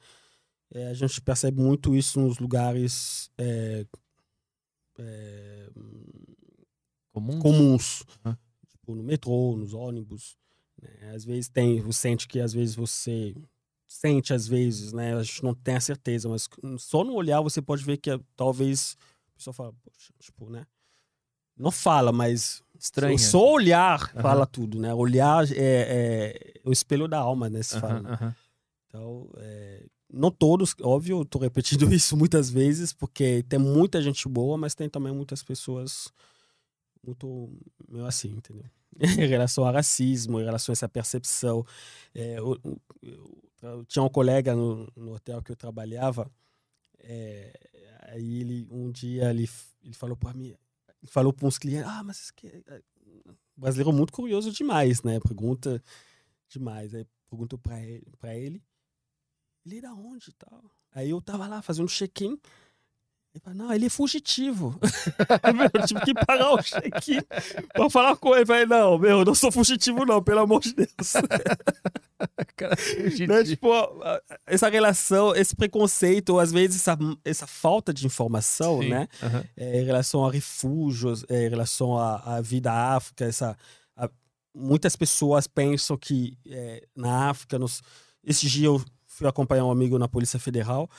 [0.73, 3.85] é, a gente percebe muito isso nos lugares é,
[4.99, 5.69] é,
[7.13, 7.39] Comum?
[7.39, 8.37] comuns, Aham.
[8.69, 10.37] tipo no metrô, nos ônibus.
[10.81, 11.13] né?
[11.13, 13.35] Às vezes tem, você sente que às vezes você
[13.91, 15.15] sente às vezes, né?
[15.15, 16.47] A gente não tem a certeza, mas
[16.79, 18.95] só no olhar você pode ver que é, talvez
[19.33, 20.65] a pessoa fala, poxa, tipo, né?
[21.57, 23.19] Não fala, mas Estranho.
[23.19, 24.21] só olhar Aham.
[24.21, 24.93] fala tudo, né?
[24.93, 27.61] Olhar é, é o espelho da alma, né?
[27.61, 27.99] Se fala.
[27.99, 28.35] Aham.
[28.87, 34.57] Então, é, não todos, óbvio, tô repetindo isso muitas vezes, porque tem muita gente boa,
[34.57, 36.07] mas tem também muitas pessoas
[37.05, 37.49] muito
[37.89, 38.69] meio assim, entendeu?
[38.99, 41.65] em relação ao racismo, em relação a essa percepção.
[42.13, 42.59] É, eu,
[43.01, 46.31] eu- eu tinha um colega no, no hotel que eu trabalhava,
[46.99, 47.53] é,
[48.09, 49.49] aí ele, um dia ele,
[49.83, 50.47] ele falou para mim,
[51.01, 52.81] ele falou para uns clientes, ah, mas que é-
[53.57, 55.19] brasileiro é muito curioso demais, né?
[55.19, 55.83] Pergunta
[56.49, 56.93] demais.
[56.95, 58.63] Aí perguntou para ele, pra ele,
[59.65, 60.63] ele é da onde tal?
[60.93, 62.37] Aí eu tava lá fazendo check-in.
[63.33, 64.77] Ele falou, não, ele é fugitivo.
[65.55, 67.21] meu, eu tive que pagar o check-in
[67.73, 68.41] pra falar com ele.
[68.41, 70.89] Eu falei, não, meu, eu não sou fugitivo, não, pelo amor de Deus.
[72.57, 72.75] Cara,
[73.27, 73.43] né?
[73.45, 73.69] Tipo,
[74.45, 78.89] essa relação, esse preconceito, ou às vezes essa, essa falta de informação, Sim.
[78.89, 79.07] né?
[79.55, 83.57] É, em relação a refúgios, é, em relação à, vida África, essa,
[83.95, 84.09] a-
[84.53, 87.81] muitas pessoas pensam que é, na África, nos,
[88.23, 90.89] esse dia eu fui acompanhar um amigo na Polícia Federal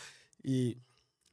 [0.42, 0.76] e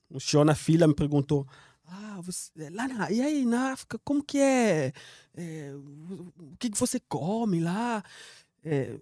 [0.09, 1.47] o senhor na fila me perguntou,
[1.87, 4.93] ah, você, é, lá na, e aí na África, como que é,
[5.35, 8.03] É, o que, que você come lá?
[8.63, 8.95] É,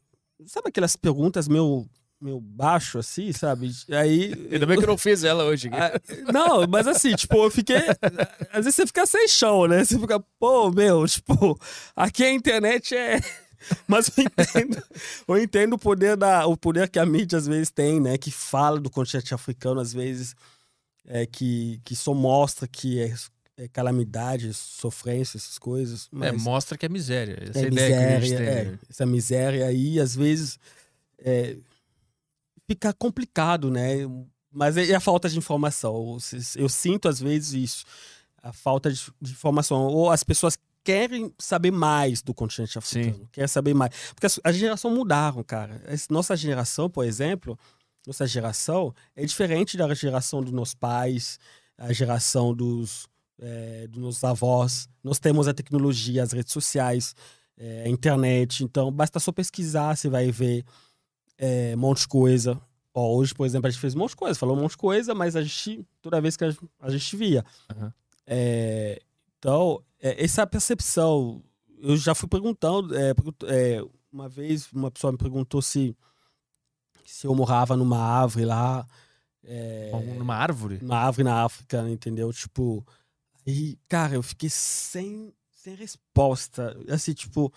[0.46, 1.86] sabe aquelas perguntas meio,
[2.22, 3.72] meio baixo assim, sabe?
[3.90, 5.70] Aí Ainda bem que eu não fiz ela hoje.
[5.74, 6.00] ah,
[6.32, 7.78] Não, mas assim, tipo, eu fiquei.
[8.52, 9.84] Às vezes você fica sem chão, né?
[9.84, 11.60] Você fica, pô, meu, tipo,
[11.96, 13.20] aqui a internet é.
[13.88, 14.84] Mas eu entendo,
[15.28, 18.16] eu entendo o poder da, o poder que a mídia às vezes tem, né?
[18.18, 20.36] Que fala do continente africano, às vezes,
[21.08, 23.14] é, que, que só mostra que é,
[23.58, 26.10] é calamidade, sofrência, essas coisas.
[26.14, 27.38] É, Mas mostra que é miséria.
[27.42, 28.58] Essa é é ideia que a gente miséria, tem.
[28.58, 28.80] é, né?
[28.90, 30.60] essa miséria aí, às vezes,
[31.20, 31.58] é,
[32.68, 34.00] fica complicado, né?
[34.52, 36.18] Mas é a falta de informação.
[36.56, 37.86] Eu, sinto, às vezes, isso.
[38.42, 39.88] A falta de, informação.
[39.88, 43.28] Ou as pessoas querem saber mais do continente africano.
[43.32, 43.92] Querem saber mais.
[44.14, 45.82] Porque as, as gerações mudaram, cara.
[46.10, 47.58] Nossa geração, por exemplo,
[48.08, 51.38] nossa geração é diferente da geração dos nossos pais,
[51.78, 54.90] a geração dos, é, dos nossos avós.
[55.04, 57.14] Nós temos a tecnologia, as redes sociais,
[57.58, 58.64] é, a internet.
[58.64, 60.64] Então, basta só pesquisar, você vai ver
[61.38, 62.60] é, um monte de coisa.
[62.94, 64.78] Ó, hoje, por exemplo, a gente fez um monte de coisa, falou um monte de
[64.78, 67.44] coisa, mas a gente, toda vez que a, a gente via.
[67.70, 67.94] Aham.
[68.26, 69.02] É,
[69.38, 71.44] então, essa percepção,
[71.80, 73.44] eu já fui perguntando, pergunt-
[74.12, 75.96] uma vez uma pessoa me perguntou se,
[77.10, 78.86] se eu morava numa árvore lá,
[79.44, 80.78] é, Numa árvore?
[80.82, 82.32] uma árvore na África, entendeu?
[82.34, 82.86] Tipo,
[83.48, 86.76] aí, cara, eu fiquei sem, sem resposta.
[86.90, 87.52] Assim, tipo,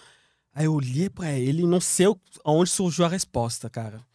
[0.54, 2.06] aí eu olhei pra ele e não sei
[2.44, 4.06] aonde surgiu a resposta, cara.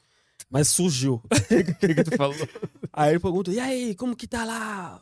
[0.50, 1.22] Mas surgiu.
[1.30, 2.48] O que, que tu falou?
[2.94, 5.02] Aí ele pergunta, e aí, como que tá lá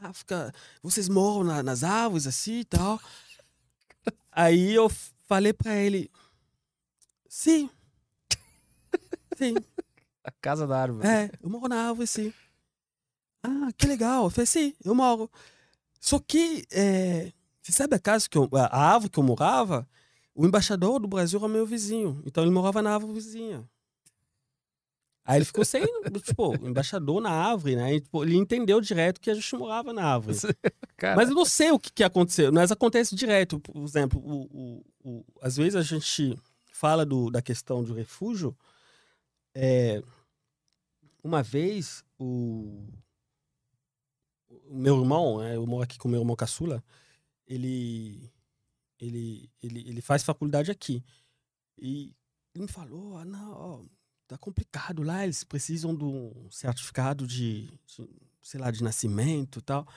[0.00, 0.52] na África?
[0.82, 2.98] Vocês moram na- nas árvores assim e tal?
[4.32, 4.88] Aí eu
[5.28, 6.10] falei pra ele,
[7.28, 7.68] sim.
[9.38, 9.54] Sim,
[10.24, 11.06] A casa da árvore.
[11.06, 12.32] é, eu moro na árvore, sim.
[13.42, 14.24] Ah, que legal.
[14.24, 15.30] Eu falei, sim, eu moro.
[16.00, 19.88] Só que, é, você sabe a casa que eu, a árvore que eu morava?
[20.34, 22.20] O embaixador do Brasil era meu vizinho.
[22.26, 23.68] Então ele morava na árvore vizinha.
[25.24, 25.82] Aí ele ficou sem,
[26.24, 27.94] tipo, embaixador na árvore, né?
[27.94, 30.36] E, tipo, ele entendeu direto que a gente morava na árvore.
[30.96, 32.52] Cara, Mas eu não sei o que, que aconteceu.
[32.52, 33.60] Mas acontece direto.
[33.60, 36.36] Por exemplo, o, o, o- às vezes a gente
[36.72, 38.56] fala do, da questão do refúgio.
[39.60, 40.00] É,
[41.20, 42.86] uma vez, o,
[44.48, 46.80] o meu irmão, né, eu moro aqui com o meu irmão caçula,
[47.44, 48.32] ele,
[49.00, 51.02] ele, ele, ele faz faculdade aqui.
[51.76, 52.14] E
[52.54, 53.84] ele me falou, ah, não, ó,
[54.28, 58.08] tá complicado lá, eles precisam de um certificado de, de,
[58.40, 59.88] sei lá, de nascimento e tal.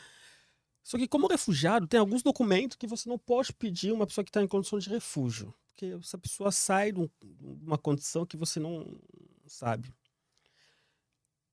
[0.84, 4.32] Só que como refugiado, tem alguns documentos que você não pode pedir uma pessoa que
[4.32, 5.54] está em condição de refúgio.
[5.68, 9.00] Porque essa pessoa sai de um- de uma condição que você não
[9.52, 9.94] sabe.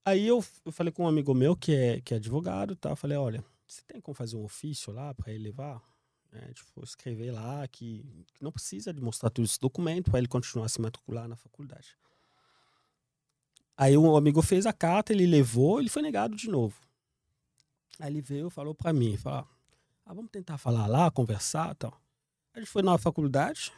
[0.05, 2.89] Aí eu, eu falei com um amigo meu que é, que é advogado, tá?
[2.91, 5.81] Eu falei, olha, você tem como fazer um ofício lá para ele levar?
[6.31, 10.27] É, tipo, escrever lá que, que não precisa de mostrar todo esse documento para ele
[10.27, 11.97] continuar a se matricular na faculdade.
[13.75, 16.75] Aí o amigo fez a carta, ele levou, ele foi negado de novo.
[17.99, 19.47] Aí ele veio, falou para mim, falou,
[20.05, 21.99] ah, vamos tentar falar lá, conversar, tal.
[22.53, 23.71] A gente foi na faculdade,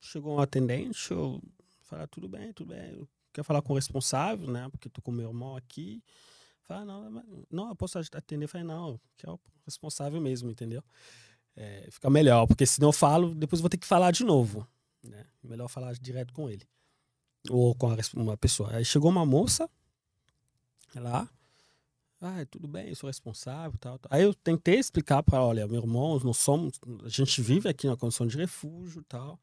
[0.00, 1.40] chegou um atendente, eu
[1.88, 5.02] falei, ah, tudo bem, tudo bem, eu quero falar com o responsável, né, porque tô
[5.02, 6.02] com meu irmão aqui.
[6.62, 8.46] Falei, ah, não, não, eu posso atender.
[8.46, 10.82] Falei, não, que é o responsável mesmo, entendeu?
[11.56, 14.22] É, fica melhor, porque se não eu falo, depois eu vou ter que falar de
[14.22, 14.66] novo.
[15.02, 15.24] Né?
[15.42, 16.68] Melhor falar direto com ele.
[17.48, 18.76] Ou com uma pessoa.
[18.76, 19.68] Aí chegou uma moça
[20.94, 21.28] lá.
[22.20, 24.10] Ah, tudo bem, eu sou responsável tal, tal.
[24.12, 27.96] Aí eu tentei explicar para olha, meu irmão, nós somos, a gente vive aqui na
[27.96, 29.40] condição de refúgio tal.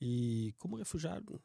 [0.00, 1.40] E como refugiado,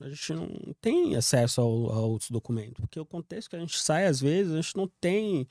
[0.00, 2.80] a gente não tem acesso ao, a outros documentos.
[2.80, 5.46] Porque o contexto que a gente sai, às vezes, a gente não tem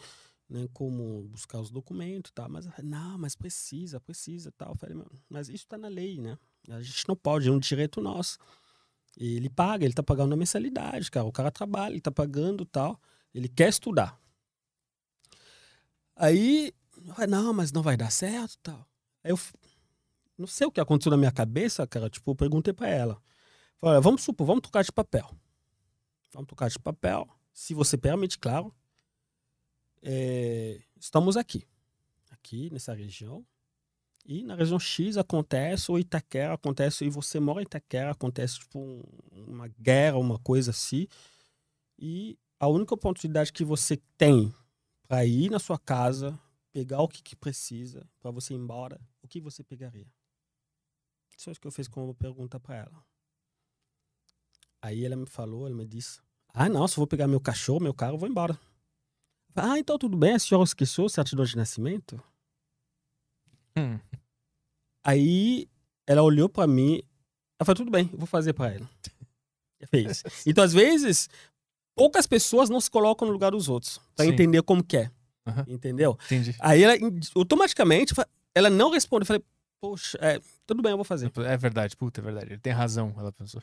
[0.50, 2.50] né, como buscar os documentos, tá?
[2.50, 4.76] Mas não, mas precisa, precisa, tal.
[4.76, 4.98] falei,
[5.30, 6.38] mas isso está na lei, né?
[6.70, 8.40] A gente não pode, é um direito nosso.
[9.18, 11.26] E ele paga, ele está pagando a mensalidade, cara.
[11.26, 13.00] O cara trabalha, ele está pagando, tal.
[13.34, 14.20] Ele quer estudar.
[16.16, 16.74] Aí,
[17.28, 18.86] não, mas não vai dar certo, tal.
[19.24, 19.40] Aí eu
[20.40, 22.10] não sei o que aconteceu na minha cabeça, cara.
[22.10, 23.22] Tipo, eu perguntei para ela.
[23.80, 25.30] Falei, vamos supor, vamos trocar de papel.
[26.34, 27.28] Vamos trocar de papel.
[27.54, 28.74] Se você permite, claro
[30.02, 31.68] é, estamos aqui,
[32.32, 33.46] aqui nessa região.
[34.26, 38.80] E na região X acontece, ou Itaquera acontece, e você mora em Itaquera, acontece tipo
[38.80, 41.08] um, uma guerra, uma coisa assim.
[41.98, 44.54] E a única oportunidade que você tem
[45.08, 46.40] para ir na sua casa,
[46.72, 50.08] pegar o que, que precisa, para você ir embora, o que você pegaria?
[51.48, 53.06] O que eu fiz como pergunta para ela.
[54.82, 56.20] Aí ela me falou, ela me disse:
[56.54, 58.60] Ah, não, se eu vou pegar meu cachorro, meu carro, eu vou embora.
[59.56, 62.22] Ah, então tudo bem, a senhora esqueceu certidão de nascimento?
[63.78, 64.00] Hum.
[65.04, 65.68] Aí
[66.06, 67.02] ela olhou para mim,
[67.60, 68.90] ela falou, tudo bem, eu vou fazer para ela.
[69.90, 70.24] Fez.
[70.46, 71.30] Então, às vezes,
[71.96, 75.12] poucas pessoas não se colocam no lugar dos outros para entender como que é.
[75.48, 75.76] Uhum.
[75.76, 76.18] Entendeu?
[76.26, 76.56] Entendi.
[76.60, 76.94] Aí ela
[77.36, 78.14] automaticamente
[78.54, 79.24] ela não responde.
[79.24, 79.44] Eu falei,
[79.82, 81.32] poxa, é, tudo bem, eu vou fazer.
[81.48, 82.52] É verdade, puta, é verdade.
[82.52, 83.60] Ele tem razão, ela pensou.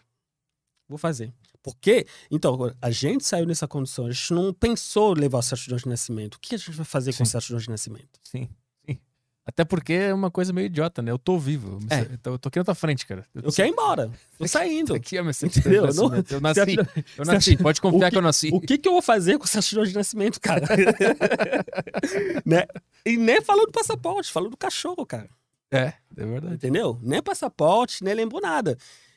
[0.88, 1.32] Vou fazer.
[1.62, 5.88] Porque, então, a gente saiu nessa condição, a gente não pensou levar o certidão de
[5.88, 6.34] nascimento.
[6.34, 7.18] O que a gente vai fazer Sim.
[7.18, 8.20] com o certidão de nascimento?
[8.24, 8.48] Sim.
[8.84, 8.98] Sim.
[9.44, 11.12] Até porque é uma coisa meio idiota, né?
[11.12, 11.78] Eu tô vivo.
[11.88, 12.28] É.
[12.28, 13.24] Eu tô aqui na tua frente, cara.
[13.32, 14.10] Eu, eu quero ir embora.
[14.36, 14.94] Tô saindo.
[14.94, 15.86] Aqui é meu Entendeu?
[15.94, 16.76] Não, eu nasci.
[17.16, 17.56] Eu nasci.
[17.56, 18.50] Pode confiar que, que, eu nasci.
[18.52, 20.66] O que, que eu vou fazer com o certidão de nascimento, cara?
[22.44, 22.66] né?
[23.04, 25.30] E nem falando do passaporte, falando do cachorro, cara.
[25.70, 26.54] É, é verdade.
[26.54, 26.98] Entendeu?
[27.02, 28.76] Nem passaporte, nem lembro nada.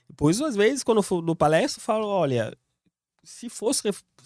[0.09, 2.55] Depois, às vezes, quando eu for no palestra, eu falo: olha,
[3.23, 3.83] se fosse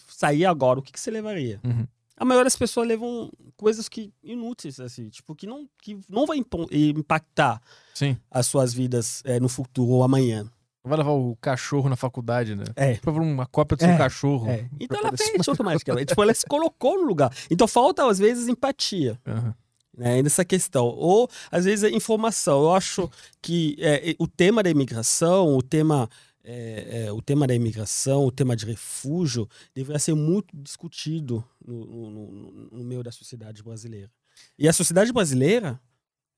[0.08, 1.60] sair agora, o que, que você levaria?
[1.64, 1.86] Uhum.
[2.16, 6.38] A maioria das pessoas levam coisas que inúteis, assim, tipo, que não, que não vai
[6.72, 7.62] impactar
[7.94, 8.16] Sim.
[8.30, 10.50] as suas vidas é, no futuro ou amanhã.
[10.86, 12.66] Vai levar o cachorro na faculdade, né?
[12.76, 12.96] É.
[12.96, 13.88] Por uma cópia do é.
[13.88, 14.50] seu cachorro.
[14.50, 14.70] É.
[14.80, 16.08] Então ela fez automaticamente.
[16.08, 17.34] tipo, ela se colocou no lugar.
[17.50, 19.20] Então falta, às vezes, empatia.
[19.26, 19.54] Uhum
[19.96, 20.86] né, nessa questão.
[20.86, 22.64] Ou, às vezes, a informação.
[22.64, 23.10] Eu acho
[23.42, 26.10] que é, o tema da imigração, o tema,
[26.44, 31.86] é, é, o tema da imigração, o tema de refúgio, deveria ser muito discutido no,
[31.86, 34.12] no, no meio da sociedade brasileira.
[34.58, 35.80] E a sociedade brasileira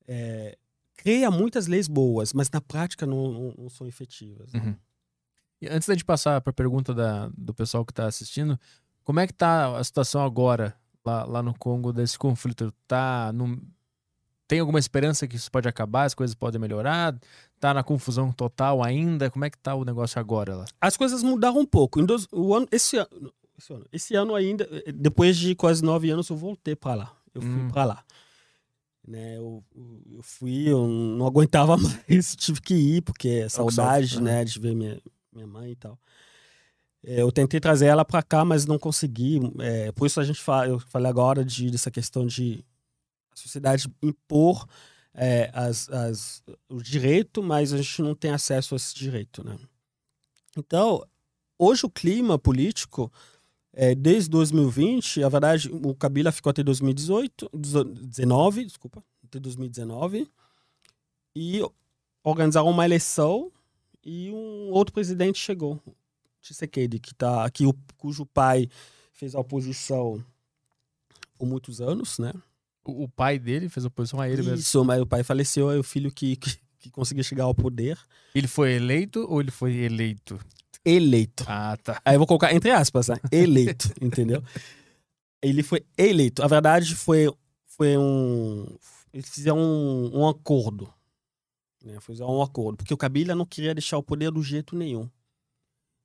[0.06, 0.56] é,
[0.96, 4.52] cria muitas leis boas, mas na prática não, não, não são efetivas.
[4.52, 4.60] Né?
[4.60, 4.76] Uhum.
[5.60, 8.58] E antes gente passar para a pergunta da, do pessoal que está assistindo,
[9.02, 10.76] como é que está a situação agora
[11.06, 12.72] lá, lá no Congo desse conflito?
[12.86, 13.60] Tá no...
[14.48, 17.18] Tem alguma esperança que isso pode acabar, as coisas podem melhorar?
[17.58, 19.30] Tá na confusão total ainda?
[19.30, 20.64] Como é que tá o negócio agora lá?
[20.80, 22.00] As coisas mudaram um pouco.
[22.04, 26.28] Dois, o ano, esse, ano, esse, ano, esse ano ainda, depois de quase nove anos,
[26.28, 27.12] eu voltei para lá.
[27.34, 27.68] Eu fui hum.
[27.68, 28.04] para lá.
[29.06, 29.62] Né, eu,
[30.10, 34.74] eu fui, eu não aguentava mais, tive que ir, porque é saudade, né, de ver
[34.74, 35.00] minha,
[35.32, 35.96] minha mãe e tal.
[37.06, 39.38] É, eu tentei trazer ela para cá, mas não consegui.
[39.60, 42.64] É, por isso a gente fala, eu falei agora de, dessa questão de
[43.30, 44.66] a sociedade impor
[45.14, 49.56] é, as, as, o direito, mas a gente não tem acesso a esse direito, né?
[50.56, 51.06] Então,
[51.58, 53.10] hoje o clima político,
[53.72, 60.28] é, desde 2020, a verdade, o Kabila ficou até 2018, 19, desculpa, até 2019,
[61.36, 61.62] e
[62.24, 63.52] organizaram uma eleição
[64.04, 65.80] e um outro presidente chegou,
[66.46, 68.68] Tshisekedi, que tá, que o, cujo pai
[69.12, 70.22] fez a oposição
[71.38, 72.32] por muitos anos, né?
[72.84, 74.60] O, o pai dele fez oposição a ele Isso, mesmo?
[74.60, 77.98] Isso, mas o pai faleceu, é o filho que, que, que conseguiu chegar ao poder.
[78.34, 80.38] Ele foi eleito ou ele foi eleito?
[80.86, 81.44] eleito.
[81.48, 82.00] Ah, tá.
[82.04, 83.16] Aí eu vou colocar entre aspas, né?
[83.32, 84.42] Eleito, entendeu?
[85.42, 86.42] Ele foi eleito.
[86.42, 87.28] A verdade foi,
[87.66, 88.66] foi um.
[89.12, 90.88] Eles fizeram um, um acordo.
[91.84, 91.98] Né?
[92.00, 92.78] Fizeram um acordo.
[92.78, 95.08] Porque o Kabila não queria deixar o poder do jeito nenhum.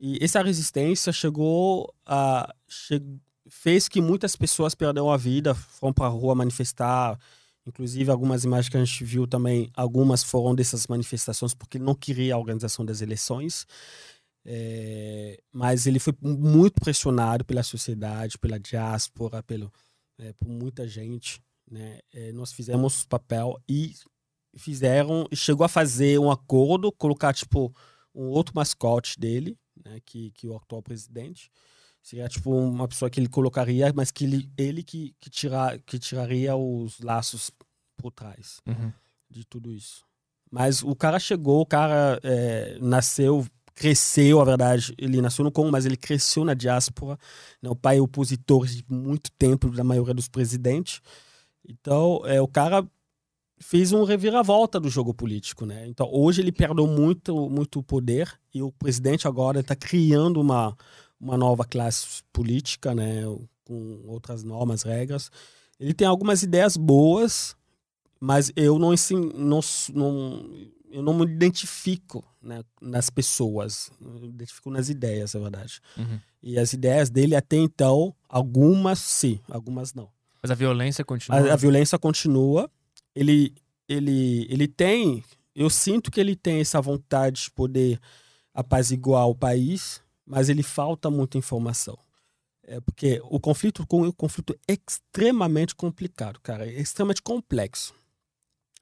[0.03, 2.51] E essa resistência chegou a.
[2.67, 2.99] Che,
[3.47, 7.19] fez que muitas pessoas perderam a vida, foram para a rua manifestar.
[7.67, 12.33] Inclusive, algumas imagens que a gente viu também, algumas foram dessas manifestações porque não queria
[12.33, 13.67] a organização das eleições.
[14.43, 19.71] É, mas ele foi muito pressionado pela sociedade, pela diáspora, pelo,
[20.17, 21.39] é, por muita gente.
[21.69, 21.99] Né?
[22.11, 23.93] É, nós fizemos papel e
[24.55, 27.71] fizeram, chegou a fazer um acordo, colocar tipo
[28.15, 29.99] um outro mascote dele, né?
[30.05, 31.51] que, que o atual presidente.
[32.01, 35.99] Seria tipo uma pessoa que ele colocaria, mas que ele, ele que, que, tirar, que
[35.99, 37.51] tiraria os laços
[37.95, 38.91] por trás Uhum.
[39.29, 40.03] de tudo isso.
[40.49, 43.45] Mas o cara chegou, o cara é, nasceu,
[43.75, 47.17] cresceu, a verdade, ele nasceu no Congo, mas ele cresceu na diáspora.
[47.61, 47.69] Né?
[47.69, 51.01] O pai é opositor de muito tempo da maioria dos presidentes.
[51.67, 52.85] Então, é, o cara
[53.61, 55.85] fez um reviravolta do jogo político, né?
[55.87, 60.75] Então, hoje ele perdeu muito, muito poder e o presidente agora está criando uma,
[61.19, 63.23] uma nova classe política, né?
[63.63, 65.29] Com outras normas, regras.
[65.79, 67.55] Ele tem algumas ideias boas,
[68.19, 69.59] mas eu não, assim, não,
[69.93, 70.49] não,
[70.91, 75.79] eu não me identifico né, nas pessoas, eu me identifico nas ideias, é verdade.
[75.97, 76.19] Uhum.
[76.41, 80.09] E as ideias dele até então, algumas sim, algumas não.
[80.41, 81.39] Mas a violência continua.
[81.39, 82.69] A, a violência continua.
[83.15, 83.53] Ele,
[83.87, 85.23] ele, ele tem,
[85.55, 87.99] eu sinto que ele tem essa vontade de poder
[88.53, 91.97] apaziguar o país, mas ele falta muita informação.
[92.63, 97.93] É porque o conflito com o conflito é extremamente complicado, cara, é extremamente complexo.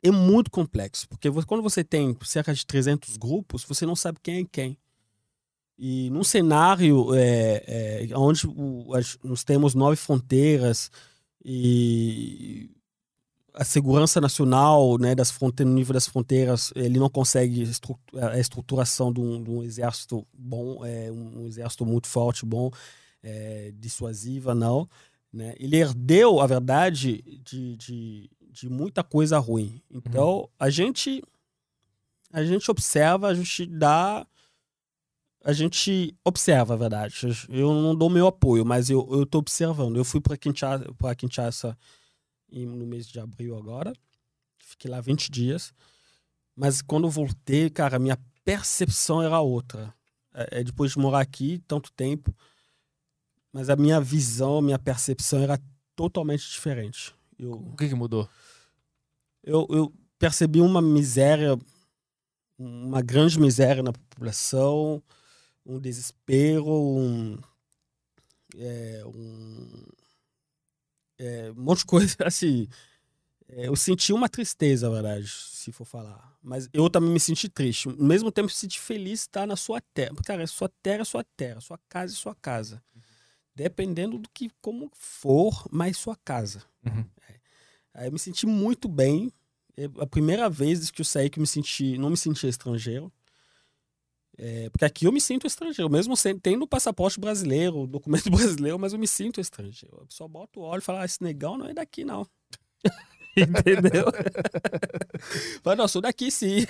[0.02, 4.42] É muito complexo, porque quando você tem cerca de 300 grupos, você não sabe quem
[4.42, 4.78] é quem.
[5.78, 7.64] E num cenário é,
[8.12, 8.92] é, onde o-
[9.24, 10.92] nós temos nove fronteiras
[11.44, 12.70] e
[13.60, 18.40] a segurança nacional né, das fronteiras, no nível das fronteiras, ele não consegue estru- a
[18.40, 22.72] estruturação de um, de um exército bom, é, um, um exército muito forte, bom,
[23.22, 24.88] é, dissuasiva, não.
[25.34, 25.56] Né?
[25.60, 29.82] Ele herdeu, a verdade, de, de, de muita coisa ruim.
[29.92, 31.22] Então, a gente
[32.32, 34.26] a gente observa, a gente dá
[35.44, 37.14] a gente observa, a verdade.
[37.50, 39.98] Eu não dou meu apoio, mas eu, eu tô observando.
[39.98, 41.78] Eu fui para Kinshasa, pra Kinshasa
[42.52, 43.94] no mês de abril agora.
[44.58, 45.74] Fiquei lá 20 dias.
[46.56, 49.94] Mas quando eu voltei, cara, a minha percepção era outra.
[50.34, 52.36] É, é depois de morar aqui tanto tempo,
[53.52, 55.60] mas a minha visão, a minha percepção era
[55.96, 57.14] totalmente diferente.
[57.38, 58.30] Eu, O que, que mudou?
[59.44, 61.58] eu, eu percebi uma miséria,
[62.58, 65.02] uma grande miséria na população,
[65.66, 67.38] um desespero, um,
[68.56, 69.86] é, um,
[71.20, 72.68] é, um monte de coisa assim.
[73.48, 76.38] É, eu senti uma tristeza, na verdade, se for falar.
[76.42, 77.90] Mas eu também me senti triste.
[77.90, 80.16] Ao mesmo tempo, me senti feliz estar na sua terra.
[80.26, 82.82] Cara, sua terra é sua terra, sua casa é sua casa.
[83.54, 86.64] Dependendo do que, como for, mas sua casa.
[86.86, 87.06] Uhum.
[87.94, 89.32] Aí eu me senti muito bem.
[89.76, 93.12] É a primeira vez que eu saí que eu me senti, não me senti estrangeiro.
[94.42, 99.00] É, porque aqui eu me sinto estrangeiro, mesmo tendo passaporte brasileiro, documento brasileiro, mas eu
[99.00, 100.00] me sinto estrangeiro.
[100.02, 102.26] A pessoa bota o olho e fala: ah, esse negão não é daqui, não.
[103.36, 104.06] Entendeu?
[105.64, 106.66] Fala, não, sou daqui sim.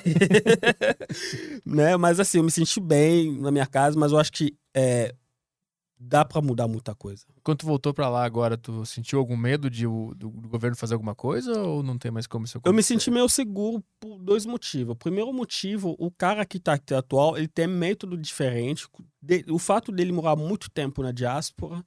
[1.65, 1.95] né?
[1.98, 5.15] Mas assim, eu me senti bem na minha casa, mas eu acho que é,
[6.02, 7.26] dá pra mudar muita coisa.
[7.44, 10.78] Quando tu voltou pra lá agora, tu sentiu algum medo de o do, do governo
[10.78, 12.88] fazer alguma coisa ou não tem mais como isso Eu me acontecer?
[12.94, 14.94] senti meio seguro por dois motivos.
[14.94, 18.88] O primeiro motivo, o cara que tá aqui atual, ele tem método diferente.
[19.22, 21.84] De- o fato dele morar muito tempo na diáspora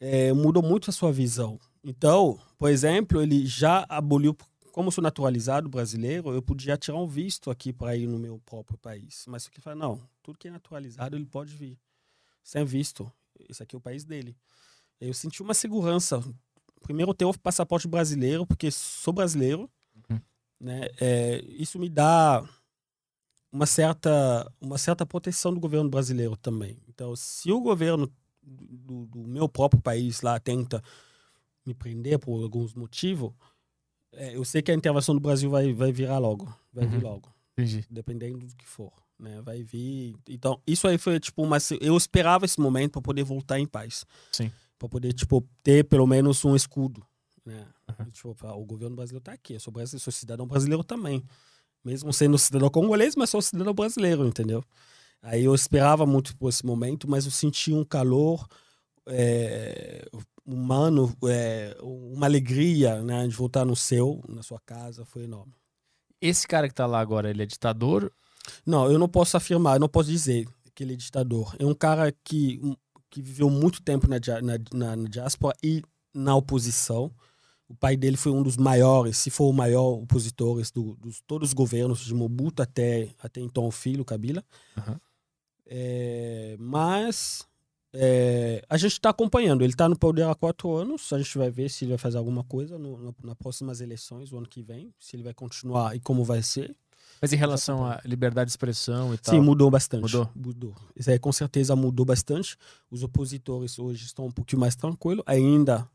[0.00, 1.58] é, mudou muito a sua visão.
[1.82, 4.36] Então, por exemplo, ele já aboliu,
[4.72, 8.40] como eu sou naturalizado brasileiro, eu podia tirar um visto aqui para ir no meu
[8.44, 9.24] próprio país.
[9.28, 11.78] Mas aqui fala, não, tudo que é naturalizado ele pode vir.
[12.44, 13.10] Sem visto.
[13.48, 14.36] Esse aqui é o país dele.
[15.00, 16.22] Eu senti uma segurança.
[16.82, 19.68] Primeiro, tenho o passaporte brasileiro, porque sou brasileiro
[20.60, 20.88] né?
[20.98, 22.42] É, isso me dá
[23.52, 26.78] uma certa, uma certa proteção do governo brasileiro também.
[26.88, 28.10] Então, se o governo
[28.42, 30.82] do, do meu próprio país lá tenta
[31.66, 33.32] me prender por alguns motivos,
[34.12, 37.02] é, eu sei que a intervenção do Brasil vai, vai virar logo, vai vir Uhum.
[37.10, 37.84] logo, Entendi.
[37.90, 39.40] dependendo do que for, né?
[39.42, 40.16] Vai vir.
[40.28, 44.04] Então, isso aí foi tipo uma, eu esperava esse momento para poder voltar em paz.
[44.32, 44.50] Sim.
[44.78, 47.04] Para poder tipo ter pelo menos um escudo,
[47.44, 47.66] né?
[47.98, 48.10] Uhum.
[48.10, 51.22] Tipo, o governo brasileiro está aqui, eu sou brasileiro, sou cidadão brasileiro também.
[51.84, 54.64] Mesmo sendo cidadão congolês, mas sou cidadão brasileiro, entendeu?
[55.22, 58.46] Aí eu esperava muito por esse momento, mas eu senti um calor
[59.06, 60.06] é,
[60.44, 65.54] humano, é, uma alegria né, de voltar no seu, na sua casa, foi enorme.
[66.20, 68.12] Esse cara que tá lá agora, ele é ditador?
[68.64, 71.54] Não, eu não posso afirmar, eu não posso dizer que ele é ditador.
[71.58, 72.60] É um cara que,
[73.10, 75.82] que viveu muito tempo na, na, na, diáspora e
[76.12, 77.10] na oposição.
[77.68, 81.48] O pai dele foi um dos maiores, se for o maior opositor do, dos todos
[81.48, 84.44] os governos, de Mobutu até, até então o filho, Kabila.
[84.76, 84.96] Uhum.
[85.66, 87.46] É, mas
[87.96, 89.62] é, a gente está acompanhando.
[89.62, 91.12] Ele está no poder há quatro anos.
[91.12, 94.32] A gente vai ver se ele vai fazer alguma coisa no, no, nas próximas eleições,
[94.32, 94.92] o ano que vem.
[94.98, 96.76] Se ele vai continuar e como vai ser.
[97.20, 99.34] Mas em relação à liberdade de expressão e tal?
[99.34, 100.02] Sim, mudou bastante.
[100.02, 100.30] Mudou?
[100.34, 100.74] Mudou.
[100.94, 102.56] Isso aí com certeza mudou bastante.
[102.90, 105.24] Os opositores hoje estão um pouquinho mais tranquilos.
[105.26, 105.88] Ainda,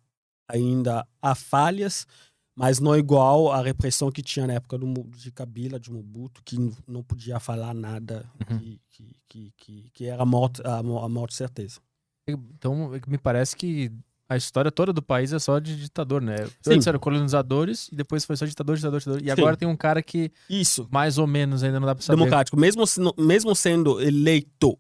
[0.48, 2.08] ainda há falhas,
[2.56, 6.42] mas não é igual à repressão que tinha na época do, de Kabila, de Mobutu,
[6.44, 6.58] que
[6.88, 8.58] não podia falar nada, Uhum.
[8.58, 8.82] que,
[9.28, 11.80] que, que, que, era a morte, a, a morte certeza.
[12.28, 13.92] Então, me parece que
[14.30, 16.36] a história toda do país é só de ditador, né?
[16.62, 16.74] Sim.
[16.76, 19.22] Antes eram colonizadores e depois foi só ditador, ditador, ditador.
[19.22, 19.32] E Sim.
[19.32, 22.18] agora tem um cara que Isso, mais ou menos ainda não dá pra saber.
[22.18, 22.58] democrático.
[22.58, 24.78] Mesmo, sendo- mesmo sendo eleito,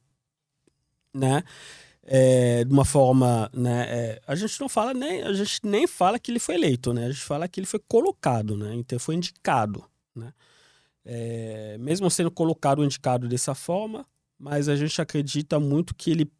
[1.13, 1.43] né?
[2.11, 3.85] é, de uma forma, né?
[3.87, 7.05] é, a gente não fala nem, a gente nem fala que ele foi eleito, né?
[7.05, 8.73] A gente fala que ele foi colocado, né?
[8.73, 9.83] Então foi indicado,
[10.15, 10.33] né?
[11.05, 14.05] É, mesmo sendo colocado, indicado dessa forma,
[14.39, 16.31] mas a gente acredita muito que ele,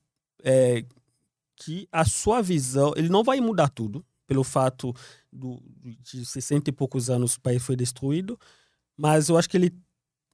[0.44, 0.84] é,
[1.60, 4.96] que a sua visão, ele não vai mudar tudo pelo fato
[5.32, 5.62] do,
[6.02, 8.40] de 60 e poucos anos o país foi destruído,
[8.96, 9.74] mas eu acho que ele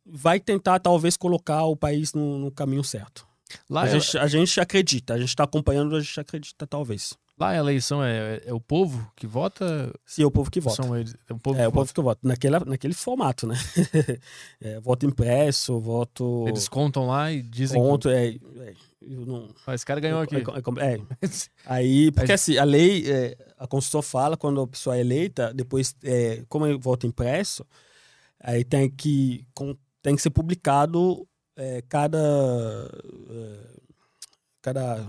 [0.06, 3.28] vai tentar talvez colocar o país no, no caminho certo.
[3.70, 7.18] Lá, A é- gente, a gente acredita, a gente está acompanhando, a gente acredita talvez.
[7.38, 9.94] Lá a eleição é, é o povo que vota?
[10.06, 10.82] Se é o povo que vota.
[10.82, 12.28] São eles, é o povo É, que o povo que vota.
[12.28, 13.56] Naquele, naquele formato, né?
[14.62, 16.40] É, voto impresso, voto.
[16.40, 16.50] vota.
[16.50, 20.22] Eles contam lá e dizem Conto, é, é, eu não, que "Ah, esse cara ganhou
[20.22, 20.36] aqui.
[20.36, 21.00] É, é, é.
[21.66, 25.96] Aí, porque assim, a lei, é, a Constituição fala quando a pessoa é eleita, depois,
[26.04, 27.66] é, como é voto impresso,
[28.40, 29.46] aí tem que,
[30.02, 32.18] tem que ser publicado é, cada.
[33.30, 33.58] é,
[34.62, 35.08] cada.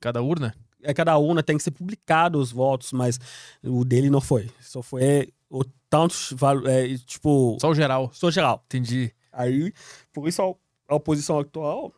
[0.00, 0.54] Cada urna?
[0.86, 3.18] É, cada urna tem que ser publicado os votos, mas
[3.62, 4.48] o dele não foi.
[4.60, 8.10] Só foi o tantos, valo- é, tipo, Só o geral.
[8.12, 8.62] só geral.
[8.66, 9.12] Entendi.
[9.32, 9.72] Aí,
[10.12, 10.42] por isso
[10.88, 11.92] a, oposição atual,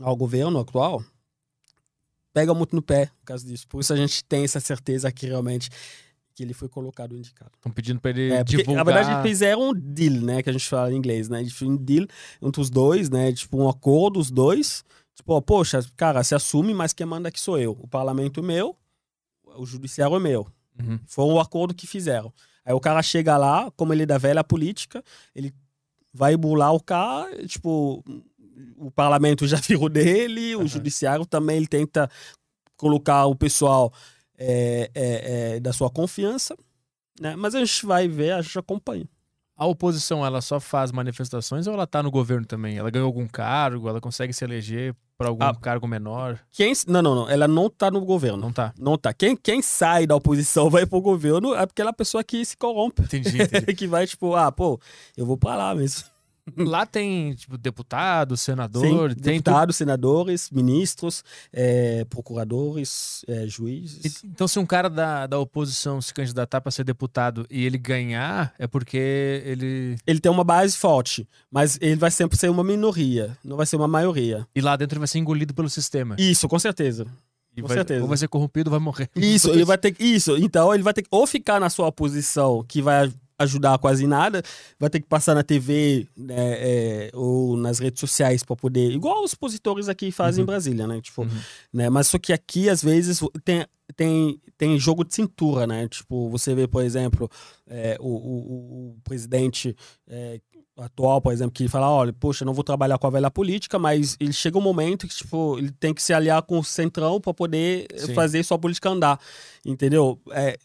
[0.00, 1.02] ao governo atual,
[2.32, 3.66] pega muito no pé por causa disso.
[3.68, 5.68] Por isso a gente tem essa certeza que realmente
[6.34, 7.52] que ele foi colocado indicado.
[7.54, 8.84] Estão pedindo pra ele É, porque, divulgar.
[8.84, 10.42] na verdade, fizeram um deal, né?
[10.42, 11.44] Que a gente fala em inglês, né?
[11.62, 12.06] Um deal
[12.42, 13.32] entre os dois, né?
[13.32, 14.84] Tipo, um acordo dos dois.
[15.14, 17.72] Tipo, poxa, cara, se assume, mas quem manda aqui sou eu.
[17.80, 18.76] O parlamento é meu,
[19.56, 20.46] o judiciário é meu.
[20.80, 20.98] Uhum.
[21.06, 22.32] Foi um acordo que fizeram.
[22.64, 25.54] Aí o cara chega lá, como ele é da velha política, ele
[26.12, 28.02] vai bular o cara, tipo,
[28.76, 30.68] o parlamento já virou dele, o Aham.
[30.68, 32.10] judiciário também ele tenta
[32.76, 33.92] colocar o pessoal
[34.36, 36.56] é, é, é, da sua confiança,
[37.20, 37.36] né?
[37.36, 39.08] Mas a gente vai ver, a gente acompanha.
[39.56, 42.76] A oposição, ela só faz manifestações ou ela tá no governo também?
[42.76, 43.88] Ela ganhou algum cargo?
[43.88, 45.54] Ela consegue se eleger para algum Ah.
[45.54, 46.38] cargo menor?
[46.52, 48.38] Quem, não, não, não, ela não tá no governo.
[48.38, 48.72] Não tá.
[48.78, 49.12] Não tá.
[49.12, 53.02] Quem, quem sai da oposição vai pro governo é aquela pessoa que se corrompe.
[53.02, 53.74] Entendi, entendi.
[53.74, 54.80] que vai, tipo, ah, pô,
[55.16, 56.04] eu vou pra lá mesmo.
[56.56, 64.22] Lá tem, tipo, deputado, senador, Sim, tem deputados, senadores, ministros, eh, procuradores, eh, juízes.
[64.22, 68.52] Então, se um cara da, da oposição se candidatar para ser deputado e ele ganhar,
[68.58, 69.96] é porque ele.
[70.06, 73.76] Ele tem uma base forte, mas ele vai sempre ser uma minoria, não vai ser
[73.76, 74.46] uma maioria.
[74.54, 76.14] E lá dentro ele vai ser engolido pelo sistema.
[76.18, 77.06] Isso, com certeza.
[77.56, 78.02] E com vai, certeza.
[78.02, 79.08] Ou vai ser corrompido ou vai morrer.
[79.16, 80.36] Isso, ele vai ter isso.
[80.36, 84.42] Então ele vai ter que ou ficar na sua posição que vai ajudar quase nada,
[84.78, 89.24] vai ter que passar na TV né, é, ou nas redes sociais para poder, igual
[89.24, 90.44] os expositores aqui fazem Uhum.
[90.44, 91.00] em Brasília, né?
[91.00, 91.40] Tipo, Uhum.
[91.72, 91.90] né?
[91.90, 93.64] Mas só que aqui às vezes tem
[93.96, 95.86] tem, tem jogo de cintura, né?
[95.88, 97.28] Tipo, você vê, por exemplo,
[97.66, 99.76] é, o, o, o- presidente
[100.08, 100.40] é,
[100.76, 104.16] atual, por exemplo, que fala, olha, poxa, não vou trabalhar com a velha política, mas
[104.18, 107.34] ele chega um momento que, tipo, ele tem que se aliar com o centrão para
[107.34, 108.14] poder Sim.
[108.14, 109.20] fazer sua política andar,
[109.64, 110.18] entendeu?
[110.30, 110.56] É,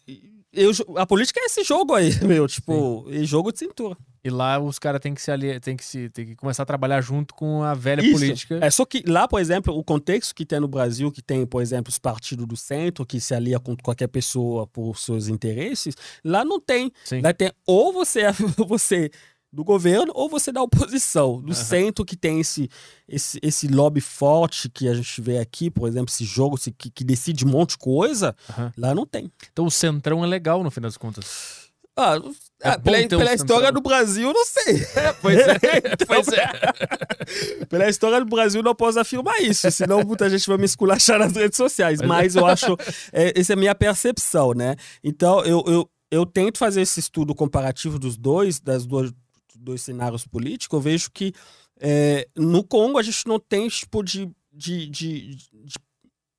[0.51, 3.97] eu, a política é esse jogo aí, meu, tipo, é jogo de cintura.
[4.21, 5.59] E lá os caras têm que se ali...
[5.61, 8.11] tem que se tem que começar a trabalhar junto com a velha Isso.
[8.11, 8.59] política.
[8.61, 11.61] É só que lá, por exemplo, o contexto que tem no Brasil, que tem, por
[11.61, 16.43] exemplo, os partidos do centro, que se alia com qualquer pessoa por seus interesses, lá
[16.43, 16.91] não tem.
[17.05, 17.21] Sim.
[17.21, 18.31] Lá tem ou você é
[18.67, 19.09] você
[19.51, 21.41] do governo ou você da oposição.
[21.41, 21.63] Do Aham.
[21.63, 22.69] centro que tem esse,
[23.07, 26.89] esse, esse lobby forte que a gente vê aqui, por exemplo, esse jogo esse, que,
[26.91, 28.73] que decide um monte de coisa, Aham.
[28.77, 29.31] lá não tem.
[29.51, 31.59] Então o centrão é legal no fim das contas.
[32.01, 32.15] Ah,
[32.61, 34.85] É bom pela pela história do Brasil, não sei.
[35.21, 35.59] Pois é,
[36.07, 36.49] pois é.
[37.67, 41.33] Pela história do Brasil, não posso afirmar isso, senão muita gente vai me esculachar nas
[41.33, 41.99] redes sociais.
[42.01, 42.77] Mas eu acho,
[43.11, 44.75] é, essa é a minha percepção, né?
[45.03, 49.11] Então, eu, eu, eu tento fazer esse estudo comparativo dos dois, das duas,
[49.59, 50.75] dois cenários políticos.
[50.77, 51.33] Eu vejo que
[51.79, 55.75] é, no Congo a gente não tem tipo de, de, de, de,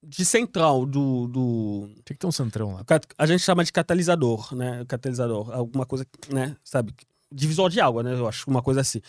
[0.03, 2.85] de central do, do, Tinha que ter um centrão lá.
[3.17, 4.85] a gente chama de catalisador, né?
[4.87, 6.57] Catalisador, alguma coisa, né?
[6.63, 6.95] Sabe?
[7.33, 8.13] Divisor de água, né?
[8.13, 9.01] Eu acho uma coisa assim.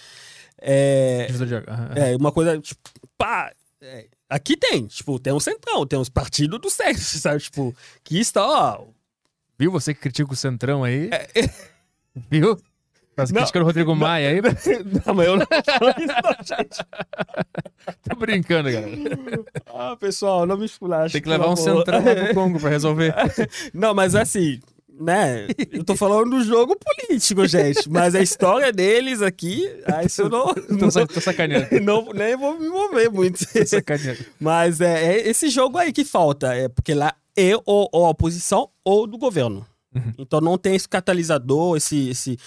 [0.58, 1.74] É, Divisor de água.
[1.74, 1.94] Aham.
[1.96, 2.82] é uma coisa, tipo,
[3.18, 3.52] pá.
[3.82, 7.42] é, aqui tem, tipo, tem um centrão, tem os partidos do sexo, sabe?
[7.42, 8.86] Tipo, que está, ó.
[9.60, 11.10] Viu você que critica o centrão aí?
[12.30, 12.58] Viu?
[13.18, 14.42] Não, criticando o Rodrigo Maia aí?
[15.06, 16.78] Não, mas eu não isso, não, gente.
[18.10, 19.46] Tô brincando, galera.
[19.74, 21.14] Ah, pessoal, não me esculache.
[21.14, 23.14] Tem que levar um centrão lá pro Congo pra resolver.
[23.74, 24.60] Não, mas assim,
[25.00, 25.48] né?
[25.72, 27.90] Eu tô falando do jogo político, gente.
[27.90, 30.54] Mas a história deles aqui, ah, isso eu não.
[30.54, 31.68] Tô, sa- tô sacaneando.
[31.82, 33.46] não, não nem vou me mover muito.
[33.52, 34.20] Tô sacaneando.
[34.40, 36.54] Mas é, é esse jogo aí que falta.
[36.54, 39.66] É porque lá é ou, ou a oposição ou do governo.
[39.94, 40.14] Uhum.
[40.20, 42.38] Então não tem esse catalisador, esse, esse,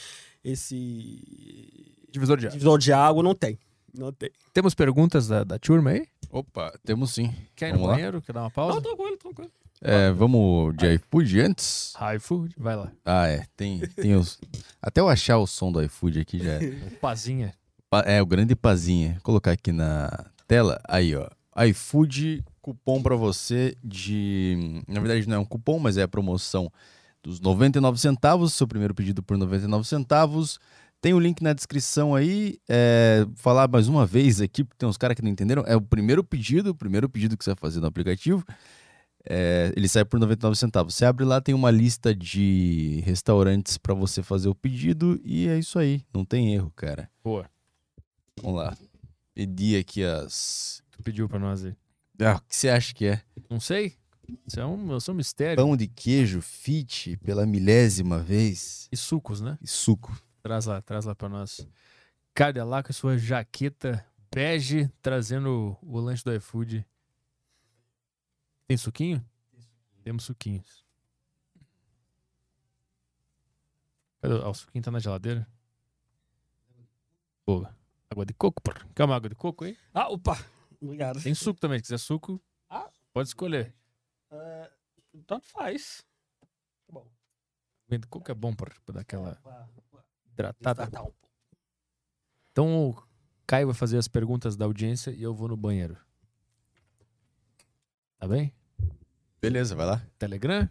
[0.44, 2.52] esse Divisor de água.
[2.58, 3.58] divisor de água, não tem.
[3.96, 4.30] Não tem.
[4.52, 6.06] Temos perguntas da, da turma aí?
[6.30, 7.32] Opa, temos sim.
[7.56, 7.94] Quer ir no Vamos lá?
[7.94, 8.22] banheiro?
[8.22, 8.80] Quer dar uma Não, pausa?
[8.82, 9.50] tranquilo, tranquilo.
[9.80, 11.92] É, vamos de iFood antes?
[11.96, 12.90] High food, vai lá.
[13.04, 13.44] Ah, é.
[13.56, 14.38] Tem, tem os.
[14.80, 16.52] Até eu achar o som do iFood aqui já.
[16.54, 16.60] é.
[17.00, 17.54] Pazinha.
[17.90, 19.12] Pa- É, o grande pazinha.
[19.14, 20.80] Vou colocar aqui na tela.
[20.88, 21.28] Aí, ó.
[21.66, 24.82] iFood, cupom pra você de.
[24.88, 26.70] Na verdade, não é um cupom, mas é a promoção
[27.24, 28.52] dos 99 centavos.
[28.52, 30.60] Seu primeiro pedido por 99 centavos.
[31.00, 32.58] Tem o link na descrição aí.
[32.68, 35.64] É, falar mais uma vez aqui, porque tem uns caras que não entenderam.
[35.66, 38.44] É o primeiro pedido, o primeiro pedido que você vai fazer no aplicativo.
[39.26, 40.94] É, ele sai por 99 centavos.
[40.94, 45.58] Você abre lá, tem uma lista de restaurantes pra você fazer o pedido e é
[45.58, 46.02] isso aí.
[46.12, 47.10] Não tem erro, cara.
[47.22, 47.48] Boa.
[48.42, 48.76] Vamos lá.
[49.34, 50.82] Pedir aqui as.
[50.90, 51.74] Tu pediu pra nós aí.
[52.20, 53.22] Ah, o que você acha que é?
[53.50, 53.94] Não sei.
[54.46, 55.56] Isso é um, isso é um mistério.
[55.62, 59.58] Pão de queijo fit pela milésima vez E sucos, né?
[59.60, 60.16] e suco.
[60.42, 61.66] Traz lá, traz lá pra nós.
[62.34, 64.04] Cadê lá com a sua jaqueta
[64.34, 66.84] bege, trazendo o, o lanche do iFood.
[68.66, 69.24] Tem suquinho?
[70.02, 70.84] Temos suquinhos.
[74.20, 74.34] Cadê?
[74.42, 75.46] Ah, o suquinho tá na geladeira?
[77.46, 77.76] Boa.
[78.10, 78.86] Água de coco, porra.
[78.94, 79.76] Quer uma água de coco aí?
[79.92, 80.36] Ah, opa.
[80.80, 81.22] Obrigado.
[81.22, 81.78] Tem suco também.
[81.78, 82.88] Se quiser suco, Ah.
[83.12, 83.74] pode escolher.
[84.34, 84.70] É,
[85.26, 86.04] tanto faz.
[86.86, 87.08] Tá bom.
[87.86, 89.68] Água de coco é bom, pra dar aquela pra
[90.30, 91.02] hidratada.
[91.02, 91.12] um.
[92.50, 93.02] Então o
[93.46, 95.96] Caio vai fazer as perguntas da audiência e eu vou no banheiro.
[98.18, 98.52] Tá bem?
[99.40, 100.06] Beleza, vai lá.
[100.18, 100.68] Telegram?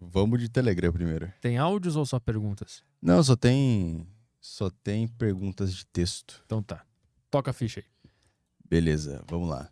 [0.00, 1.32] Vamos de Telegram primeiro.
[1.40, 2.82] Tem áudios ou só perguntas?
[3.00, 4.06] Não, só tem.
[4.40, 6.42] Só tem perguntas de texto.
[6.44, 6.84] Então tá.
[7.30, 8.10] Toca a ficha aí.
[8.64, 9.70] Beleza, vamos lá.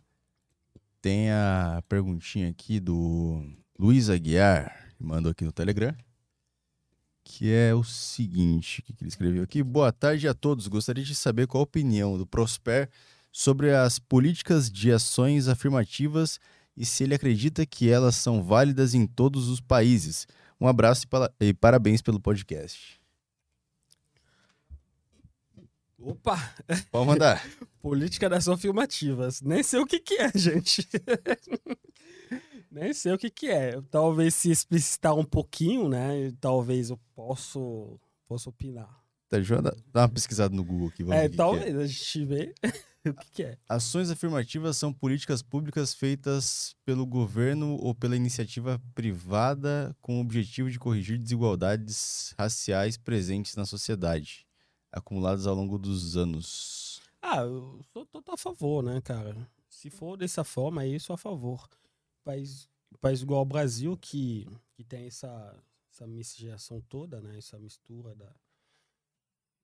[1.05, 3.39] Tem a perguntinha aqui do
[3.77, 5.95] Luiz Aguiar, que mandou aqui no Telegram.
[7.23, 9.61] Que é o seguinte: que ele escreveu aqui?
[9.61, 10.67] Boa tarde a todos.
[10.67, 12.89] Gostaria de saber qual a opinião do Prosper
[13.31, 16.39] sobre as políticas de ações afirmativas
[16.75, 20.25] e se ele acredita que elas são válidas em todos os países.
[20.59, 21.05] Um abraço
[21.39, 22.99] e parabéns pelo podcast.
[26.05, 26.37] Opa!
[26.91, 27.43] Pode mandar.
[27.81, 29.41] Política das afirmativas.
[29.41, 30.87] Nem sei o que que é, gente.
[32.69, 33.81] Nem sei o que que é.
[33.89, 36.31] Talvez se explicitar um pouquinho, né?
[36.39, 39.03] Talvez eu posso, posso opinar.
[39.27, 41.01] Tá, deixa eu dar uma pesquisada no Google aqui.
[41.01, 41.29] É, o que é.
[41.29, 42.53] talvez a gente vê
[43.09, 43.57] o que que é.
[43.67, 50.69] Ações afirmativas são políticas públicas feitas pelo governo ou pela iniciativa privada com o objetivo
[50.69, 54.45] de corrigir desigualdades raciais presentes na sociedade,
[54.95, 57.01] acumuladas ao longo dos anos.
[57.21, 59.35] Ah, eu sou todo a favor, né, cara?
[59.69, 61.67] Se for dessa forma aí, sou a favor.
[62.23, 62.67] País,
[63.01, 65.55] país igual ao Brasil, que, que tem essa,
[65.91, 67.37] essa miscigenação toda, né?
[67.37, 68.33] Essa mistura da,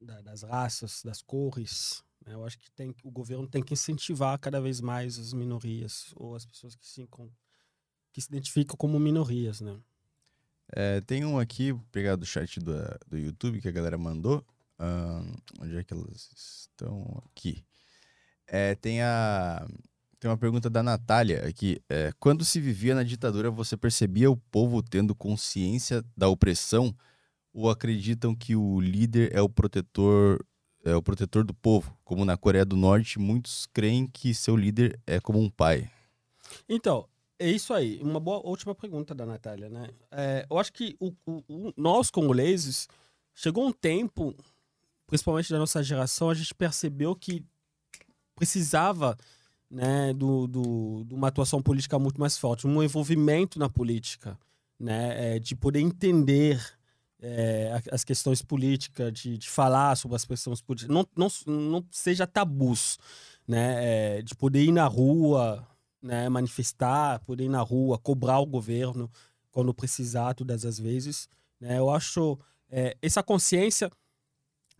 [0.02, 2.04] da- das raças, das cores.
[2.26, 2.34] né?
[2.34, 6.36] Eu acho que tem, o governo tem que incentivar cada vez mais as minorias ou
[6.36, 7.08] as pessoas que se,
[8.12, 9.80] que se identificam como minorias, né?
[10.74, 12.74] É, tem um aqui, pegar do chat do,
[13.08, 14.44] do YouTube que a galera mandou.
[15.60, 17.22] Onde é que elas estão?
[17.32, 17.64] Aqui.
[18.48, 19.68] É, tem a.
[20.20, 21.82] Tem uma pergunta da Natália aqui.
[21.90, 26.96] É, quando se vivia na ditadura, você percebia o povo tendo consciência da opressão?
[27.54, 30.46] Ou acreditam que o líder é o protetor
[30.84, 31.96] é o protetor do povo?
[32.04, 35.90] Como na Coreia do Norte, muitos creem que seu líder é como um pai.
[36.68, 38.00] Então, é isso aí.
[38.02, 39.90] Uma boa última pergunta da Natália, né?
[40.12, 42.88] É, eu acho que o, o- o- nós, congoleses,
[43.34, 44.36] chegou um tempo,
[45.12, 47.44] principalmente da nossa geração, a gente percebeu que
[48.34, 49.18] precisava
[49.70, 54.40] né, do, do, de uma atuação política muito mais forte, um envolvimento na política,
[54.80, 56.64] né, é, de poder entender
[57.22, 62.26] é, as questões políticas, de, de, falar sobre as questões políticas, não, não, não seja
[62.26, 62.98] tabus,
[63.46, 65.68] né, é, de poder ir na rua,
[66.02, 69.12] né, manifestar, poder ir na rua, cobrar o governo
[69.52, 71.28] quando precisar, todas as vezes.
[71.60, 73.92] Né, eu acho é, essa consciência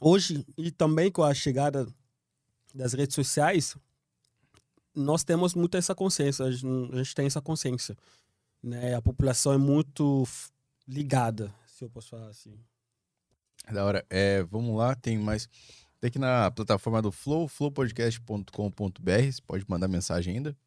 [0.02, 1.88] hoje e também com a chegada
[2.74, 3.78] das redes sociais,
[4.96, 7.96] nós temos muito essa consciência, a gente, tem essa consciência.
[8.62, 8.96] Né?
[8.96, 10.28] A população é muito
[10.88, 12.58] ligada, se eu posso falar assim.
[13.72, 14.06] Da hora.
[14.10, 15.48] É, vamos lá, tem mais.
[16.00, 19.32] Tem aqui na plataforma do Flow, flowpodcast.com.br.
[19.32, 20.58] Você pode mandar mensagem ainda.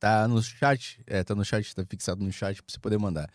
[0.00, 3.30] Tá no chat, é, tá no chat, tá fixado no chat para você poder mandar.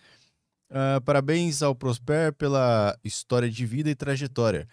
[0.70, 4.68] Uh, parabéns ao Prosper pela história de vida e trajetória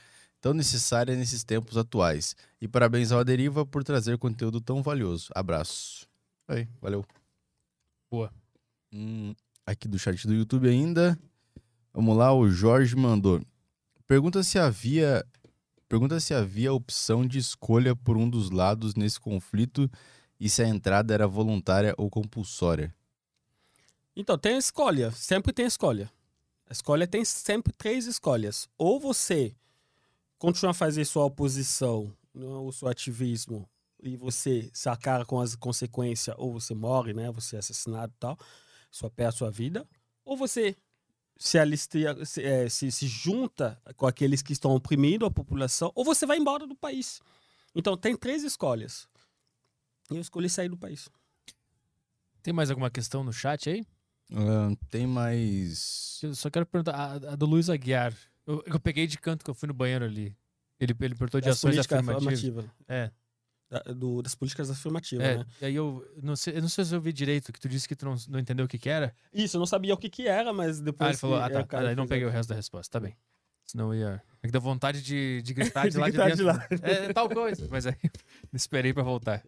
[0.44, 2.36] tão necessária nesses tempos atuais.
[2.60, 5.30] E parabéns ao Aderiva por trazer conteúdo tão valioso.
[5.34, 6.06] Abraço.
[6.46, 7.02] Aí, valeu.
[8.10, 8.30] Boa.
[8.92, 11.18] Hum, aqui do chat do YouTube ainda.
[11.94, 13.40] Vamos lá, o Jorge mandou.
[14.06, 15.24] Pergunta se havia
[15.88, 19.90] pergunta se havia opção de escolha por um dos lados nesse conflito
[20.38, 22.94] e se a entrada era voluntária ou compulsória.
[24.14, 26.12] Então, tem escolha, sempre tem escolha.
[26.68, 28.68] A escolha tem sempre três escolhas.
[28.76, 29.54] Ou você
[30.44, 33.66] continuar a fazer sua oposição, né, o seu ativismo,
[34.02, 37.32] e você sacar com as consequências, ou você morre, né?
[37.32, 38.38] Você é assassinado e tal,
[38.90, 39.88] sua perde a sua vida,
[40.22, 40.76] ou você
[41.38, 46.04] se, alistia, se, é, se, se junta com aqueles que estão oprimindo a população, ou
[46.04, 47.22] você vai embora do país.
[47.74, 49.08] Então, tem três escolhas.
[50.10, 51.08] E eu escolhi sair do país.
[52.42, 53.80] Tem mais alguma questão no chat aí?
[54.30, 56.20] Uh, tem mais.
[56.22, 58.14] Eu só quero perguntar, a, a do Luiz Aguiar.
[58.46, 60.36] Eu, eu, peguei de canto que eu fui no banheiro ali.
[60.78, 62.66] Ele, ele perguntou de das ações afirmativas.
[62.88, 63.10] É.
[63.70, 65.46] Da, do, das políticas afirmativas, é, né?
[65.62, 67.88] E aí eu não, sei, eu não sei se eu vi direito, que tu disse
[67.88, 69.14] que tu não, não entendeu o que, que era.
[69.32, 71.08] Isso, eu não sabia o que, que era, mas depois.
[71.08, 71.82] Ah, ele falou, ah, tá.
[71.82, 73.16] É, aí não peguei o resto da resposta, tá bem.
[73.64, 74.22] Senão ia.
[74.42, 76.44] É que dá vontade de, de gritar de, de lá gritar de dentro.
[76.44, 76.88] De lá.
[76.88, 77.66] É, é, tal coisa.
[77.70, 77.96] Mas aí
[78.52, 79.42] esperei pra voltar.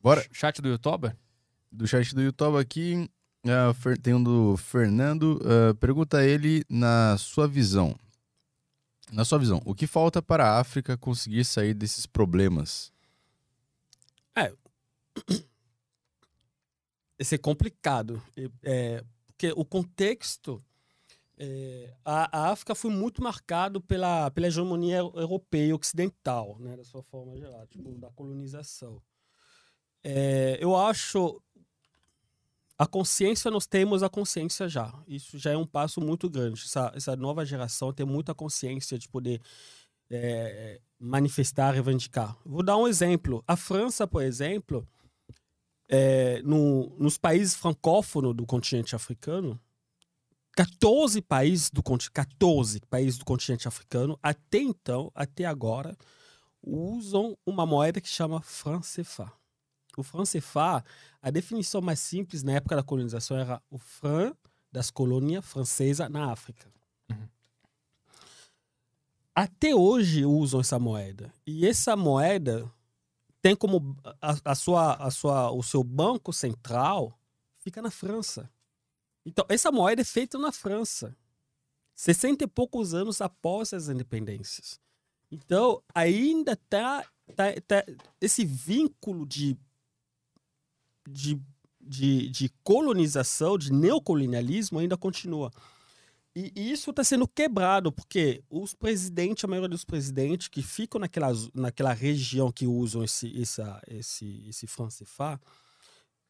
[0.00, 0.24] Bora.
[0.30, 1.10] Chat do YouTube?
[1.70, 3.10] Do chat do YouTube aqui.
[3.44, 5.40] Uh, tem um do Fernando.
[5.42, 7.96] Uh, pergunta a ele, na sua visão,
[9.10, 12.92] na sua visão, o que falta para a África conseguir sair desses problemas?
[14.34, 14.52] É.
[17.18, 18.22] Esse é complicado.
[18.62, 20.62] É, porque o contexto.
[21.36, 27.02] É, a, a, África foi muito marcado pela, pela hegemonia europeia ocidental, né, da sua
[27.02, 29.02] forma geral, tipo, da colonização.
[30.04, 31.42] É, eu acho
[32.82, 34.92] a consciência, nós temos a consciência já.
[35.06, 36.60] Isso já é um passo muito grande.
[36.64, 39.40] Essa, essa nova geração tem muita consciência de poder
[40.10, 42.36] é, manifestar, reivindicar.
[42.44, 43.44] Vou dar um exemplo.
[43.46, 44.84] A França, por exemplo,
[45.88, 49.60] é, no, nos países francófonos do continente africano,
[50.56, 55.96] 14 países do 14 países do continente africano, até então, até agora,
[56.60, 59.32] usam uma moeda que chama franc CFA.
[60.00, 60.84] O franc CFA
[61.20, 64.36] a definição mais simples na época da colonização era o franc
[64.72, 66.66] das colônias francesas na África.
[67.10, 67.28] Uhum.
[69.34, 71.32] Até hoje usam essa moeda.
[71.46, 72.70] E essa moeda
[73.40, 77.18] tem como a, a, sua, a sua, o seu banco central
[77.58, 78.50] fica na França.
[79.24, 81.16] Então, essa moeda é feita na França.
[81.94, 84.80] 60 e poucos anos após as independências.
[85.30, 87.06] Então, ainda está
[87.36, 87.84] tá, tá
[88.20, 89.56] esse vínculo de
[91.08, 91.40] de,
[91.80, 95.50] de, de colonização, de neocolonialismo ainda continua.
[96.34, 100.98] E, e isso está sendo quebrado, porque os presidentes, a maioria dos presidentes que ficam
[100.98, 105.38] naquela, naquela região que usam esse, essa, esse, esse francifá,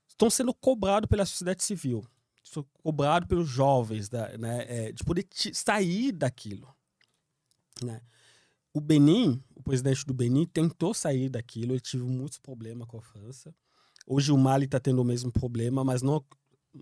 [0.09, 2.05] estão sendo cobrados pela sociedade civil,
[2.43, 6.75] estão cobrados pelos jovens, da, né, é, de poder sair daquilo.
[7.81, 8.01] Né?
[8.75, 13.03] O Benin, o presidente do Benin, tentou sair daquilo, ele teve muitos problemas com a
[13.03, 13.55] França.
[14.07, 16.25] Hoje o Mali está tendo o mesmo problema, mas não,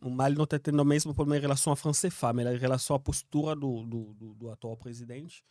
[0.02, 2.96] o Mali não está tendo o mesmo problema em relação à Francefá, mas em relação
[2.96, 5.44] à postura do, do, do, do atual presidente.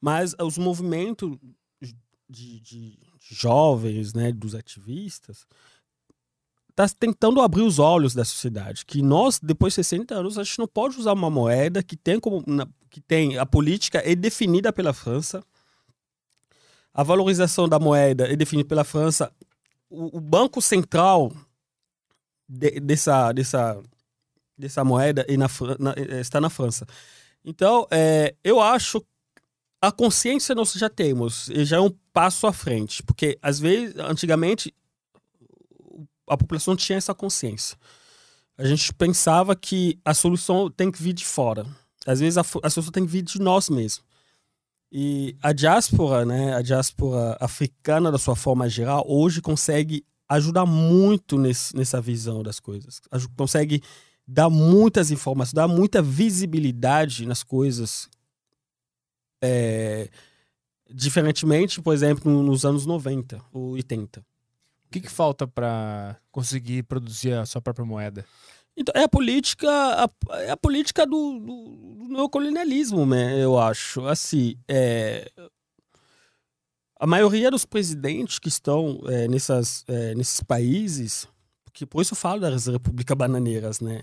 [0.00, 1.38] Mas os movimentos
[2.28, 5.46] de, de, jovens, né, dos ativistas,
[6.70, 8.84] está tentando abrir os olhos da sociedade.
[8.84, 12.18] Que nós, depois de 60 anos, a gente não pode usar uma moeda que tem
[12.18, 12.42] como.
[12.90, 13.38] que tem.
[13.38, 15.44] A política é definida pela França.
[16.92, 19.32] A valorização da moeda é definida pela França
[20.16, 21.32] o, banco central
[22.48, 23.82] de, dessa, dessa,
[24.56, 25.48] dessa moeda na,
[25.78, 26.86] na, está na França.
[27.44, 29.04] Então, é, eu acho
[29.80, 33.94] a consciência nós já temos, e já é um passo à frente, porque às vezes,
[33.98, 34.74] antigamente,
[36.26, 37.76] a população tinha essa consciência.
[38.56, 41.66] A gente pensava que a solução tem que vir de fora.
[42.06, 44.02] Às vezes a, a solução tem que vir de nós mesmos.
[44.96, 51.36] E a diáspora, né, a diáspora africana, da sua forma geral, hoje consegue ajudar muito
[51.36, 53.00] nesse, nessa visão das coisas.
[53.36, 53.82] Consegue
[54.24, 58.08] dar muitas informações, dar muita visibilidade nas coisas.
[59.42, 60.08] É,
[60.88, 64.20] diferentemente, por exemplo, nos anos 90 ou 80.
[64.20, 64.24] O
[64.92, 68.24] que, que falta para conseguir produzir a sua própria moeda?
[68.76, 71.64] Então, é a política, a, é a política do, do,
[71.96, 74.04] do neocolonialismo, né, eu acho.
[74.06, 75.30] Assim, é,
[76.98, 81.28] a maioria dos presidentes que estão é, nessas, é, nesses países,
[81.72, 84.02] que por isso eu falo das repúblicas bananeiras, né?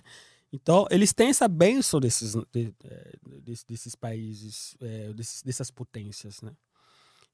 [0.54, 6.42] Então, eles têm essa benção desses, de, é, desses, desses países, é, desses, dessas potências,
[6.42, 6.52] né?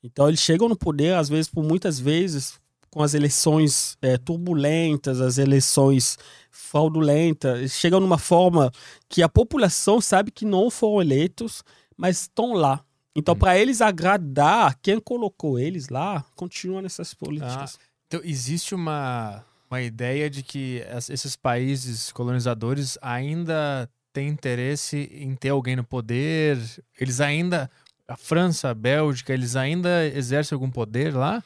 [0.03, 2.59] Então, eles chegam no poder, às vezes, por muitas vezes,
[2.97, 6.17] com as eleições é, turbulentas, as eleições
[6.49, 8.71] fraudulentas, chegam numa forma
[9.07, 11.63] que a população sabe que não foram eleitos,
[11.95, 12.83] mas estão lá.
[13.15, 13.37] Então, hum.
[13.37, 17.77] para eles agradar quem colocou eles lá, continua nessas políticas.
[17.79, 25.35] Ah, então, existe uma, uma ideia de que esses países colonizadores ainda têm interesse em
[25.35, 26.57] ter alguém no poder,
[26.99, 27.69] eles ainda.
[28.07, 31.43] A França, a Bélgica, eles ainda exercem algum poder lá?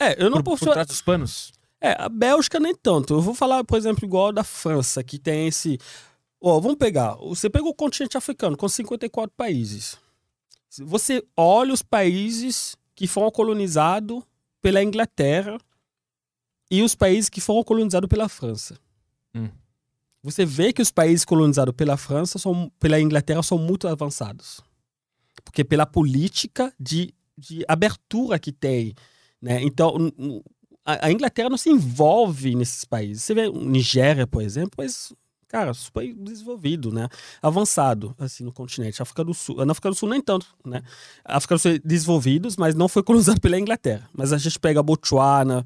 [0.00, 0.64] É, eu não por, posso.
[0.64, 1.52] Por trás dos panos?
[1.80, 3.14] É, a Bélgica nem tanto.
[3.14, 5.78] Eu vou falar, por exemplo, igual da França, que tem esse.
[6.40, 7.14] Ó, vamos pegar.
[7.16, 9.98] Você pegou o continente africano com 54 países.
[10.78, 14.22] Você olha os países que foram colonizados
[14.60, 15.58] pela Inglaterra
[16.70, 18.78] e os países que foram colonizados pela França.
[19.34, 19.48] Hum.
[20.22, 24.60] Você vê que os países colonizados pela França, são, pela Inglaterra, são muito avançados.
[25.44, 28.94] Porque pela política de, de abertura que tem
[29.46, 29.62] né?
[29.62, 30.12] Então,
[30.84, 33.22] a, Inglaterra não se envolve nesses países.
[33.22, 35.12] Você vê Nigéria, por exemplo, mas,
[35.46, 37.08] cara, super desenvolvido, né?
[37.40, 39.00] Avançado, assim, no continente.
[39.00, 39.64] África do Sul.
[39.64, 40.82] Na África do Sul, nem tanto, né?
[41.24, 44.10] África do Sul, desenvolvidos, mas não foi colonizado pela Inglaterra.
[44.12, 45.64] Mas a gente pega Botswana,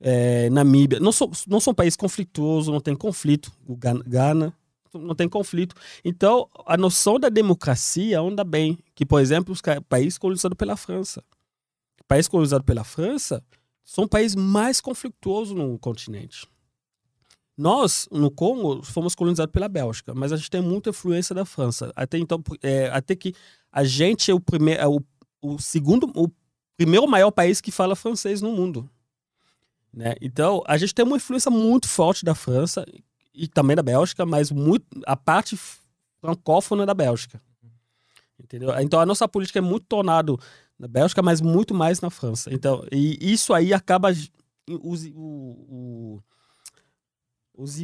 [0.00, 0.98] é, Namíbia.
[0.98, 3.52] Não são, não são países conflituosos, não tem conflito.
[3.68, 4.52] O Ghana,
[4.92, 5.76] não tem conflito.
[6.04, 8.76] Então, a noção da democracia anda bem.
[8.92, 11.22] Que, por exemplo, os países colonizados pela França
[12.10, 13.40] país colonizado pela França
[13.84, 16.44] são países mais conflituosos no continente.
[17.56, 21.92] Nós, no Congo, fomos colonizados pela Bélgica, mas a gente tem muita influência da França.
[21.94, 23.32] Até então, é, até que
[23.70, 25.00] a gente é o primeiro, é o,
[25.40, 26.28] o, segundo, o
[26.76, 28.90] primeiro maior país que fala francês no mundo.
[29.92, 30.16] Né?
[30.20, 32.84] Então, a gente tem uma influência muito forte da França
[33.32, 35.56] e também da Bélgica, mas muito a parte
[36.20, 37.40] francófona da Bélgica.
[38.36, 38.76] Entendeu?
[38.80, 40.40] Então, a nossa política é muito tornado
[40.80, 42.52] na Bélgica, mas muito mais na França.
[42.52, 46.22] Então, e isso aí acaba os, o, o,
[47.54, 47.76] os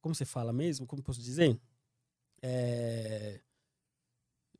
[0.00, 0.84] como você fala mesmo?
[0.86, 1.56] Como posso dizer?
[2.42, 3.40] É,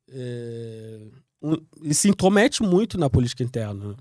[0.09, 1.01] é,
[1.43, 3.97] um, se intromete muito na política interna.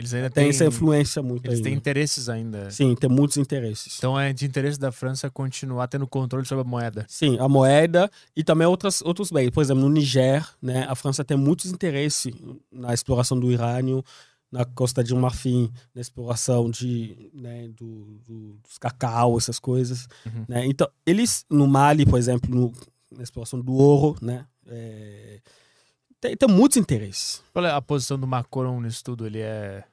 [0.00, 1.44] Eles ainda têm, essa influência muito.
[1.46, 1.78] Eles aí, têm né?
[1.78, 2.70] interesses ainda.
[2.70, 3.98] Sim, tem muitos interesses.
[3.98, 7.04] Então é de interesse da França continuar tendo controle sobre a moeda.
[7.06, 9.50] Sim, a moeda e também outras, outros bens.
[9.50, 12.32] Por exemplo, no Niger, né, a França tem muitos interesses
[12.72, 14.02] na exploração do urânio,
[14.50, 20.08] na Costa de Marfim, na exploração de, né, do, do, dos cacau, essas coisas.
[20.24, 20.46] Uhum.
[20.48, 20.64] Né?
[20.64, 22.72] Então, eles, no Mali, por exemplo, no,
[23.14, 25.40] na exploração do ouro, né, é,
[26.20, 27.42] tem, tem muitos interesses.
[27.52, 29.26] Qual é a posição do Macron nisso tudo?
[29.26, 29.84] Ele é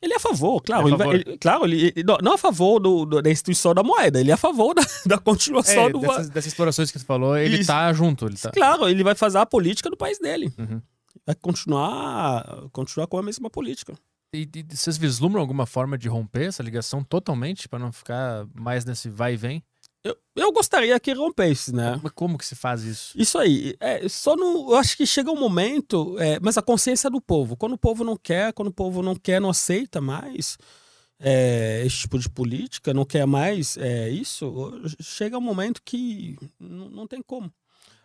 [0.00, 0.88] ele é a favor, claro.
[0.88, 1.14] É a favor.
[1.14, 4.30] Ele ele, claro, ele, ele, não, a favor do, do, da instituição da moeda, ele
[4.30, 6.00] é a favor da, da continuação é, do.
[6.00, 7.66] Dessas, dessas, explorações que você falou, ele Isso.
[7.66, 8.26] tá junto.
[8.26, 8.50] Ele tá...
[8.50, 10.52] Claro, ele vai fazer a política do país dele.
[10.58, 10.82] Uhum.
[11.24, 13.94] Vai continuar, continuar com a mesma política.
[14.34, 18.84] E, e vocês vislumbram alguma forma de romper essa ligação totalmente para não ficar mais
[18.84, 19.64] nesse vai e vem?
[20.04, 21.98] Eu, eu gostaria que rompesse, né?
[22.02, 23.20] Mas como que se faz isso?
[23.20, 23.74] Isso aí.
[23.80, 27.56] É, só no, eu acho que chega um momento, é, mas a consciência do povo.
[27.56, 30.56] Quando o povo não quer, quando o povo não quer, não aceita mais
[31.18, 37.06] é, esse tipo de política, não quer mais é, isso, chega um momento que não,
[37.06, 37.52] tem como.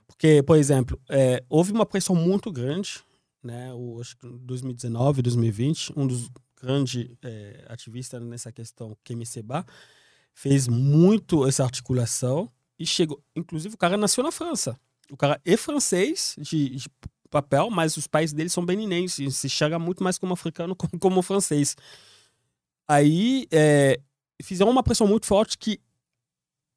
[0.08, 3.02] Porque, por exemplo, é, houve uma pressão muito grande,
[3.44, 3.74] né?
[3.74, 6.30] O, acho que 2019, 2020, um dos
[6.61, 9.66] grandes é, ativistas nessa questão, Kemi Seba,
[10.34, 13.22] fez muito essa articulação e chegou.
[13.35, 14.80] Inclusive, o cara nasceu na França.
[15.11, 16.90] O cara é francês de, de
[17.30, 19.38] papel, mas os pais dele são beninenses.
[19.38, 21.76] Se enxerga muito mais como africano como, como francês.
[22.88, 24.00] Aí é,
[24.42, 25.80] fizeram uma pressão muito forte que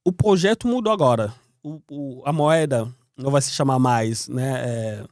[0.05, 1.35] o projeto mudou agora.
[1.63, 4.63] O, o, a moeda não vai se chamar mais, né?
[4.67, 5.05] É,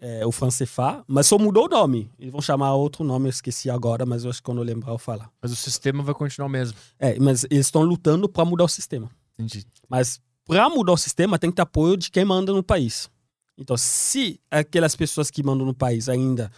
[0.00, 2.10] é, o Francefá, mas só mudou o nome.
[2.18, 4.92] Eles vão chamar outro nome, eu esqueci agora, mas eu acho que quando eu lembrar
[4.92, 5.30] eu falar.
[5.42, 6.76] Mas o sistema vai continuar o mesmo.
[6.98, 9.10] É, mas eles estão lutando para mudar o sistema.
[9.38, 9.66] Entendi.
[9.88, 13.10] Mas para mudar o sistema tem que ter apoio de quem manda no país.
[13.58, 16.50] Então, se aquelas pessoas que mandam no país ainda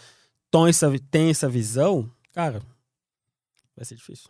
[0.49, 2.61] têm essa, têm essa visão, cara,
[3.75, 4.29] vai ser difícil.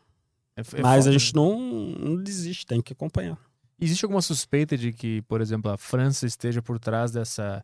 [0.56, 1.42] É, é Mas a foda, gente né?
[1.42, 3.38] não, não desiste, tem que acompanhar.
[3.80, 7.64] Existe alguma suspeita de que, por exemplo, a França esteja por trás dessa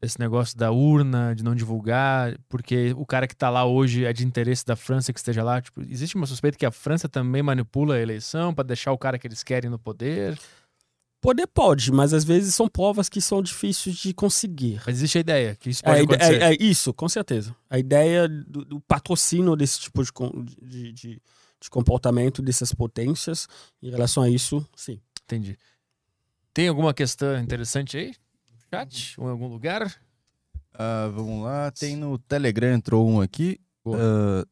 [0.00, 4.12] desse negócio da urna, de não divulgar, porque o cara que tá lá hoje é
[4.12, 5.60] de interesse da França que esteja lá?
[5.60, 9.18] Tipo, existe uma suspeita que a França também manipula a eleição para deixar o cara
[9.18, 10.38] que eles querem no poder?
[11.20, 14.80] Poder pode, mas às vezes são provas que são difíceis de conseguir.
[14.86, 16.42] Mas existe a ideia que isso É, pode ide- acontecer.
[16.42, 17.56] é- é isso, com certeza.
[17.68, 20.12] A ideia do, do patrocínio desse tipo de,
[20.62, 21.22] de, de-
[21.60, 23.48] de comportamento dessas potências,
[23.82, 25.00] em relação a isso, sim.
[25.24, 25.58] Entendi.
[26.54, 28.14] Tem alguma questão interessante aí?
[28.70, 29.14] Chat?
[29.20, 29.94] Ou em algum lugar?
[30.74, 33.58] Ah, vamos lá, tem no Telegram, entrou um aqui.
[33.84, 33.98] Boa.
[33.98, 34.46] Ah,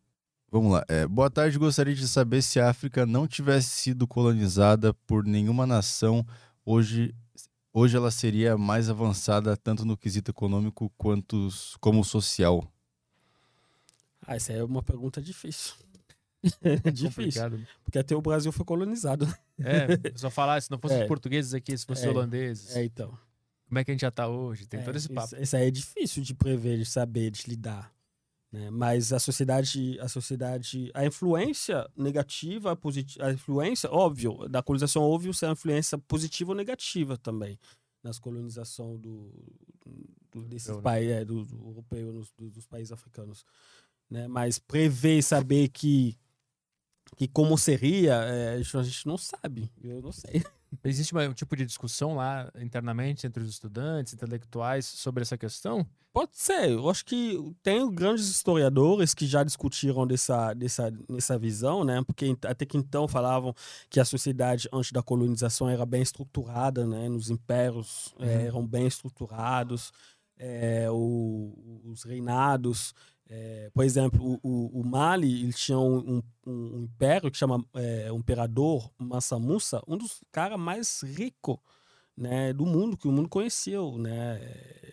[0.50, 0.84] vamos lá.
[0.88, 5.66] É, boa tarde, gostaria de saber se a África não tivesse sido colonizada por nenhuma
[5.66, 6.26] nação,
[6.64, 7.14] hoje,
[7.72, 11.48] hoje ela seria mais avançada tanto no quesito econômico quanto
[11.80, 12.66] como social.
[14.26, 15.74] Ah, essa é uma pergunta difícil.
[16.92, 17.10] difícil.
[17.10, 17.66] Complicado.
[17.84, 19.26] Porque até o Brasil foi colonizado.
[19.60, 19.86] É,
[20.16, 21.06] só falar, se não fosse É.
[21.06, 22.10] portugueses aqui, se fosse É.
[22.10, 23.16] holandeses, É, então.
[23.66, 24.66] Como é que a gente já tá hoje?
[24.66, 25.34] Tem É, todo esse papo.
[25.34, 27.92] Isso, isso aí é difícil de prever, de saber, de lidar.
[28.52, 28.70] né?
[28.70, 32.78] Mas a sociedade, a sociedade, a influência negativa,
[33.20, 37.58] a, influência, óbvio, da colonização houve a influência positiva ou negativa também
[38.02, 39.32] nas colonização do,
[40.30, 40.96] do desses Europeu, né?
[40.96, 43.44] países, é, do, do europeu, nos- do- dos países africanos.
[44.08, 44.28] Né?
[44.28, 46.16] Mas prever e saber que
[47.16, 49.70] que como seria, é, a gente não sabe.
[49.82, 50.44] Eu não sei.
[50.84, 55.86] Existe um tipo de discussão lá internamente entre os estudantes, intelectuais, sobre essa questão?
[56.12, 56.70] Pode ser.
[56.70, 62.02] Eu acho que tem grandes historiadores que já discutiram dessa, dessa, nessa visão, né?
[62.06, 63.54] Porque até que então falavam
[63.90, 67.08] que a sociedade antes da colonização era bem estruturada, né?
[67.08, 68.46] Nos impérios eh, Uhum.
[68.46, 69.92] eram bem estruturados,
[70.38, 72.94] eh, o- os reinados.
[73.28, 78.10] Eh, por exemplo, o, o- Mali ele tinha um, um- um império que chama eh,
[78.12, 81.58] o imperador Mansa Musa, um dos caras mais ricos
[82.16, 84.40] né, do mundo, que o mundo conheceu, né,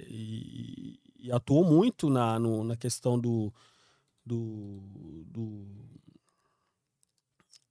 [0.09, 3.53] e, e atuou muito na, no- na questão do,
[4.25, 4.81] do,
[5.27, 5.67] do-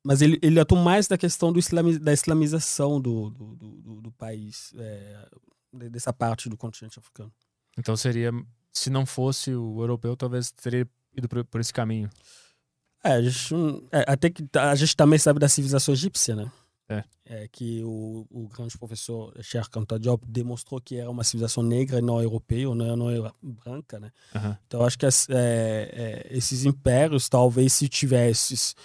[0.04, 4.12] Mas ele, ele atuou mais na questão do islami, da islamização do, do, do, do-
[4.12, 5.28] país, é,
[5.72, 7.32] de- dessa parte do continente africano.
[7.78, 8.32] Então seria,
[8.72, 12.08] se não fosse o europeu, talvez teria ido por, por esse caminho.
[13.04, 13.54] É, a gente,
[13.90, 16.50] é, até que tá- a gente também sabe da civilização egípcia, né?
[17.24, 17.48] É.
[17.48, 22.02] que o, o grande professor Cher Anta Diop demonstrou que era uma civilização negra e
[22.02, 24.12] não europeia, não, não era branca, né?
[24.34, 24.58] Aham.
[24.66, 28.76] Então, acho que as- é, é, esses impérios, talvez, se tivesses.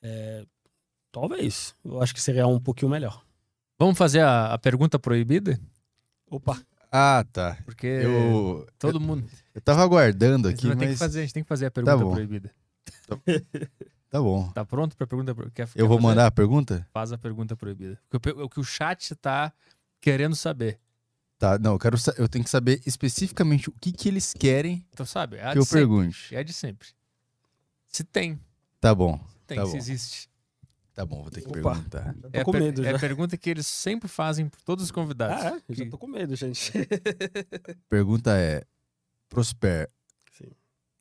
[0.00, 0.44] é,
[1.10, 1.74] talvez.
[1.84, 3.24] Eu acho que seria um pouquinho melhor.
[3.76, 5.58] Vamos fazer a, a pergunta proibida?
[6.30, 6.62] Opa!
[6.90, 7.58] Ah, tá.
[7.64, 9.28] Porque Eu, todo mundo.
[9.54, 11.70] eu tava aguardando aqui, vai ter que mas fazer, a gente tem que fazer a
[11.70, 12.12] pergunta bom.
[12.12, 12.50] proibida.
[14.10, 14.50] tá bom.
[14.52, 15.34] Tá pronto pra pergunta?
[15.34, 16.08] pro- Quer, Eu vou fazer?
[16.08, 16.86] mandar a pergunta?
[16.92, 17.98] Faz a pergunta proibida.
[18.12, 19.52] O que, o- chat tá
[20.00, 20.78] querendo saber.
[21.38, 25.06] Tá, não, eu quero eu tenho que saber especificamente o que que eles querem Então,
[25.06, 25.36] sabe?
[25.36, 25.78] É que eu sempre.
[25.78, 26.34] pergunte.
[26.34, 26.88] É de sempre.
[27.86, 28.40] Se tem,
[28.80, 29.20] Tá bom.
[29.46, 29.76] tem, Tá se bom.
[29.78, 30.28] existe.
[30.98, 31.74] Tá bom, vou ter que Opa.
[31.76, 32.02] perguntar.
[32.06, 32.96] Já tô É com medo é já.
[32.96, 35.44] a pergunta que eles sempre fazem por todos os convidados.
[35.44, 35.62] Ah, é?
[35.68, 36.72] Eu já Que- tô com medo, gente.
[37.88, 38.64] Pergunta é:
[39.28, 39.88] Prosper,
[40.32, 40.50] Sim.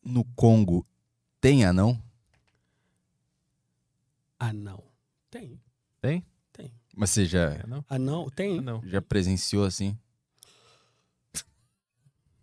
[0.05, 0.85] no Congo
[1.41, 1.99] tem anão?
[4.39, 4.83] Ah, não.
[5.31, 5.59] Tem.
[5.99, 6.23] Tem?
[6.53, 6.71] Tem.
[6.95, 7.83] Mas você já, É, não?
[7.89, 8.29] Ah, não?
[8.29, 8.59] Tem.
[8.59, 8.81] Ah, não.
[8.85, 9.97] já presenciou assim?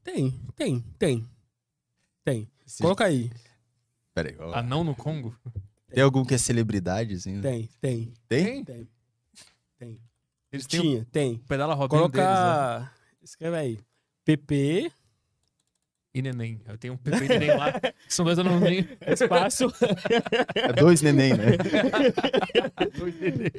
[0.02, 0.32] Tem.
[0.56, 0.80] Tem.
[0.98, 1.28] Tem.
[2.24, 2.50] Tem.
[2.80, 3.30] Coloca aí.
[4.12, 4.54] Pera aí, ó.
[4.54, 5.38] Anão no Congo?
[5.94, 7.40] Tem algum que é celebridade, assim?
[7.40, 7.68] Tem.
[7.80, 8.12] Tem.
[8.28, 8.64] Tem?
[8.64, 8.88] Tem.
[9.78, 10.00] Tem.
[10.52, 11.04] Eles têm o Tinha.
[11.10, 11.38] Tem.
[11.38, 12.32] pedala rodinho deles, né?
[12.34, 12.92] Coloca.
[13.22, 13.78] Escreve aí.
[14.24, 14.90] PP,
[16.14, 16.60] E neném.
[16.66, 17.72] Eu tenho um Pepe e neném lá.
[18.08, 18.86] São dois anãozinhos.
[19.06, 19.64] espaço,
[20.54, 21.44] É dois neném, né?
[22.96, 23.50] Dois neném.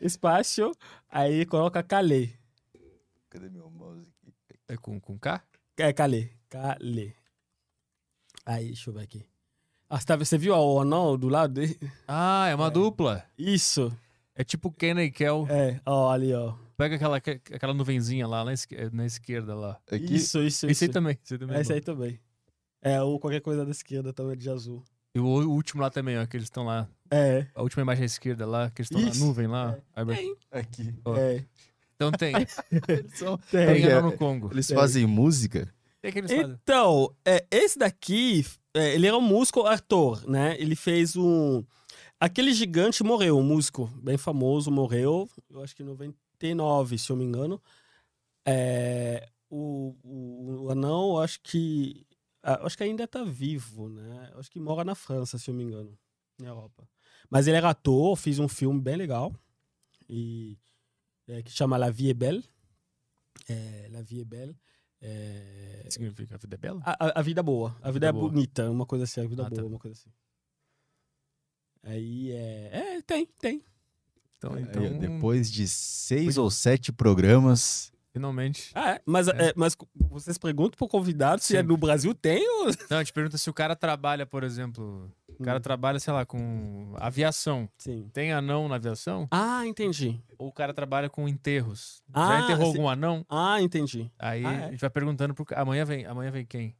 [0.00, 0.72] espaço,
[1.08, 2.30] aí coloca Calê.
[3.28, 4.58] Cadê meu mouse aqui?
[4.68, 5.42] É com, com K?
[5.76, 6.30] É, Calê.
[6.48, 7.12] Calê.
[8.46, 9.24] Aí, deixa eu ver aqui.
[9.90, 11.76] Ah, você, você viu o anão do lado dele?
[12.06, 12.70] Ah, é uma É.
[12.70, 13.24] dupla.
[13.36, 13.92] Isso.
[14.36, 15.46] É tipo Kenna e Kel.
[15.50, 16.54] É, ó, ali, ó.
[16.76, 19.78] Pega aquela, aquela nuvenzinha lá na, esque- na esquerda lá.
[19.90, 20.84] Aqui, Isso, isso, Esse isso.
[20.84, 21.18] aí também.
[21.22, 21.56] Esse aí também.
[21.56, 21.74] é Esse bom.
[21.74, 22.20] aí também.
[22.80, 24.82] É, ou qualquer coisa da esquerda também de azul.
[25.14, 26.88] E o, último lá também, ó, que eles estão lá.
[27.10, 29.76] É, A última imagem à esquerda lá, que eles estão na nuvem lá.
[29.94, 30.36] Aí tem.
[30.52, 30.94] aqui.
[31.04, 31.16] Ó.
[31.16, 31.44] É.
[31.96, 32.32] Então tem.
[32.88, 34.48] Eles, são- Tem Porque anão no Congo.
[34.52, 34.76] eles Tem.
[34.76, 35.64] fazem música?
[35.98, 36.58] O que, é que eles fazem?
[36.62, 40.56] Então, é, esse daqui, é, ele era um músico ator, né?
[40.60, 41.64] Ele fez um.
[42.18, 47.16] Aquele gigante morreu, um músico bem famoso morreu, eu acho que em 99, se eu
[47.16, 47.60] me engano.
[48.46, 52.06] É, o, o, o anão, acho que.
[52.42, 54.32] ah, Acho que ainda tá vivo, né?
[54.36, 55.98] Acho que mora na França, se eu me engano,
[56.38, 56.88] na Europa.
[57.28, 59.34] Mas ele era ator, fiz um filme bem legal,
[60.08, 60.58] e,
[61.28, 62.44] é, que chama La Vie est Belle.
[63.48, 64.56] É, La Vie est Belle.
[65.02, 66.34] É, O que significa?
[66.34, 66.82] A vida é bela?
[66.84, 67.74] a, a- a vida boa.
[67.82, 68.28] A vida, é boa.
[68.28, 69.66] bonita, uma coisa assim, a vida Ah, boa, tá.
[69.66, 70.10] uma coisa assim.
[71.82, 72.70] Aí é.
[72.96, 73.62] É, tem, tem.
[74.36, 78.70] Então, então depois de seis ou sete programas, finalmente.
[78.74, 79.48] Ah, é, mas, É.
[79.48, 82.66] é, mas vocês perguntam pro convidado se é no Brasil tem ou.
[82.90, 85.10] Não, a gente pergunta se o cara trabalha, por exemplo.
[85.40, 85.62] O cara Hum.
[85.62, 87.66] trabalha, sei lá, com aviação.
[87.78, 88.10] Sim.
[88.12, 89.26] Tem anão na aviação?
[89.30, 90.20] Ah, entendi.
[90.38, 92.02] Ou o cara trabalha com enterros?
[92.12, 93.24] Ah, Já enterrou se- algum anão?
[93.28, 94.10] Ah, entendi.
[94.18, 94.64] Aí Ah, é?
[94.66, 96.76] a gente vai perguntando pro Amanhã vem, amanhã vem quem?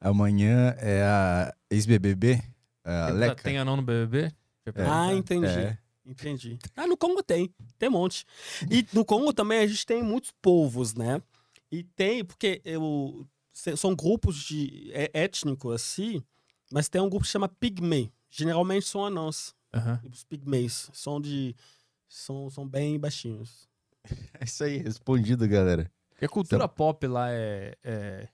[0.00, 2.40] amanhã é a ex-BBB,
[2.84, 3.42] a Leca.
[3.42, 4.32] Tem anão no BBB?
[4.64, 5.02] Perguntar.
[5.08, 5.46] Ah, entendi.
[5.46, 5.78] É.
[6.04, 6.58] Entendi.
[6.76, 7.52] Ah, no Congo tem.
[7.78, 8.24] Tem um monte.
[8.70, 11.20] E no Congo também a gente tem muitos povos, né?
[11.72, 16.22] E tem, porque eu, são grupos de é, étnicos assim,
[16.70, 18.12] mas tem um grupo que chama Pigmei.
[18.30, 19.54] Geralmente são anãos.
[19.72, 20.00] Aham.
[20.10, 21.54] Os pigmeis são de.
[22.08, 23.68] São, são bem baixinhos.
[24.38, 25.90] É isso aí, respondido, galera.
[26.20, 28.28] E a cultura pop lá é, é,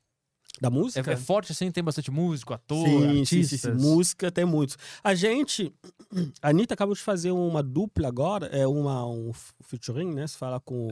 [0.61, 1.11] Da é, música?
[1.11, 1.70] é forte assim?
[1.70, 3.61] Tem bastante músico, ator, sim, sim, artistas?
[3.61, 3.83] sim, sim.
[3.83, 4.77] Música tem muitos.
[5.02, 5.73] A gente.
[6.43, 10.27] A Anitta acabou de fazer uma dupla agora, é uma, um featuring, né?
[10.27, 10.89] Se fala com.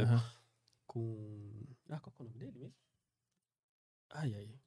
[0.86, 1.62] Com...
[1.91, 2.75] Ah, qual que é o nome dele mesmo?
[4.10, 4.59] Ai, ai.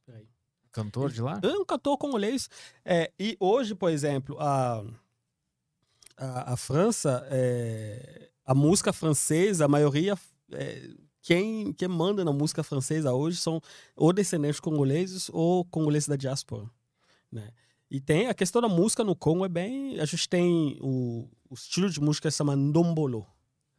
[0.73, 1.39] Cantor de lá?
[1.41, 2.49] É um cantor congolês.
[2.83, 4.83] É, e hoje, por exemplo, a,
[6.17, 10.17] a, a França, é, a música francesa, a maioria,
[10.51, 10.89] é,
[11.21, 13.61] quem, quem manda na música francesa hoje são
[13.95, 16.67] ou descendentes congoleses ou congoleses da diáspora.
[17.31, 17.51] Né?
[17.89, 19.99] E tem a questão da música no Congo é bem.
[19.99, 23.27] A gente tem o, o estilo de música que se chama ndombolo.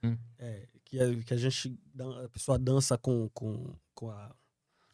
[0.00, 0.16] Hum.
[0.38, 1.76] É, que, a, que a gente.
[2.24, 4.32] A pessoa dança com, com, com a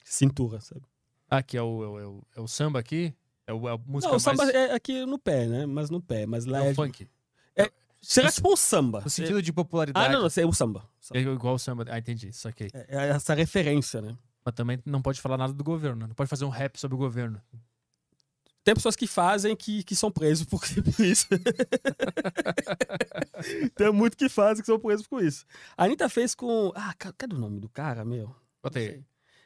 [0.03, 0.83] cintura, sabe?
[1.31, 3.15] Ah, que é o, é o, é o- é o samba aqui?
[3.47, 4.55] É, o, é a música Não, o samba mais...
[4.55, 5.65] é aqui no pé, né?
[5.67, 6.26] Mas no pé.
[6.26, 6.73] Mas lá é é.
[6.73, 7.09] o funk.
[8.02, 9.00] Será No- tipo um samba.
[9.02, 10.07] No sentido de popularidade.
[10.07, 10.89] Ah, não, não, é o samba.
[11.12, 11.84] É igual o samba.
[11.89, 12.33] Ah, entendi.
[12.33, 12.70] Saquei.
[12.73, 14.17] É, é essa referência, né?
[14.42, 16.07] Mas também não pode falar nada do governo.
[16.07, 17.41] Não pode fazer um rap sobre o governo.
[18.65, 20.60] Tem pessoas que fazem que, que são presos por,
[20.97, 21.26] por isso.
[23.75, 25.44] Tem muito que fazem que são presos por isso.
[25.76, 26.73] A Anitta fez com.
[26.75, 28.34] Ah, ca- cadê o nome do cara, meu?
[28.62, 29.02] Bota aí.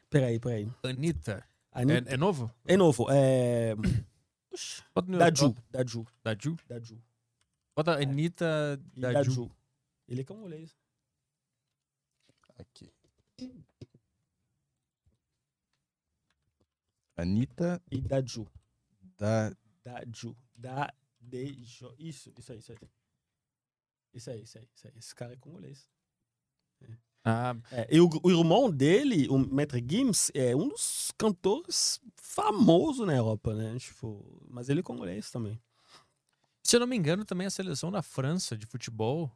[0.09, 0.69] Peraí, peraí.
[0.83, 1.43] Anitta.
[1.75, 2.09] A Anitta...
[2.09, 2.51] É, é novo?
[2.65, 3.05] É, novo.
[3.11, 3.73] É.
[4.51, 4.81] Oxi.
[4.93, 5.49] Bota no- Daju.
[5.49, 6.05] bota- Daju.
[6.23, 6.55] Daju?
[6.69, 7.03] Daju.
[7.75, 9.13] Bota Anitta E Daju.
[9.17, 9.51] Daju.
[10.07, 10.77] Ele é congolês.
[12.57, 12.93] Aqui.
[17.17, 18.47] Anitta E Daju.
[19.17, 19.51] da.
[19.83, 20.35] Daju.
[20.55, 20.93] Da.
[21.19, 21.53] De.
[21.65, 21.93] Jo...
[21.97, 22.77] Isso, isso aí, isso aí.
[24.13, 24.93] Isso aí, isso aí, isso aí.
[24.97, 25.89] Esse cara é congolês.
[27.27, 33.07] Ah, É, e o, o irmão dele, o Maître Gims, é um dos cantores famosos
[33.07, 33.75] na Europa, né?
[33.79, 35.59] Tipo, mas ele é congolês também.
[36.61, 39.31] se eu não me engano, também a seleção da França de futebol.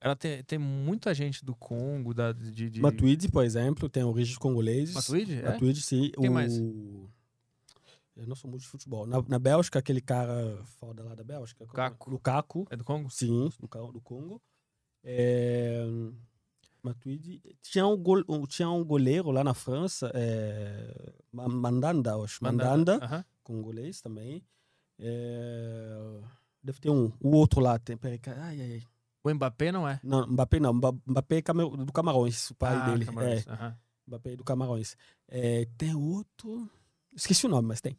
[0.00, 2.70] Ela tem, tem muita gente do Congo, da, de.
[2.70, 2.80] de...
[2.80, 4.94] Matuidi, por exemplo, tem origens congoleses.
[4.94, 5.36] Matuidi?
[5.36, 5.50] É?
[5.50, 6.10] Matuidi, sim.
[6.18, 6.32] Quem o...
[6.32, 6.56] mais?
[6.56, 9.06] Eu não sou muito de futebol.
[9.06, 11.62] Na, na Bélgica, aquele cara foda lá da Bélgica.
[11.62, 12.10] Lukaku.
[12.10, 12.66] Lukaku.
[12.70, 13.10] É do Congo?
[13.10, 14.40] Sim, do, do Congo.
[15.04, 15.84] É...
[16.86, 17.42] Matuidi.
[17.62, 18.24] Tinha um, gol...
[18.46, 21.12] tinha um goleiro lá na França, é...
[21.32, 22.42] Ma- Mandanda, acho.
[22.42, 23.24] Mandanda, Aham.
[23.42, 24.44] congolês também.
[24.98, 26.20] É...
[26.62, 27.12] Deve ter um.
[27.20, 27.96] O outro lá, tem.
[27.96, 28.82] Peraí, ai, ai, ai.
[29.22, 30.00] O Mbappé não é.
[30.02, 30.72] Não, Mbappé não.
[30.72, 33.04] Mba- Mbappé é do Camarões, o pai ah, dele.
[33.04, 33.76] Camarões, É, aham.
[34.06, 34.96] Mbappé é do Camarões.
[35.28, 36.70] É, tem outro.
[37.16, 37.98] Esqueci o nome, mas tem.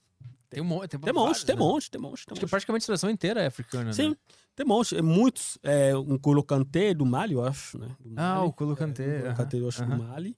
[0.50, 0.92] Tem um monte.
[0.92, 1.62] Tem, Tem vários, monte, tem né?
[1.62, 2.26] monte, tem monte.
[2.26, 2.50] Tem Acho que monte.
[2.50, 4.16] praticamente a seleção inteira é africana, Sim, né?
[4.56, 4.96] tem monte.
[4.96, 5.58] É muitos.
[5.64, 7.88] É, um Colocante do Mali, eu acho, né?
[8.00, 8.48] Do Ah, Mali.
[8.48, 9.98] o Kolo Kanté, É, o aham, Colocante, eu acho, do aham.
[10.08, 10.38] Mali.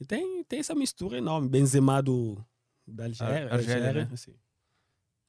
[0.00, 1.48] E tem, tem essa mistura enorme.
[1.48, 2.42] Benzema do,
[2.86, 3.52] da Algéria.
[3.52, 4.08] Argélia, né?
[4.12, 4.32] assim.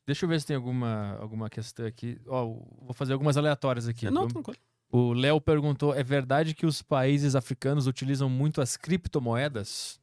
[0.05, 2.17] Deixa eu ver se tem alguma, alguma questão aqui.
[2.25, 2.45] Ó,
[2.81, 4.09] vou fazer algumas aleatórias aqui.
[4.09, 4.57] Não, tranquilo.
[4.89, 10.00] O Léo perguntou: é verdade que os países africanos utilizam muito as criptomoedas?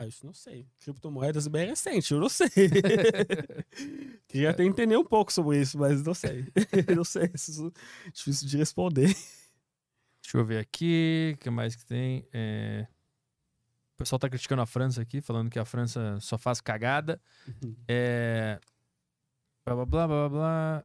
[0.00, 0.64] Ah, isso não sei.
[0.78, 2.48] Criptomoedas bem recente, eu não sei.
[4.28, 6.46] Queria até entender um pouco sobre isso, mas não sei.
[6.94, 7.72] não sei, isso
[8.06, 9.06] é difícil de responder.
[10.22, 11.32] Deixa eu ver aqui.
[11.34, 12.24] O que mais que tem?
[12.32, 12.86] É,
[13.94, 17.20] O pessoal tá criticando a França aqui, falando que a França só faz cagada.
[17.88, 18.60] É...
[19.66, 20.84] Blá blá blá blá blá.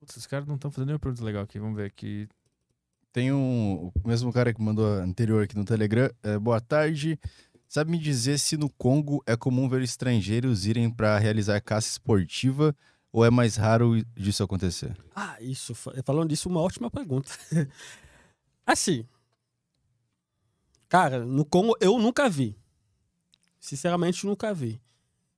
[0.00, 1.58] Putz, esses caras não estão fazendo nenhuma pergunta legal aqui.
[1.58, 2.26] Vamos ver aqui.
[3.12, 3.92] Tem um.
[4.02, 6.10] O mesmo cara que mandou a anterior aqui no Telegram.
[6.22, 7.18] É, boa tarde.
[7.68, 12.74] Sabe me dizer se no Congo é comum ver estrangeiros irem para realizar caça esportiva
[13.12, 14.96] ou é mais raro disso acontecer?
[15.14, 15.74] Ah, isso.
[15.74, 17.32] fa- Falando disso, uma ótima pergunta.
[18.66, 19.04] assim.
[20.88, 22.56] Cara, no Congo eu nunca vi.
[23.58, 24.80] Sinceramente, nunca vi.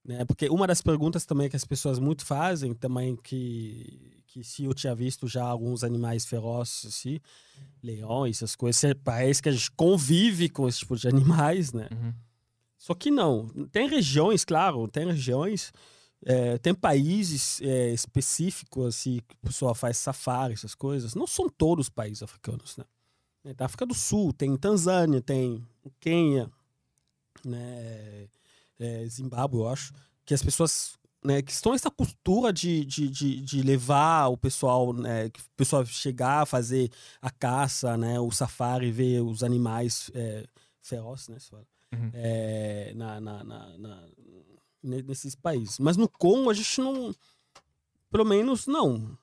[0.05, 0.25] Né?
[0.25, 4.75] Porque uma das perguntas também que as pessoas muito fazem, também que, que se eu
[4.75, 7.19] tinha visto já alguns animais ferozes, assim,
[7.83, 11.89] leões, essas coisas, parece que a gente convive com esse tipo de animais, né?
[11.91, 12.13] Uhum.
[12.77, 13.49] Só que não.
[13.73, 15.73] Tem regiões, claro, tem regiões,
[16.23, 21.15] é, tem países é, específicos assim, que o pessoal faz safari, essas coisas.
[21.15, 22.85] Não são todos os países africanos, né?
[23.43, 25.67] É, Da África do Sul, tem Tanzânia, tem
[25.99, 26.51] Quênia,
[27.43, 28.29] né?
[28.79, 29.95] É, Zimbábue, eu acho,
[30.27, 34.93] que as pessoas né, que estão essa cultura de, de, de, de levar o pessoal,
[34.93, 36.91] né, que o pessoal chegar a fazer
[37.21, 40.47] a caça, né, o safari, ver os animais é,
[40.81, 41.39] ferozes, né,
[41.95, 42.11] Uhum.
[42.15, 44.09] é, na, na, na, na-
[44.83, 45.79] ne- nesses países.
[45.79, 47.15] Mas no Congo a gente não,
[48.11, 49.17] pelo menos não.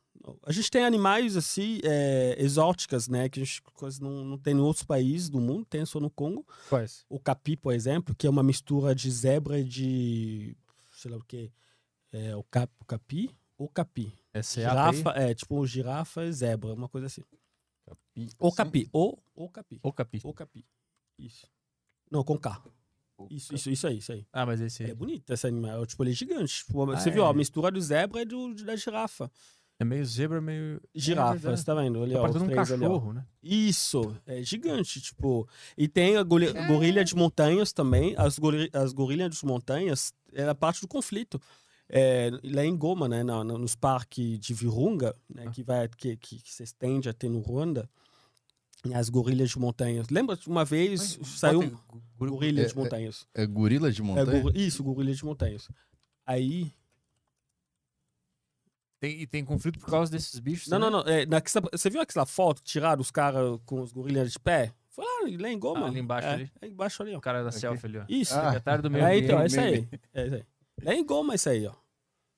[0.46, 4.54] A gente tem animais assim é, exóticas, né, que a gente quase não, não tem
[4.56, 6.46] em outros países do mundo, tem só no Congo.
[6.70, 7.06] Quais?
[7.10, 10.56] O capi, por exemplo, que é uma mistura de zebra e de
[10.96, 11.52] sei lá o que,
[12.14, 14.14] é o, cap, o capi ou capi.
[14.34, 17.22] É Girafa, é, tipo girafa e zebra, uma coisa assim.
[18.40, 18.56] Ou Assim?
[18.58, 19.80] capi, ou, ou capi.
[19.84, 20.22] Ou capi.
[20.24, 20.66] Ou capi.
[21.20, 21.48] Isso.
[22.10, 22.62] Não, com K.
[23.30, 24.26] Isso, isso, isso aí, isso aí.
[24.34, 25.86] Ah, mas esse É bonito esse animal.
[25.86, 26.64] Tipo, ele é gigante.
[26.66, 27.30] Tipo, Ah, você viu, ó, é?
[27.30, 29.32] a mistura do zebra e do, da girafa.
[29.80, 30.82] é meio zebra, meio.
[30.94, 31.60] Girafa, É verdade.
[31.60, 32.02] você tá vendo?
[32.04, 32.90] Ali, Tá ó, um três ali, ó.
[32.90, 33.26] cachorro, né?
[33.42, 35.48] Isso, é gigante, tipo.
[35.78, 38.16] E tem a goli- gorilha de montanhas também.
[38.18, 41.40] As, gori as gorilhas de montanhas era parte do conflito.
[41.90, 45.52] É, lá em Goma, né, na- na- nos parques de Virunga, né, Ah.
[45.52, 47.90] que, vai, que, que, que se estende até no Ruanda,
[48.94, 50.10] as gorilhas de montanhas.
[50.10, 53.28] Lembra uma vez saiu um gu- gorilha é- de montanhas?
[53.34, 54.42] É gorila de É, montanha?
[54.42, 55.70] gor- isso, gorilha de montanhas.
[56.26, 56.74] Aí.
[59.00, 60.68] Tem, e tem conflito por causa desses bichos?
[60.70, 61.26] Não, não, também?
[61.28, 61.38] não.
[61.38, 64.74] é, na, você viu aquela foto tiraram os caras com os gorilhas de pé?
[64.90, 65.86] Foi lá, lá em Goma.
[65.86, 66.52] Ah, ali embaixo é, ali?
[66.62, 67.18] É embaixo ali, ó.
[67.18, 68.06] O cara da selfie ali, ó.
[68.08, 68.34] Isso.
[68.34, 68.46] Ah.
[68.46, 69.90] Secretário do meio É, então, é isso aí.
[70.14, 70.44] É isso aí.
[70.82, 71.74] Lá em Goma, isso aí, ó.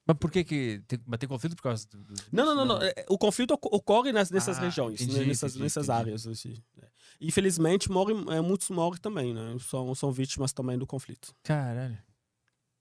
[0.07, 0.83] Mas por que que...
[0.87, 2.81] Tem, mas tem conflito por causa do, dos Não, não, não, não.
[2.81, 5.99] é, O conflito oco- ocorre nas, nessas Ah, regiões, entendi, né, nessas, entendi, nessas entendi.
[5.99, 6.27] áreas.
[6.27, 6.87] Assim, né.
[7.19, 9.55] Infelizmente, morrem, é, muitos morrem também, né?
[9.61, 11.33] São, são vítimas também do conflito.
[11.41, 11.97] Caralho.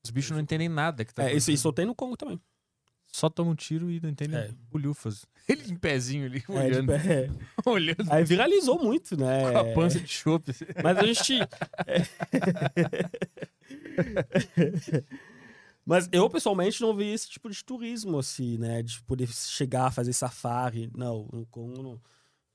[0.05, 2.39] Os bichos não entendem nada que tá É, isso, isso tem no Congo também.
[3.11, 4.51] Só toma um tiro e não entendem É.
[4.71, 5.25] bolhufas.
[5.49, 6.89] Ele em pezinho ali, É, olhando.
[6.89, 7.31] pé.
[7.65, 9.51] olhando Aí viralizou muito, né?
[9.51, 10.53] com a pança de chope.
[10.83, 11.39] Mas a gente.
[15.85, 18.83] Mas eu, pessoalmente, não vi esse tipo de turismo, assim, né?
[18.83, 20.91] De poder chegar a fazer safari.
[20.97, 22.01] Não, no Congo não.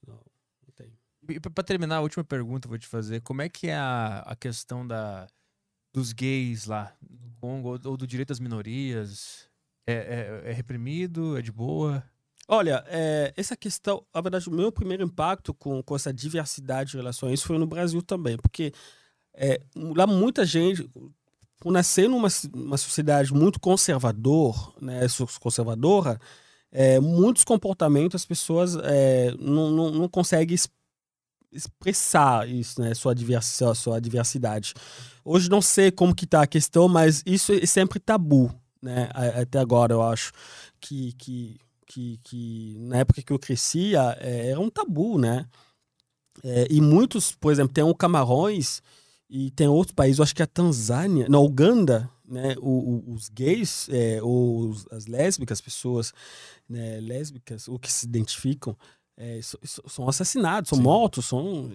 [0.07, 0.91] Não, não tem.
[1.29, 3.21] E pra pra terminar, a última pergunta eu vou te fazer.
[3.21, 5.27] Como é que é a, a questão da,
[5.93, 9.47] dos gays lá no Congo, ou, ou do direito às minorias?
[9.87, 9.93] É,
[10.45, 11.37] é- é reprimido?
[11.37, 12.03] É de boa?
[12.47, 16.97] Olha, é, essa questão, na verdade, o meu primeiro impacto com, com essa diversidade de
[16.97, 18.73] relações foi no Brasil também, porque
[19.35, 20.89] é, lá muita gente,
[21.59, 25.01] por nascer numa ci- uma sociedade muito conservador, né,
[25.39, 26.19] conservadora,
[26.71, 30.69] é, muitos comportamentos as pessoas é, não, não, não conseguem es-
[31.51, 34.73] expressar isso, né, sua, diversa, sua diversidade.
[35.25, 39.09] Hoje não sei como que tá a questão, mas isso é sempre tabu, né,
[39.41, 40.31] até agora eu acho
[40.79, 41.59] que, que
[41.91, 45.47] que, que na época que eu crescia é, era um tabu, né?
[46.43, 48.81] É, e muitos, por exemplo, tem o Camarões
[49.29, 52.55] e tem outros países, eu acho que é a Tanzânia, na Uganda, né?
[52.59, 52.69] O,
[53.09, 56.13] o- os gays, é, ou as lésbicas, as pessoas
[56.67, 58.75] né, lésbicas, ou que se identificam,
[59.17, 60.83] é, so- so- são assassinados, são Sim.
[60.83, 61.71] mortos, são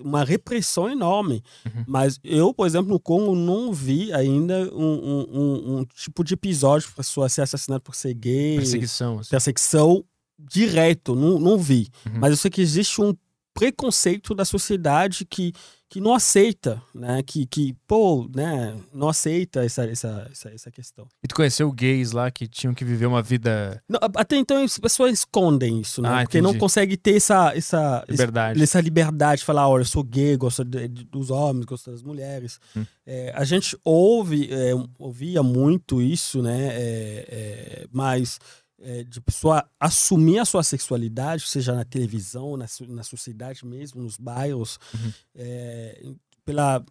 [0.00, 1.42] uma repressão enorme.
[1.64, 1.84] Uhum.
[1.86, 6.34] Mas eu, por exemplo, no Congo não vi ainda um, um- um- um tipo de
[6.34, 9.18] episódio de pessoa ser assassinada por ser gay Perseguição.
[9.20, 9.30] assim.
[9.30, 10.04] perseguição
[10.38, 11.88] direto, não, não vi.
[12.06, 12.18] Uhum.
[12.18, 13.14] Mas eu sei que existe um
[13.54, 15.52] preconceito da sociedade que,
[15.90, 17.20] que não aceita, né?
[17.26, 18.76] Que, que pô, né?
[18.94, 21.08] Não aceita essa, essa, essa, essa questão.
[21.22, 24.78] E tu conheceu gays lá que tinham que viver uma vida Não, até então as
[24.78, 26.08] pessoas escondem isso, né?
[26.08, 28.62] Ah, Porque não consegue ter essa, essa, liberdade?
[28.62, 32.02] essa liberdade de falar, olha, eu sou gay, gosto de- de- dos homens, gosto das
[32.02, 32.60] mulheres.
[32.76, 32.86] Hum.
[33.04, 36.68] É, a gente ouve, é, ouvia muito isso, né?
[36.70, 38.38] É, é, mas
[38.80, 44.16] é, de pessoa assumir a sua sexualidade, seja na televisão, na, na sociedade mesmo, nos
[44.16, 45.12] bairros, Uhum.
[45.34, 46.02] é,
[46.44, 46.84] pela,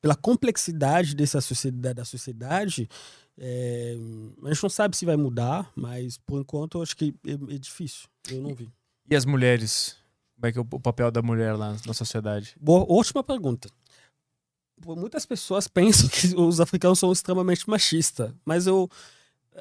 [0.00, 2.88] pela complexidade dessa sociedade, da sociedade,
[3.38, 3.94] é,
[4.44, 7.58] a gente não sabe se vai mudar, mas por enquanto eu acho que é, é
[7.58, 8.08] difícil.
[8.30, 8.70] Eu não vi.
[9.10, 9.96] E as mulheres?
[10.34, 12.56] Como é que é o o papel da mulher lá na sociedade?
[12.60, 13.68] Boa, ótima pergunta.
[14.84, 18.90] Muitas pessoas pensam que os africanos são extremamente machistas, mas eu.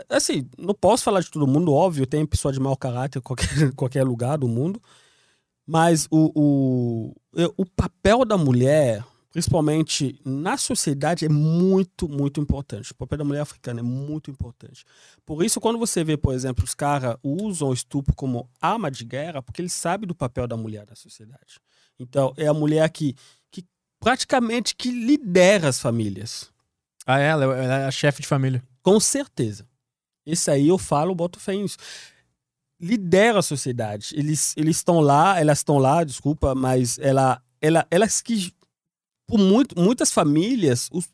[0.10, 3.48] Assim, não posso falar de todo mundo, óbvio, tem pessoa de mau caráter em qualquer,
[3.76, 4.82] qualquer lugar do mundo,
[5.66, 7.16] mas o, o,
[7.58, 12.92] o papel da mulher, principalmente na sociedade, é muito, muito importante.
[12.92, 14.86] O papel da mulher africana é muito importante.
[15.26, 19.06] Por isso, quando você vê, por exemplo, os caras usam o estupro como arma de
[19.06, 21.60] guerra, porque eles sabem do papel da mulher na sociedade.
[21.98, 23.16] Então, é a mulher que,
[23.50, 23.66] que
[24.00, 26.54] praticamente que lidera as famílias.
[27.08, 28.62] Ah, ela, ela é a chefe de família.
[28.84, 29.66] Com certeza.
[30.26, 31.78] Esse aí eu falo, boto fé nisso.
[32.80, 34.10] Lidera a sociedade.
[34.16, 38.54] Eles eles estão lá, elas estão lá, desculpa, mas ela, ela, elas que
[39.28, 41.10] por muito, muitas famílias os,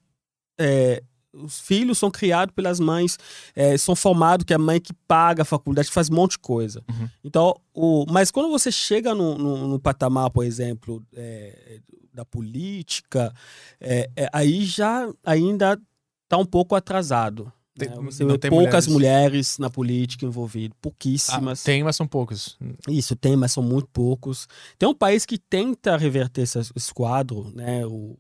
[0.60, 3.18] é, os filhos são criados pelas mães,
[3.56, 6.40] é, são formados que é a mãe que paga a faculdade, faz um monte de
[6.40, 6.84] coisa.
[6.90, 7.10] Uhum.
[7.24, 11.80] Então, o, mas quando você chega no, no, no patamar, por exemplo, é,
[12.14, 13.34] da política,
[13.80, 15.80] é, é, aí já ainda
[16.24, 17.52] está um pouco atrasado.
[17.88, 17.90] Tem-
[18.28, 18.32] né?
[18.32, 18.88] Não tem poucas mulheres.
[18.88, 19.58] mulheres.
[19.58, 21.64] na política envolvidas, Ah, pouquíssimas.
[21.64, 22.58] tem, mas são poucos.
[22.88, 24.48] Isso tem, mas são muito poucos.
[24.80, 27.86] Tem um país que tenta reverter esse, esse quadro, né?
[27.86, 28.18] O,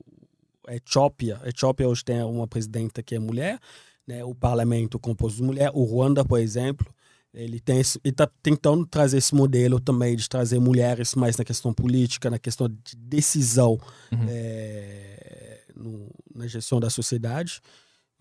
[0.67, 1.39] a Etiópia.
[1.43, 3.59] A Etiópia hoje tem uma presidenta que é mulher,
[4.07, 4.23] né?
[4.23, 5.71] O parlamento composto de mulher.
[5.73, 6.87] O Ruanda, por exemplo,
[7.33, 12.29] ele tem está tentando trazer esse modelo também de trazer mulheres mais na questão política,
[12.29, 13.79] na questão de decisão
[14.11, 14.25] Uhum.
[14.27, 17.61] é, no- na gestão da sociedade,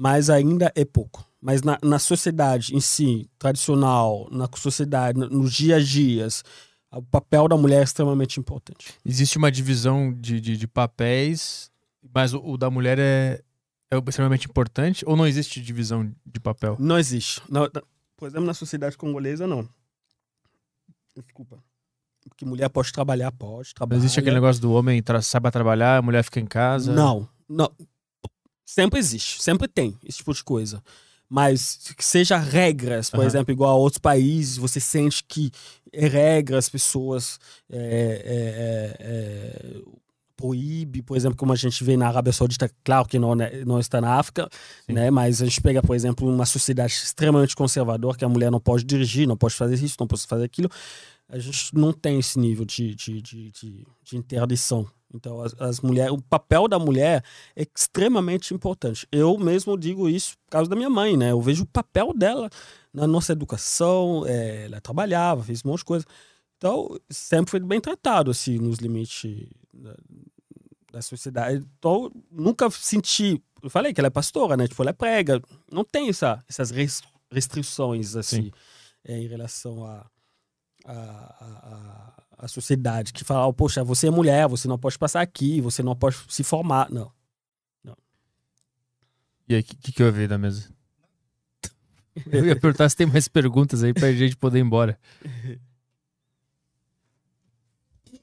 [0.03, 1.29] mas ainda é pouco.
[1.43, 6.45] Mas na, na sociedade em si, tradicional, na sociedade, no- nos dias a dias,
[6.91, 8.95] o papel da mulher é extremamente importante.
[9.05, 11.71] Existe uma divisão de, de, de papéis,
[12.15, 13.43] mas o, o da mulher é,
[13.91, 16.77] é extremamente importante ou não existe divisão de papel?
[16.81, 17.43] Não existe.
[17.47, 17.69] Na-
[18.17, 19.69] por exemplo, na sociedade congolesa, não.
[21.15, 21.63] Desculpa.
[22.29, 23.99] Porque mulher pode trabalhar, pode Não trabalhar.
[23.99, 26.93] existe aquele negócio do homem tra saiba trabalhar, a mulher fica em casa?
[26.95, 27.71] Não, não.
[28.73, 30.81] Sempre existe, sempre tem esse tipo de coisa.
[31.29, 33.27] Mas que seja regras, por Aham.
[33.27, 35.51] exemplo, igual a outros países, você sente que
[35.93, 39.83] é regra, as pessoas é, é, é, é,
[40.37, 43.81] proíbe, por exemplo, como a gente vê na Arábia Saudita, claro que não, né, não
[43.81, 44.49] está na África,
[44.87, 44.93] Sim.
[44.93, 45.11] né?
[45.11, 48.85] Mas a gente pega, por exemplo, uma sociedade extremamente conservadora, que a mulher não pode
[48.85, 50.71] dirigir, não pode fazer isso, não pode fazer aquilo.
[51.29, 54.87] A gente não tem esse nível de, de, de, de, de interdição.
[55.13, 57.25] Então, as, as mulheres, o papel da mulher
[57.57, 59.07] é extremamente importante.
[59.11, 61.33] Eu mesmo digo isso por causa da minha mãe, né?
[61.33, 62.49] Eu vejo o papel dela
[62.93, 66.07] na nossa educação, é, ela trabalhava, fez um monte de coisa.
[66.57, 69.97] Então, sempre foi bem tratado, assim, nos limites da,
[70.93, 71.65] da sociedade.
[71.79, 73.43] Então, nunca senti.
[73.63, 74.69] Eu falei que ela é pastora, né?
[74.69, 75.41] Tipo, ela é prega.
[75.73, 78.53] Não tem essa, essas res- restrições, assim, Sim.
[79.05, 80.07] é, em relação a.
[80.87, 84.99] A, a, a- a sociedade que fala, oh, poxa, você é mulher, você não pode
[84.99, 86.91] passar aqui, você não pode se formar.
[86.91, 87.13] Não.
[89.51, 90.69] E aí, o que, que eu vi da mesa?
[92.31, 94.97] Eu ia perguntar se tem mais perguntas aí pra gente poder ir embora.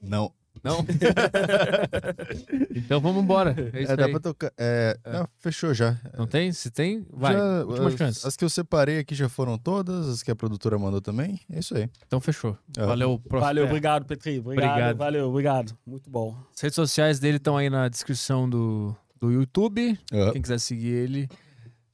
[0.00, 0.32] Não.
[0.64, 0.84] Não?
[2.74, 3.54] então vamos embora.
[3.72, 4.10] É isso É, dá aí.
[4.10, 4.52] pra tocar.
[4.56, 5.12] É, É.
[5.12, 5.96] não, fechou já.
[6.16, 6.52] Não tem?
[6.52, 7.34] Se tem, vai.
[7.34, 8.26] Já, Última as, chance.
[8.26, 11.40] as que eu separei aqui já foram todas, as que a produtora mandou também.
[11.50, 11.88] É isso aí.
[12.06, 12.56] Então fechou.
[12.76, 12.84] É.
[12.84, 13.40] Valeu, Prosper.
[13.40, 14.38] Valeu, obrigado, Petri.
[14.38, 14.96] Obrigado, Obrigado.
[14.96, 15.78] Valeu, obrigado.
[15.86, 16.36] Muito bom.
[16.54, 19.98] As redes sociais dele estão aí na descrição do, do YouTube.
[20.12, 21.28] Ah, Quem quiser seguir ele,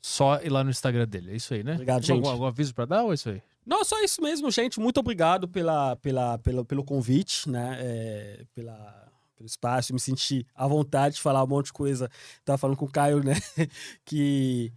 [0.03, 1.33] só ir lá no Instagram dele.
[1.33, 1.73] É isso aí, né?
[1.75, 2.17] Obrigado, Tem gente.
[2.19, 3.43] Algum, algum aviso pra dar ou é isso aí?
[3.67, 4.79] Não, só isso mesmo, gente.
[4.79, 7.79] Muito obrigado pela, pela, pela, pelo convite, né?
[7.81, 9.93] É, pela, pelo espaço.
[9.95, 12.11] Me senti à vontade de falar um monte de coisa.
[12.45, 13.35] Tava falando com o Caio, né?
[14.05, 14.73] que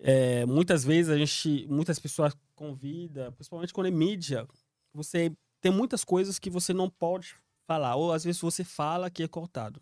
[0.00, 4.46] é, muitas vezes a gente, muitas pessoas convida, principalmente quando é mídia,
[4.92, 7.34] você tem muitas coisas que você não pode
[7.66, 7.96] falar.
[7.96, 9.80] Ou às vezes você fala que é cortado.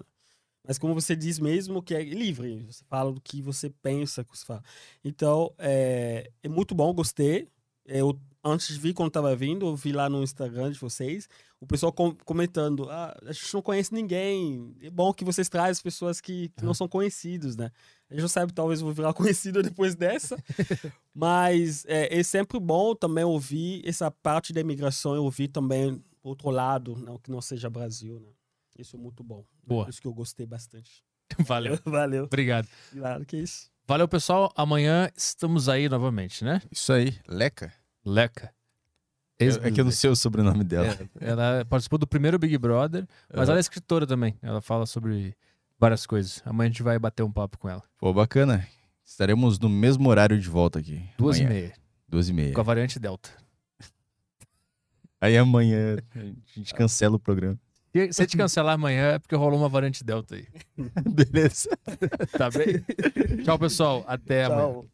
[0.67, 2.65] Mas como você diz mesmo, que é livre.
[2.65, 4.63] Você fala do que você pensa que você fala.
[5.05, 7.49] Então, é, é muito bom, gostei.
[7.87, 11.29] Eu, antes de vir, quando estava vindo, eu vi lá no Instagram de vocês,
[11.61, 15.83] o pessoal com- comentando, ah, a gente não conhece ninguém, é bom que vocês trazem
[15.83, 17.71] pessoas que, que não são conhecidos, né?
[18.11, 20.37] A gente não sabe, talvez eu vou virar conhecido depois dessa,
[21.15, 26.51] mas é, é sempre bom também ouvir essa parte da imigração, eu ouvir também outro
[26.51, 28.29] lado, não, que não seja Brasil, né?
[28.79, 29.45] Isso é muito bom.
[29.67, 29.85] Boa.
[29.85, 31.03] Por isso que eu gostei bastante.
[31.47, 31.79] Valeu.
[31.85, 32.25] Valeu.
[32.25, 32.69] Obrigado.
[32.93, 33.71] Claro que é isso.
[33.87, 34.53] Valeu, pessoal.
[34.57, 36.61] Amanhã estamos aí novamente, né?
[36.71, 37.19] isso aí.
[37.29, 37.73] Leca.
[38.05, 38.53] Leca.
[39.39, 40.87] É que eu não sei o sobrenome dela.
[41.21, 43.53] É, ela participou do primeiro Big Brother, mas Ah.
[43.53, 44.35] ela é escritora também.
[44.41, 45.37] Ela fala sobre
[45.79, 46.43] várias coisas.
[46.47, 47.83] Amanhã a gente vai bater um papo com ela.
[47.99, 48.67] Pô, bacana.
[49.05, 51.07] Estaremos no mesmo horário de volta aqui.
[51.19, 51.51] Duas amanhã.
[51.51, 51.75] e meia,
[52.09, 52.55] Duas e meia.
[52.55, 53.29] com a variante Delta.
[55.21, 57.59] Aí amanhã a gente cancela o programa.
[58.13, 60.47] Se a gente cancelar amanhã é porque rolou uma variante Delta aí.
[61.09, 61.71] Beleza.
[62.37, 62.85] Tá bem?
[63.45, 64.05] Tchau, pessoal.
[64.07, 64.73] Até amanhã.
[64.73, 64.87] Tchau.